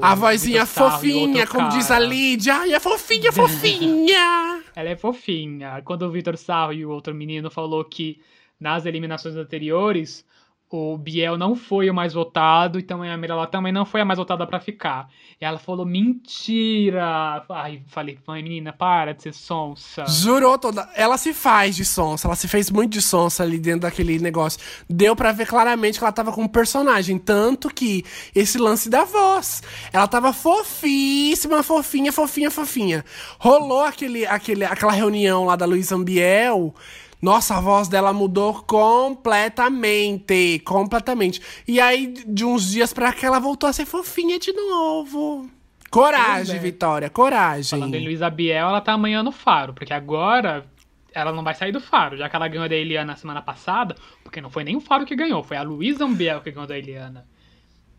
A 0.00 0.14
vozinha 0.14 0.62
o 0.62 0.66
fofinha, 0.66 1.46
como 1.46 1.68
diz 1.68 1.90
a 1.90 1.94
cara- 1.94 2.06
Lídia. 2.06 2.54
Ai, 2.54 2.72
é 2.72 2.80
fofinha, 2.80 3.30
fofinha. 3.32 4.62
Ela 4.74 4.90
é 4.90 4.96
fofinha. 4.96 5.82
Quando 5.84 6.02
o 6.02 6.10
Vitor 6.10 6.36
Sarro 6.36 6.72
e 6.72 6.84
o 6.86 6.90
outro 6.90 7.14
menino 7.14 7.50
falou 7.50 7.84
que 7.84 8.20
nas 8.58 8.86
eliminações 8.86 9.36
anteriores 9.36 10.24
o 10.68 10.98
Biel 10.98 11.38
não 11.38 11.54
foi 11.54 11.88
o 11.88 11.94
mais 11.94 12.12
votado, 12.12 12.78
então 12.78 13.02
a 13.02 13.16
Mirella 13.16 13.46
também 13.46 13.72
não 13.72 13.84
foi 13.84 14.00
a 14.00 14.04
mais 14.04 14.18
votada 14.18 14.44
pra 14.46 14.58
ficar. 14.58 15.08
E 15.40 15.44
ela 15.44 15.58
falou, 15.58 15.86
mentira! 15.86 17.44
Ai, 17.48 17.82
falei, 17.86 18.18
mãe, 18.26 18.42
menina, 18.42 18.72
para 18.72 19.12
de 19.12 19.22
ser 19.22 19.32
sonsa. 19.32 20.04
Jurou 20.06 20.58
toda. 20.58 20.88
Ela 20.96 21.16
se 21.18 21.32
faz 21.32 21.76
de 21.76 21.84
sonsa, 21.84 22.26
ela 22.26 22.34
se 22.34 22.48
fez 22.48 22.70
muito 22.70 22.92
de 22.92 23.02
sonsa 23.02 23.44
ali 23.44 23.58
dentro 23.58 23.82
daquele 23.82 24.18
negócio. 24.18 24.58
Deu 24.90 25.14
pra 25.14 25.30
ver 25.30 25.46
claramente 25.46 25.98
que 25.98 26.04
ela 26.04 26.12
tava 26.12 26.32
com 26.32 26.42
um 26.42 26.48
personagem. 26.48 27.18
Tanto 27.18 27.68
que 27.68 28.04
esse 28.34 28.58
lance 28.58 28.90
da 28.90 29.04
voz. 29.04 29.62
Ela 29.92 30.08
tava 30.08 30.32
fofíssima, 30.32 31.62
fofinha, 31.62 32.12
fofinha, 32.12 32.50
fofinha. 32.50 33.04
Rolou 33.38 33.82
aquele, 33.82 34.26
aquele, 34.26 34.64
aquela 34.64 34.92
reunião 34.92 35.44
lá 35.44 35.54
da 35.54 35.64
Luísa 35.64 35.94
Ambiel. 35.94 36.74
Nossa, 37.20 37.56
a 37.56 37.60
voz 37.60 37.88
dela 37.88 38.12
mudou 38.12 38.62
completamente. 38.62 40.60
Completamente. 40.64 41.40
E 41.66 41.80
aí, 41.80 42.08
de 42.26 42.44
uns 42.44 42.70
dias 42.70 42.92
pra 42.92 43.12
cá, 43.12 43.26
ela 43.28 43.38
voltou 43.38 43.68
a 43.68 43.72
ser 43.72 43.86
fofinha 43.86 44.38
de 44.38 44.52
novo. 44.52 45.48
Coragem, 45.90 46.56
é. 46.56 46.58
Vitória, 46.58 47.08
coragem. 47.08 47.78
Falando 47.78 47.94
em 47.94 48.04
Luísa 48.04 48.28
Biel, 48.28 48.68
ela 48.68 48.80
tá 48.80 48.92
amanhã 48.92 49.22
no 49.22 49.32
Faro, 49.32 49.72
porque 49.72 49.92
agora 49.92 50.66
ela 51.12 51.32
não 51.32 51.42
vai 51.42 51.54
sair 51.54 51.72
do 51.72 51.80
Faro, 51.80 52.16
já 52.16 52.28
que 52.28 52.36
ela 52.36 52.46
ganhou 52.48 52.68
da 52.68 52.74
Eliana 52.74 53.12
na 53.12 53.16
semana 53.16 53.40
passada, 53.40 53.96
porque 54.22 54.40
não 54.40 54.50
foi 54.50 54.64
nem 54.64 54.76
o 54.76 54.80
Faro 54.80 55.06
que 55.06 55.16
ganhou, 55.16 55.42
foi 55.42 55.56
a 55.56 55.62
Luísa 55.62 56.06
Biel 56.06 56.42
que 56.42 56.50
ganhou 56.50 56.66
da 56.66 56.76
Eliana. 56.76 57.26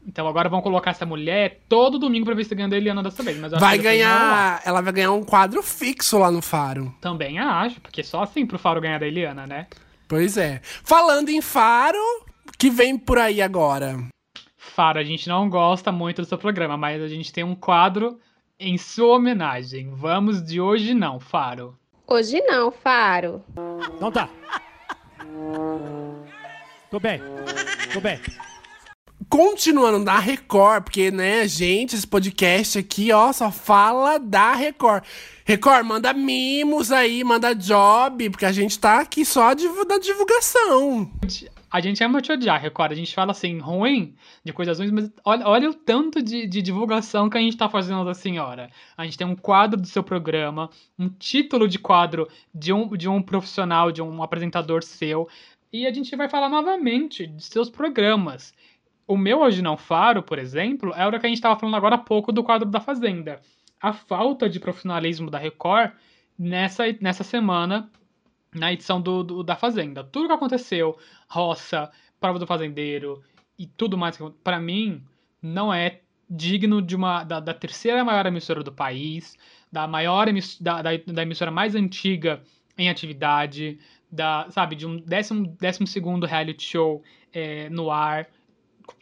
Então 0.07 0.25
agora 0.25 0.47
vão 0.47 0.61
colocar 0.61 0.91
essa 0.91 1.05
mulher 1.05 1.59
todo 1.67 1.99
domingo 1.99 2.25
pra 2.25 2.33
ver 2.33 2.45
se 2.45 2.55
ganha 2.55 2.69
da 2.69 2.77
Eliana 2.77 3.03
dessa 3.03 3.21
vez. 3.21 3.37
Mas 3.37 3.51
eu 3.51 3.57
acho 3.57 3.65
Vai 3.65 3.77
ganhar. 3.77 4.61
Ela 4.65 4.79
vai 4.79 4.93
ganhar 4.93 5.11
um 5.11 5.23
quadro 5.23 5.61
fixo 5.61 6.17
lá 6.17 6.31
no 6.31 6.41
Faro. 6.41 6.95
Também 7.01 7.37
acho, 7.37 7.81
porque 7.81 8.01
só 8.01 8.23
assim 8.23 8.45
pro 8.45 8.57
Faro 8.57 8.79
ganhar 8.79 8.99
da 8.99 9.05
Eliana, 9.05 9.45
né? 9.45 9.67
Pois 10.07 10.37
é. 10.37 10.61
Falando 10.63 11.27
em 11.27 11.41
Faro, 11.41 11.99
que 12.57 12.69
vem 12.69 12.97
por 12.97 13.17
aí 13.17 13.41
agora? 13.41 13.97
Faro, 14.55 14.97
a 14.97 15.03
gente 15.03 15.27
não 15.27 15.49
gosta 15.49 15.91
muito 15.91 16.21
do 16.21 16.27
seu 16.27 16.37
programa, 16.37 16.77
mas 16.77 17.01
a 17.01 17.07
gente 17.07 17.33
tem 17.33 17.43
um 17.43 17.55
quadro 17.55 18.17
em 18.57 18.77
sua 18.77 19.17
homenagem. 19.17 19.91
Vamos 19.93 20.41
de 20.41 20.61
hoje 20.61 20.93
não, 20.93 21.19
Faro. 21.19 21.77
Hoje 22.07 22.39
não, 22.41 22.71
Faro. 22.71 23.43
Então 23.95 24.09
tá. 24.09 24.29
Tô 26.89 26.99
bem. 26.99 27.19
Tô 27.93 27.99
bem. 27.99 28.19
Continuando 29.30 29.99
na 29.99 30.19
Record, 30.19 30.86
porque, 30.86 31.11
né, 31.11 31.45
gente, 31.49 31.95
esse 31.95 32.07
podcast 32.07 32.80
aqui, 32.80 33.11
ó, 33.11 33.34
só 33.34 33.51
fala 33.51 34.17
da 34.17 34.53
Record. 34.53 35.03
Record, 35.43 35.86
manda 35.86 36.13
mimos 36.13 36.93
aí, 36.93 37.25
manda 37.25 37.53
job, 37.53 38.30
porque 38.30 38.45
a 38.45 38.53
gente 38.53 38.80
tá 38.80 39.01
aqui 39.01 39.25
só 39.25 39.53
da 39.53 39.97
divulgação. 39.97 41.11
A 41.69 41.82
gente 41.82 42.01
ama 42.01 42.21
te 42.21 42.32
odiar, 42.32 42.61
Record. 42.61 42.93
A 42.93 42.95
gente 42.95 43.13
fala 43.13 43.32
assim, 43.32 43.59
ruim, 43.59 44.15
de 44.45 44.53
coisas 44.53 44.80
ruins, 44.80 44.91
mas 44.91 45.11
olha, 45.25 45.45
olha 45.45 45.69
o 45.69 45.73
tanto 45.73 46.21
de, 46.21 46.47
de 46.47 46.61
divulgação 46.61 47.30
que 47.30 47.38
a 47.38 47.41
gente 47.41 47.57
tá 47.57 47.67
fazendo 47.67 48.05
da 48.05 48.13
senhora. 48.13 48.71
A 48.95 49.03
gente 49.03 49.17
tem 49.17 49.28
um 49.28 49.36
quadro 49.36 49.80
do 49.80 49.88
seu 49.88 50.01
programa, 50.01 50.69
um 50.97 51.09
título 51.09 51.67
de 51.67 51.78
quadro 51.78 52.30
de 52.55 52.71
um, 52.71 52.88
de 52.95 53.09
um 53.09 53.21
profissional, 53.21 53.91
de 53.91 54.01
um 54.01 54.23
apresentador 54.23 54.84
seu, 54.84 55.28
e 55.71 55.86
a 55.86 55.93
gente 55.93 56.15
vai 56.15 56.30
falar 56.30 56.47
novamente 56.47 57.28
de 57.28 57.43
seus 57.43 57.69
programas. 57.69 58.53
O 59.07 59.15
meu 59.17 59.39
Hoje 59.41 59.61
Não 59.61 59.77
Faro, 59.77 60.21
por 60.21 60.37
exemplo, 60.37 60.93
é 60.93 61.07
o 61.07 61.09
que 61.11 61.15
a 61.15 61.29
gente 61.29 61.35
estava 61.37 61.59
falando 61.59 61.75
agora 61.75 61.95
há 61.95 61.99
pouco 61.99 62.31
do 62.31 62.43
quadro 62.43 62.69
da 62.69 62.79
Fazenda. 62.79 63.41
A 63.81 63.93
falta 63.93 64.49
de 64.49 64.59
profissionalismo 64.59 65.29
da 65.31 65.37
Record 65.37 65.91
nessa, 66.37 66.83
nessa 66.99 67.23
semana 67.23 67.89
na 68.53 68.73
edição 68.73 68.99
do, 69.01 69.23
do- 69.23 69.43
da 69.43 69.55
Fazenda. 69.55 70.03
Tudo 70.03 70.27
que 70.27 70.33
aconteceu, 70.33 70.97
roça, 71.29 71.91
prova 72.19 72.39
do 72.39 72.47
fazendeiro 72.47 73.21
e 73.57 73.65
tudo 73.67 73.97
mais, 73.97 74.17
pra 74.43 74.59
mim, 74.59 75.03
não 75.41 75.73
é 75.73 76.01
digno 76.29 76.81
de 76.81 76.95
uma 76.95 77.23
da, 77.23 77.39
da 77.39 77.53
terceira 77.53 78.03
maior 78.03 78.25
emissora 78.25 78.61
do 78.63 78.71
país, 78.71 79.37
da 79.71 79.87
maior 79.87 80.27
emiss- 80.27 80.59
da, 80.59 80.81
da, 80.81 80.89
da 80.97 81.21
emissora 81.23 81.51
mais 81.51 81.75
antiga 81.75 82.41
em 82.77 82.89
atividade, 82.89 83.79
da, 84.11 84.47
sabe, 84.51 84.75
de 84.75 84.85
um 84.85 84.97
décimo, 84.97 85.47
décimo 85.59 85.87
segundo 85.87 86.25
reality 86.25 86.63
show 86.63 87.03
é, 87.33 87.69
no 87.69 87.89
ar. 87.91 88.27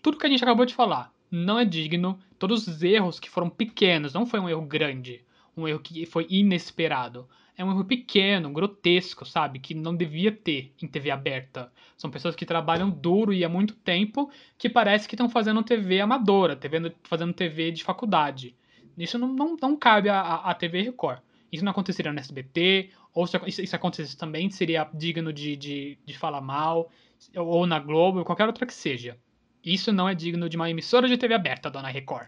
Tudo 0.01 0.17
que 0.17 0.25
a 0.25 0.29
gente 0.29 0.43
acabou 0.43 0.65
de 0.65 0.73
falar 0.73 1.13
não 1.29 1.59
é 1.59 1.65
digno. 1.65 2.19
Todos 2.37 2.67
os 2.67 2.83
erros 2.83 3.19
que 3.19 3.29
foram 3.29 3.49
pequenos, 3.49 4.13
não 4.13 4.25
foi 4.25 4.39
um 4.39 4.49
erro 4.49 4.61
grande, 4.61 5.23
um 5.55 5.67
erro 5.67 5.79
que 5.79 6.05
foi 6.05 6.27
inesperado 6.29 7.27
é 7.57 7.63
um 7.63 7.71
erro 7.71 7.85
pequeno, 7.85 8.51
grotesco, 8.51 9.25
sabe? 9.25 9.59
Que 9.59 9.73
não 9.73 9.95
devia 9.95 10.31
ter 10.31 10.73
em 10.81 10.87
TV 10.87 11.09
aberta. 11.09 11.71
São 11.97 12.11
pessoas 12.11 12.35
que 12.35 12.45
trabalham 12.45 12.89
duro 12.89 13.33
e 13.33 13.45
há 13.45 13.49
muito 13.49 13.73
tempo 13.75 14.29
que 14.57 14.69
parece 14.69 15.07
que 15.07 15.15
estão 15.15 15.29
fazendo 15.29 15.63
TV 15.63 16.01
amadora, 16.01 16.55
TV, 16.55 16.93
fazendo 17.03 17.33
TV 17.33 17.71
de 17.71 17.83
faculdade. 17.83 18.55
Isso 18.97 19.17
não, 19.17 19.29
não, 19.29 19.57
não 19.61 19.77
cabe 19.77 20.09
à, 20.09 20.53
TV 20.53 20.81
Record. 20.81 21.19
Isso 21.51 21.63
não 21.63 21.71
aconteceria 21.71 22.11
no 22.11 22.19
SBT, 22.19 22.89
ou 23.13 23.25
se 23.25 23.37
isso, 23.47 23.61
isso 23.61 23.75
acontecesse 23.75 24.17
também, 24.17 24.49
seria 24.49 24.89
digno 24.93 25.31
de, 25.31 25.55
de, 25.55 25.97
de 26.05 26.17
falar 26.17 26.41
mal, 26.41 26.91
ou 27.35 27.65
na 27.65 27.79
Globo, 27.79 28.19
ou 28.19 28.25
qualquer 28.25 28.47
outra 28.47 28.65
que 28.65 28.73
seja. 28.73 29.17
Isso 29.65 29.91
não 29.91 30.07
é 30.07 30.13
digno 30.13 30.47
de 30.47 30.55
uma 30.55 30.69
emissora 30.69 31.07
de 31.07 31.17
TV 31.17 31.33
aberta, 31.33 31.71
dona 31.71 31.87
Record. 31.87 32.27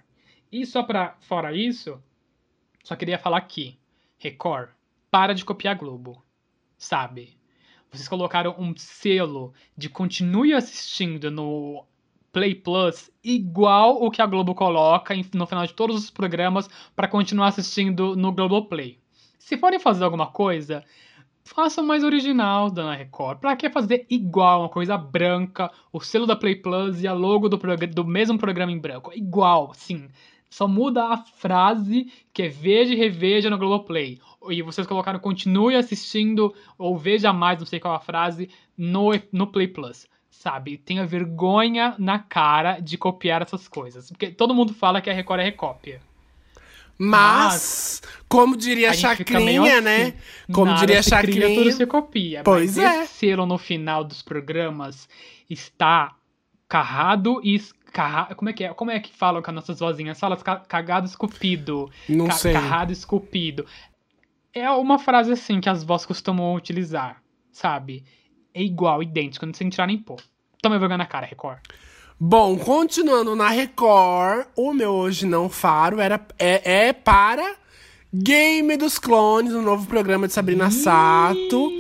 E 0.52 0.66
só 0.66 0.82
pra 0.82 1.16
fora 1.20 1.56
isso, 1.56 2.02
só 2.84 2.96
queria 2.96 3.20
falar 3.20 3.38
aqui. 3.38 3.78
Record, 4.18 4.70
para 5.12 5.36
de 5.36 5.46
copiar 5.46 5.76
Globo. 5.76 6.26
Sabe? 6.80 7.38
Vocês 7.92 8.08
colocaram 8.08 8.56
um 8.58 8.76
selo 8.76 9.54
de 9.78 9.88
continue 9.88 10.54
assistindo 10.54 11.30
no 11.30 11.86
Play 12.34 12.56
Plus 12.56 13.12
igual 13.24 14.04
o 14.04 14.10
que 14.10 14.22
a 14.22 14.26
Globo 14.26 14.56
coloca 14.56 15.14
no 15.34 15.46
final 15.46 15.66
de 15.66 15.74
todos 15.74 15.96
os 15.96 16.10
programas 16.10 16.68
para 16.96 17.08
continuar 17.08 17.50
assistindo 17.50 18.16
no 18.16 18.32
Globoplay. 18.32 19.00
Se 19.38 19.58
forem 19.58 19.80
fazer 19.80 20.04
alguma 20.04 20.28
coisa, 20.28 20.84
façam 21.48 21.84
mais 21.86 22.04
original, 22.04 22.70
Dona 22.70 22.94
Record. 22.94 23.40
Pra 23.40 23.56
que 23.56 23.70
fazer 23.70 24.06
igual, 24.10 24.62
uma 24.62 24.70
coisa 24.70 24.98
branca, 24.98 25.72
o 25.92 26.00
selo 26.00 26.28
da 26.28 26.36
Play 26.36 26.56
Plus 26.56 27.02
e 27.02 27.08
a 27.08 27.14
logo 27.14 27.50
do, 27.50 27.58
do 27.58 28.06
mesmo 28.06 28.38
programa 28.38 28.72
em 28.72 28.78
branco? 28.78 29.12
Igual, 29.16 29.74
sim. 29.74 30.08
Só 30.50 30.68
muda 30.68 31.06
a 31.06 31.18
frase 31.18 32.12
que 32.34 32.44
é 32.44 32.48
veja 32.48 32.94
e 32.94 32.98
reveja 32.98 33.50
no 33.50 33.58
Globoplay. 33.58 34.20
E 34.50 34.62
vocês 34.62 34.88
colocaram 34.88 35.20
continue 35.20 35.76
assistindo 35.76 36.54
ou 36.78 36.98
veja 36.98 37.34
mais, 37.34 37.60
não 37.60 37.66
sei 37.66 37.80
qual 37.80 37.96
a 37.96 38.00
frase, 38.00 38.50
no, 38.78 39.12
no 39.32 39.48
Play 39.48 39.68
Plus. 39.68 40.08
Sabe? 40.30 40.78
Tenha 40.78 41.06
vergonha 41.06 41.96
na 41.98 42.20
cara 42.20 42.80
de 42.80 42.98
copiar 42.98 43.42
essas 43.42 43.68
coisas. 43.68 44.10
Porque 44.10 44.30
todo 44.30 44.54
mundo 44.54 44.74
fala 44.74 45.02
que 45.02 45.10
a 45.10 45.14
Record 45.14 45.42
é 45.42 45.46
recópia. 45.46 46.02
Mas, 46.98 48.02
como 48.28 48.56
diria 48.58 48.90
a 48.90 48.94
Chacrinha, 48.94 49.82
né? 49.82 50.02
assim. 50.04 50.14
Como 50.52 50.66
Nada 50.68 50.80
diria 50.80 51.00
a 51.00 51.04
se 51.04 51.10
cria, 51.10 51.34
tudo 51.34 51.50
Chacrinha. 51.56 51.72
se 51.72 51.86
copia. 51.86 52.42
Pois 52.44 52.78
mas 52.78 52.86
é. 52.86 53.04
esse 53.04 53.14
selo 53.14 53.46
no 53.46 53.58
final 53.58 54.04
dos 54.04 54.22
programas 54.22 55.08
está 55.50 56.16
carrado 56.68 57.40
e 57.44 57.56
escarra... 57.56 58.34
como 58.36 58.50
é 58.50 58.54
que 58.54 58.64
é? 58.64 58.74
Como 58.74 58.92
é 58.92 59.00
que 59.00 59.12
falam 59.14 59.42
com 59.42 59.52
as 59.52 59.56
nossas 59.56 59.80
vozinhas? 59.80 60.20
Fala 60.20 60.36
ca- 60.38 60.58
cagado 60.68 61.06
esculpido. 61.06 61.90
Não 62.10 62.28
Ca- 62.28 62.34
sei. 62.34 62.54
Carrado 62.54 62.92
esculpido. 62.92 63.66
É 64.54 64.70
uma 64.72 64.98
frase 64.98 65.32
assim 65.32 65.62
que 65.62 65.70
as 65.70 65.84
vozes 65.84 66.06
costumam 66.08 66.56
utilizar, 66.56 67.22
sabe? 67.52 68.04
É 68.54 68.62
igual, 68.64 69.04
idêntico, 69.04 69.46
não 69.46 69.54
sem 69.54 69.70
tirar 69.70 69.86
nem 69.88 69.98
pôr. 70.00 70.20
Toma 70.62 70.80
vergonha 70.80 70.98
na 70.98 71.06
cara, 71.06 71.28
Record. 71.28 71.60
Bom, 72.20 72.58
continuando 72.58 73.36
na 73.36 73.50
Record, 73.50 74.48
o 74.56 74.74
meu 74.74 74.92
Hoje 74.92 75.26
Não 75.28 75.50
Faro 75.50 76.00
era, 76.00 76.20
é, 76.40 76.88
é 76.88 76.94
para 76.94 77.56
Game 78.12 78.76
dos 78.76 78.98
Clones, 78.98 79.54
um 79.54 79.62
novo 79.62 79.86
programa 79.86 80.28
de 80.28 80.34
Sabrina 80.34 80.72
Sato. 80.72 81.72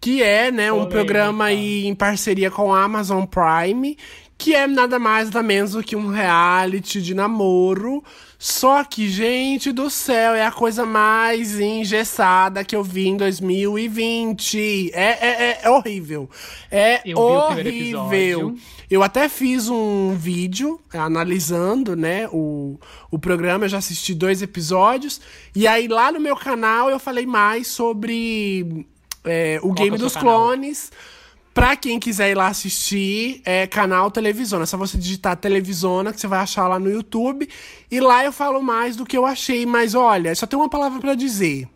Que 0.00 0.22
é, 0.22 0.50
né, 0.50 0.72
um 0.72 0.76
Polêmica. 0.76 0.96
programa 0.96 1.44
aí 1.44 1.86
em 1.86 1.94
parceria 1.94 2.50
com 2.50 2.74
a 2.74 2.82
Amazon 2.82 3.24
Prime, 3.26 3.96
que 4.40 4.54
é 4.54 4.66
nada 4.66 4.98
mais 4.98 5.26
nada 5.26 5.42
menos 5.42 5.72
do 5.72 5.82
que 5.84 5.94
um 5.94 6.08
reality 6.08 7.02
de 7.02 7.14
namoro. 7.14 8.02
Só 8.38 8.82
que, 8.82 9.06
gente 9.06 9.70
do 9.70 9.90
céu, 9.90 10.34
é 10.34 10.46
a 10.46 10.50
coisa 10.50 10.86
mais 10.86 11.60
engessada 11.60 12.64
que 12.64 12.74
eu 12.74 12.82
vi 12.82 13.08
em 13.08 13.16
2020. 13.18 14.92
É, 14.94 15.02
é, 15.02 15.28
é, 15.28 15.60
é 15.62 15.70
horrível. 15.70 16.30
É 16.70 17.02
Eu 17.04 17.18
horrível. 17.18 18.56
Eu 18.90 19.02
até 19.02 19.28
fiz 19.28 19.68
um 19.68 20.14
vídeo 20.16 20.80
analisando, 20.94 21.94
né, 21.94 22.26
o, 22.32 22.80
o 23.10 23.18
programa. 23.18 23.66
Eu 23.66 23.68
já 23.68 23.78
assisti 23.78 24.14
dois 24.14 24.40
episódios. 24.40 25.20
E 25.54 25.66
aí, 25.66 25.86
lá 25.86 26.10
no 26.10 26.18
meu 26.18 26.34
canal, 26.34 26.88
eu 26.88 26.98
falei 26.98 27.26
mais 27.26 27.66
sobre 27.66 28.86
é, 29.22 29.58
o 29.62 29.66
Qual 29.66 29.74
Game 29.74 29.96
é 29.96 29.98
dos 29.98 30.14
seu 30.14 30.22
canal? 30.22 30.38
Pra 31.60 31.76
quem 31.76 32.00
quiser 32.00 32.30
ir 32.30 32.34
lá 32.34 32.46
assistir, 32.46 33.42
é 33.44 33.66
canal 33.66 34.10
Televisona. 34.10 34.62
É 34.62 34.66
só 34.66 34.78
você 34.78 34.96
digitar 34.96 35.36
Televisona 35.36 36.10
que 36.10 36.18
você 36.18 36.26
vai 36.26 36.38
achar 36.38 36.66
lá 36.66 36.78
no 36.78 36.90
YouTube. 36.90 37.46
E 37.90 38.00
lá 38.00 38.24
eu 38.24 38.32
falo 38.32 38.62
mais 38.62 38.96
do 38.96 39.04
que 39.04 39.14
eu 39.14 39.26
achei. 39.26 39.66
Mas 39.66 39.94
olha, 39.94 40.34
só 40.34 40.46
tem 40.46 40.58
uma 40.58 40.70
palavra 40.70 40.98
pra 40.98 41.14
dizer. 41.14 41.68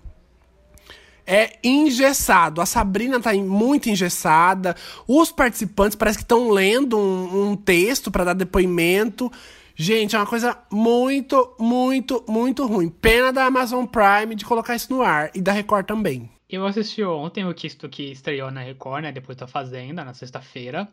É 1.26 1.58
engessado. 1.62 2.62
A 2.62 2.66
Sabrina 2.66 3.20
tá 3.20 3.34
muito 3.34 3.90
engessada. 3.90 4.74
Os 5.06 5.30
participantes 5.30 5.94
parece 5.94 6.16
que 6.16 6.24
estão 6.24 6.48
lendo 6.48 6.96
um, 6.96 7.50
um 7.50 7.54
texto 7.54 8.10
pra 8.10 8.24
dar 8.24 8.32
depoimento. 8.32 9.30
Gente, 9.76 10.16
é 10.16 10.18
uma 10.18 10.24
coisa 10.24 10.56
muito, 10.72 11.54
muito, 11.60 12.24
muito 12.26 12.64
ruim. 12.64 12.88
Pena 12.88 13.30
da 13.34 13.44
Amazon 13.44 13.84
Prime 13.84 14.34
de 14.34 14.46
colocar 14.46 14.74
isso 14.76 14.90
no 14.90 15.02
ar. 15.02 15.30
E 15.34 15.42
da 15.42 15.52
Record 15.52 15.84
também. 15.84 16.33
Eu 16.48 16.66
assisti 16.66 17.02
ontem 17.02 17.46
o 17.46 17.54
Kisto 17.54 17.88
que 17.88 18.10
estreou 18.10 18.50
na 18.50 18.60
Record, 18.60 19.02
né? 19.02 19.12
Depois 19.12 19.36
da 19.36 19.46
Fazenda, 19.46 20.04
na 20.04 20.12
sexta-feira. 20.12 20.92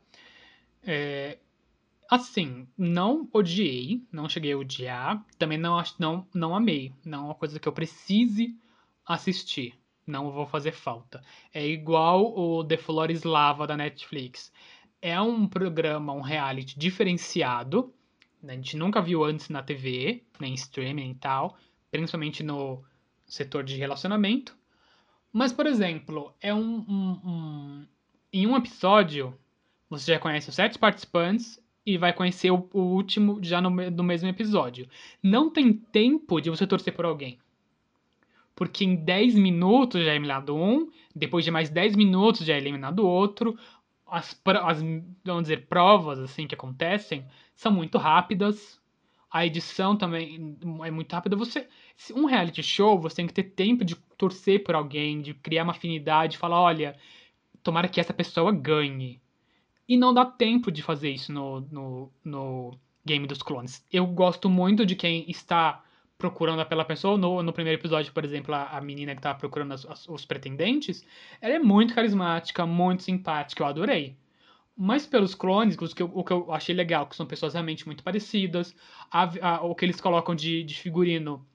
É, 0.84 1.38
assim, 2.10 2.68
não 2.78 3.30
odiei, 3.34 4.02
não 4.12 4.30
cheguei 4.30 4.54
a 4.54 4.58
odiar. 4.58 5.26
Também 5.38 5.58
não, 5.58 5.82
não, 5.99 6.28
não 6.34 6.56
amei. 6.56 6.93
Não 7.06 7.20
é 7.20 7.26
uma 7.26 7.36
coisa 7.36 7.60
que 7.60 7.68
eu 7.68 7.74
precise 7.74 8.56
assistir. 9.06 9.78
Não 10.08 10.32
vou 10.32 10.45
fazer 10.45 10.72
falta. 10.72 11.22
É 11.54 11.66
igual 11.66 12.38
o 12.38 12.64
The 12.64 12.78
Flores 12.78 13.24
Lava 13.24 13.68
da 13.68 13.78
Netflix. 13.78 14.52
É 15.02 15.20
um 15.22 15.47
programa, 15.47 16.14
um 16.14 16.22
reality 16.22 16.78
diferenciado. 16.78 17.93
A 18.47 18.54
gente 18.54 18.78
nunca 18.78 19.02
viu 19.02 19.24
antes 19.24 19.49
na 19.49 19.62
TV, 19.62 20.24
nem 20.39 20.54
streaming 20.54 21.12
e 21.12 21.16
tal. 21.16 21.58
Principalmente 21.91 22.41
no 22.41 22.84
setor 23.26 23.64
de 23.64 23.78
relacionamento. 23.78 24.58
Mas, 25.34 25.52
por 25.54 25.66
exemplo, 25.66 26.34
é 26.42 26.54
um, 26.54 26.80
um- 26.88 27.20
um- 27.26 27.88
Em 28.34 28.48
um 28.48 28.56
episódio, 28.56 29.38
você 29.90 30.14
já 30.14 30.20
conhece 30.20 30.50
os 30.50 30.56
sete 30.56 30.80
participantes 30.80 31.60
e 31.86 31.98
vai 31.98 32.14
conhecer 32.14 32.52
o, 32.52 32.70
o 32.74 32.80
último 32.82 33.40
já 33.44 33.60
no, 33.62 33.70
no 33.70 34.04
mesmo 34.04 34.30
episódio. 34.30 34.88
Não 35.22 35.50
tem 35.50 35.74
tempo 35.74 36.40
de 36.40 36.50
você 36.50 36.66
torcer 36.66 36.94
por 36.96 37.06
alguém. 37.06 37.40
Porque 38.56 38.84
em 38.86 38.96
10 38.96 39.36
minutos 39.36 40.04
já 40.04 40.12
é 40.12 40.16
eliminado 40.16 40.56
um, 40.56 40.90
depois 41.16 41.44
de 41.44 41.52
mais 41.52 41.70
10 41.70 41.96
minutos 41.96 42.46
já 42.46 42.54
é 42.54 42.58
eliminado 42.58 43.06
outro. 43.06 43.58
As, 44.06 44.40
as, 44.46 44.82
vamos 45.24 45.44
dizer, 45.44 45.68
provas 45.68 46.20
assim 46.20 46.48
que 46.48 46.56
acontecem 46.56 47.26
são 47.56 47.72
muito 47.72 47.98
rápidas. 47.98 48.80
A 49.32 49.46
edição 49.46 49.96
também 49.96 50.58
é 50.86 50.92
muito 50.92 51.12
rápida. 51.14 51.36
Você, 51.38 51.68
um 52.16 52.26
reality 52.26 52.64
show, 52.64 52.99
você 52.99 53.18
tem 53.18 53.28
que 53.28 53.34
ter 53.34 53.43
tempo 53.43 53.84
de 53.86 53.95
torcer 54.18 54.64
por 54.64 54.76
alguém, 54.76 55.22
de 55.22 55.34
criar 55.34 55.64
uma 55.64 55.72
afinidade, 55.74 56.38
falar, 56.38 56.60
olha, 56.62 56.95
tomara 57.64 57.88
que 57.88 57.99
essa 57.99 58.14
pessoa 58.14 58.52
ganhe. 58.52 59.22
E 59.88 59.97
não 59.97 60.14
dá 60.14 60.26
tempo 60.26 60.72
de 60.72 60.82
fazer 60.82 61.10
isso 61.12 61.32
no, 61.34 61.62
no, 61.62 62.12
no 62.24 62.80
Game 63.06 63.28
dos 63.28 63.41
Clones. 63.43 63.86
Eu 63.91 64.06
gosto 64.08 64.49
muito 64.49 64.86
de 64.86 64.95
quem 64.95 65.30
está 65.30 65.84
procurando 66.18 66.66
pela 66.66 66.86
pessoa. 66.86 67.18
No, 67.18 67.43
no 67.43 67.52
primeiro 67.52 67.80
episódio, 67.80 68.14
por 68.14 68.24
exemplo, 68.24 68.54
a, 68.56 68.78
a 68.78 68.82
menina 68.82 69.14
que 69.14 69.20
estava 69.20 69.38
procurando 69.39 69.74
as- 69.74 69.86
as- 69.86 70.08
os 70.08 70.24
pretendentes, 70.26 71.06
ela 71.41 71.56
é 71.56 71.60
muito 71.60 71.93
carismática, 71.95 72.66
muito 72.66 73.04
simpática, 73.04 73.64
eu 73.64 73.68
adorei. 73.68 74.16
Mas 74.78 75.05
pelos 75.05 75.36
clones, 75.36 75.78
os 75.80 75.93
que 75.93 76.01
eu- 76.04 76.12
o 76.13 76.24
que 76.24 76.32
eu 76.32 76.51
achei 76.51 76.74
legal, 76.74 77.05
que 77.08 77.16
são 77.16 77.26
pessoas 77.26 77.54
realmente 77.54 77.86
muito 77.86 78.04
parecidas, 78.04 78.74
a- 79.12 79.30
a- 79.58 79.62
o 79.63 79.76
que 79.76 79.84
eles 79.86 80.00
colocam 80.00 80.34
de, 80.36 80.63
de 80.63 80.76
figurino 80.76 81.46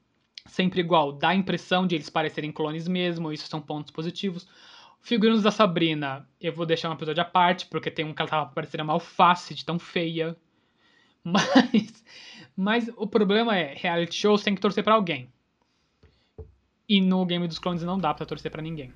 sempre 0.46 0.80
igual, 0.80 1.12
dá 1.12 1.30
a 1.30 1.34
impressão 1.34 1.86
de 1.86 1.94
eles 1.94 2.10
parecerem 2.10 2.52
clones 2.52 2.88
mesmo, 2.88 3.32
isso 3.32 3.48
são 3.48 3.60
pontos 3.60 3.90
positivos. 3.90 4.46
Figurinos 5.00 5.42
da 5.42 5.50
Sabrina, 5.50 6.28
eu 6.40 6.52
vou 6.52 6.66
deixar 6.66 6.90
um 6.90 6.94
episódio 6.94 7.22
à 7.22 7.24
parte, 7.24 7.66
porque 7.66 7.90
tem 7.90 8.04
um 8.04 8.12
que 8.12 8.20
ela 8.20 8.30
tava 8.30 8.50
parecendo 8.50 8.82
uma 8.82 8.94
alface 8.94 9.54
de 9.54 9.64
tão 9.64 9.78
feia. 9.78 10.36
Mas, 11.24 12.04
mas 12.56 12.90
o 12.96 13.04
problema 13.04 13.56
é, 13.56 13.74
reality 13.74 14.14
shows 14.14 14.44
tem 14.44 14.54
que 14.54 14.60
torcer 14.60 14.84
pra 14.84 14.94
alguém. 14.94 15.28
E 16.88 17.00
no 17.00 17.26
Game 17.26 17.48
dos 17.48 17.58
Clones 17.58 17.82
não 17.82 17.98
dá 17.98 18.14
pra 18.14 18.24
torcer 18.24 18.48
pra 18.48 18.62
ninguém. 18.62 18.92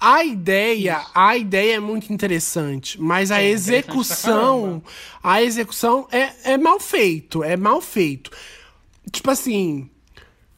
A 0.00 0.24
ideia, 0.24 1.04
a 1.14 1.36
ideia 1.36 1.76
é 1.76 1.80
muito 1.80 2.12
interessante, 2.12 3.00
mas 3.00 3.30
a 3.30 3.42
É 3.42 3.48
execução, 3.48 4.82
a 5.22 5.42
execução 5.42 6.08
é, 6.10 6.52
é 6.52 6.58
mal 6.58 6.80
feito, 6.80 7.44
é 7.44 7.56
mal 7.56 7.80
feito. 7.80 8.30
Tipo 9.10 9.30
assim, 9.30 9.90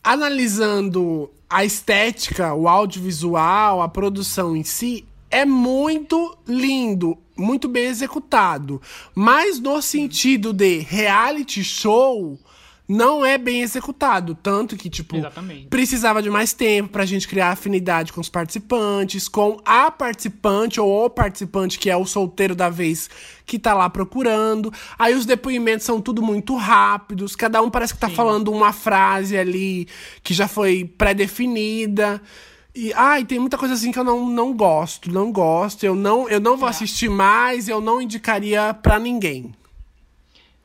analisando 0.07 1.29
a 1.51 1.65
estética, 1.65 2.55
o 2.55 2.69
audiovisual, 2.69 3.83
a 3.83 3.89
produção 3.89 4.57
em 4.57 4.63
si, 4.63 5.05
é 5.29 5.45
muito 5.45 6.39
lindo, 6.47 7.19
muito 7.37 7.67
bem 7.67 7.87
executado. 7.87 8.81
Mas 9.17 9.59
no 9.59 9.83
sentido 9.83 10.53
de 10.53 10.79
reality 10.79 11.65
show, 11.65 12.39
não 12.89 13.25
é 13.27 13.37
bem 13.37 13.63
executado. 13.63 14.35
Tanto 14.35 14.77
que, 14.77 14.89
tipo, 14.89 15.17
Exatamente. 15.17 15.67
precisava 15.67 16.23
de 16.23 16.31
mais 16.31 16.53
tempo 16.53 16.91
pra 16.91 17.05
gente 17.05 17.27
criar 17.27 17.51
afinidade 17.51 18.13
com 18.13 18.21
os 18.21 18.29
participantes, 18.29 19.29
com 19.29 19.61
a 19.65 19.91
participante 19.91 20.81
ou 20.81 21.07
o 21.07 21.11
participante 21.11 21.79
que 21.79 21.91
é 21.91 21.97
o 21.97 22.07
solteiro 22.07 22.55
da 22.55 22.69
vez 22.69 23.11
que 23.45 23.59
tá 23.59 23.75
lá 23.75 23.91
procurando. 23.91 24.73
Aí 24.99 25.15
os 25.15 25.27
depoimentos 25.27 25.85
são 25.85 26.01
tudo 26.01 26.23
muito 26.23 26.55
rápidos, 26.57 27.35
cada 27.37 27.61
um 27.63 27.71
parece 27.71 27.95
que 27.95 28.01
tá 28.01 28.09
Sim. 28.09 28.15
falando 28.15 28.53
uma 28.53 28.73
frase 28.73 29.37
ali 29.37 29.89
que 30.23 30.33
já 30.33 30.47
foi 30.49 30.85
pré-definida. 30.97 32.21
E 32.75 32.93
ai, 32.93 33.25
tem 33.25 33.39
muita 33.39 33.57
coisa 33.57 33.73
assim 33.75 33.91
que 33.91 33.99
eu 33.99 34.05
não, 34.05 34.29
não 34.29 34.53
gosto, 34.55 35.11
não 35.11 35.33
gosto. 35.33 35.85
Eu 35.85 35.95
não, 35.95 36.29
eu 36.29 36.39
não 36.39 36.57
vou 36.59 36.69
É. 36.69 36.71
assistir 36.71 37.09
mais, 37.09 37.69
eu 37.69 37.81
não 37.81 38.03
indicaria 38.03 38.75
pra 38.75 38.99
ninguém. 38.99 39.55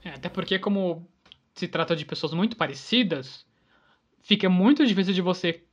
É, 0.03 0.09
até 0.09 0.27
porque, 0.27 0.59
como 0.59 1.07
se 1.53 1.67
trata 1.67 1.95
de 1.95 2.05
pessoas 2.05 2.33
muito 2.33 2.55
parecidas, 2.55 3.45
fica 4.21 4.49
muito 4.49 4.85
difícil 4.85 5.13
de 5.13 5.21
você 5.21 5.63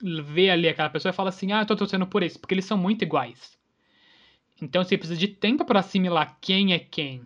ver 0.00 0.50
ali 0.50 0.68
aquela 0.68 0.90
pessoa 0.90 1.10
e 1.10 1.14
falar 1.14 1.30
assim: 1.30 1.52
ah, 1.52 1.62
eu 1.62 1.66
tô 1.66 1.76
torcendo 1.76 2.06
por 2.06 2.22
esse, 2.22 2.38
porque 2.38 2.54
eles 2.54 2.64
são 2.64 2.78
muito 2.78 3.02
iguais. 3.02 3.58
Então 4.60 4.82
você 4.82 4.98
precisa 4.98 5.18
de 5.18 5.28
tempo 5.28 5.64
para 5.64 5.80
assimilar 5.80 6.36
quem 6.40 6.72
é 6.72 6.78
quem. 6.78 7.22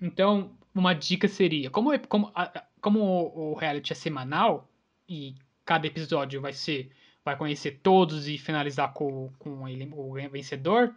Então, 0.00 0.52
uma 0.74 0.94
dica 0.94 1.28
seria: 1.28 1.70
como, 1.70 1.90
como, 2.08 2.32
como 2.80 3.00
o 3.34 3.54
reality 3.54 3.92
é 3.92 3.96
semanal 3.96 4.68
e 5.08 5.34
cada 5.64 5.86
episódio 5.86 6.40
vai 6.40 6.52
ser 6.52 6.90
vai 7.24 7.36
conhecer 7.36 7.78
todos 7.82 8.26
e 8.26 8.36
finalizar 8.36 8.92
com, 8.92 9.30
com 9.38 9.68
ele, 9.68 9.88
o 9.92 10.12
vencedor. 10.28 10.94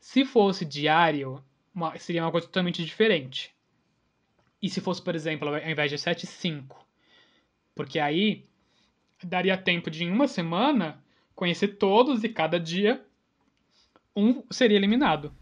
Se 0.00 0.24
fosse 0.24 0.64
diário, 0.64 1.42
uma, 1.72 1.96
seria 1.98 2.24
uma 2.24 2.32
coisa 2.32 2.46
totalmente 2.46 2.84
diferente. 2.84 3.54
E 4.60 4.68
se 4.68 4.80
fosse, 4.80 5.00
por 5.00 5.14
exemplo, 5.14 5.48
ao 5.48 5.70
invés 5.70 5.90
de 5.90 5.98
7, 5.98 6.26
5. 6.26 6.86
Porque 7.74 7.98
aí 7.98 8.44
daria 9.22 9.56
tempo 9.56 9.90
de, 9.90 10.04
em 10.04 10.10
uma 10.10 10.28
semana, 10.28 11.02
conhecer 11.34 11.68
todos 11.76 12.24
e 12.24 12.28
cada 12.28 12.58
dia 12.58 13.04
um 14.14 14.42
seria 14.50 14.76
eliminado. 14.76 15.32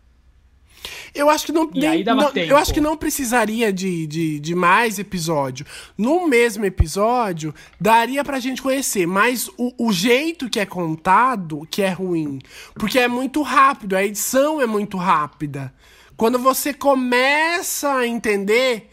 Eu 1.14 1.30
acho 1.30 1.46
que 1.46 1.52
não, 1.52 1.70
nem, 1.72 2.04
não 2.04 2.30
eu 2.34 2.58
acho 2.58 2.74
que 2.74 2.80
não 2.80 2.94
precisaria 2.94 3.72
de, 3.72 4.06
de, 4.06 4.38
de, 4.38 4.54
mais 4.54 4.98
episódio. 4.98 5.64
No 5.96 6.28
mesmo 6.28 6.66
episódio, 6.66 7.54
daria 7.80 8.22
pra 8.22 8.38
gente 8.38 8.60
conhecer, 8.60 9.06
mas 9.06 9.48
o, 9.56 9.72
o 9.78 9.92
jeito 9.92 10.50
que 10.50 10.60
é 10.60 10.66
contado 10.66 11.66
que 11.70 11.80
é 11.80 11.88
ruim. 11.88 12.38
Porque 12.74 12.98
é 12.98 13.08
muito 13.08 13.40
rápido, 13.40 13.96
a 13.96 14.04
edição 14.04 14.60
é 14.60 14.66
muito 14.66 14.98
rápida. 14.98 15.72
Quando 16.18 16.38
você 16.38 16.74
começa 16.74 17.94
a 17.94 18.06
entender, 18.06 18.90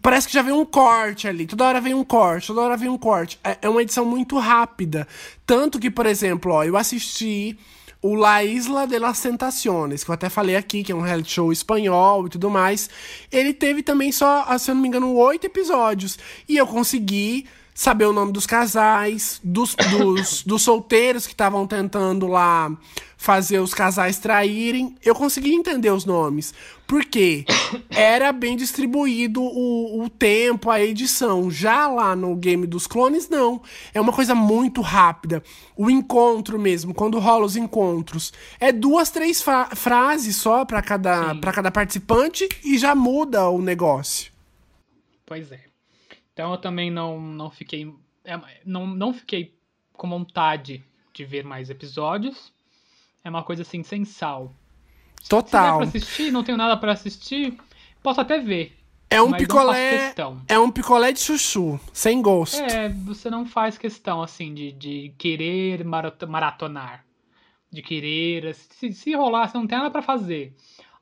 parece 0.00 0.26
que 0.26 0.34
já 0.34 0.42
vem 0.42 0.52
um 0.52 0.64
corte 0.64 1.28
ali. 1.28 1.46
Toda 1.46 1.64
hora 1.64 1.80
vem 1.80 1.94
um 1.94 2.04
corte, 2.04 2.48
toda 2.48 2.60
hora 2.60 2.76
vem 2.76 2.88
um 2.88 2.98
corte. 2.98 3.38
É, 3.42 3.58
é 3.62 3.68
uma 3.68 3.82
edição 3.82 4.04
muito 4.04 4.38
rápida. 4.38 5.06
Tanto 5.46 5.78
que, 5.78 5.90
por 5.90 6.06
exemplo, 6.06 6.52
ó, 6.52 6.64
eu 6.64 6.76
assisti 6.76 7.58
o 8.02 8.14
La 8.14 8.44
Isla 8.44 8.86
de 8.86 8.98
las 8.98 9.20
Tentaciones, 9.20 10.04
que 10.04 10.10
eu 10.10 10.14
até 10.14 10.28
falei 10.28 10.56
aqui, 10.56 10.82
que 10.82 10.92
é 10.92 10.94
um 10.94 11.00
reality 11.00 11.32
show 11.32 11.50
espanhol 11.50 12.26
e 12.26 12.30
tudo 12.30 12.50
mais. 12.50 12.90
Ele 13.32 13.54
teve 13.54 13.82
também 13.82 14.12
só, 14.12 14.46
se 14.58 14.70
eu 14.70 14.74
não 14.74 14.82
me 14.82 14.88
engano, 14.88 15.14
oito 15.14 15.46
episódios. 15.46 16.18
E 16.46 16.56
eu 16.56 16.66
consegui 16.66 17.46
saber 17.74 18.06
o 18.06 18.12
nome 18.12 18.32
dos 18.32 18.46
casais, 18.46 19.40
dos, 19.42 19.74
dos, 19.74 20.42
dos 20.46 20.62
solteiros 20.62 21.26
que 21.26 21.32
estavam 21.32 21.66
tentando 21.66 22.28
lá 22.28 22.70
fazer 23.16 23.58
os 23.58 23.74
casais 23.74 24.18
traírem. 24.18 24.94
Eu 25.02 25.14
consegui 25.14 25.52
entender 25.52 25.90
os 25.90 26.04
nomes. 26.04 26.54
Porque 26.86 27.46
era 27.88 28.30
bem 28.30 28.56
distribuído 28.56 29.42
o, 29.42 30.04
o 30.04 30.10
tempo, 30.10 30.70
a 30.70 30.80
edição. 30.80 31.50
Já 31.50 31.88
lá 31.88 32.14
no 32.14 32.36
game 32.36 32.66
dos 32.66 32.86
clones, 32.86 33.28
não. 33.28 33.62
É 33.94 34.00
uma 34.00 34.12
coisa 34.12 34.34
muito 34.34 34.82
rápida. 34.82 35.42
O 35.74 35.90
encontro 35.90 36.58
mesmo, 36.58 36.92
quando 36.92 37.18
rola 37.18 37.46
os 37.46 37.56
encontros, 37.56 38.32
é 38.60 38.70
duas, 38.70 39.10
três 39.10 39.42
frases 39.74 40.36
só 40.36 40.64
para 40.66 40.82
cada, 40.82 41.34
cada 41.40 41.70
participante 41.70 42.46
e 42.62 42.76
já 42.76 42.94
muda 42.94 43.48
o 43.48 43.62
negócio. 43.62 44.30
Pois 45.24 45.50
é. 45.50 45.73
Então 46.34 46.50
eu 46.50 46.58
também 46.58 46.90
não, 46.90 47.20
não 47.20 47.48
fiquei. 47.48 47.94
É, 48.24 48.38
não, 48.66 48.86
não 48.86 49.14
fiquei 49.14 49.56
com 49.92 50.08
vontade 50.08 50.84
de 51.12 51.24
ver 51.24 51.44
mais 51.44 51.70
episódios. 51.70 52.52
É 53.22 53.30
uma 53.30 53.44
coisa 53.44 53.62
assim, 53.62 53.82
sem 53.82 54.04
sal. 54.04 54.52
Total. 55.28 55.84
Se 55.84 55.90
pra 55.90 55.98
assistir, 55.98 56.30
não 56.30 56.44
tenho 56.44 56.58
nada 56.58 56.76
para 56.76 56.92
assistir, 56.92 57.56
posso 58.02 58.20
até 58.20 58.38
ver. 58.38 58.76
É 59.08 59.22
um 59.22 59.32
picolé. 59.32 60.12
É 60.48 60.58
um 60.58 60.70
picolé 60.70 61.12
de 61.12 61.20
chuchu, 61.20 61.78
sem 61.92 62.20
gosto. 62.20 62.60
É, 62.60 62.88
você 62.88 63.30
não 63.30 63.46
faz 63.46 63.78
questão 63.78 64.20
assim 64.20 64.52
de, 64.52 64.72
de 64.72 65.14
querer 65.16 65.84
maratonar. 65.84 67.04
De 67.70 67.80
querer. 67.80 68.54
Se, 68.54 68.92
se 68.92 69.14
rolar, 69.14 69.48
você 69.48 69.56
não 69.56 69.68
tem 69.68 69.78
nada 69.78 69.90
para 69.90 70.02
fazer. 70.02 70.52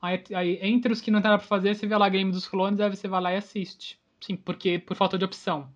Aí, 0.00 0.22
aí, 0.34 0.58
entre 0.62 0.92
os 0.92 1.00
que 1.00 1.10
não 1.10 1.22
tem 1.22 1.30
nada 1.30 1.38
pra 1.38 1.48
fazer, 1.48 1.74
você 1.74 1.86
vê 1.86 1.96
lá 1.96 2.08
Game 2.08 2.30
dos 2.30 2.46
Clones, 2.46 2.80
aí 2.80 2.90
você 2.90 3.08
vai 3.08 3.20
lá 3.20 3.32
e 3.32 3.36
assiste. 3.36 3.98
Sim, 4.22 4.36
porque 4.36 4.78
por 4.78 4.96
falta 4.96 5.18
de 5.18 5.24
opção. 5.24 5.68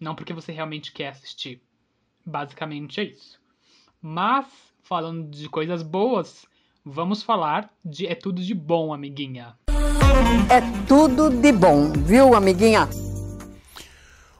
Não 0.00 0.14
porque 0.14 0.32
você 0.32 0.50
realmente 0.50 0.92
quer 0.92 1.08
assistir. 1.08 1.62
Basicamente 2.24 3.00
é 3.00 3.04
isso. 3.04 3.38
Mas, 4.00 4.46
falando 4.82 5.30
de 5.30 5.48
coisas 5.48 5.82
boas, 5.82 6.46
vamos 6.84 7.22
falar 7.22 7.72
de 7.84 8.06
É 8.06 8.14
Tudo 8.14 8.42
de 8.42 8.54
Bom, 8.54 8.92
amiguinha. 8.92 9.56
É 10.50 10.60
tudo 10.86 11.28
de 11.28 11.52
bom, 11.52 11.92
viu, 11.92 12.34
amiguinha? 12.34 12.88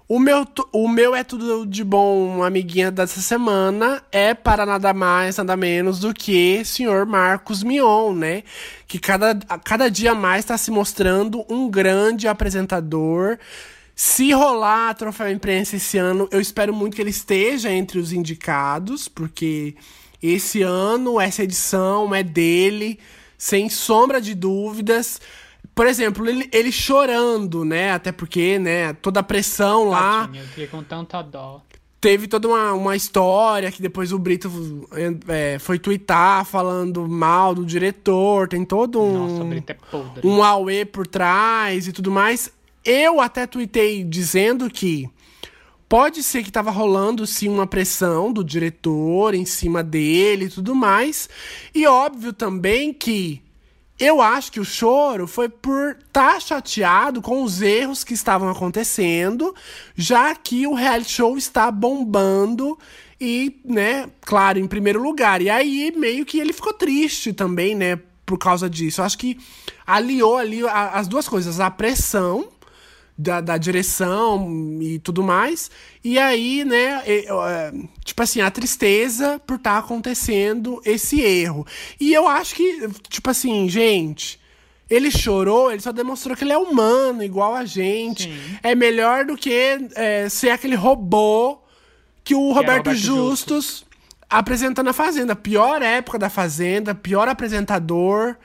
O 0.08 0.20
meu, 0.20 0.46
o 0.72 0.88
meu 0.88 1.16
é 1.16 1.24
tudo 1.24 1.66
de 1.66 1.82
bom, 1.82 2.44
amiguinha 2.44 2.92
dessa 2.92 3.20
semana, 3.20 4.00
é 4.12 4.34
para 4.34 4.64
nada 4.64 4.94
mais, 4.94 5.36
nada 5.36 5.56
menos 5.56 5.98
do 5.98 6.14
que 6.14 6.64
senhor 6.64 7.04
Marcos 7.04 7.64
Mion, 7.64 8.14
né? 8.14 8.44
Que 8.86 9.00
cada, 9.00 9.34
cada 9.64 9.90
dia 9.90 10.14
mais 10.14 10.44
está 10.44 10.56
se 10.56 10.70
mostrando 10.70 11.44
um 11.48 11.68
grande 11.68 12.28
apresentador. 12.28 13.36
Se 13.96 14.30
rolar 14.30 14.90
a 14.90 14.94
Troféu 14.94 15.28
Imprensa 15.28 15.74
esse 15.74 15.98
ano, 15.98 16.28
eu 16.30 16.40
espero 16.40 16.72
muito 16.72 16.94
que 16.94 17.02
ele 17.02 17.10
esteja 17.10 17.72
entre 17.72 17.98
os 17.98 18.12
indicados, 18.12 19.08
porque 19.08 19.74
esse 20.22 20.62
ano, 20.62 21.20
essa 21.20 21.42
edição 21.42 22.14
é 22.14 22.22
dele, 22.22 23.00
sem 23.36 23.68
sombra 23.68 24.20
de 24.20 24.36
dúvidas. 24.36 25.20
Por 25.76 25.86
exemplo, 25.86 26.26
ele, 26.26 26.48
ele 26.50 26.72
chorando, 26.72 27.62
né? 27.62 27.92
Até 27.92 28.10
porque, 28.10 28.58
né, 28.58 28.94
toda 28.94 29.20
a 29.20 29.22
pressão 29.22 29.90
lá. 29.90 30.22
Tadinha, 30.22 30.42
eu 30.42 30.48
fiquei 30.48 30.66
com 30.68 30.82
tanta 30.82 31.20
dó. 31.20 31.60
Teve 32.00 32.26
toda 32.26 32.48
uma, 32.48 32.72
uma 32.72 32.96
história 32.96 33.70
que 33.70 33.82
depois 33.82 34.10
o 34.10 34.18
Brito 34.18 34.50
é, 35.28 35.58
foi 35.58 35.78
twittar 35.78 36.46
falando 36.46 37.06
mal 37.06 37.54
do 37.54 37.62
diretor. 37.62 38.48
Tem 38.48 38.64
todo 38.64 39.02
um. 39.02 39.28
Nossa, 39.28 39.42
o 39.42 39.46
Brito 39.46 39.70
é. 39.70 39.76
Um 40.24 40.42
auê 40.42 40.86
por 40.86 41.06
trás 41.06 41.86
e 41.86 41.92
tudo 41.92 42.10
mais. 42.10 42.50
Eu 42.82 43.20
até 43.20 43.46
tuitei 43.46 44.02
dizendo 44.02 44.70
que 44.70 45.10
pode 45.86 46.22
ser 46.22 46.42
que 46.42 46.50
tava 46.50 46.70
rolando 46.70 47.26
sim 47.26 47.50
uma 47.50 47.66
pressão 47.66 48.32
do 48.32 48.42
diretor 48.42 49.34
em 49.34 49.44
cima 49.44 49.82
dele 49.82 50.46
e 50.46 50.50
tudo 50.50 50.74
mais. 50.74 51.28
E 51.74 51.86
óbvio 51.86 52.32
também 52.32 52.94
que 52.94 53.42
eu 53.98 54.20
acho 54.20 54.52
que 54.52 54.60
o 54.60 54.64
choro 54.64 55.26
foi 55.26 55.48
por 55.48 55.96
estar 56.06 56.34
tá 56.34 56.40
chateado 56.40 57.22
com 57.22 57.42
os 57.42 57.62
erros 57.62 58.04
que 58.04 58.12
estavam 58.14 58.48
acontecendo, 58.48 59.54
já 59.94 60.34
que 60.34 60.66
o 60.66 60.74
reality 60.74 61.12
show 61.12 61.36
está 61.36 61.70
bombando 61.70 62.78
e, 63.20 63.58
né, 63.64 64.08
claro, 64.20 64.58
em 64.58 64.66
primeiro 64.66 65.02
lugar. 65.02 65.40
E 65.40 65.48
aí 65.48 65.92
meio 65.96 66.26
que 66.26 66.38
ele 66.38 66.52
ficou 66.52 66.74
triste 66.74 67.32
também, 67.32 67.74
né, 67.74 67.98
por 68.26 68.38
causa 68.38 68.68
disso. 68.68 69.00
Eu 69.00 69.06
acho 69.06 69.16
que 69.16 69.38
aliou 69.86 70.36
ali 70.36 70.66
as 70.68 71.08
duas 71.08 71.26
coisas, 71.26 71.58
a 71.58 71.70
pressão 71.70 72.48
da, 73.16 73.40
da 73.40 73.56
direção 73.56 74.78
e 74.80 74.98
tudo 74.98 75.22
mais. 75.22 75.70
E 76.04 76.18
aí, 76.18 76.64
né, 76.64 77.02
é, 77.06 77.72
tipo 78.04 78.22
assim, 78.22 78.40
a 78.40 78.50
tristeza 78.50 79.40
por 79.46 79.56
estar 79.56 79.72
tá 79.72 79.78
acontecendo 79.78 80.80
esse 80.84 81.20
erro. 81.20 81.66
E 81.98 82.12
eu 82.12 82.28
acho 82.28 82.54
que, 82.54 82.88
tipo 83.08 83.30
assim, 83.30 83.68
gente. 83.68 84.44
Ele 84.88 85.10
chorou, 85.10 85.72
ele 85.72 85.82
só 85.82 85.90
demonstrou 85.90 86.36
que 86.36 86.44
ele 86.44 86.52
é 86.52 86.58
humano, 86.58 87.24
igual 87.24 87.56
a 87.56 87.64
gente. 87.64 88.24
Sim. 88.24 88.58
É 88.62 88.72
melhor 88.72 89.24
do 89.24 89.36
que 89.36 89.52
é, 89.96 90.28
ser 90.28 90.50
aquele 90.50 90.76
robô 90.76 91.58
que 92.22 92.36
o 92.36 92.52
Roberto, 92.52 92.86
Roberto 92.86 92.94
Justus, 92.94 93.46
Justus 93.48 93.86
apresentando 94.30 94.88
a 94.88 94.92
Fazenda. 94.92 95.34
Pior 95.34 95.82
época 95.82 96.20
da 96.20 96.30
Fazenda, 96.30 96.94
pior 96.94 97.28
apresentador. 97.28 98.36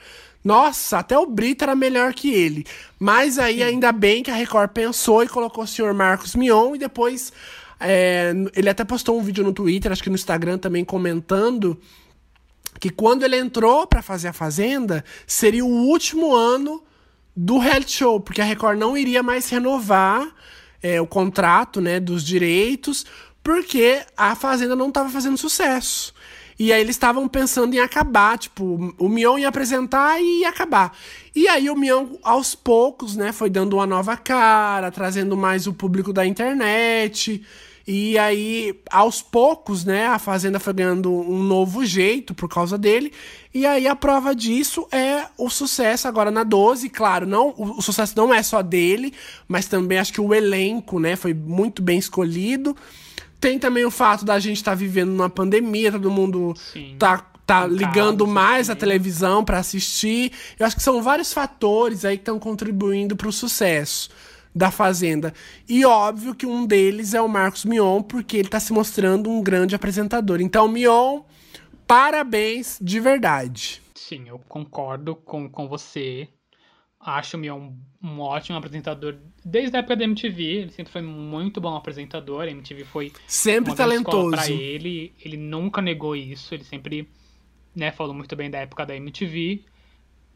Nossa, 0.43 0.99
até 0.99 1.17
o 1.17 1.25
Brito 1.25 1.63
era 1.63 1.75
melhor 1.75 2.13
que 2.13 2.33
ele. 2.33 2.65
Mas 2.99 3.37
aí, 3.37 3.57
Sim. 3.57 3.63
ainda 3.63 3.91
bem 3.91 4.23
que 4.23 4.31
a 4.31 4.35
Record 4.35 4.71
pensou 4.71 5.23
e 5.23 5.27
colocou 5.27 5.63
o 5.63 5.67
senhor 5.67 5.93
Marcos 5.93 6.35
Mion 6.35 6.75
e 6.75 6.79
depois. 6.79 7.31
É, 7.79 8.31
ele 8.55 8.69
até 8.69 8.83
postou 8.83 9.19
um 9.19 9.23
vídeo 9.23 9.43
no 9.43 9.51
Twitter, 9.51 9.91
acho 9.91 10.03
que 10.03 10.09
no 10.09 10.15
Instagram 10.15 10.59
também, 10.59 10.85
comentando 10.85 11.79
que 12.79 12.89
quando 12.89 13.23
ele 13.23 13.37
entrou 13.37 13.85
para 13.87 14.01
fazer 14.01 14.29
a 14.29 14.33
Fazenda, 14.33 15.03
seria 15.25 15.65
o 15.65 15.87
último 15.87 16.35
ano 16.35 16.83
do 17.35 17.57
reality 17.57 17.93
show, 17.93 18.19
porque 18.19 18.41
a 18.41 18.45
Record 18.45 18.77
não 18.77 18.97
iria 18.97 19.23
mais 19.23 19.49
renovar 19.49 20.27
é, 20.81 20.99
o 21.01 21.07
contrato 21.07 21.79
né, 21.79 21.99
dos 21.99 22.23
direitos, 22.23 23.05
porque 23.43 24.03
a 24.15 24.35
Fazenda 24.35 24.75
não 24.75 24.89
estava 24.89 25.09
fazendo 25.09 25.37
sucesso. 25.37 26.13
E 26.61 26.71
aí 26.71 26.79
eles 26.79 26.95
estavam 26.95 27.27
pensando 27.27 27.73
em 27.73 27.79
acabar, 27.79 28.37
tipo, 28.37 28.93
o 28.99 29.09
Mion 29.09 29.35
ia 29.39 29.47
apresentar 29.47 30.21
e 30.21 30.41
ia 30.41 30.49
acabar. 30.49 30.95
E 31.35 31.47
aí 31.47 31.67
o 31.71 31.75
Mion, 31.75 32.05
aos 32.21 32.53
poucos, 32.53 33.15
né, 33.15 33.31
foi 33.31 33.49
dando 33.49 33.77
uma 33.77 33.87
nova 33.87 34.15
cara, 34.15 34.91
trazendo 34.91 35.35
mais 35.35 35.65
o 35.65 35.73
público 35.73 36.13
da 36.13 36.23
internet. 36.23 37.43
E 37.87 38.15
aí, 38.15 38.79
aos 38.91 39.23
poucos, 39.23 39.83
né, 39.83 40.05
a 40.05 40.19
Fazenda 40.19 40.59
foi 40.59 40.73
ganhando 40.73 41.11
um 41.11 41.41
novo 41.41 41.83
jeito 41.83 42.35
por 42.35 42.47
causa 42.47 42.77
dele. 42.77 43.11
E 43.51 43.65
aí 43.65 43.87
a 43.87 43.95
prova 43.95 44.35
disso 44.35 44.87
é 44.91 45.25
o 45.39 45.49
sucesso 45.49 46.07
agora 46.07 46.29
na 46.29 46.43
12, 46.43 46.89
claro, 46.89 47.25
não, 47.25 47.55
o, 47.57 47.79
o 47.79 47.81
sucesso 47.81 48.13
não 48.15 48.31
é 48.31 48.43
só 48.43 48.61
dele, 48.61 49.15
mas 49.47 49.65
também 49.65 49.97
acho 49.97 50.13
que 50.13 50.21
o 50.21 50.31
elenco, 50.31 50.99
né, 50.99 51.15
foi 51.15 51.33
muito 51.33 51.81
bem 51.81 51.97
escolhido. 51.97 52.77
Tem 53.41 53.59
também 53.59 53.83
o 53.83 53.91
fato 53.91 54.23
da 54.23 54.39
gente 54.39 54.57
estar 54.57 54.71
tá 54.71 54.75
vivendo 54.75 55.09
numa 55.09 55.29
pandemia, 55.29 55.91
todo 55.91 56.09
mundo 56.09 56.53
Sim. 56.55 56.95
tá 56.97 57.27
tá 57.45 57.67
ligando 57.67 58.25
mais 58.25 58.69
a 58.69 58.75
televisão 58.75 59.43
para 59.43 59.57
assistir. 59.57 60.31
Eu 60.57 60.65
acho 60.65 60.75
que 60.77 60.81
são 60.81 61.01
vários 61.01 61.33
fatores 61.33 62.05
aí 62.05 62.15
que 62.15 62.21
estão 62.21 62.39
contribuindo 62.39 63.13
para 63.13 63.27
o 63.27 63.31
sucesso 63.31 64.09
da 64.55 64.71
Fazenda. 64.71 65.33
E 65.67 65.83
óbvio 65.83 66.33
que 66.33 66.45
um 66.45 66.65
deles 66.65 67.13
é 67.13 67.21
o 67.21 67.27
Marcos 67.27 67.65
Mion, 67.65 68.01
porque 68.03 68.37
ele 68.37 68.47
está 68.47 68.59
se 68.59 68.71
mostrando 68.71 69.29
um 69.29 69.41
grande 69.41 69.75
apresentador. 69.75 70.39
Então, 70.39 70.67
Mion, 70.69 71.23
parabéns 71.85 72.77
de 72.81 73.01
verdade. 73.01 73.81
Sim, 73.95 74.29
eu 74.29 74.39
concordo 74.47 75.15
com, 75.15 75.49
com 75.49 75.67
você. 75.67 76.29
Acho 76.99 77.35
o 77.35 77.39
Mion 77.39 77.71
um 78.03 78.19
ótimo 78.19 78.57
apresentador 78.57 79.15
desde 79.45 79.75
a 79.75 79.79
época 79.79 79.95
da 79.95 80.03
MTV. 80.03 80.43
Ele 80.43 80.71
sempre 80.71 80.91
foi 80.91 81.01
muito 81.01 81.61
bom 81.61 81.75
apresentador. 81.75 82.41
A 82.41 82.49
MTV 82.49 82.83
foi 82.85 83.13
sempre 83.27 83.75
talentoso 83.75 84.31
para 84.31 84.49
ele. 84.49 85.13
Ele 85.23 85.37
nunca 85.37 85.81
negou 85.81 86.15
isso. 86.15 86.53
Ele 86.53 86.63
sempre 86.63 87.07
né, 87.75 87.91
falou 87.91 88.13
muito 88.13 88.35
bem 88.35 88.49
da 88.49 88.59
época 88.59 88.85
da 88.85 88.95
MTV. 88.95 89.63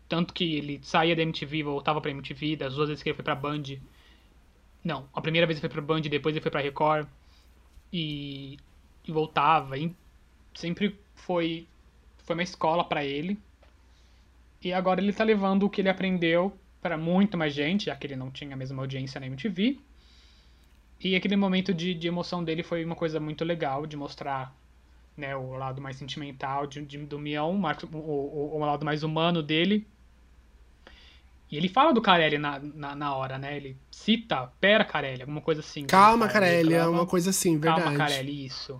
Tanto 0.07 0.33
que 0.33 0.55
ele 0.55 0.79
saía 0.83 1.15
da 1.15 1.23
MTV, 1.23 1.63
voltava 1.63 1.99
pra 1.99 2.11
MTV, 2.11 2.55
das 2.57 2.75
duas 2.75 2.89
vezes 2.89 3.01
que 3.01 3.09
ele 3.09 3.15
foi 3.15 3.23
pra 3.23 3.33
Band. 3.33 3.63
Não, 4.83 5.09
a 5.11 5.19
primeira 5.19 5.47
vez 5.47 5.57
ele 5.57 5.61
foi 5.61 5.69
pra 5.69 5.81
Band, 5.81 6.01
depois 6.01 6.35
ele 6.35 6.43
foi 6.43 6.51
pra 6.51 6.61
Record. 6.61 7.07
E, 7.91 8.57
e 9.07 9.11
voltava. 9.11 9.75
E 9.77 9.91
sempre 10.53 10.99
foi, 11.15 11.67
foi 12.19 12.35
uma 12.35 12.43
escola 12.43 12.83
para 12.83 13.03
ele. 13.03 13.39
E 14.63 14.71
agora 14.71 15.01
ele 15.01 15.13
tá 15.13 15.23
levando 15.23 15.63
o 15.63 15.69
que 15.69 15.81
ele 15.81 15.89
aprendeu 15.89 16.55
para 16.86 16.99
muito 16.99 17.36
mais 17.36 17.52
gente, 17.52 17.86
já 17.86 17.95
que 17.95 18.06
ele 18.06 18.16
não 18.16 18.30
tinha 18.30 18.53
a 18.53 18.56
mesma 18.56 18.84
audiência 18.84 19.20
na 19.20 19.26
MTV. 19.26 19.80
E 21.02 21.16
aquele 21.16 21.36
momento 21.36 21.74
de, 21.74 21.95
de 21.95 22.07
emoção 22.07 22.44
dele 22.44 22.62
foi 22.62 22.86
uma 22.86 22.95
coisa 22.95 23.20
muito 23.20 23.44
legal, 23.44 23.88
de 23.88 23.98
mostrar 23.98 24.56
né, 25.18 25.36
o 25.36 25.56
lado 25.56 25.82
mais 25.82 25.95
sentimental 25.95 26.68
de, 26.68 26.86
de, 26.86 26.99
do 26.99 27.18
Mion, 27.18 27.60
o, 27.60 27.98
o, 27.98 28.57
o, 28.57 28.60
lado 28.60 28.86
mais 28.86 29.02
humano 29.02 29.41
dele. 29.41 29.88
E 31.49 31.57
ele 31.57 31.68
fala 31.68 31.91
do 31.91 32.03
Carelli 32.03 32.38
na, 32.38 32.60
na, 32.60 32.95
na, 32.95 33.16
hora, 33.16 33.40
né? 33.40 33.57
Ele 33.57 33.76
cita, 33.90 34.45
pera 34.62 34.86
Carelli, 34.86 35.22
alguma 35.22 35.41
coisa 35.41 35.62
assim. 35.62 35.88
Calma, 35.88 36.28
Carelli, 36.28 36.76
é 36.76 36.86
uma 36.86 37.07
coisa 37.07 37.32
assim, 37.32 37.57
verdade. 37.57 37.82
Calma, 37.82 37.98
Carelli, 37.98 38.45
isso. 38.45 38.80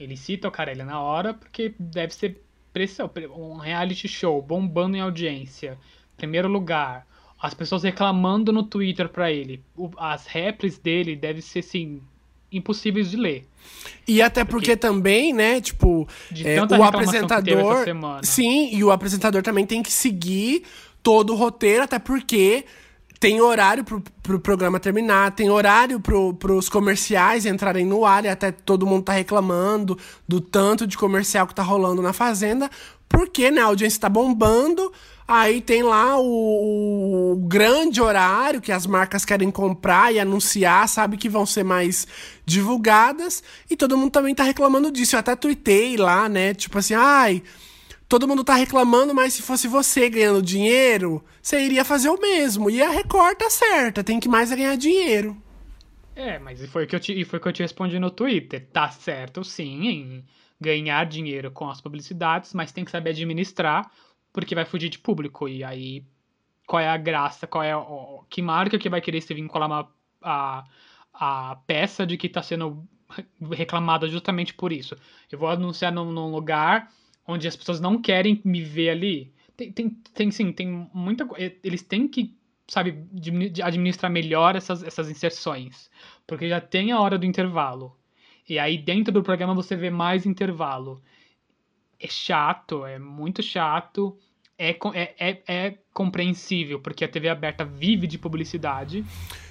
Ele 0.00 0.16
cita 0.16 0.48
o 0.48 0.50
Carelli 0.50 0.82
na 0.82 0.98
hora 0.98 1.34
porque 1.34 1.74
deve 1.78 2.14
ser 2.14 2.42
pressão, 2.72 3.10
um 3.36 3.58
reality 3.58 4.08
show 4.08 4.40
bombando 4.40 4.96
em 4.96 5.00
audiência. 5.00 5.78
Primeiro 6.16 6.48
lugar, 6.48 7.06
as 7.44 7.52
pessoas 7.52 7.82
reclamando 7.82 8.50
no 8.50 8.62
Twitter 8.62 9.06
pra 9.06 9.30
ele. 9.30 9.62
as 9.98 10.26
repres 10.26 10.78
dele 10.78 11.14
devem 11.14 11.42
ser, 11.42 11.58
assim, 11.58 12.00
impossíveis 12.50 13.10
de 13.10 13.18
ler. 13.18 13.46
E 14.08 14.22
até 14.22 14.44
porque, 14.44 14.68
porque 14.68 14.76
também, 14.78 15.34
né, 15.34 15.60
tipo, 15.60 16.08
é, 16.42 16.58
o 16.62 16.82
apresentador. 16.82 17.84
Sim, 18.22 18.70
e 18.74 18.82
o 18.82 18.90
apresentador 18.90 19.42
também 19.42 19.66
tem 19.66 19.82
que 19.82 19.92
seguir 19.92 20.62
todo 21.02 21.34
o 21.34 21.36
roteiro, 21.36 21.82
até 21.82 21.98
porque 21.98 22.64
tem 23.20 23.42
horário 23.42 23.84
pro, 23.84 24.02
pro 24.22 24.40
programa 24.40 24.80
terminar, 24.80 25.32
tem 25.32 25.50
horário 25.50 26.00
pro, 26.00 26.32
pros 26.32 26.70
comerciais 26.70 27.44
entrarem 27.44 27.84
no 27.84 28.06
ar, 28.06 28.24
e 28.24 28.28
até 28.28 28.52
todo 28.52 28.86
mundo 28.86 29.04
tá 29.04 29.12
reclamando 29.12 29.98
do 30.26 30.40
tanto 30.40 30.86
de 30.86 30.96
comercial 30.96 31.46
que 31.46 31.54
tá 31.54 31.62
rolando 31.62 32.00
na 32.00 32.14
Fazenda, 32.14 32.70
porque, 33.06 33.50
né, 33.50 33.60
a 33.60 33.66
audiência 33.66 34.00
tá 34.00 34.08
bombando, 34.08 34.90
Aí 35.26 35.62
tem 35.62 35.82
lá 35.82 36.18
o, 36.18 37.32
o, 37.32 37.36
grande 37.36 37.98
horário 37.98 38.60
que 38.60 38.70
as 38.70 38.86
marcas 38.86 39.24
querem 39.24 39.50
comprar 39.50 40.12
e 40.12 40.20
anunciar, 40.20 40.86
sabe 40.86 41.16
que 41.16 41.30
vão 41.30 41.46
ser 41.46 41.64
mais 41.64 42.06
divulgadas. 42.44 43.42
E 43.70 43.74
todo 43.74 43.96
mundo 43.96 44.10
também 44.10 44.34
tá 44.34 44.44
reclamando 44.44 44.90
disso. 44.90 45.16
Eu 45.16 45.20
até 45.20 45.34
tuitei 45.34 45.96
lá, 45.96 46.28
né? 46.28 46.52
Tipo 46.52 46.78
assim, 46.78 46.92
ai, 46.92 47.42
todo 48.06 48.28
mundo 48.28 48.44
tá 48.44 48.54
reclamando, 48.54 49.14
mas 49.14 49.32
se 49.32 49.40
fosse 49.40 49.66
você 49.66 50.10
ganhando 50.10 50.42
dinheiro, 50.42 51.24
você 51.40 51.58
iria 51.58 51.86
fazer 51.86 52.10
o 52.10 52.20
mesmo. 52.20 52.68
E 52.68 52.82
a 52.82 52.90
Record 52.90 53.38
tá 53.38 53.48
certa, 53.48 54.04
tem 54.04 54.20
que 54.20 54.28
mais 54.28 54.52
é 54.52 54.56
ganhar 54.56 54.76
dinheiro. 54.76 55.34
É, 56.14 56.38
mas 56.38 56.64
foi 56.66 56.84
o 56.84 56.86
que 56.86 56.94
eu 56.94 57.00
te, 57.00 57.24
foi 57.24 57.40
que 57.40 57.48
eu 57.48 57.52
te 57.52 57.62
respondi 57.62 57.98
no 57.98 58.10
Twitter. 58.10 58.68
Tá 58.70 58.90
certo, 58.90 59.42
sim, 59.42 59.88
em 59.88 60.24
ganhar 60.60 61.06
dinheiro 61.06 61.50
com 61.50 61.68
as 61.68 61.80
publicidades, 61.80 62.52
mas 62.52 62.72
tem 62.72 62.84
que 62.84 62.90
saber 62.90 63.10
administrar 63.10 63.90
porque 64.34 64.54
vai 64.54 64.66
fugir 64.66 64.90
de 64.90 64.98
público. 64.98 65.48
E 65.48 65.62
aí, 65.64 66.04
qual 66.66 66.82
é 66.82 66.88
a 66.88 66.96
graça? 66.98 67.46
Qual 67.46 67.62
é 67.62 67.74
o, 67.74 68.24
que 68.28 68.42
marca 68.42 68.78
que 68.78 68.90
vai 68.90 69.00
querer 69.00 69.20
se 69.22 69.32
vincular 69.32 69.68
uma, 69.68 69.88
a, 70.20 70.64
a 71.14 71.56
peça 71.66 72.04
de 72.04 72.18
que 72.18 72.26
está 72.26 72.42
sendo 72.42 72.84
reclamada 73.52 74.08
justamente 74.08 74.52
por 74.52 74.72
isso? 74.72 74.96
Eu 75.30 75.38
vou 75.38 75.48
anunciar 75.48 75.92
num, 75.92 76.10
num, 76.12 76.32
lugar 76.32 76.92
onde 77.26 77.46
as 77.46 77.56
pessoas 77.56 77.80
não 77.80 78.02
querem 78.02 78.42
me 78.44 78.60
ver 78.60 78.90
ali. 78.90 79.32
Tem, 79.56 79.70
tem, 79.70 79.88
tem 80.12 80.30
sim, 80.32 80.52
tem 80.52 80.90
muita 80.92 81.26
Eles 81.62 81.82
têm 81.82 82.08
que, 82.08 82.36
sabe, 82.66 83.06
administrar 83.62 84.10
melhor 84.10 84.56
essas, 84.56 84.82
essas 84.82 85.08
inserções. 85.08 85.88
Porque 86.26 86.48
já 86.48 86.60
tem 86.60 86.90
a 86.90 87.00
hora 87.00 87.16
do 87.16 87.24
intervalo. 87.24 87.96
E 88.48 88.58
aí 88.58 88.76
dentro 88.76 89.12
do 89.12 89.22
programa 89.22 89.54
você 89.54 89.76
vê 89.76 89.90
mais 89.90 90.26
intervalo 90.26 91.00
é 92.04 92.08
chato, 92.08 92.84
é 92.84 92.98
muito 92.98 93.42
chato. 93.42 94.16
É, 94.58 94.70
é, 94.94 95.14
é, 95.18 95.42
é, 95.48 95.78
compreensível, 95.92 96.78
porque 96.78 97.04
a 97.04 97.08
TV 97.08 97.28
aberta 97.28 97.64
vive 97.64 98.06
de 98.06 98.18
publicidade. 98.18 99.04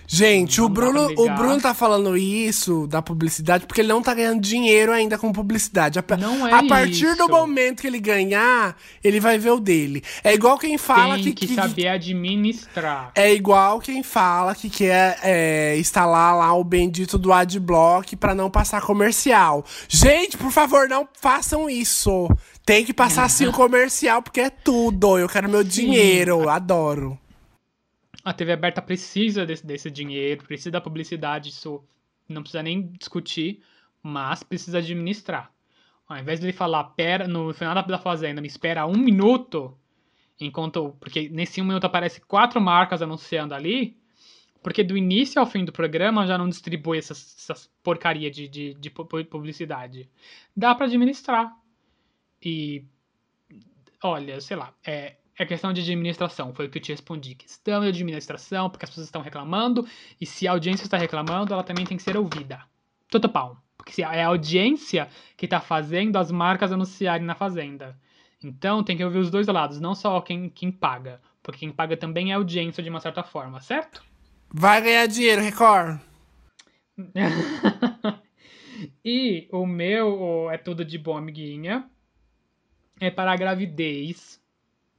Gente, 0.08 0.62
o 0.62 0.70
Bruno, 0.70 1.12
o 1.18 1.30
Bruno 1.32 1.60
tá 1.60 1.74
falando 1.74 2.16
isso 2.18 2.88
da 2.88 3.02
publicidade 3.02 3.66
porque 3.66 3.82
ele 3.82 3.88
não 3.88 4.02
tá 4.02 4.14
ganhando 4.14 4.42
dinheiro 4.42 4.92
ainda 4.92 5.18
com 5.18 5.32
publicidade. 5.32 6.00
A, 6.00 6.18
não 6.18 6.48
é 6.48 6.54
a 6.54 6.64
partir 6.64 7.06
isso. 7.06 7.18
do 7.18 7.30
momento 7.30 7.82
que 7.82 7.88
ele 7.88 8.00
ganhar, 8.00 8.76
ele 9.04 9.20
vai 9.20 9.38
ver 9.38 9.52
o 9.52 9.60
dele. 9.60 10.04
É 10.24 10.34
igual 10.34 10.58
quem 10.58 10.78
fala 10.78 11.16
Tem 11.16 11.24
que, 11.24 11.34
que, 11.34 11.48
que 11.48 11.56
saber 11.56 11.88
administrar. 11.88 13.12
É 13.16 13.34
igual 13.34 13.80
quem 13.80 14.04
fala 14.04 14.54
que 14.54 14.70
quer 14.70 15.20
é, 15.24 15.78
instalar 15.78 16.36
lá 16.38 16.54
o 16.54 16.64
bendito 16.64 17.18
do 17.18 17.32
Adblock 17.32 18.16
para 18.16 18.36
não 18.36 18.50
passar 18.50 18.82
comercial. 18.82 19.66
Gente, 19.88 20.38
por 20.38 20.52
favor, 20.52 20.88
não 20.88 21.08
façam 21.20 21.70
isso. 21.70 22.30
Tem 22.66 22.86
que 22.86 22.94
passar 22.94 23.30
sim 23.30 23.48
o 23.48 23.52
comercial 23.52 24.22
porque 24.22 24.42
é 24.42 24.50
tudo. 24.50 25.18
Eu 25.18 25.28
quero 25.28 25.50
meu 25.50 25.64
sim. 25.64 25.70
dinheiro, 25.70 26.50
adoro 26.50 27.18
a 28.24 28.34
TV 28.34 28.54
aberta 28.54 28.82
precisa 28.82 29.46
desse, 29.46 29.66
desse 29.66 29.92
dinheiro, 29.92 30.46
precisa 30.46 30.72
da 30.72 30.82
publicidade, 30.82 31.50
isso 31.50 31.84
não 32.28 32.42
precisa 32.42 32.64
nem 32.64 32.88
discutir, 32.88 33.62
mas 34.02 34.44
precisa 34.44 34.78
administrar. 34.78 35.52
Ao 36.08 36.18
invés 36.18 36.40
de 36.40 36.46
ele 36.46 36.54
falar, 36.54 36.84
pera, 36.96 37.28
no 37.28 37.54
final 37.54 37.74
da 37.76 37.98
Fazenda, 37.98 38.42
me 38.42 38.48
espera 38.48 38.86
um 38.86 38.98
minuto, 38.98 39.78
enquanto. 40.40 40.96
Porque 41.00 41.30
nesse 41.30 41.62
um 41.62 41.66
minuto 41.66 41.86
aparece 41.86 42.22
quatro 42.22 42.62
marcas 42.62 43.02
anunciando 43.02 43.54
ali, 43.54 43.98
porque 44.62 44.84
do 44.84 44.98
início 44.98 45.40
ao 45.40 45.46
fim 45.46 45.66
do 45.66 45.72
programa 45.72 46.28
já 46.28 46.38
não 46.38 46.48
distribui 46.48 46.98
essas, 46.98 47.36
essas 47.38 47.70
porcaria 47.82 48.30
de, 48.30 48.48
de, 48.48 48.74
de 48.76 48.90
publicidade. 48.90 50.10
Dá 50.56 50.74
para 50.76 50.86
administrar. 50.86 51.54
E. 52.42 52.86
Olha, 54.02 54.42
sei 54.42 54.58
lá, 54.58 54.74
é, 54.86 55.16
é 55.38 55.46
questão 55.46 55.74
de 55.74 55.82
administração, 55.82 56.54
foi 56.54 56.68
o 56.68 56.70
que 56.70 56.78
eu 56.78 56.82
te 56.82 56.92
respondi. 56.92 57.36
Questão 57.36 57.82
de 57.82 57.88
administração, 57.88 58.70
porque 58.70 58.86
as 58.86 58.90
pessoas 58.90 59.08
estão 59.08 59.22
reclamando, 59.22 59.88
e 60.20 60.26
se 60.26 60.48
a 60.48 60.52
audiência 60.52 60.84
está 60.84 60.98
reclamando, 60.98 61.54
ela 61.54 61.64
também 61.64 61.86
tem 61.86 61.98
que 61.98 62.04
ser 62.04 62.18
ouvida. 62.18 62.62
Todo 63.10 63.30
pau. 63.30 63.58
Porque 63.78 63.92
se 63.92 64.02
é 64.02 64.24
a 64.24 64.28
audiência 64.28 65.10
que 65.36 65.46
está 65.46 65.60
fazendo 65.60 66.18
as 66.18 66.32
marcas 66.32 66.72
anunciarem 66.72 67.26
na 67.26 67.36
Fazenda. 67.36 68.00
Então 68.42 68.84
tem 68.84 68.96
que 68.96 69.04
ouvir 69.04 69.20
os 69.20 69.32
dois 69.32 69.48
lados, 69.48 69.80
não 69.80 69.96
só 69.96 70.22
quem, 70.22 70.50
quem 70.50 70.72
paga. 70.72 71.20
Porque 71.42 71.60
quem 71.60 71.72
paga 71.72 71.98
também 71.98 72.32
é 72.32 72.36
audiência 72.36 72.84
de 72.84 72.90
uma 72.90 73.00
certa 73.00 73.24
forma, 73.24 73.60
certo? 73.60 74.04
Vai 74.54 74.82
ganhar 74.82 75.08
dinheiro, 75.08 75.42
Record! 75.42 76.00
e 79.04 79.48
o 79.52 79.66
meu 79.66 80.50
é 80.52 80.58
tudo 80.58 80.86
de 80.86 80.98
bom, 80.98 81.18
amiguinha. 81.18 81.90
É 83.00 83.10
para 83.10 83.32
a 83.32 83.36
gravidez 83.36 84.43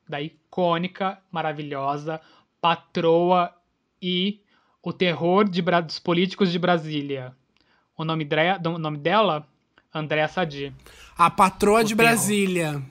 da 0.08 0.20
icônica, 0.20 1.18
maravilhosa 1.30 2.20
patroa 2.64 3.54
e 4.00 4.40
o 4.82 4.90
terror 4.90 5.46
de, 5.46 5.60
dos 5.60 5.98
políticos 5.98 6.50
de 6.50 6.58
Brasília. 6.58 7.36
O 7.94 8.06
nome, 8.06 8.26
o 8.64 8.78
nome 8.78 8.96
dela? 8.96 9.46
Andréa 9.92 10.26
Sadi. 10.28 10.72
A 11.14 11.30
patroa 11.30 11.80
o 11.80 11.84
de 11.84 11.94
terror. 11.94 12.10
Brasília. 12.10 12.82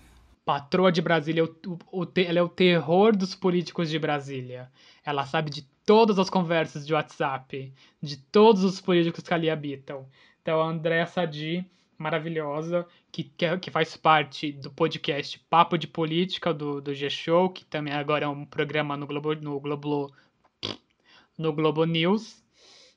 Patroa 0.45 0.91
de 0.91 1.01
Brasília. 1.01 1.43
O, 1.43 1.49
o, 1.91 2.07
ela 2.15 2.37
é 2.37 2.43
o 2.43 2.47
terror 2.47 3.15
dos 3.15 3.33
políticos 3.33 3.89
de 3.89 3.97
Brasília. 3.97 4.69
Ela 5.03 5.25
sabe 5.25 5.49
de 5.49 5.63
todas 5.83 6.19
as 6.19 6.29
conversas 6.29 6.85
de 6.85 6.93
WhatsApp, 6.93 7.73
de 7.99 8.17
todos 8.17 8.63
os 8.63 8.79
políticos 8.79 9.23
que 9.23 9.33
ali 9.33 9.49
habitam. 9.49 10.05
Então, 10.43 10.61
a 10.61 10.67
Andréa 10.67 11.07
Sadi, 11.07 11.65
maravilhosa, 12.03 12.85
que, 13.11 13.23
que, 13.23 13.57
que 13.57 13.71
faz 13.71 13.95
parte 13.95 14.51
do 14.51 14.69
podcast 14.69 15.39
Papo 15.49 15.77
de 15.77 15.87
Política 15.87 16.53
do, 16.53 16.81
do 16.81 16.93
G-Show, 16.93 17.49
que 17.49 17.63
também 17.65 17.93
agora 17.93 18.25
é 18.25 18.27
um 18.27 18.45
programa 18.45 18.97
no 18.97 19.07
Globo, 19.07 19.33
no 19.35 19.59
Globo, 19.59 20.13
no 21.37 21.53
Globo 21.53 21.85
News. 21.85 22.43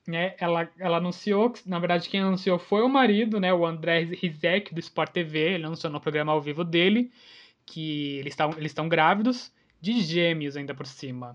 Né? 0.07 0.35
Ela, 0.39 0.69
ela 0.79 0.99
anunciou, 0.99 1.53
na 1.65 1.79
verdade, 1.79 2.09
quem 2.09 2.21
anunciou 2.21 2.59
foi 2.59 2.83
o 2.83 2.89
marido, 2.89 3.41
né? 3.41 3.55
o 3.55 3.65
André 3.65 4.01
Rizek, 4.03 4.75
do 4.75 4.81
Sport 4.81 5.13
TV. 5.13 5.55
Ele 5.55 5.67
anunciou 5.67 5.93
no 5.93 6.01
programa 6.01 6.33
ao 6.33 6.41
vivo 6.41 6.65
dele 6.65 7.11
que 7.65 8.19
eles 8.19 8.33
estão 8.33 8.51
eles 8.57 8.75
grávidos 8.89 9.53
de 9.81 10.01
gêmeos 10.01 10.57
ainda 10.57 10.75
por 10.75 10.87
cima. 10.87 11.33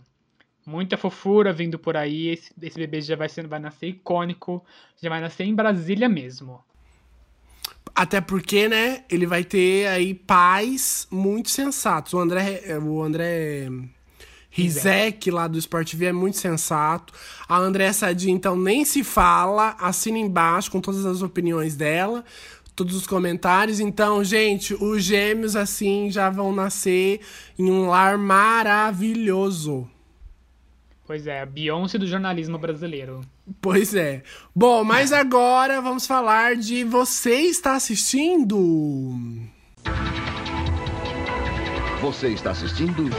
Muita 0.65 0.97
fofura 0.97 1.51
vindo 1.51 1.79
por 1.79 1.95
aí. 1.97 2.27
Esse, 2.27 2.53
esse 2.61 2.77
bebê 2.77 3.01
já 3.01 3.15
vai, 3.15 3.29
ser, 3.29 3.47
vai 3.47 3.59
nascer 3.59 3.87
icônico. 3.87 4.63
Já 5.01 5.09
vai 5.09 5.21
nascer 5.21 5.45
em 5.45 5.55
Brasília 5.55 6.07
mesmo. 6.07 6.63
Até 7.95 8.21
porque, 8.21 8.67
né, 8.67 9.03
ele 9.09 9.25
vai 9.25 9.43
ter 9.43 9.87
aí 9.87 10.13
pais 10.13 11.07
muito 11.11 11.49
sensatos. 11.49 12.13
O 12.13 12.19
André, 12.19 12.61
o 12.81 13.01
André 13.01 13.69
Rizek, 14.49 15.29
lá 15.29 15.47
do 15.47 15.57
Sport 15.57 15.91
TV, 15.91 16.07
é 16.07 16.11
muito 16.11 16.37
sensato. 16.37 17.13
A 17.47 17.57
André 17.57 17.91
Sadi, 17.93 18.31
então, 18.31 18.55
nem 18.55 18.85
se 18.85 19.03
fala. 19.03 19.75
Assina 19.79 20.17
embaixo 20.17 20.71
com 20.71 20.81
todas 20.81 21.05
as 21.05 21.21
opiniões 21.21 21.75
dela 21.75 22.23
todos 22.75 22.95
os 22.95 23.05
comentários. 23.05 23.79
Então, 23.79 24.23
gente, 24.23 24.73
os 24.73 25.03
gêmeos 25.03 25.55
assim 25.55 26.09
já 26.09 26.29
vão 26.29 26.53
nascer 26.53 27.19
em 27.59 27.69
um 27.69 27.87
lar 27.87 28.17
maravilhoso. 28.17 29.87
Pois 31.11 31.27
é, 31.27 31.41
a 31.41 31.45
Beyoncé 31.45 31.97
do 31.97 32.07
jornalismo 32.07 32.57
brasileiro. 32.57 33.19
Pois 33.59 33.93
é. 33.93 34.23
Bom, 34.55 34.81
mas 34.85 35.11
agora 35.11 35.81
vamos 35.81 36.07
falar 36.07 36.55
de 36.55 36.85
você 36.85 37.35
está 37.35 37.75
assistindo. 37.75 38.57
Você 41.99 42.29
está 42.29 42.51
assistindo? 42.51 43.09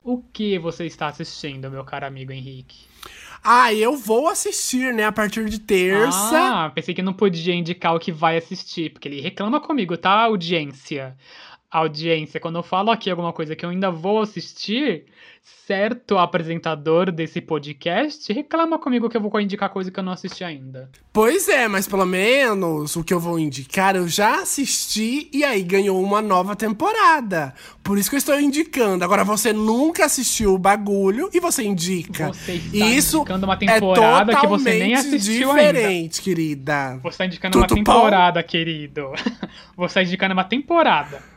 O 0.00 0.22
que 0.32 0.60
você 0.60 0.86
está 0.86 1.08
assistindo, 1.08 1.68
meu 1.72 1.82
caro 1.82 2.06
amigo 2.06 2.30
Henrique? 2.30 2.86
Ah, 3.42 3.74
eu 3.74 3.96
vou 3.96 4.28
assistir, 4.28 4.94
né, 4.94 5.06
a 5.06 5.12
partir 5.12 5.46
de 5.46 5.58
terça. 5.58 6.66
Ah, 6.66 6.70
pensei 6.72 6.94
que 6.94 7.02
não 7.02 7.12
podia 7.12 7.52
indicar 7.52 7.96
o 7.96 7.98
que 7.98 8.12
vai 8.12 8.36
assistir, 8.36 8.92
porque 8.92 9.08
ele 9.08 9.20
reclama 9.20 9.60
comigo, 9.60 9.96
tá, 9.96 10.12
audiência? 10.12 11.16
Audiência, 11.70 12.40
quando 12.40 12.56
eu 12.56 12.62
falo 12.62 12.90
aqui 12.90 13.10
alguma 13.10 13.32
coisa 13.32 13.56
que 13.56 13.64
eu 13.64 13.70
ainda 13.70 13.90
vou 13.90 14.20
assistir, 14.20 15.04
certo 15.66 16.18
apresentador 16.18 17.12
desse 17.12 17.40
podcast 17.40 18.32
reclama 18.32 18.78
comigo 18.78 19.08
que 19.08 19.16
eu 19.16 19.20
vou 19.20 19.40
indicar 19.40 19.70
coisa 19.70 19.90
que 19.90 19.98
eu 19.98 20.02
não 20.02 20.12
assisti 20.12 20.42
ainda. 20.42 20.90
Pois 21.12 21.48
é, 21.48 21.68
mas 21.68 21.86
pelo 21.86 22.04
menos 22.04 22.96
o 22.96 23.04
que 23.04 23.14
eu 23.14 23.20
vou 23.20 23.38
indicar 23.38 23.94
eu 23.94 24.08
já 24.08 24.42
assisti 24.42 25.28
e 25.32 25.44
aí 25.44 25.62
ganhou 25.62 26.02
uma 26.02 26.20
nova 26.20 26.56
temporada. 26.56 27.54
Por 27.82 27.96
isso 27.96 28.10
que 28.10 28.16
eu 28.16 28.18
estou 28.18 28.38
indicando. 28.40 29.04
Agora 29.04 29.22
você 29.22 29.52
nunca 29.52 30.04
assistiu 30.04 30.54
o 30.54 30.58
bagulho 30.58 31.30
e 31.32 31.38
você 31.38 31.62
indica. 31.62 32.28
Você 32.28 32.54
está 32.54 32.86
isso 32.86 33.18
indicando 33.18 33.46
uma 33.46 33.56
temporada 33.56 34.32
é 34.32 34.36
que 34.36 34.46
você 34.46 34.78
nem 34.78 34.94
assistiu 34.94 35.48
diferente, 35.48 36.20
ainda. 36.20 36.22
querida. 36.22 37.00
Você 37.02 37.08
está 37.08 37.26
indicando 37.26 37.52
Tudo 37.52 37.62
uma 37.62 37.68
temporada, 37.68 38.40
bom? 38.40 38.48
querido. 38.48 39.12
Você 39.76 39.86
está 39.86 40.02
indicando 40.02 40.32
uma 40.32 40.44
temporada. 40.44 41.35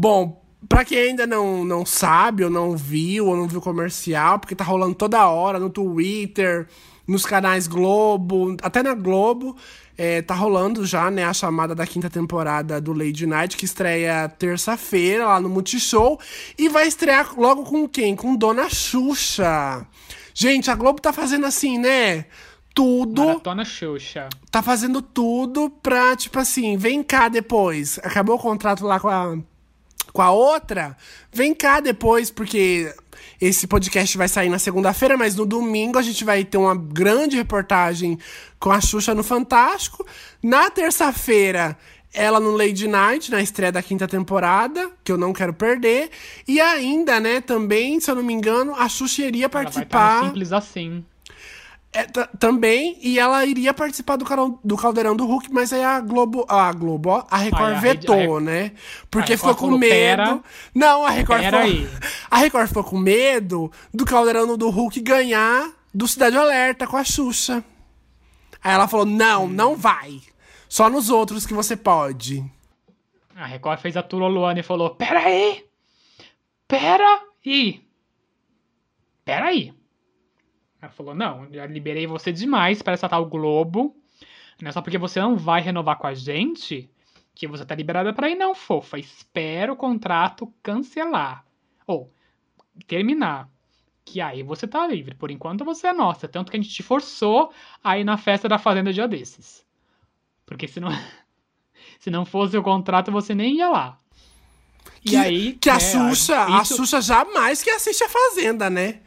Bom, 0.00 0.40
Pra 0.68 0.84
quem 0.84 0.98
ainda 0.98 1.26
não, 1.26 1.64
não 1.64 1.86
sabe, 1.86 2.44
ou 2.44 2.50
não 2.50 2.76
viu, 2.76 3.26
ou 3.26 3.36
não 3.36 3.48
viu 3.48 3.60
comercial, 3.60 4.38
porque 4.38 4.54
tá 4.54 4.62
rolando 4.62 4.94
toda 4.94 5.26
hora 5.26 5.58
no 5.58 5.70
Twitter, 5.70 6.68
nos 7.08 7.24
canais 7.24 7.66
Globo, 7.66 8.56
até 8.62 8.82
na 8.82 8.94
Globo, 8.94 9.56
é, 9.96 10.20
tá 10.20 10.34
rolando 10.34 10.84
já, 10.84 11.10
né, 11.10 11.24
a 11.24 11.32
chamada 11.32 11.74
da 11.74 11.86
quinta 11.86 12.10
temporada 12.10 12.80
do 12.80 12.92
Lady 12.92 13.26
Night, 13.26 13.56
que 13.56 13.64
estreia 13.64 14.28
terça-feira 14.28 15.26
lá 15.26 15.40
no 15.40 15.48
Multishow, 15.48 16.20
e 16.58 16.68
vai 16.68 16.86
estrear 16.86 17.34
logo 17.38 17.64
com 17.64 17.88
quem? 17.88 18.14
Com 18.14 18.36
Dona 18.36 18.68
Xuxa. 18.68 19.86
Gente, 20.34 20.70
a 20.70 20.74
Globo 20.74 21.00
tá 21.00 21.12
fazendo 21.12 21.46
assim, 21.46 21.78
né? 21.78 22.26
Tudo. 22.74 23.24
Maratona 23.24 23.64
Xuxa. 23.64 24.28
Tá 24.50 24.62
fazendo 24.62 25.02
tudo 25.02 25.70
pra, 25.82 26.14
tipo 26.14 26.38
assim, 26.38 26.76
vem 26.76 27.02
cá 27.02 27.28
depois. 27.28 27.98
Acabou 28.04 28.36
o 28.36 28.38
contrato 28.38 28.86
lá 28.86 29.00
com 29.00 29.08
a 29.08 29.36
com 30.12 30.22
a 30.22 30.30
outra, 30.30 30.96
vem 31.32 31.54
cá 31.54 31.80
depois, 31.80 32.30
porque 32.30 32.92
esse 33.40 33.66
podcast 33.66 34.16
vai 34.18 34.28
sair 34.28 34.48
na 34.48 34.58
segunda-feira, 34.58 35.16
mas 35.16 35.36
no 35.36 35.46
domingo 35.46 35.98
a 35.98 36.02
gente 36.02 36.24
vai 36.24 36.44
ter 36.44 36.58
uma 36.58 36.76
grande 36.76 37.36
reportagem 37.36 38.18
com 38.58 38.70
a 38.70 38.80
Xuxa 38.80 39.14
no 39.14 39.22
Fantástico. 39.22 40.06
Na 40.42 40.70
terça-feira, 40.70 41.76
ela 42.12 42.40
no 42.40 42.56
Lady 42.56 42.88
Night, 42.88 43.30
na 43.30 43.40
estreia 43.40 43.72
da 43.72 43.82
quinta 43.82 44.06
temporada, 44.06 44.90
que 45.04 45.12
eu 45.12 45.16
não 45.16 45.32
quero 45.32 45.54
perder. 45.54 46.10
E 46.46 46.60
ainda, 46.60 47.20
né, 47.20 47.40
também, 47.40 48.00
se 48.00 48.10
eu 48.10 48.14
não 48.14 48.22
me 48.22 48.34
engano, 48.34 48.74
a 48.74 48.88
Xuxa 48.88 49.22
iria 49.22 49.48
participar. 49.48 49.98
Ela 49.98 50.20
vai 50.20 50.28
simples 50.28 50.52
assim. 50.52 51.04
É, 51.92 52.04
também, 52.38 52.96
e 53.02 53.18
ela 53.18 53.44
iria 53.44 53.74
participar 53.74 54.14
do, 54.14 54.24
do 54.62 54.76
Caldeirão 54.76 55.16
do 55.16 55.26
Hulk, 55.26 55.52
mas 55.52 55.72
aí 55.72 55.82
a 55.82 55.98
Globo, 55.98 56.46
a 56.48 56.72
Globo, 56.72 57.10
ó, 57.10 57.26
a 57.28 57.36
Record 57.36 57.76
a 57.76 57.80
vetou, 57.80 58.36
a 58.36 58.40
né? 58.40 58.72
Porque 59.10 59.36
ficou 59.36 59.56
com 59.56 59.70
medo. 59.72 59.90
Pera, 59.90 60.40
não, 60.72 61.04
a 61.04 61.10
Record 61.10 61.42
ficou, 61.42 61.58
aí. 61.58 61.88
A 62.30 62.38
Record 62.38 62.68
ficou 62.68 62.84
com 62.84 62.96
medo 62.96 63.72
do 63.92 64.04
Caldeirão 64.04 64.56
do 64.56 64.70
Hulk 64.70 65.00
ganhar 65.00 65.68
do 65.92 66.06
Cidade 66.06 66.36
Alerta 66.36 66.86
com 66.86 66.96
a 66.96 67.02
Xuxa. 67.02 67.64
Aí 68.62 68.72
ela 68.72 68.86
falou: 68.86 69.04
não, 69.04 69.46
hum. 69.46 69.48
não 69.48 69.74
vai. 69.74 70.20
Só 70.68 70.88
nos 70.88 71.10
outros 71.10 71.44
que 71.44 71.52
você 71.52 71.76
pode. 71.76 72.44
A 73.34 73.46
Record 73.46 73.80
fez 73.80 73.96
a 73.96 74.06
Luana 74.12 74.60
e 74.60 74.62
falou: 74.62 74.90
peraí! 74.90 75.64
Peraí! 76.68 77.82
Peraí! 79.24 79.79
Ela 80.80 80.90
falou: 80.90 81.14
não, 81.14 81.48
já 81.52 81.66
liberei 81.66 82.06
você 82.06 82.32
demais 82.32 82.82
para 82.82 82.94
essa 82.94 83.08
tal 83.08 83.26
Globo. 83.26 83.96
Não 84.60 84.68
é 84.68 84.72
só 84.72 84.82
porque 84.82 84.98
você 84.98 85.20
não 85.20 85.36
vai 85.36 85.60
renovar 85.60 85.96
com 85.96 86.06
a 86.06 86.14
gente 86.14 86.90
que 87.34 87.46
você 87.46 87.64
tá 87.64 87.74
liberada 87.74 88.12
para 88.12 88.28
ir, 88.28 88.34
não, 88.34 88.54
fofa. 88.54 88.98
Espera 88.98 89.72
o 89.72 89.76
contrato 89.76 90.52
cancelar. 90.62 91.44
Ou 91.86 92.12
terminar. 92.86 93.48
Que 94.04 94.20
aí 94.20 94.42
você 94.42 94.66
tá 94.66 94.86
livre. 94.86 95.14
Por 95.14 95.30
enquanto 95.30 95.64
você 95.64 95.88
é 95.88 95.92
nossa. 95.92 96.28
Tanto 96.28 96.50
que 96.50 96.58
a 96.58 96.60
gente 96.60 96.72
te 96.72 96.82
forçou 96.82 97.52
a 97.82 97.98
ir 97.98 98.04
na 98.04 98.18
festa 98.18 98.48
da 98.48 98.58
Fazenda 98.58 98.92
dia 98.92 99.08
desses. 99.08 99.64
Porque 100.44 100.68
se 100.68 100.80
não, 100.80 100.90
se 101.98 102.10
não 102.10 102.26
fosse 102.26 102.56
o 102.58 102.62
contrato, 102.62 103.10
você 103.10 103.34
nem 103.34 103.56
ia 103.56 103.70
lá. 103.70 103.98
Que, 105.02 105.14
e 105.14 105.16
aí. 105.16 105.52
Que 105.54 105.70
a 105.70 105.76
é, 105.76 105.80
Xuxa, 105.80 106.44
isso... 106.44 106.52
a 106.52 106.64
Xuxa 106.64 107.00
jamais 107.00 107.62
que 107.62 107.70
assiste 107.70 108.04
a 108.04 108.08
Fazenda, 108.08 108.68
né? 108.68 109.00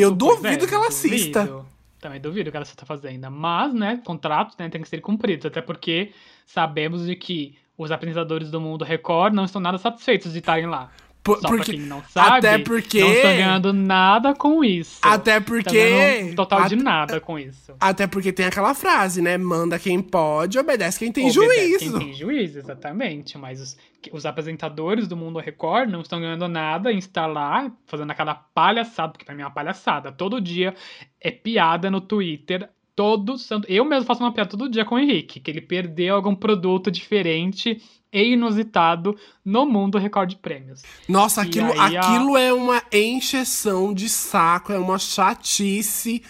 Eu 0.00 0.14
duvido 0.14 0.66
que 0.66 0.74
ela 0.74 0.88
assista. 0.88 1.44
Duvido. 1.44 1.66
Também 2.00 2.20
duvido 2.20 2.50
que 2.50 2.56
ela 2.56 2.62
assista 2.62 2.86
fazenda. 2.86 3.28
Mas, 3.28 3.74
né, 3.74 4.00
contratos 4.04 4.56
né, 4.56 4.68
têm 4.68 4.80
que 4.80 4.88
ser 4.88 5.00
cumpridos. 5.00 5.46
Até 5.46 5.60
porque 5.60 6.12
sabemos 6.46 7.06
de 7.06 7.16
que 7.16 7.56
os 7.76 7.90
apresentadores 7.90 8.50
do 8.50 8.60
Mundo 8.60 8.84
Record 8.84 9.34
não 9.34 9.44
estão 9.44 9.60
nada 9.60 9.78
satisfeitos 9.78 10.32
de 10.32 10.38
estarem 10.38 10.66
lá. 10.66 10.90
Por, 11.28 11.40
Só 11.40 11.48
porque, 11.48 11.64
pra 11.64 11.74
quem 11.74 11.80
não 11.80 12.02
sabe, 12.04 12.38
até 12.38 12.58
porque, 12.58 13.00
não 13.00 13.12
estão 13.12 13.30
ganhando 13.30 13.72
nada 13.74 14.34
com 14.34 14.64
isso. 14.64 14.98
Até 15.02 15.40
porque... 15.40 16.32
total 16.34 16.66
de 16.66 16.76
nada 16.76 17.20
com 17.20 17.38
isso. 17.38 17.74
Até 17.78 18.06
porque 18.06 18.32
tem 18.32 18.46
aquela 18.46 18.72
frase, 18.72 19.20
né? 19.20 19.36
Manda 19.36 19.78
quem 19.78 20.00
pode, 20.00 20.58
obedece 20.58 20.98
quem 20.98 21.12
tem 21.12 21.30
obedece 21.30 21.68
juízo. 21.68 21.98
quem 21.98 22.06
tem 22.06 22.14
juízo, 22.14 22.58
exatamente. 22.58 23.36
Mas 23.36 23.60
os, 23.60 23.76
os 24.10 24.24
apresentadores 24.24 25.06
do 25.06 25.18
Mundo 25.18 25.38
Record 25.38 25.90
não 25.90 26.00
estão 26.00 26.18
ganhando 26.18 26.48
nada 26.48 26.90
em 26.90 26.96
estar 26.96 27.26
lá 27.26 27.70
fazendo 27.86 28.10
aquela 28.10 28.34
palhaçada, 28.34 29.12
porque 29.12 29.26
pra 29.26 29.34
mim 29.34 29.42
é 29.42 29.44
uma 29.44 29.50
palhaçada. 29.50 30.10
Todo 30.10 30.40
dia 30.40 30.74
é 31.20 31.30
piada 31.30 31.90
no 31.90 32.00
Twitter 32.00 32.70
todo 32.96 33.36
santo. 33.36 33.70
Eu 33.70 33.84
mesmo 33.84 34.06
faço 34.06 34.24
uma 34.24 34.32
piada 34.32 34.50
todo 34.50 34.68
dia 34.68 34.84
com 34.84 34.94
o 34.94 34.98
Henrique, 34.98 35.40
que 35.40 35.50
ele 35.50 35.60
perdeu 35.60 36.16
algum 36.16 36.34
produto 36.34 36.90
diferente 36.90 37.80
e 38.12 38.32
inusitado 38.32 39.16
no 39.44 39.66
mundo 39.66 39.98
recorde 39.98 40.36
prêmios. 40.36 40.82
Nossa, 41.08 41.42
aquilo, 41.42 41.72
aí, 41.80 41.96
aquilo 41.96 42.36
a... 42.36 42.40
é 42.40 42.52
uma 42.52 42.82
encheção 42.92 43.92
de 43.92 44.08
saco, 44.08 44.72
é 44.72 44.78
uma 44.78 44.98
chatice. 44.98 46.22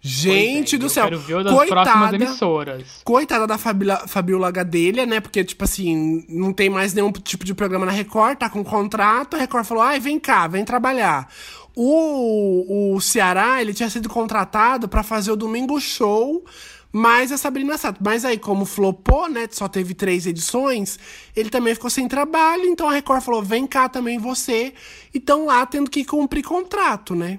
Gente 0.00 0.76
é, 0.76 0.78
do 0.78 0.88
céu. 0.88 1.04
Quero 1.04 1.18
ver 1.18 1.44
das 1.44 1.52
coitada, 1.52 1.82
próximas 1.82 2.12
emissoras. 2.12 3.02
Coitada 3.04 3.46
da 3.46 3.58
Fabiola, 3.58 4.06
Fabiola 4.06 4.50
Gadelha, 4.50 5.04
né? 5.04 5.20
Porque, 5.20 5.42
tipo 5.42 5.64
assim, 5.64 6.24
não 6.28 6.52
tem 6.52 6.70
mais 6.70 6.94
nenhum 6.94 7.10
tipo 7.10 7.44
de 7.44 7.52
programa 7.52 7.84
na 7.84 7.92
Record, 7.92 8.38
tá 8.38 8.48
com 8.48 8.62
contrato. 8.62 9.34
A 9.34 9.40
Record 9.40 9.64
falou: 9.64 9.82
ai, 9.82 9.98
vem 9.98 10.20
cá, 10.20 10.46
vem 10.46 10.64
trabalhar. 10.64 11.28
O, 11.74 12.94
o 12.94 13.00
Ceará, 13.00 13.60
ele 13.60 13.74
tinha 13.74 13.90
sido 13.90 14.08
contratado 14.08 14.88
para 14.88 15.02
fazer 15.02 15.32
o 15.32 15.36
Domingo 15.36 15.80
Show, 15.80 16.44
mas 16.92 17.30
a 17.32 17.38
Sabrina 17.38 17.76
Sato. 17.76 18.00
Mas 18.02 18.24
aí, 18.24 18.38
como 18.38 18.64
flopou, 18.64 19.28
né? 19.28 19.46
Só 19.50 19.68
teve 19.68 19.94
três 19.94 20.26
edições, 20.26 20.98
ele 21.36 21.50
também 21.50 21.74
ficou 21.74 21.90
sem 21.90 22.08
trabalho. 22.08 22.64
Então 22.64 22.88
a 22.88 22.92
Record 22.92 23.22
falou: 23.22 23.42
vem 23.42 23.66
cá 23.66 23.88
também 23.88 24.18
você. 24.18 24.72
E 25.14 25.18
estão 25.18 25.46
lá 25.46 25.64
tendo 25.66 25.90
que 25.90 26.04
cumprir 26.04 26.42
contrato, 26.42 27.14
né? 27.14 27.38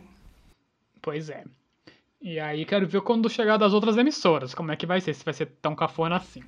Pois 1.02 1.30
é. 1.30 1.44
E 2.22 2.40
aí 2.40 2.66
quero 2.66 2.86
ver 2.88 3.02
quando 3.02 3.30
chegar 3.30 3.58
das 3.58 3.74
outras 3.74 3.96
emissoras, 3.98 4.54
como 4.54 4.72
é 4.72 4.76
que 4.76 4.86
vai 4.86 5.00
ser, 5.00 5.14
se 5.14 5.24
vai 5.24 5.34
ser 5.34 5.48
tão 5.62 5.74
cafona 5.74 6.18
assim. 6.18 6.44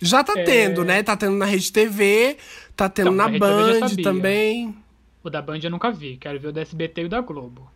Já 0.00 0.22
tá 0.22 0.34
É. 0.36 0.44
tendo, 0.44 0.84
né? 0.84 1.02
Tá 1.02 1.16
tendo 1.16 1.36
na 1.36 1.44
Rede 1.44 1.72
TV, 1.72 2.36
tá 2.76 2.88
tendo 2.88 3.12
Então, 3.12 3.28
na 3.30 3.38
Band 3.38 3.88
também. 4.02 4.76
O 5.24 5.28
da 5.28 5.42
Band 5.42 5.58
eu 5.60 5.70
nunca 5.70 5.90
vi, 5.90 6.16
quero 6.16 6.38
ver 6.38 6.48
o 6.48 6.52
da 6.52 6.60
SBT 6.60 7.02
e 7.02 7.04
o 7.06 7.08
da 7.08 7.20
Globo. 7.20 7.68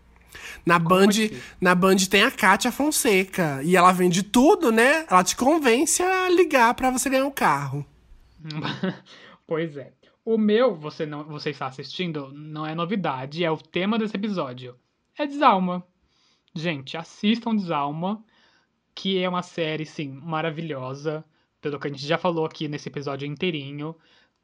Na 0.65 0.79
Band, 0.79 1.13
ser? 1.13 1.43
na 1.61 1.75
Band 1.75 1.97
tem 2.11 2.23
a 2.23 2.31
Kátia 2.31 2.73
Fonseca. 2.73 3.63
E 3.63 3.77
ela 3.77 3.93
vende 3.93 4.23
tudo, 4.23 4.71
né? 4.71 5.07
Ela 5.11 5.25
te 5.25 5.37
convence 5.37 6.03
a 6.03 6.29
ligar 6.29 6.75
pra 6.75 6.91
você 6.91 7.11
ganhar 7.11 7.27
um 7.27 7.31
carro. 7.31 7.85
pois 9.47 9.77
é. 9.77 9.93
O 10.25 10.39
meu, 10.39 10.75
você 10.77 11.05
não, 11.05 11.25
você 11.25 11.51
está 11.51 11.67
assistindo, 11.67 12.31
não 12.33 12.65
é 12.65 12.75
novidade, 12.77 13.45
é 13.45 13.51
o 13.51 13.57
tema 13.57 13.99
desse 13.99 14.17
episódio. 14.17 14.77
É 15.19 15.27
Desalma. 15.27 15.85
Gente, 16.55 16.97
assistam 16.97 17.57
Desalma, 17.57 18.25
que 18.95 19.19
é 19.19 19.29
uma 19.29 19.43
série, 19.43 19.85
sim, 19.85 20.09
maravilhosa, 20.23 21.25
pelo 21.61 21.79
que 21.81 21.89
a 21.89 21.91
gente 21.91 22.07
já 22.07 22.19
falou 22.19 22.45
aqui 22.45 22.69
nesse 22.69 22.89
episódio 22.89 23.27
inteirinho. 23.27 23.97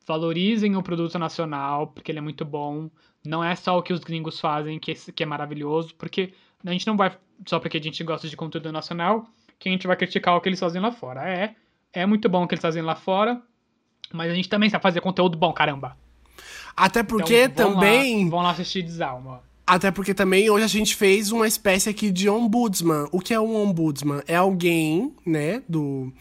Valorizem 0.06 0.74
o 0.74 0.82
produto 0.82 1.18
nacional, 1.18 1.88
porque 1.88 2.10
ele 2.10 2.18
é 2.18 2.22
muito 2.22 2.44
bom. 2.44 2.90
Não 3.24 3.42
é 3.42 3.54
só 3.54 3.78
o 3.78 3.82
que 3.82 3.92
os 3.92 4.00
gringos 4.00 4.40
fazem 4.40 4.78
que, 4.78 4.94
que 4.94 5.22
é 5.22 5.26
maravilhoso, 5.26 5.94
porque 5.96 6.32
a 6.64 6.70
gente 6.72 6.86
não 6.86 6.96
vai 6.96 7.16
só 7.46 7.60
porque 7.60 7.76
a 7.76 7.80
gente 7.80 8.02
gosta 8.02 8.28
de 8.28 8.36
conteúdo 8.36 8.72
nacional 8.72 9.26
que 9.58 9.68
a 9.68 9.72
gente 9.72 9.86
vai 9.86 9.96
criticar 9.96 10.36
o 10.36 10.40
que 10.40 10.48
eles 10.48 10.60
fazem 10.60 10.80
lá 10.80 10.92
fora. 10.92 11.28
É, 11.28 11.54
é 11.92 12.06
muito 12.06 12.28
bom 12.28 12.44
o 12.44 12.48
que 12.48 12.54
eles 12.54 12.62
fazem 12.62 12.82
lá 12.82 12.94
fora, 12.94 13.40
mas 14.12 14.30
a 14.30 14.34
gente 14.34 14.48
também 14.48 14.70
sabe 14.70 14.82
fazer 14.82 15.00
conteúdo 15.00 15.36
bom, 15.36 15.52
caramba. 15.52 15.96
Até 16.76 17.02
porque 17.02 17.44
Então, 17.44 17.72
vão 17.72 17.80
também. 17.80 18.24
Lá, 18.24 18.30
vão 18.30 18.42
lá 18.42 18.50
assistir 18.50 18.82
Desalma. 18.82 19.42
Até 19.66 19.90
porque 19.90 20.14
também 20.14 20.48
hoje 20.48 20.64
a 20.64 20.68
gente 20.68 20.94
fez 20.96 21.30
uma 21.30 21.46
espécie 21.46 21.90
aqui 21.90 22.10
de 22.10 22.28
ombudsman. 22.28 23.06
O 23.12 23.20
que 23.20 23.34
é 23.34 23.40
um 23.40 23.54
ombudsman? 23.54 24.22
É 24.26 24.36
alguém, 24.36 25.14
né, 25.26 25.62
do. 25.68 26.12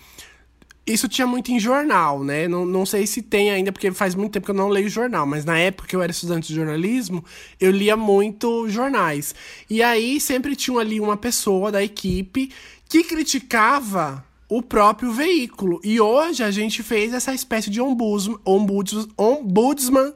Isso 0.87 1.09
tinha 1.09 1.27
muito 1.27 1.51
em 1.51 1.59
jornal, 1.59 2.23
né? 2.23 2.47
Não, 2.47 2.65
não 2.65 2.85
sei 2.85 3.05
se 3.05 3.21
tem 3.21 3.51
ainda, 3.51 3.73
porque 3.73 3.91
faz 3.91 4.15
muito 4.15 4.31
tempo 4.31 4.45
que 4.45 4.51
eu 4.51 4.55
não 4.55 4.69
leio 4.69 4.87
jornal, 4.87 5.27
mas 5.27 5.43
na 5.43 5.59
época 5.59 5.85
que 5.85 5.95
eu 5.95 6.01
era 6.01 6.11
estudante 6.11 6.47
de 6.47 6.55
jornalismo, 6.55 7.25
eu 7.59 7.71
lia 7.71 7.97
muito 7.97 8.69
jornais. 8.69 9.35
E 9.69 9.83
aí 9.83 10.19
sempre 10.21 10.55
tinha 10.55 10.79
ali 10.79 11.01
uma 11.01 11.17
pessoa 11.17 11.73
da 11.73 11.83
equipe 11.83 12.49
que 12.87 13.03
criticava 13.03 14.25
o 14.47 14.61
próprio 14.61 15.11
veículo. 15.11 15.81
E 15.83 15.99
hoje 15.99 16.41
a 16.41 16.51
gente 16.51 16.81
fez 16.81 17.13
essa 17.13 17.33
espécie 17.33 17.69
de 17.69 17.81
ombudsman, 17.81 18.39
ombudsman, 18.45 19.07
ombudsman 19.17 20.13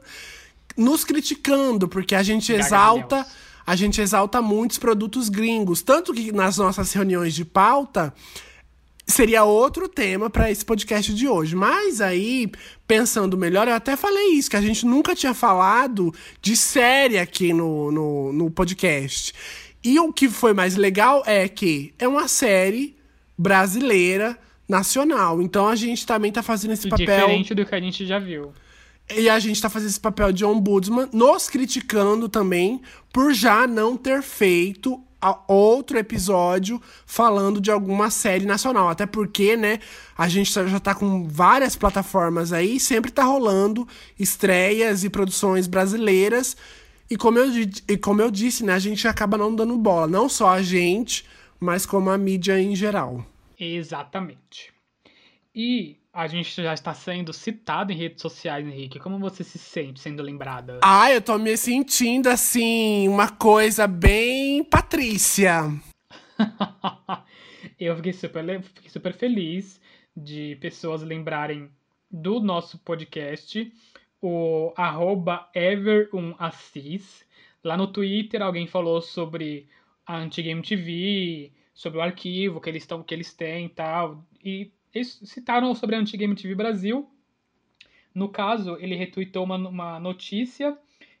nos 0.74 1.04
criticando, 1.04 1.86
porque 1.86 2.14
a 2.14 2.22
gente 2.22 2.50
exalta, 2.50 3.26
a 3.66 3.76
gente 3.76 4.00
exalta 4.00 4.40
muitos 4.40 4.78
produtos 4.78 5.28
gringos, 5.28 5.82
tanto 5.82 6.14
que 6.14 6.32
nas 6.32 6.56
nossas 6.56 6.90
reuniões 6.94 7.34
de 7.34 7.44
pauta 7.44 8.14
seria 9.06 9.44
outro 9.44 9.88
tema 9.88 10.30
para 10.30 10.50
esse 10.50 10.64
podcast 10.64 11.12
de 11.12 11.28
hoje. 11.28 11.54
Mas 11.56 12.00
aí, 12.00 12.50
pensando 12.86 13.36
melhor, 13.36 13.68
eu 13.68 13.74
até 13.74 13.96
falei 13.96 14.28
isso, 14.32 14.50
que 14.50 14.56
a 14.56 14.62
gente 14.62 14.86
nunca 14.86 15.14
tinha 15.14 15.34
falado 15.34 16.14
de 16.40 16.56
série 16.56 17.18
aqui 17.18 17.52
no, 17.52 17.90
no, 17.90 18.32
no 18.32 18.50
podcast. 18.50 19.32
E 19.84 19.98
o 19.98 20.12
que 20.12 20.28
foi 20.28 20.54
mais 20.54 20.76
legal 20.76 21.22
é 21.26 21.48
que 21.48 21.92
é 21.98 22.06
uma 22.06 22.28
série 22.28 22.96
brasileira, 23.36 24.38
nacional. 24.68 25.42
Então 25.42 25.68
a 25.68 25.76
gente 25.76 26.06
também 26.06 26.32
tá 26.32 26.42
fazendo 26.42 26.72
esse 26.72 26.86
E 26.86 26.90
papel. 26.90 27.06
Diferente 27.06 27.54
do 27.54 27.66
que 27.66 27.74
a 27.74 27.80
gente 27.80 28.06
já 28.06 28.18
viu. 28.18 28.52
E 29.14 29.28
a 29.28 29.38
gente 29.38 29.60
tá 29.60 29.68
fazendo 29.68 29.90
esse 29.90 30.00
papel 30.00 30.32
de 30.32 30.44
ombudsman, 30.44 31.08
nos 31.12 31.50
criticando 31.50 32.28
também 32.28 32.80
por 33.12 33.34
já 33.34 33.66
não 33.66 33.96
ter 33.96 34.22
feito 34.22 35.02
outro 35.46 35.98
episódio 35.98 36.80
falando 37.06 37.60
de 37.60 37.70
alguma 37.70 38.10
série 38.10 38.44
nacional. 38.44 38.88
Até 38.88 39.06
porque, 39.06 39.56
né, 39.56 39.78
a 40.18 40.28
gente 40.28 40.52
tá- 40.52 40.66
já 40.66 40.80
tá 40.80 40.94
com 40.94 41.28
várias 41.28 41.76
plataformas 41.76 42.52
aí, 42.52 42.80
sempre 42.80 43.10
tá 43.10 43.22
rolando 43.22 43.86
estreias 44.18 45.04
e 45.04 45.10
produções 45.10 45.66
brasileiras. 45.66 46.56
E 47.10 47.16
como 47.16 47.38
eu, 47.38 47.46
e 47.88 47.96
como 47.96 48.22
eu 48.22 48.30
disse, 48.30 48.64
né, 48.64 48.72
a 48.72 48.78
gente 48.78 49.06
acaba 49.06 49.36
não 49.36 49.54
dando 49.54 49.76
bola. 49.76 50.06
Não 50.06 50.28
só 50.28 50.48
a 50.50 50.62
gente, 50.62 51.24
mas 51.60 51.84
como 51.86 52.10
a 52.10 52.16
mídia 52.18 52.60
em 52.60 52.74
geral. 52.74 53.24
Exatamente. 53.58 54.72
E 55.54 55.96
a 56.12 56.26
gente 56.26 56.62
já 56.62 56.74
está 56.74 56.92
sendo 56.92 57.32
citado 57.32 57.90
em 57.90 57.96
redes 57.96 58.20
sociais, 58.20 58.66
Henrique. 58.66 59.00
Como 59.00 59.18
você 59.18 59.42
se 59.42 59.58
sente 59.58 59.98
sendo 59.98 60.22
lembrada? 60.22 60.78
Ah, 60.82 61.10
eu 61.10 61.22
tô 61.22 61.38
me 61.38 61.56
sentindo 61.56 62.28
assim, 62.28 63.08
uma 63.08 63.30
coisa 63.30 63.86
bem 63.86 64.62
Patrícia. 64.62 65.62
eu 67.80 67.96
fiquei 67.96 68.12
super, 68.12 68.62
fiquei 68.62 68.90
super 68.90 69.14
feliz 69.14 69.80
de 70.14 70.56
pessoas 70.60 71.02
lembrarem 71.02 71.70
do 72.10 72.40
nosso 72.40 72.78
podcast, 72.78 73.72
o 74.20 74.74
arroba 74.76 75.48
ever1assis. 75.56 77.24
Lá 77.64 77.74
no 77.74 77.86
Twitter 77.86 78.42
alguém 78.42 78.66
falou 78.66 79.00
sobre 79.00 79.66
a 80.06 80.18
antiga 80.18 80.50
MTV, 80.50 81.52
sobre 81.72 81.98
o 81.98 82.02
arquivo 82.02 82.60
que 82.60 82.68
eles, 82.68 82.86
tão, 82.86 83.02
que 83.02 83.14
eles 83.14 83.32
têm 83.32 83.66
e 83.66 83.70
tal. 83.70 84.22
E 84.44 84.70
eles 84.94 85.20
citaram 85.24 85.74
sobre 85.74 85.96
a 85.96 85.98
antiga 85.98 86.24
MTV 86.24 86.54
Brasil. 86.54 87.08
No 88.14 88.28
caso, 88.28 88.76
ele 88.78 88.94
retweetou 88.94 89.44
uma, 89.44 89.56
uma 89.56 89.98
notícia 90.00 90.76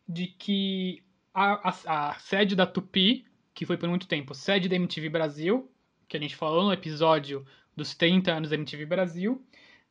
de 0.06 0.26
que 0.26 1.02
a, 1.32 1.70
a, 1.70 2.10
a 2.10 2.14
sede 2.18 2.54
da 2.54 2.66
Tupi, 2.66 3.24
que 3.54 3.64
foi 3.64 3.76
por 3.76 3.88
muito 3.88 4.06
tempo 4.06 4.34
sede 4.34 4.68
da 4.68 4.76
MTV 4.76 5.08
Brasil, 5.08 5.70
que 6.06 6.16
a 6.16 6.20
gente 6.20 6.36
falou 6.36 6.64
no 6.64 6.72
episódio 6.72 7.46
dos 7.74 7.94
30 7.94 8.30
anos 8.32 8.50
da 8.50 8.56
MTV 8.56 8.84
Brasil, 8.84 9.42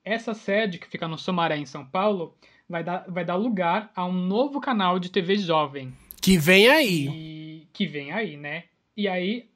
essa 0.04 0.34
sede, 0.34 0.78
que 0.78 0.88
fica 0.88 1.08
no 1.08 1.18
Sumaré, 1.18 1.58
em 1.58 1.66
São 1.66 1.86
Paulo, 1.86 2.38
vai 2.70 2.84
dar, 2.84 3.06
vai 3.08 3.26
dar 3.26 3.36
lugar 3.36 3.92
a 3.96 4.06
um 4.06 4.14
novo 4.14 4.60
canal 4.62 5.00
de 5.00 5.10
TV 5.10 5.38
jovem, 5.38 5.94
Que 6.22 6.38
vem 6.38 6.68
aí. 6.70 7.08
e, 7.08 7.68
que 7.74 7.88
vem 7.88 8.12
aí, 8.12 8.38
né? 8.38 8.66
E 8.96 9.08
aí, 9.08 9.50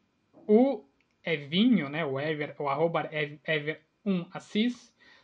o 0.47 0.83
Evinho, 1.23 1.89
né, 1.89 2.05
o 2.05 2.19
Ever, 2.19 2.55
o 2.59 2.67
arroba 2.67 3.09
Ev- 4.05 4.25
Ever1Assis, 4.31 4.73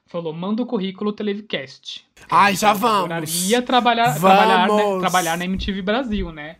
falou, 0.06 0.34
manda 0.34 0.62
o 0.62 0.66
currículo 0.66 1.14
Televcast. 1.14 2.06
Ai, 2.30 2.56
já 2.56 2.74
vamos. 2.74 3.00
adoraria 3.12 3.62
trabalhar, 3.62 4.20
trabalhar, 4.20 4.68
né, 4.70 5.00
trabalhar 5.00 5.38
na 5.38 5.46
MTV 5.46 5.82
Brasil, 5.82 6.32
né? 6.32 6.58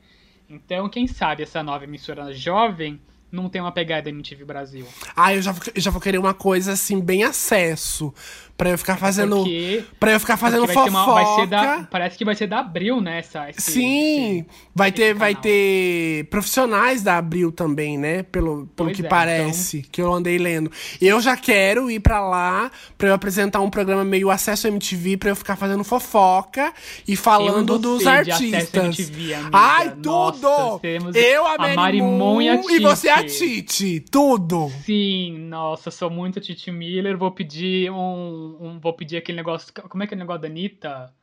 Então, 0.50 0.90
quem 0.90 1.08
sabe 1.08 1.44
essa 1.44 1.64
nova 1.64 1.84
emissora 1.86 2.34
jovem 2.34 3.00
não 3.32 3.48
tem 3.48 3.62
uma 3.62 3.72
pegada 3.72 4.10
MTV 4.10 4.44
Brasil. 4.44 4.86
Ah, 5.16 5.34
eu 5.34 5.42
já, 5.42 5.56
eu 5.74 5.82
já 5.82 5.90
vou 5.90 6.02
querer 6.02 6.18
uma 6.18 6.34
coisa 6.34 6.74
assim, 6.74 7.00
bem 7.00 7.24
acesso. 7.24 8.14
Pra 8.58 8.70
eu 8.70 8.78
ficar 8.78 8.98
fazendo. 8.98 9.38
Porque, 9.38 9.84
Pra 10.00 10.12
eu 10.12 10.20
ficar 10.20 10.38
fazendo 10.38 10.66
vai 10.68 10.76
fofoca. 10.76 10.90
uma- 10.92 11.36
vai 11.38 11.48
da, 11.48 11.88
parece 11.90 12.18
que 12.18 12.24
vai 12.24 12.36
ser 12.36 12.46
da 12.48 12.60
Abril, 12.60 13.02
né? 13.02 13.18
Essa, 13.20 13.50
esse- 13.50 13.72
Sim, 13.72 14.40
esse- 14.40 14.46
vai 14.76 14.92
ter, 14.92 15.02
esse 15.04 15.14
vai 15.16 15.32
canal. 15.34 15.42
ter 15.44 16.28
profissionais 16.30 17.02
da 17.02 17.18
Abril 17.18 17.52
também, 17.52 17.98
né? 17.98 18.24
Pelo, 18.24 18.68
pelo 18.76 18.90
Pois 18.90 18.98
que 18.98 19.06
é, 19.06 19.10
parece, 19.10 19.82
que 19.92 20.02
eu 20.02 20.14
andei 20.14 20.38
lendo. 20.38 20.72
Eu 21.02 21.20
já 21.22 21.36
quero 21.36 21.90
ir 21.90 22.00
pra 22.00 22.20
lá 22.22 22.70
pra 22.98 23.08
eu 23.10 23.14
apresentar 23.14 23.62
um 23.62 23.70
programa 23.70 24.04
meio 24.04 24.30
acesso 24.30 24.68
MTV 24.68 25.18
pra 25.18 25.30
eu 25.30 25.36
ficar 25.36 25.56
fazendo 25.56 25.84
fofoca 25.84 26.72
e 27.08 27.16
falando 27.16 27.80
dos 27.80 28.06
artistas. 28.06 28.74
MTV. 28.74 29.34
Ai, 29.52 29.92
Nossa, 30.04 30.40
tudo! 30.40 30.82
eu, 31.16 31.46
a, 31.48 31.56
a 31.60 31.92
e 31.94 32.50
a 32.50 32.56
e 32.56 32.80
você 32.80 33.10
a. 33.10 33.24
Titi. 33.24 34.00
Tudo. 34.12 34.72
Sim, 34.86 35.38
nossa, 35.50 35.90
sou 35.90 36.10
muito 36.10 36.40
Titi 36.40 36.72
Miller. 36.72 37.18
Vou 37.18 37.32
pedir 37.32 37.90
um, 37.92 38.41
um- 38.60 38.80
Vou 38.80 38.94
pedir 38.94 39.18
aquele 39.18 39.38
negócio. 39.38 39.72
Como 39.90 40.04
é 40.04 40.08
que 40.08 40.14
é 40.14 40.18
o 40.18 40.20
negócio 40.20 40.42
da 40.42 40.48
Anitta? 40.48 41.14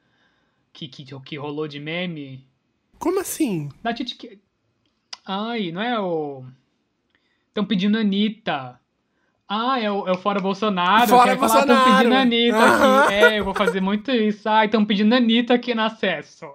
Que, 0.73 0.87
que, 0.89 1.05
que 1.21 1.37
rolou 1.37 1.67
de 1.69 1.81
meme? 1.81 2.47
Como 2.99 3.21
assim? 3.21 3.69
Da 3.83 3.93
Titi. 3.95 4.15
que- 4.17 4.39
Ai, 5.27 5.71
não 5.73 5.83
é 5.83 5.99
o. 6.01 6.45
Estão 7.49 7.65
pedindo 7.65 7.99
Anitta. 7.99 8.79
Ah, 9.49 9.81
é 9.81 9.91
o, 9.91 10.07
é 10.07 10.13
o 10.13 10.19
Fora 10.19 10.41
Bolsonaro. 10.41 11.09
Fora 11.09 11.33
Estão 11.33 11.49
pedindo 11.49 11.67
Bolsonaro. 11.67 12.15
Anitta 12.15 12.57
Aham. 12.59 13.03
aqui. 13.05 13.15
É, 13.15 13.39
eu 13.41 13.45
vou 13.45 13.55
fazer 13.55 13.81
muito 13.81 14.11
isso. 14.11 14.49
Ai, 14.49 14.67
estão 14.67 14.85
pedindo 14.85 15.15
Anitta 15.15 15.55
aqui 15.55 15.75
no 15.75 15.83
acesso. 15.83 16.47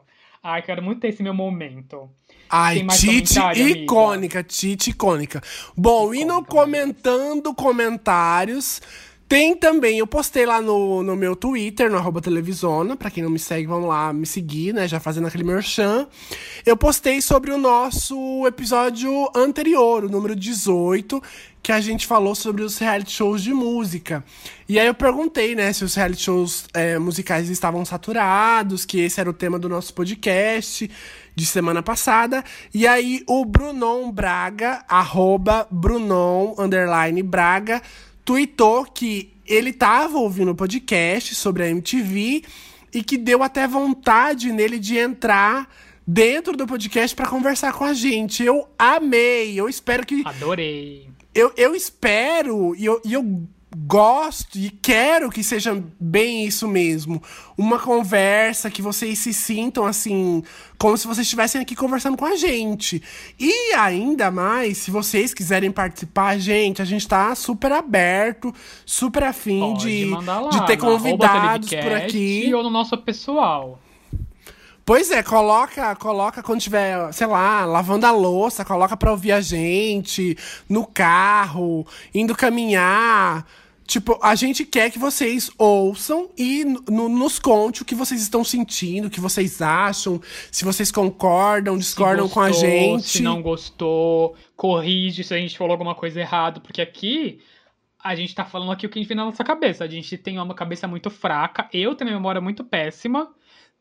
Ai, 0.42 0.62
quero 0.62 0.82
muito 0.84 1.00
ter 1.00 1.08
esse 1.08 1.24
meu 1.24 1.34
momento. 1.34 2.10
Ai, 2.50 2.86
Tite 2.88 3.40
icônica, 3.62 4.44
Tite 4.44 4.92
icônica. 4.92 5.42
Bom, 5.76 6.14
e 6.14 6.24
no 6.24 6.42
Icônica, 6.42 6.52
comentando 6.52 7.54
comentários, 7.56 8.80
Tem 9.28 9.56
também, 9.56 9.98
eu 9.98 10.06
postei 10.06 10.46
lá 10.46 10.62
no, 10.62 11.02
no 11.02 11.16
meu 11.16 11.36
Twitter, 11.36 11.90
no 11.90 11.98
arroba 11.98 12.22
televisona. 12.22 12.96
Pra 12.96 13.10
quem 13.10 13.24
não 13.24 13.30
me 13.30 13.40
segue, 13.40 13.66
vamos 13.66 13.90
lá 13.90 14.14
me 14.14 14.26
seguir, 14.26 14.74
né? 14.74 14.88
Já 14.88 15.00
fazendo 15.00 15.28
aquele 15.28 15.44
merchan. 15.44 16.08
Eu 16.66 16.78
postei 16.78 17.22
sobre 17.22 17.52
o 17.52 17.58
nosso 17.58 18.46
episódio 18.46 19.30
anterior, 19.36 20.06
o 20.06 20.10
número 20.10 20.36
18, 20.36 21.22
que 21.64 21.72
a 21.72 21.80
gente 21.80 22.06
falou 22.06 22.36
sobre 22.36 22.62
os 22.62 22.78
reality 22.78 23.12
shows 23.12 23.42
de 23.42 23.54
música. 23.54 24.24
E 24.68 24.78
aí 24.78 24.86
eu 24.86 24.94
perguntei, 24.94 25.56
né, 25.56 25.72
se 25.72 25.84
os 25.86 25.96
reality 25.96 26.24
shows 26.24 26.66
é, 26.74 27.00
musicais 27.00 27.50
estavam 27.50 27.86
saturados, 27.86 28.84
que 28.84 29.00
esse 29.00 29.20
era 29.20 29.30
o 29.30 29.34
tema 29.34 29.58
do 29.58 29.70
nosso 29.70 29.94
podcast 29.94 30.92
de 31.34 31.46
semana 31.46 31.82
passada. 31.82 32.44
E 32.74 32.86
aí 32.86 33.24
o 33.28 33.46
Brunon 33.46 34.12
Braga, 34.12 34.84
arroba 34.90 35.66
Brunon, 35.72 36.54
underline 36.60 37.24
Braga, 37.24 37.82
tweetou 38.24 38.86
que 38.86 39.34
ele 39.46 39.74
tava 39.74 40.18
ouvindo 40.18 40.52
o 40.52 40.56
podcast 40.56 41.36
sobre 41.36 41.64
a 41.64 41.70
MTV 41.70 42.44
e 42.94 43.04
que 43.04 43.18
deu 43.18 43.44
até 43.44 43.68
vontade 43.68 44.52
nele 44.52 44.80
de 44.80 44.98
entrar 44.98 45.70
dentro 46.06 46.56
do 46.56 46.68
podcast 46.68 47.16
para 47.16 47.28
conversar 47.28 47.74
com 47.74 47.84
a 47.84 47.94
gente. 47.94 48.44
Eu 48.44 48.68
amei. 48.78 49.60
Eu 49.60 49.68
espero 49.68 50.06
que. 50.06 50.22
Adorei. 50.26 51.10
Eu, 51.34 51.52
eu 51.58 51.76
espero 51.76 52.76
e 52.76 52.86
eu, 52.86 53.02
e 53.04 53.14
eu 53.14 53.48
gosto 53.76 54.58
e 54.58 54.70
quero 54.70 55.30
que 55.30 55.44
seja 55.44 55.82
bem 56.00 56.46
isso 56.46 56.68
mesmo. 56.68 57.22
Uma 57.58 57.80
conversa 57.80 58.70
que 58.70 58.82
vocês 58.82 59.20
se 59.20 59.34
sintam 59.34 59.86
assim, 59.86 60.44
como 60.78 60.98
se 60.98 61.08
vocês 61.08 61.26
estivessem 61.26 61.62
aqui 61.62 61.76
conversando 61.76 62.18
com 62.18 62.26
a 62.26 62.36
gente. 62.36 63.02
E 63.40 63.74
ainda 63.74 64.30
mais, 64.30 64.78
se 64.78 64.92
vocês 64.92 65.34
quiserem 65.34 65.72
participar, 65.72 66.38
gente, 66.38 66.82
a 66.82 66.86
gente 66.86 67.08
tá 67.08 67.34
super 67.36 67.72
aberto, 67.72 68.54
super 68.86 69.24
afim 69.24 69.60
Pode 69.60 69.88
de, 69.88 70.06
lá, 70.10 70.50
de 70.50 70.66
ter 70.66 70.78
convidados 70.78 71.70
por 71.70 71.92
aqui. 71.92 72.54
Ou 72.54 72.64
no 72.64 72.70
nosso 72.70 72.98
pessoal. 72.98 73.80
Pois 74.86 75.12
é, 75.12 75.24
coloca, 75.24 75.96
coloca 75.96 76.44
quando 76.44 76.60
tiver, 76.60 77.12
sei 77.14 77.26
lá, 77.26 77.64
lavando 77.64 78.06
a 78.06 78.12
louça, 78.12 78.66
coloca 78.66 78.98
pra 78.98 79.12
ouvir 79.12 79.32
a 79.32 79.40
gente, 79.40 80.38
no 80.68 80.86
carro, 80.86 81.88
indo 82.14 82.36
caminhar. 82.36 83.46
Tipo, 83.86 84.18
a 84.24 84.34
gente 84.34 84.66
quer 84.66 84.90
que 84.90 84.98
vocês 84.98 85.52
ouçam 85.58 86.30
e 86.38 86.64
no- 86.64 87.10
nos 87.10 87.38
conte 87.38 87.82
o 87.82 87.86
que 87.86 87.94
vocês 87.94 88.22
estão 88.22 88.44
sentindo, 88.44 89.08
o 89.08 89.10
que 89.10 89.20
vocês 89.20 89.62
acham, 89.62 90.22
se 90.52 90.64
vocês 90.64 90.92
concordam, 90.92 91.78
discordam 91.78 92.30
com 92.30 92.40
a 92.40 92.48
gostou, 92.48 92.70
gente. 92.70 93.04
Se 93.04 93.22
não 93.22 93.42
gostou, 93.42 94.36
corrige 94.56 95.24
se 95.24 95.34
a 95.34 95.38
gente 95.38 95.58
falou 95.58 95.74
alguma 95.74 95.96
coisa 95.96 96.20
errada, 96.20 96.60
porque 96.62 96.82
aqui 96.82 97.40
a 98.02 98.16
gente 98.16 98.34
tá 98.34 98.46
falando 98.46 98.72
aqui 98.72 98.86
o 98.86 98.90
que 98.90 99.00
a 99.00 99.02
gente 99.02 99.10
vê 99.10 99.16
na 99.16 99.26
nossa 99.26 99.44
cabeça. 99.44 99.84
A 99.84 99.88
gente 99.88 100.18
tem 100.18 100.40
uma 100.40 100.54
cabeça 100.56 100.88
muito 100.88 101.10
fraca, 101.10 101.70
eu 101.74 101.94
tenho 101.96 102.10
uma 102.10 102.18
memória 102.18 102.42
muito 102.42 102.64
péssima, 102.64 103.30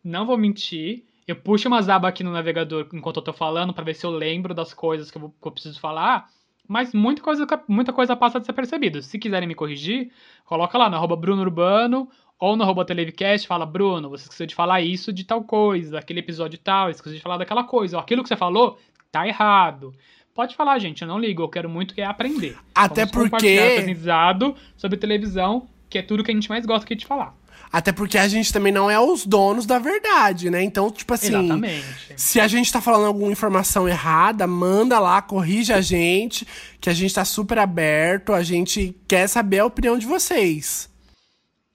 não 0.03 0.27
vou 0.27 0.37
mentir. 0.37 1.05
Eu 1.27 1.37
puxo 1.37 1.69
umas 1.69 1.89
abas 1.89 2.09
aqui 2.09 2.25
no 2.25 2.33
navegador 2.33 2.89
enquanto 2.93 3.17
eu 3.19 3.23
tô 3.23 3.33
falando 3.33 3.73
pra 3.73 3.85
ver 3.85 3.95
se 3.95 4.05
eu 4.05 4.11
lembro 4.11 4.53
das 4.53 4.75
coisas 4.75 5.11
que 5.11 5.17
eu, 5.19 5.33
que 5.41 5.47
eu 5.49 5.53
preciso 5.53 5.79
falar. 5.79 6.29
Mas 6.73 6.95
muita 6.95 7.21
coisa, 7.21 7.47
muita 7.69 7.93
coisa 7.93 8.17
passa 8.17 8.41
despercebida. 8.41 9.03
Se 9.03 9.19
quiserem 9.19 9.47
me 9.47 9.55
corrigir, 9.55 10.11
coloca 10.47 10.79
lá 10.79 10.89
no 10.89 10.97
arroba 10.97 11.15
Bruno 11.15 11.43
Urbano 11.43 12.09
ou 12.39 12.57
no 12.57 12.63
arroba 12.63 12.83
Televcast, 12.83 13.47
fala, 13.47 13.67
Bruno, 13.67 14.09
você 14.09 14.23
esqueceu 14.25 14.47
de 14.47 14.55
falar 14.55 14.81
isso 14.81 15.13
de 15.13 15.23
tal 15.23 15.45
coisa, 15.45 15.99
aquele 15.99 16.21
episódio 16.21 16.59
tal, 16.59 16.89
esqueceu 16.89 17.19
de 17.19 17.23
falar 17.23 17.37
daquela 17.37 17.63
coisa. 17.65 18.01
Aquilo 18.01 18.23
que 18.23 18.29
você 18.31 18.37
falou 18.37 18.79
tá 19.13 19.29
errado. 19.29 19.93
Pode 20.35 20.57
falar, 20.57 20.79
gente, 20.79 21.03
eu 21.03 21.09
não 21.09 21.19
ligo, 21.19 21.43
eu 21.43 21.49
quero 21.51 21.69
muito 21.69 21.95
que 21.95 22.01
é 22.01 22.07
aprender. 22.07 22.57
Até 22.75 23.05
Vamos 23.05 23.25
compartilhar 23.25 23.63
porque- 23.65 23.77
aprendizado 23.81 24.57
sobre 24.75 24.97
televisão, 24.97 25.69
que 25.91 25.99
é 25.99 26.03
tudo 26.03 26.25
que 26.25 26.31
a 26.31 26.35
gente 26.35 26.49
mais 26.49 26.65
gosta 26.65 26.87
aqui 26.87 26.95
de 26.95 27.05
falar. 27.05 27.37
Até 27.73 27.91
porque 27.91 28.19
a 28.19 28.29
gente 28.29 28.53
também 28.53 28.71
não 28.71 28.91
é 28.91 29.01
os 29.01 29.25
donos 29.25 29.65
da 29.65 29.79
verdade, 29.79 30.51
né? 30.51 30.63
Então, 30.63 30.91
tipo 30.91 31.15
assim. 31.15 31.29
Exatamente. 31.29 32.15
Se 32.17 32.39
a 32.39 32.47
gente 32.47 32.71
tá 32.71 32.83
falando 32.83 33.07
alguma 33.07 33.33
informação 33.33 33.89
errada, 33.89 34.47
manda 34.47 35.01
lá, 35.01 35.23
corrige 35.23 35.73
a 35.73 35.81
gente, 35.81 36.47
que 36.79 36.91
a 36.91 36.93
gente 36.93 37.15
tá 37.15 37.25
super 37.25 37.59
aberto, 37.59 38.35
a 38.35 38.43
gente 38.43 38.95
quer 39.09 39.27
saber 39.27 39.61
a 39.61 39.65
opinião 39.65 39.97
de 39.97 40.05
vocês. 40.05 40.93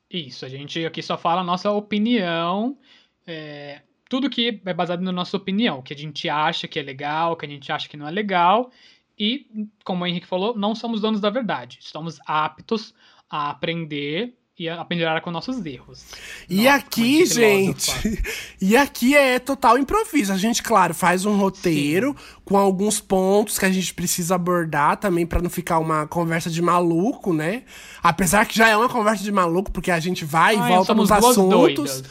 Isso, 0.10 0.46
a 0.46 0.50
gente 0.50 0.86
aqui 0.86 1.02
só 1.02 1.18
fala 1.18 1.42
a 1.42 1.44
nossa 1.44 1.72
opinião, 1.72 2.78
é, 3.26 3.82
tudo 4.08 4.30
que 4.30 4.62
é 4.64 4.74
baseado 4.74 5.02
na 5.02 5.12
nossa 5.12 5.36
opinião, 5.36 5.80
o 5.80 5.84
que 5.84 5.94
a 5.94 5.98
gente 5.98 6.30
acha 6.30 6.68
que 6.68 6.80
é 6.80 6.84
legal, 6.84 7.34
o 7.34 7.36
que 7.36 7.46
a 7.46 7.50
gente 7.50 7.72
acha 7.72 7.90
que 7.90 7.98
não 7.98 8.08
é 8.08 8.12
legal, 8.12 8.72
e, 9.20 9.48
como 9.84 10.04
o 10.04 10.08
Henrique 10.08 10.28
falou, 10.28 10.56
não 10.56 10.76
somos 10.76 11.02
donos 11.02 11.20
da 11.20 11.30
verdade, 11.30 11.80
estamos 11.82 12.20
aptos 12.26 12.94
a 13.30 13.50
aprender 13.50 14.34
e 14.60 14.68
a 14.68 14.86
melhorar 14.90 15.22
com 15.22 15.30
nossos 15.30 15.64
erros. 15.64 16.04
E 16.50 16.64
Nossa, 16.64 16.78
aqui, 16.78 17.26
gente, 17.28 18.24
e 18.60 18.76
aqui 18.76 19.16
é 19.16 19.38
total 19.38 19.78
improviso. 19.78 20.34
A 20.34 20.38
gente, 20.38 20.64
claro, 20.64 20.96
faz 20.96 21.26
um 21.26 21.38
roteiro 21.38 22.16
com 22.44 22.58
alguns 22.58 23.00
pontos 23.00 23.60
que 23.60 23.66
a 23.66 23.72
gente 23.72 23.94
precisa 23.94 24.34
abordar 24.34 24.98
também 24.98 25.28
pra 25.28 25.42
não 25.42 25.50
ficar 25.50 25.78
uma 25.78 26.08
conversa 26.08 26.50
de 26.50 26.62
maluco, 26.62 27.34
né? 27.34 27.64
Apesar 28.02 28.48
que 28.48 28.58
já 28.58 28.68
é 28.68 28.76
uma 28.76 28.90
conversa 28.90 29.24
de 29.24 29.32
maluco, 29.32 29.72
porque 29.72 29.92
a 29.92 30.00
gente 30.00 30.26
vai 30.26 30.56
e 30.56 30.60
Ai, 30.60 30.70
volta 30.70 30.96
nos 30.96 31.12
assuntos. 31.12 31.50
doidas. 31.50 32.04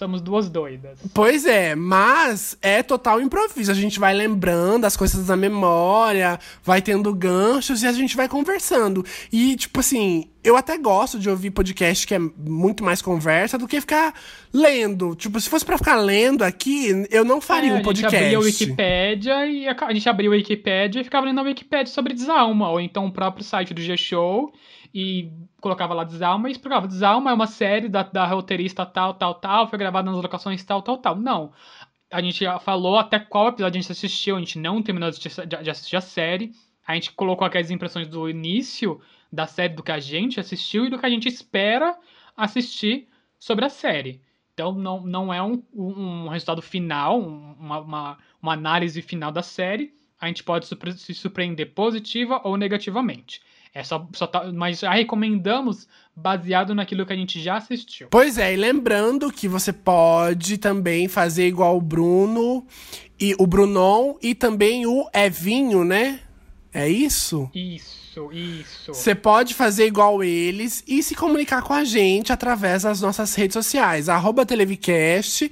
Somos 0.00 0.22
duas 0.22 0.48
doidas. 0.48 0.98
Pois 1.12 1.44
é, 1.44 1.74
mas 1.74 2.56
é 2.62 2.82
total 2.82 3.20
improviso. 3.20 3.70
A 3.70 3.74
gente 3.74 4.00
vai 4.00 4.14
lembrando 4.14 4.86
as 4.86 4.96
coisas 4.96 5.26
da 5.26 5.36
memória, 5.36 6.40
vai 6.64 6.80
tendo 6.80 7.14
ganchos 7.14 7.82
e 7.82 7.86
a 7.86 7.92
gente 7.92 8.16
vai 8.16 8.26
conversando. 8.26 9.04
E, 9.30 9.54
tipo 9.56 9.78
assim, 9.78 10.30
eu 10.42 10.56
até 10.56 10.78
gosto 10.78 11.18
de 11.18 11.28
ouvir 11.28 11.50
podcast 11.50 12.06
que 12.06 12.14
é 12.14 12.18
muito 12.18 12.82
mais 12.82 13.02
conversa 13.02 13.58
do 13.58 13.68
que 13.68 13.78
ficar 13.78 14.14
lendo. 14.50 15.14
Tipo, 15.14 15.38
se 15.38 15.50
fosse 15.50 15.66
pra 15.66 15.76
ficar 15.76 15.96
lendo 15.96 16.44
aqui, 16.44 17.06
eu 17.10 17.22
não 17.22 17.38
faria 17.38 17.72
É, 17.72 17.74
um 17.74 17.82
podcast. 17.82 18.16
A 18.16 18.20
gente 18.20 18.34
abria 18.34 18.38
a 18.38 18.40
Wikipédia 18.40 19.46
e 19.48 19.68
a, 19.68 19.76
a 19.78 19.92
gente 19.92 20.08
abria 20.08 20.30
a 20.30 20.32
Wikipédia 20.32 21.00
e 21.02 21.04
ficava 21.04 21.26
lendo 21.26 21.40
a 21.40 21.42
Wikipédia 21.42 21.92
sobre 21.92 22.14
Desalma, 22.14 22.70
ou 22.70 22.80
então 22.80 23.04
o 23.04 23.12
próprio 23.12 23.44
site 23.44 23.74
do 23.74 23.82
G-Show 23.82 24.50
e 24.94 25.30
colocava 25.60 25.94
lá 25.94 26.04
Desalma 26.04 26.48
e 26.48 26.52
explicava. 26.52 26.88
Desalma 26.88 27.30
é 27.30 27.34
uma 27.34 27.46
série 27.46 27.88
da, 27.88 28.02
da 28.02 28.26
roteirista 28.26 28.84
tal, 28.86 29.14
tal, 29.14 29.34
tal, 29.34 29.68
foi 29.68 29.78
gravada 29.78 30.10
nas 30.10 30.20
locações 30.22 30.64
tal, 30.64 30.82
tal, 30.82 30.98
tal. 30.98 31.16
Não. 31.16 31.52
A 32.10 32.20
gente 32.20 32.44
falou 32.60 32.98
até 32.98 33.18
qual 33.20 33.48
episódio 33.48 33.78
a 33.78 33.80
gente 33.82 33.92
assistiu, 33.92 34.36
a 34.36 34.38
gente 34.40 34.58
não 34.58 34.82
terminou 34.82 35.10
de 35.10 35.16
assistir, 35.18 35.46
de 35.46 35.70
assistir 35.70 35.96
a 35.96 36.00
série. 36.00 36.52
A 36.86 36.94
gente 36.94 37.12
colocou 37.12 37.46
aqui 37.46 37.58
as 37.58 37.70
impressões 37.70 38.08
do 38.08 38.28
início 38.28 39.00
da 39.32 39.46
série, 39.46 39.74
do 39.74 39.82
que 39.82 39.92
a 39.92 40.00
gente 40.00 40.40
assistiu 40.40 40.86
e 40.86 40.90
do 40.90 40.98
que 40.98 41.06
a 41.06 41.10
gente 41.10 41.28
espera 41.28 41.96
assistir 42.36 43.08
sobre 43.38 43.64
a 43.64 43.68
série. 43.68 44.20
Então 44.54 44.72
não, 44.72 45.00
não 45.06 45.32
é 45.32 45.40
um, 45.40 45.62
um 45.72 46.28
resultado 46.28 46.60
final, 46.60 47.20
um- 47.20 47.54
uma, 47.58 47.78
uma, 47.78 48.18
uma 48.42 48.52
análise 48.54 49.00
final 49.02 49.30
da 49.30 49.42
série. 49.42 49.94
A 50.20 50.26
gente 50.26 50.42
pode 50.42 50.66
se 50.66 51.14
surpreender 51.14 51.72
positiva 51.74 52.40
ou 52.44 52.56
negativamente. 52.56 53.40
É 53.74 53.84
só, 53.84 54.06
só 54.14 54.26
tá- 54.26 54.50
mas 54.52 54.80
já 54.80 54.92
recomendamos 54.92 55.86
baseado 56.14 56.74
naquilo 56.74 57.06
que 57.06 57.12
a 57.12 57.16
gente 57.16 57.40
já 57.40 57.56
assistiu. 57.56 58.08
Pois 58.10 58.36
é, 58.36 58.52
e 58.52 58.56
lembrando 58.56 59.32
que 59.32 59.46
você 59.48 59.72
pode 59.72 60.58
também 60.58 61.06
fazer 61.08 61.46
igual 61.46 61.76
o 61.76 61.80
Bruno 61.80 62.66
e 63.18 63.34
o 63.38 63.46
Brunon 63.46 64.16
e 64.20 64.34
também 64.34 64.86
o 64.86 65.08
Evinho, 65.14 65.84
né? 65.84 66.20
É 66.72 66.88
isso? 66.88 67.50
Isso, 67.54 68.32
isso. 68.32 68.94
Você 68.94 69.14
pode 69.14 69.54
fazer 69.54 69.86
igual 69.86 70.22
eles 70.22 70.84
e 70.86 71.02
se 71.02 71.14
comunicar 71.14 71.62
com 71.62 71.72
a 71.72 71.84
gente 71.84 72.32
através 72.32 72.82
das 72.82 73.00
nossas 73.00 73.34
redes 73.34 73.54
sociais. 73.54 74.08
Arroba 74.08 74.46
Televicast, 74.46 75.50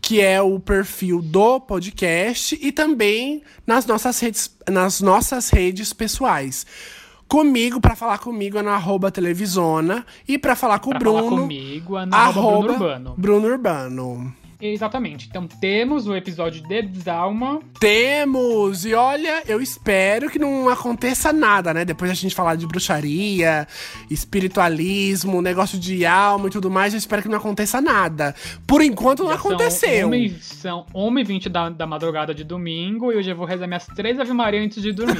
que 0.00 0.20
é 0.20 0.40
o 0.40 0.58
perfil 0.60 1.20
do 1.20 1.60
podcast, 1.60 2.58
e 2.60 2.70
também 2.70 3.42
nas 3.66 3.84
nossas 3.86 4.18
redes, 4.20 4.56
nas 4.70 5.00
nossas 5.00 5.50
redes 5.50 5.92
pessoais. 5.92 6.64
Comigo, 7.28 7.80
pra 7.80 7.96
falar 7.96 8.18
comigo, 8.18 8.58
é 8.58 8.62
no 8.62 8.70
arroba 8.70 9.10
televisona. 9.10 10.06
E 10.28 10.38
pra 10.38 10.54
falar 10.54 10.78
com 10.78 10.90
Pra 10.90 10.98
o 10.98 11.00
Bruno, 11.00 11.18
falar 11.18 11.30
comigo, 11.42 11.98
é 11.98 12.06
no 12.06 12.14
arroba 12.14 12.58
Bruno 12.58 12.72
Urbano. 12.72 13.14
Bruno 13.16 13.48
Urbano. 13.48 14.34
Exatamente. 14.60 15.26
Então 15.28 15.46
temos 15.46 16.06
o 16.06 16.14
episódio 16.16 16.62
de 16.66 16.82
Desalma. 16.82 17.60
Temos! 17.78 18.84
E 18.84 18.94
olha, 18.94 19.42
eu 19.46 19.60
espero 19.60 20.30
que 20.30 20.38
não 20.38 20.68
aconteça 20.68 21.32
nada, 21.32 21.74
né? 21.74 21.84
Depois 21.84 22.10
a 22.10 22.14
gente 22.14 22.34
falar 22.34 22.56
de 22.56 22.66
bruxaria, 22.66 23.66
espiritualismo, 24.10 25.42
negócio 25.42 25.78
de 25.78 26.04
alma 26.06 26.46
e 26.46 26.50
tudo 26.50 26.70
mais, 26.70 26.92
eu 26.94 26.98
espero 26.98 27.22
que 27.22 27.28
não 27.28 27.38
aconteça 27.38 27.80
nada. 27.80 28.34
Por 28.66 28.80
enquanto 28.82 29.20
não 29.24 29.30
Já 29.32 29.38
são 29.38 29.46
aconteceu. 29.52 30.06
uma 30.06 30.16
e- 30.16 30.30
São 30.40 30.86
1h20 30.94 31.48
da, 31.48 31.68
da 31.68 31.86
madrugada 31.86 32.34
de 32.34 32.44
domingo 32.44 33.12
e 33.12 33.16
hoje 33.16 33.30
eu 33.30 33.36
vou 33.36 33.46
rezar 33.46 33.66
minhas 33.66 33.86
três 33.86 34.18
Ave 34.18 34.32
Maria 34.32 34.60
antes 34.62 34.82
de 34.82 34.92
dormir. 34.92 35.16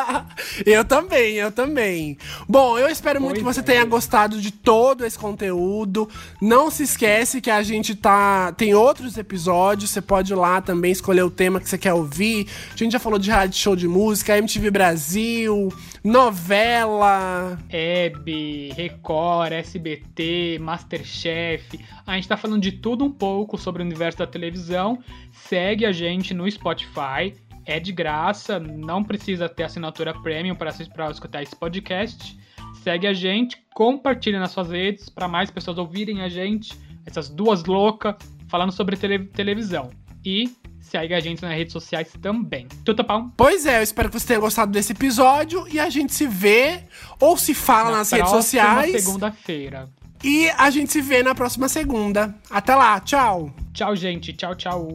eu 0.66 0.84
também, 0.84 1.34
eu 1.34 1.50
também. 1.50 2.16
Bom, 2.48 2.78
eu 2.78 2.88
espero 2.88 3.20
muito 3.20 3.40
Pois 3.42 3.56
que 3.56 3.60
você 3.60 3.60
é. 3.60 3.74
tenha 3.74 3.84
gostado 3.84 4.40
de 4.40 4.50
todo 4.50 5.04
esse 5.04 5.18
conteúdo. 5.18 6.08
Não 6.40 6.70
se 6.70 6.82
esquece 6.82 7.40
que 7.40 7.50
a 7.50 7.62
gente 7.62 7.94
tá 7.94 8.52
tem 8.52 8.65
tem 8.66 8.74
outros 8.74 9.16
episódios, 9.16 9.90
você 9.90 10.02
pode 10.02 10.32
ir 10.32 10.34
lá 10.34 10.60
também 10.60 10.90
escolher 10.90 11.22
o 11.22 11.30
tema 11.30 11.60
que 11.60 11.68
você 11.68 11.78
quer 11.78 11.92
ouvir. 11.92 12.48
A 12.74 12.76
gente 12.76 12.90
já 12.90 12.98
falou 12.98 13.16
de 13.16 13.30
rádio 13.30 13.56
show 13.56 13.76
de 13.76 13.86
música, 13.86 14.36
MTV 14.36 14.72
Brasil, 14.72 15.68
novela. 16.02 17.56
Hebe, 17.70 18.72
Record, 18.72 19.52
SBT, 19.52 20.58
Masterchef. 20.60 21.78
A 22.04 22.16
gente 22.16 22.26
tá 22.26 22.36
falando 22.36 22.60
de 22.60 22.72
tudo 22.72 23.04
um 23.04 23.10
pouco 23.12 23.56
sobre 23.56 23.84
o 23.84 23.86
universo 23.86 24.18
da 24.18 24.26
televisão. 24.26 24.98
Segue 25.30 25.86
a 25.86 25.92
gente 25.92 26.34
no 26.34 26.50
Spotify. 26.50 27.36
É 27.64 27.78
de 27.78 27.92
graça, 27.92 28.58
não 28.58 29.04
precisa 29.04 29.48
ter 29.48 29.62
assinatura 29.62 30.12
premium 30.12 30.56
para 30.56 30.70
escutar 31.12 31.40
esse 31.40 31.54
podcast. 31.54 32.36
Segue 32.82 33.06
a 33.06 33.12
gente, 33.12 33.58
compartilha 33.72 34.40
nas 34.40 34.50
suas 34.50 34.70
redes 34.70 35.08
para 35.08 35.28
mais 35.28 35.52
pessoas 35.52 35.78
ouvirem 35.78 36.22
a 36.22 36.28
gente, 36.28 36.76
essas 37.04 37.28
duas 37.28 37.64
loucas, 37.64 38.16
falando 38.48 38.72
sobre 38.72 38.96
tele 38.96 39.20
televisão. 39.26 39.90
E 40.24 40.50
segue 40.80 41.14
a 41.14 41.20
gente 41.20 41.42
nas 41.42 41.52
redes 41.52 41.72
sociais 41.72 42.08
também. 42.20 42.66
Tudo 42.84 43.04
pão? 43.04 43.32
Pois 43.36 43.66
é, 43.66 43.78
eu 43.78 43.82
espero 43.82 44.08
que 44.08 44.18
você 44.18 44.26
tenha 44.26 44.40
gostado 44.40 44.72
desse 44.72 44.92
episódio 44.92 45.66
e 45.68 45.78
a 45.78 45.88
gente 45.90 46.14
se 46.14 46.26
vê 46.26 46.82
ou 47.20 47.36
se 47.36 47.54
fala 47.54 47.90
Na 47.90 47.98
nas 47.98 48.10
redes 48.10 48.30
sociais. 48.30 48.92
segunda-feira. 49.04 49.88
E 50.24 50.48
a 50.50 50.70
gente 50.70 50.90
se 50.92 51.00
vê 51.00 51.22
na 51.22 51.34
próxima 51.34 51.68
segunda. 51.68 52.34
Até 52.50 52.74
lá, 52.74 52.98
tchau! 53.00 53.52
Tchau, 53.72 53.94
gente. 53.94 54.32
Tchau, 54.32 54.54
tchau. 54.54 54.88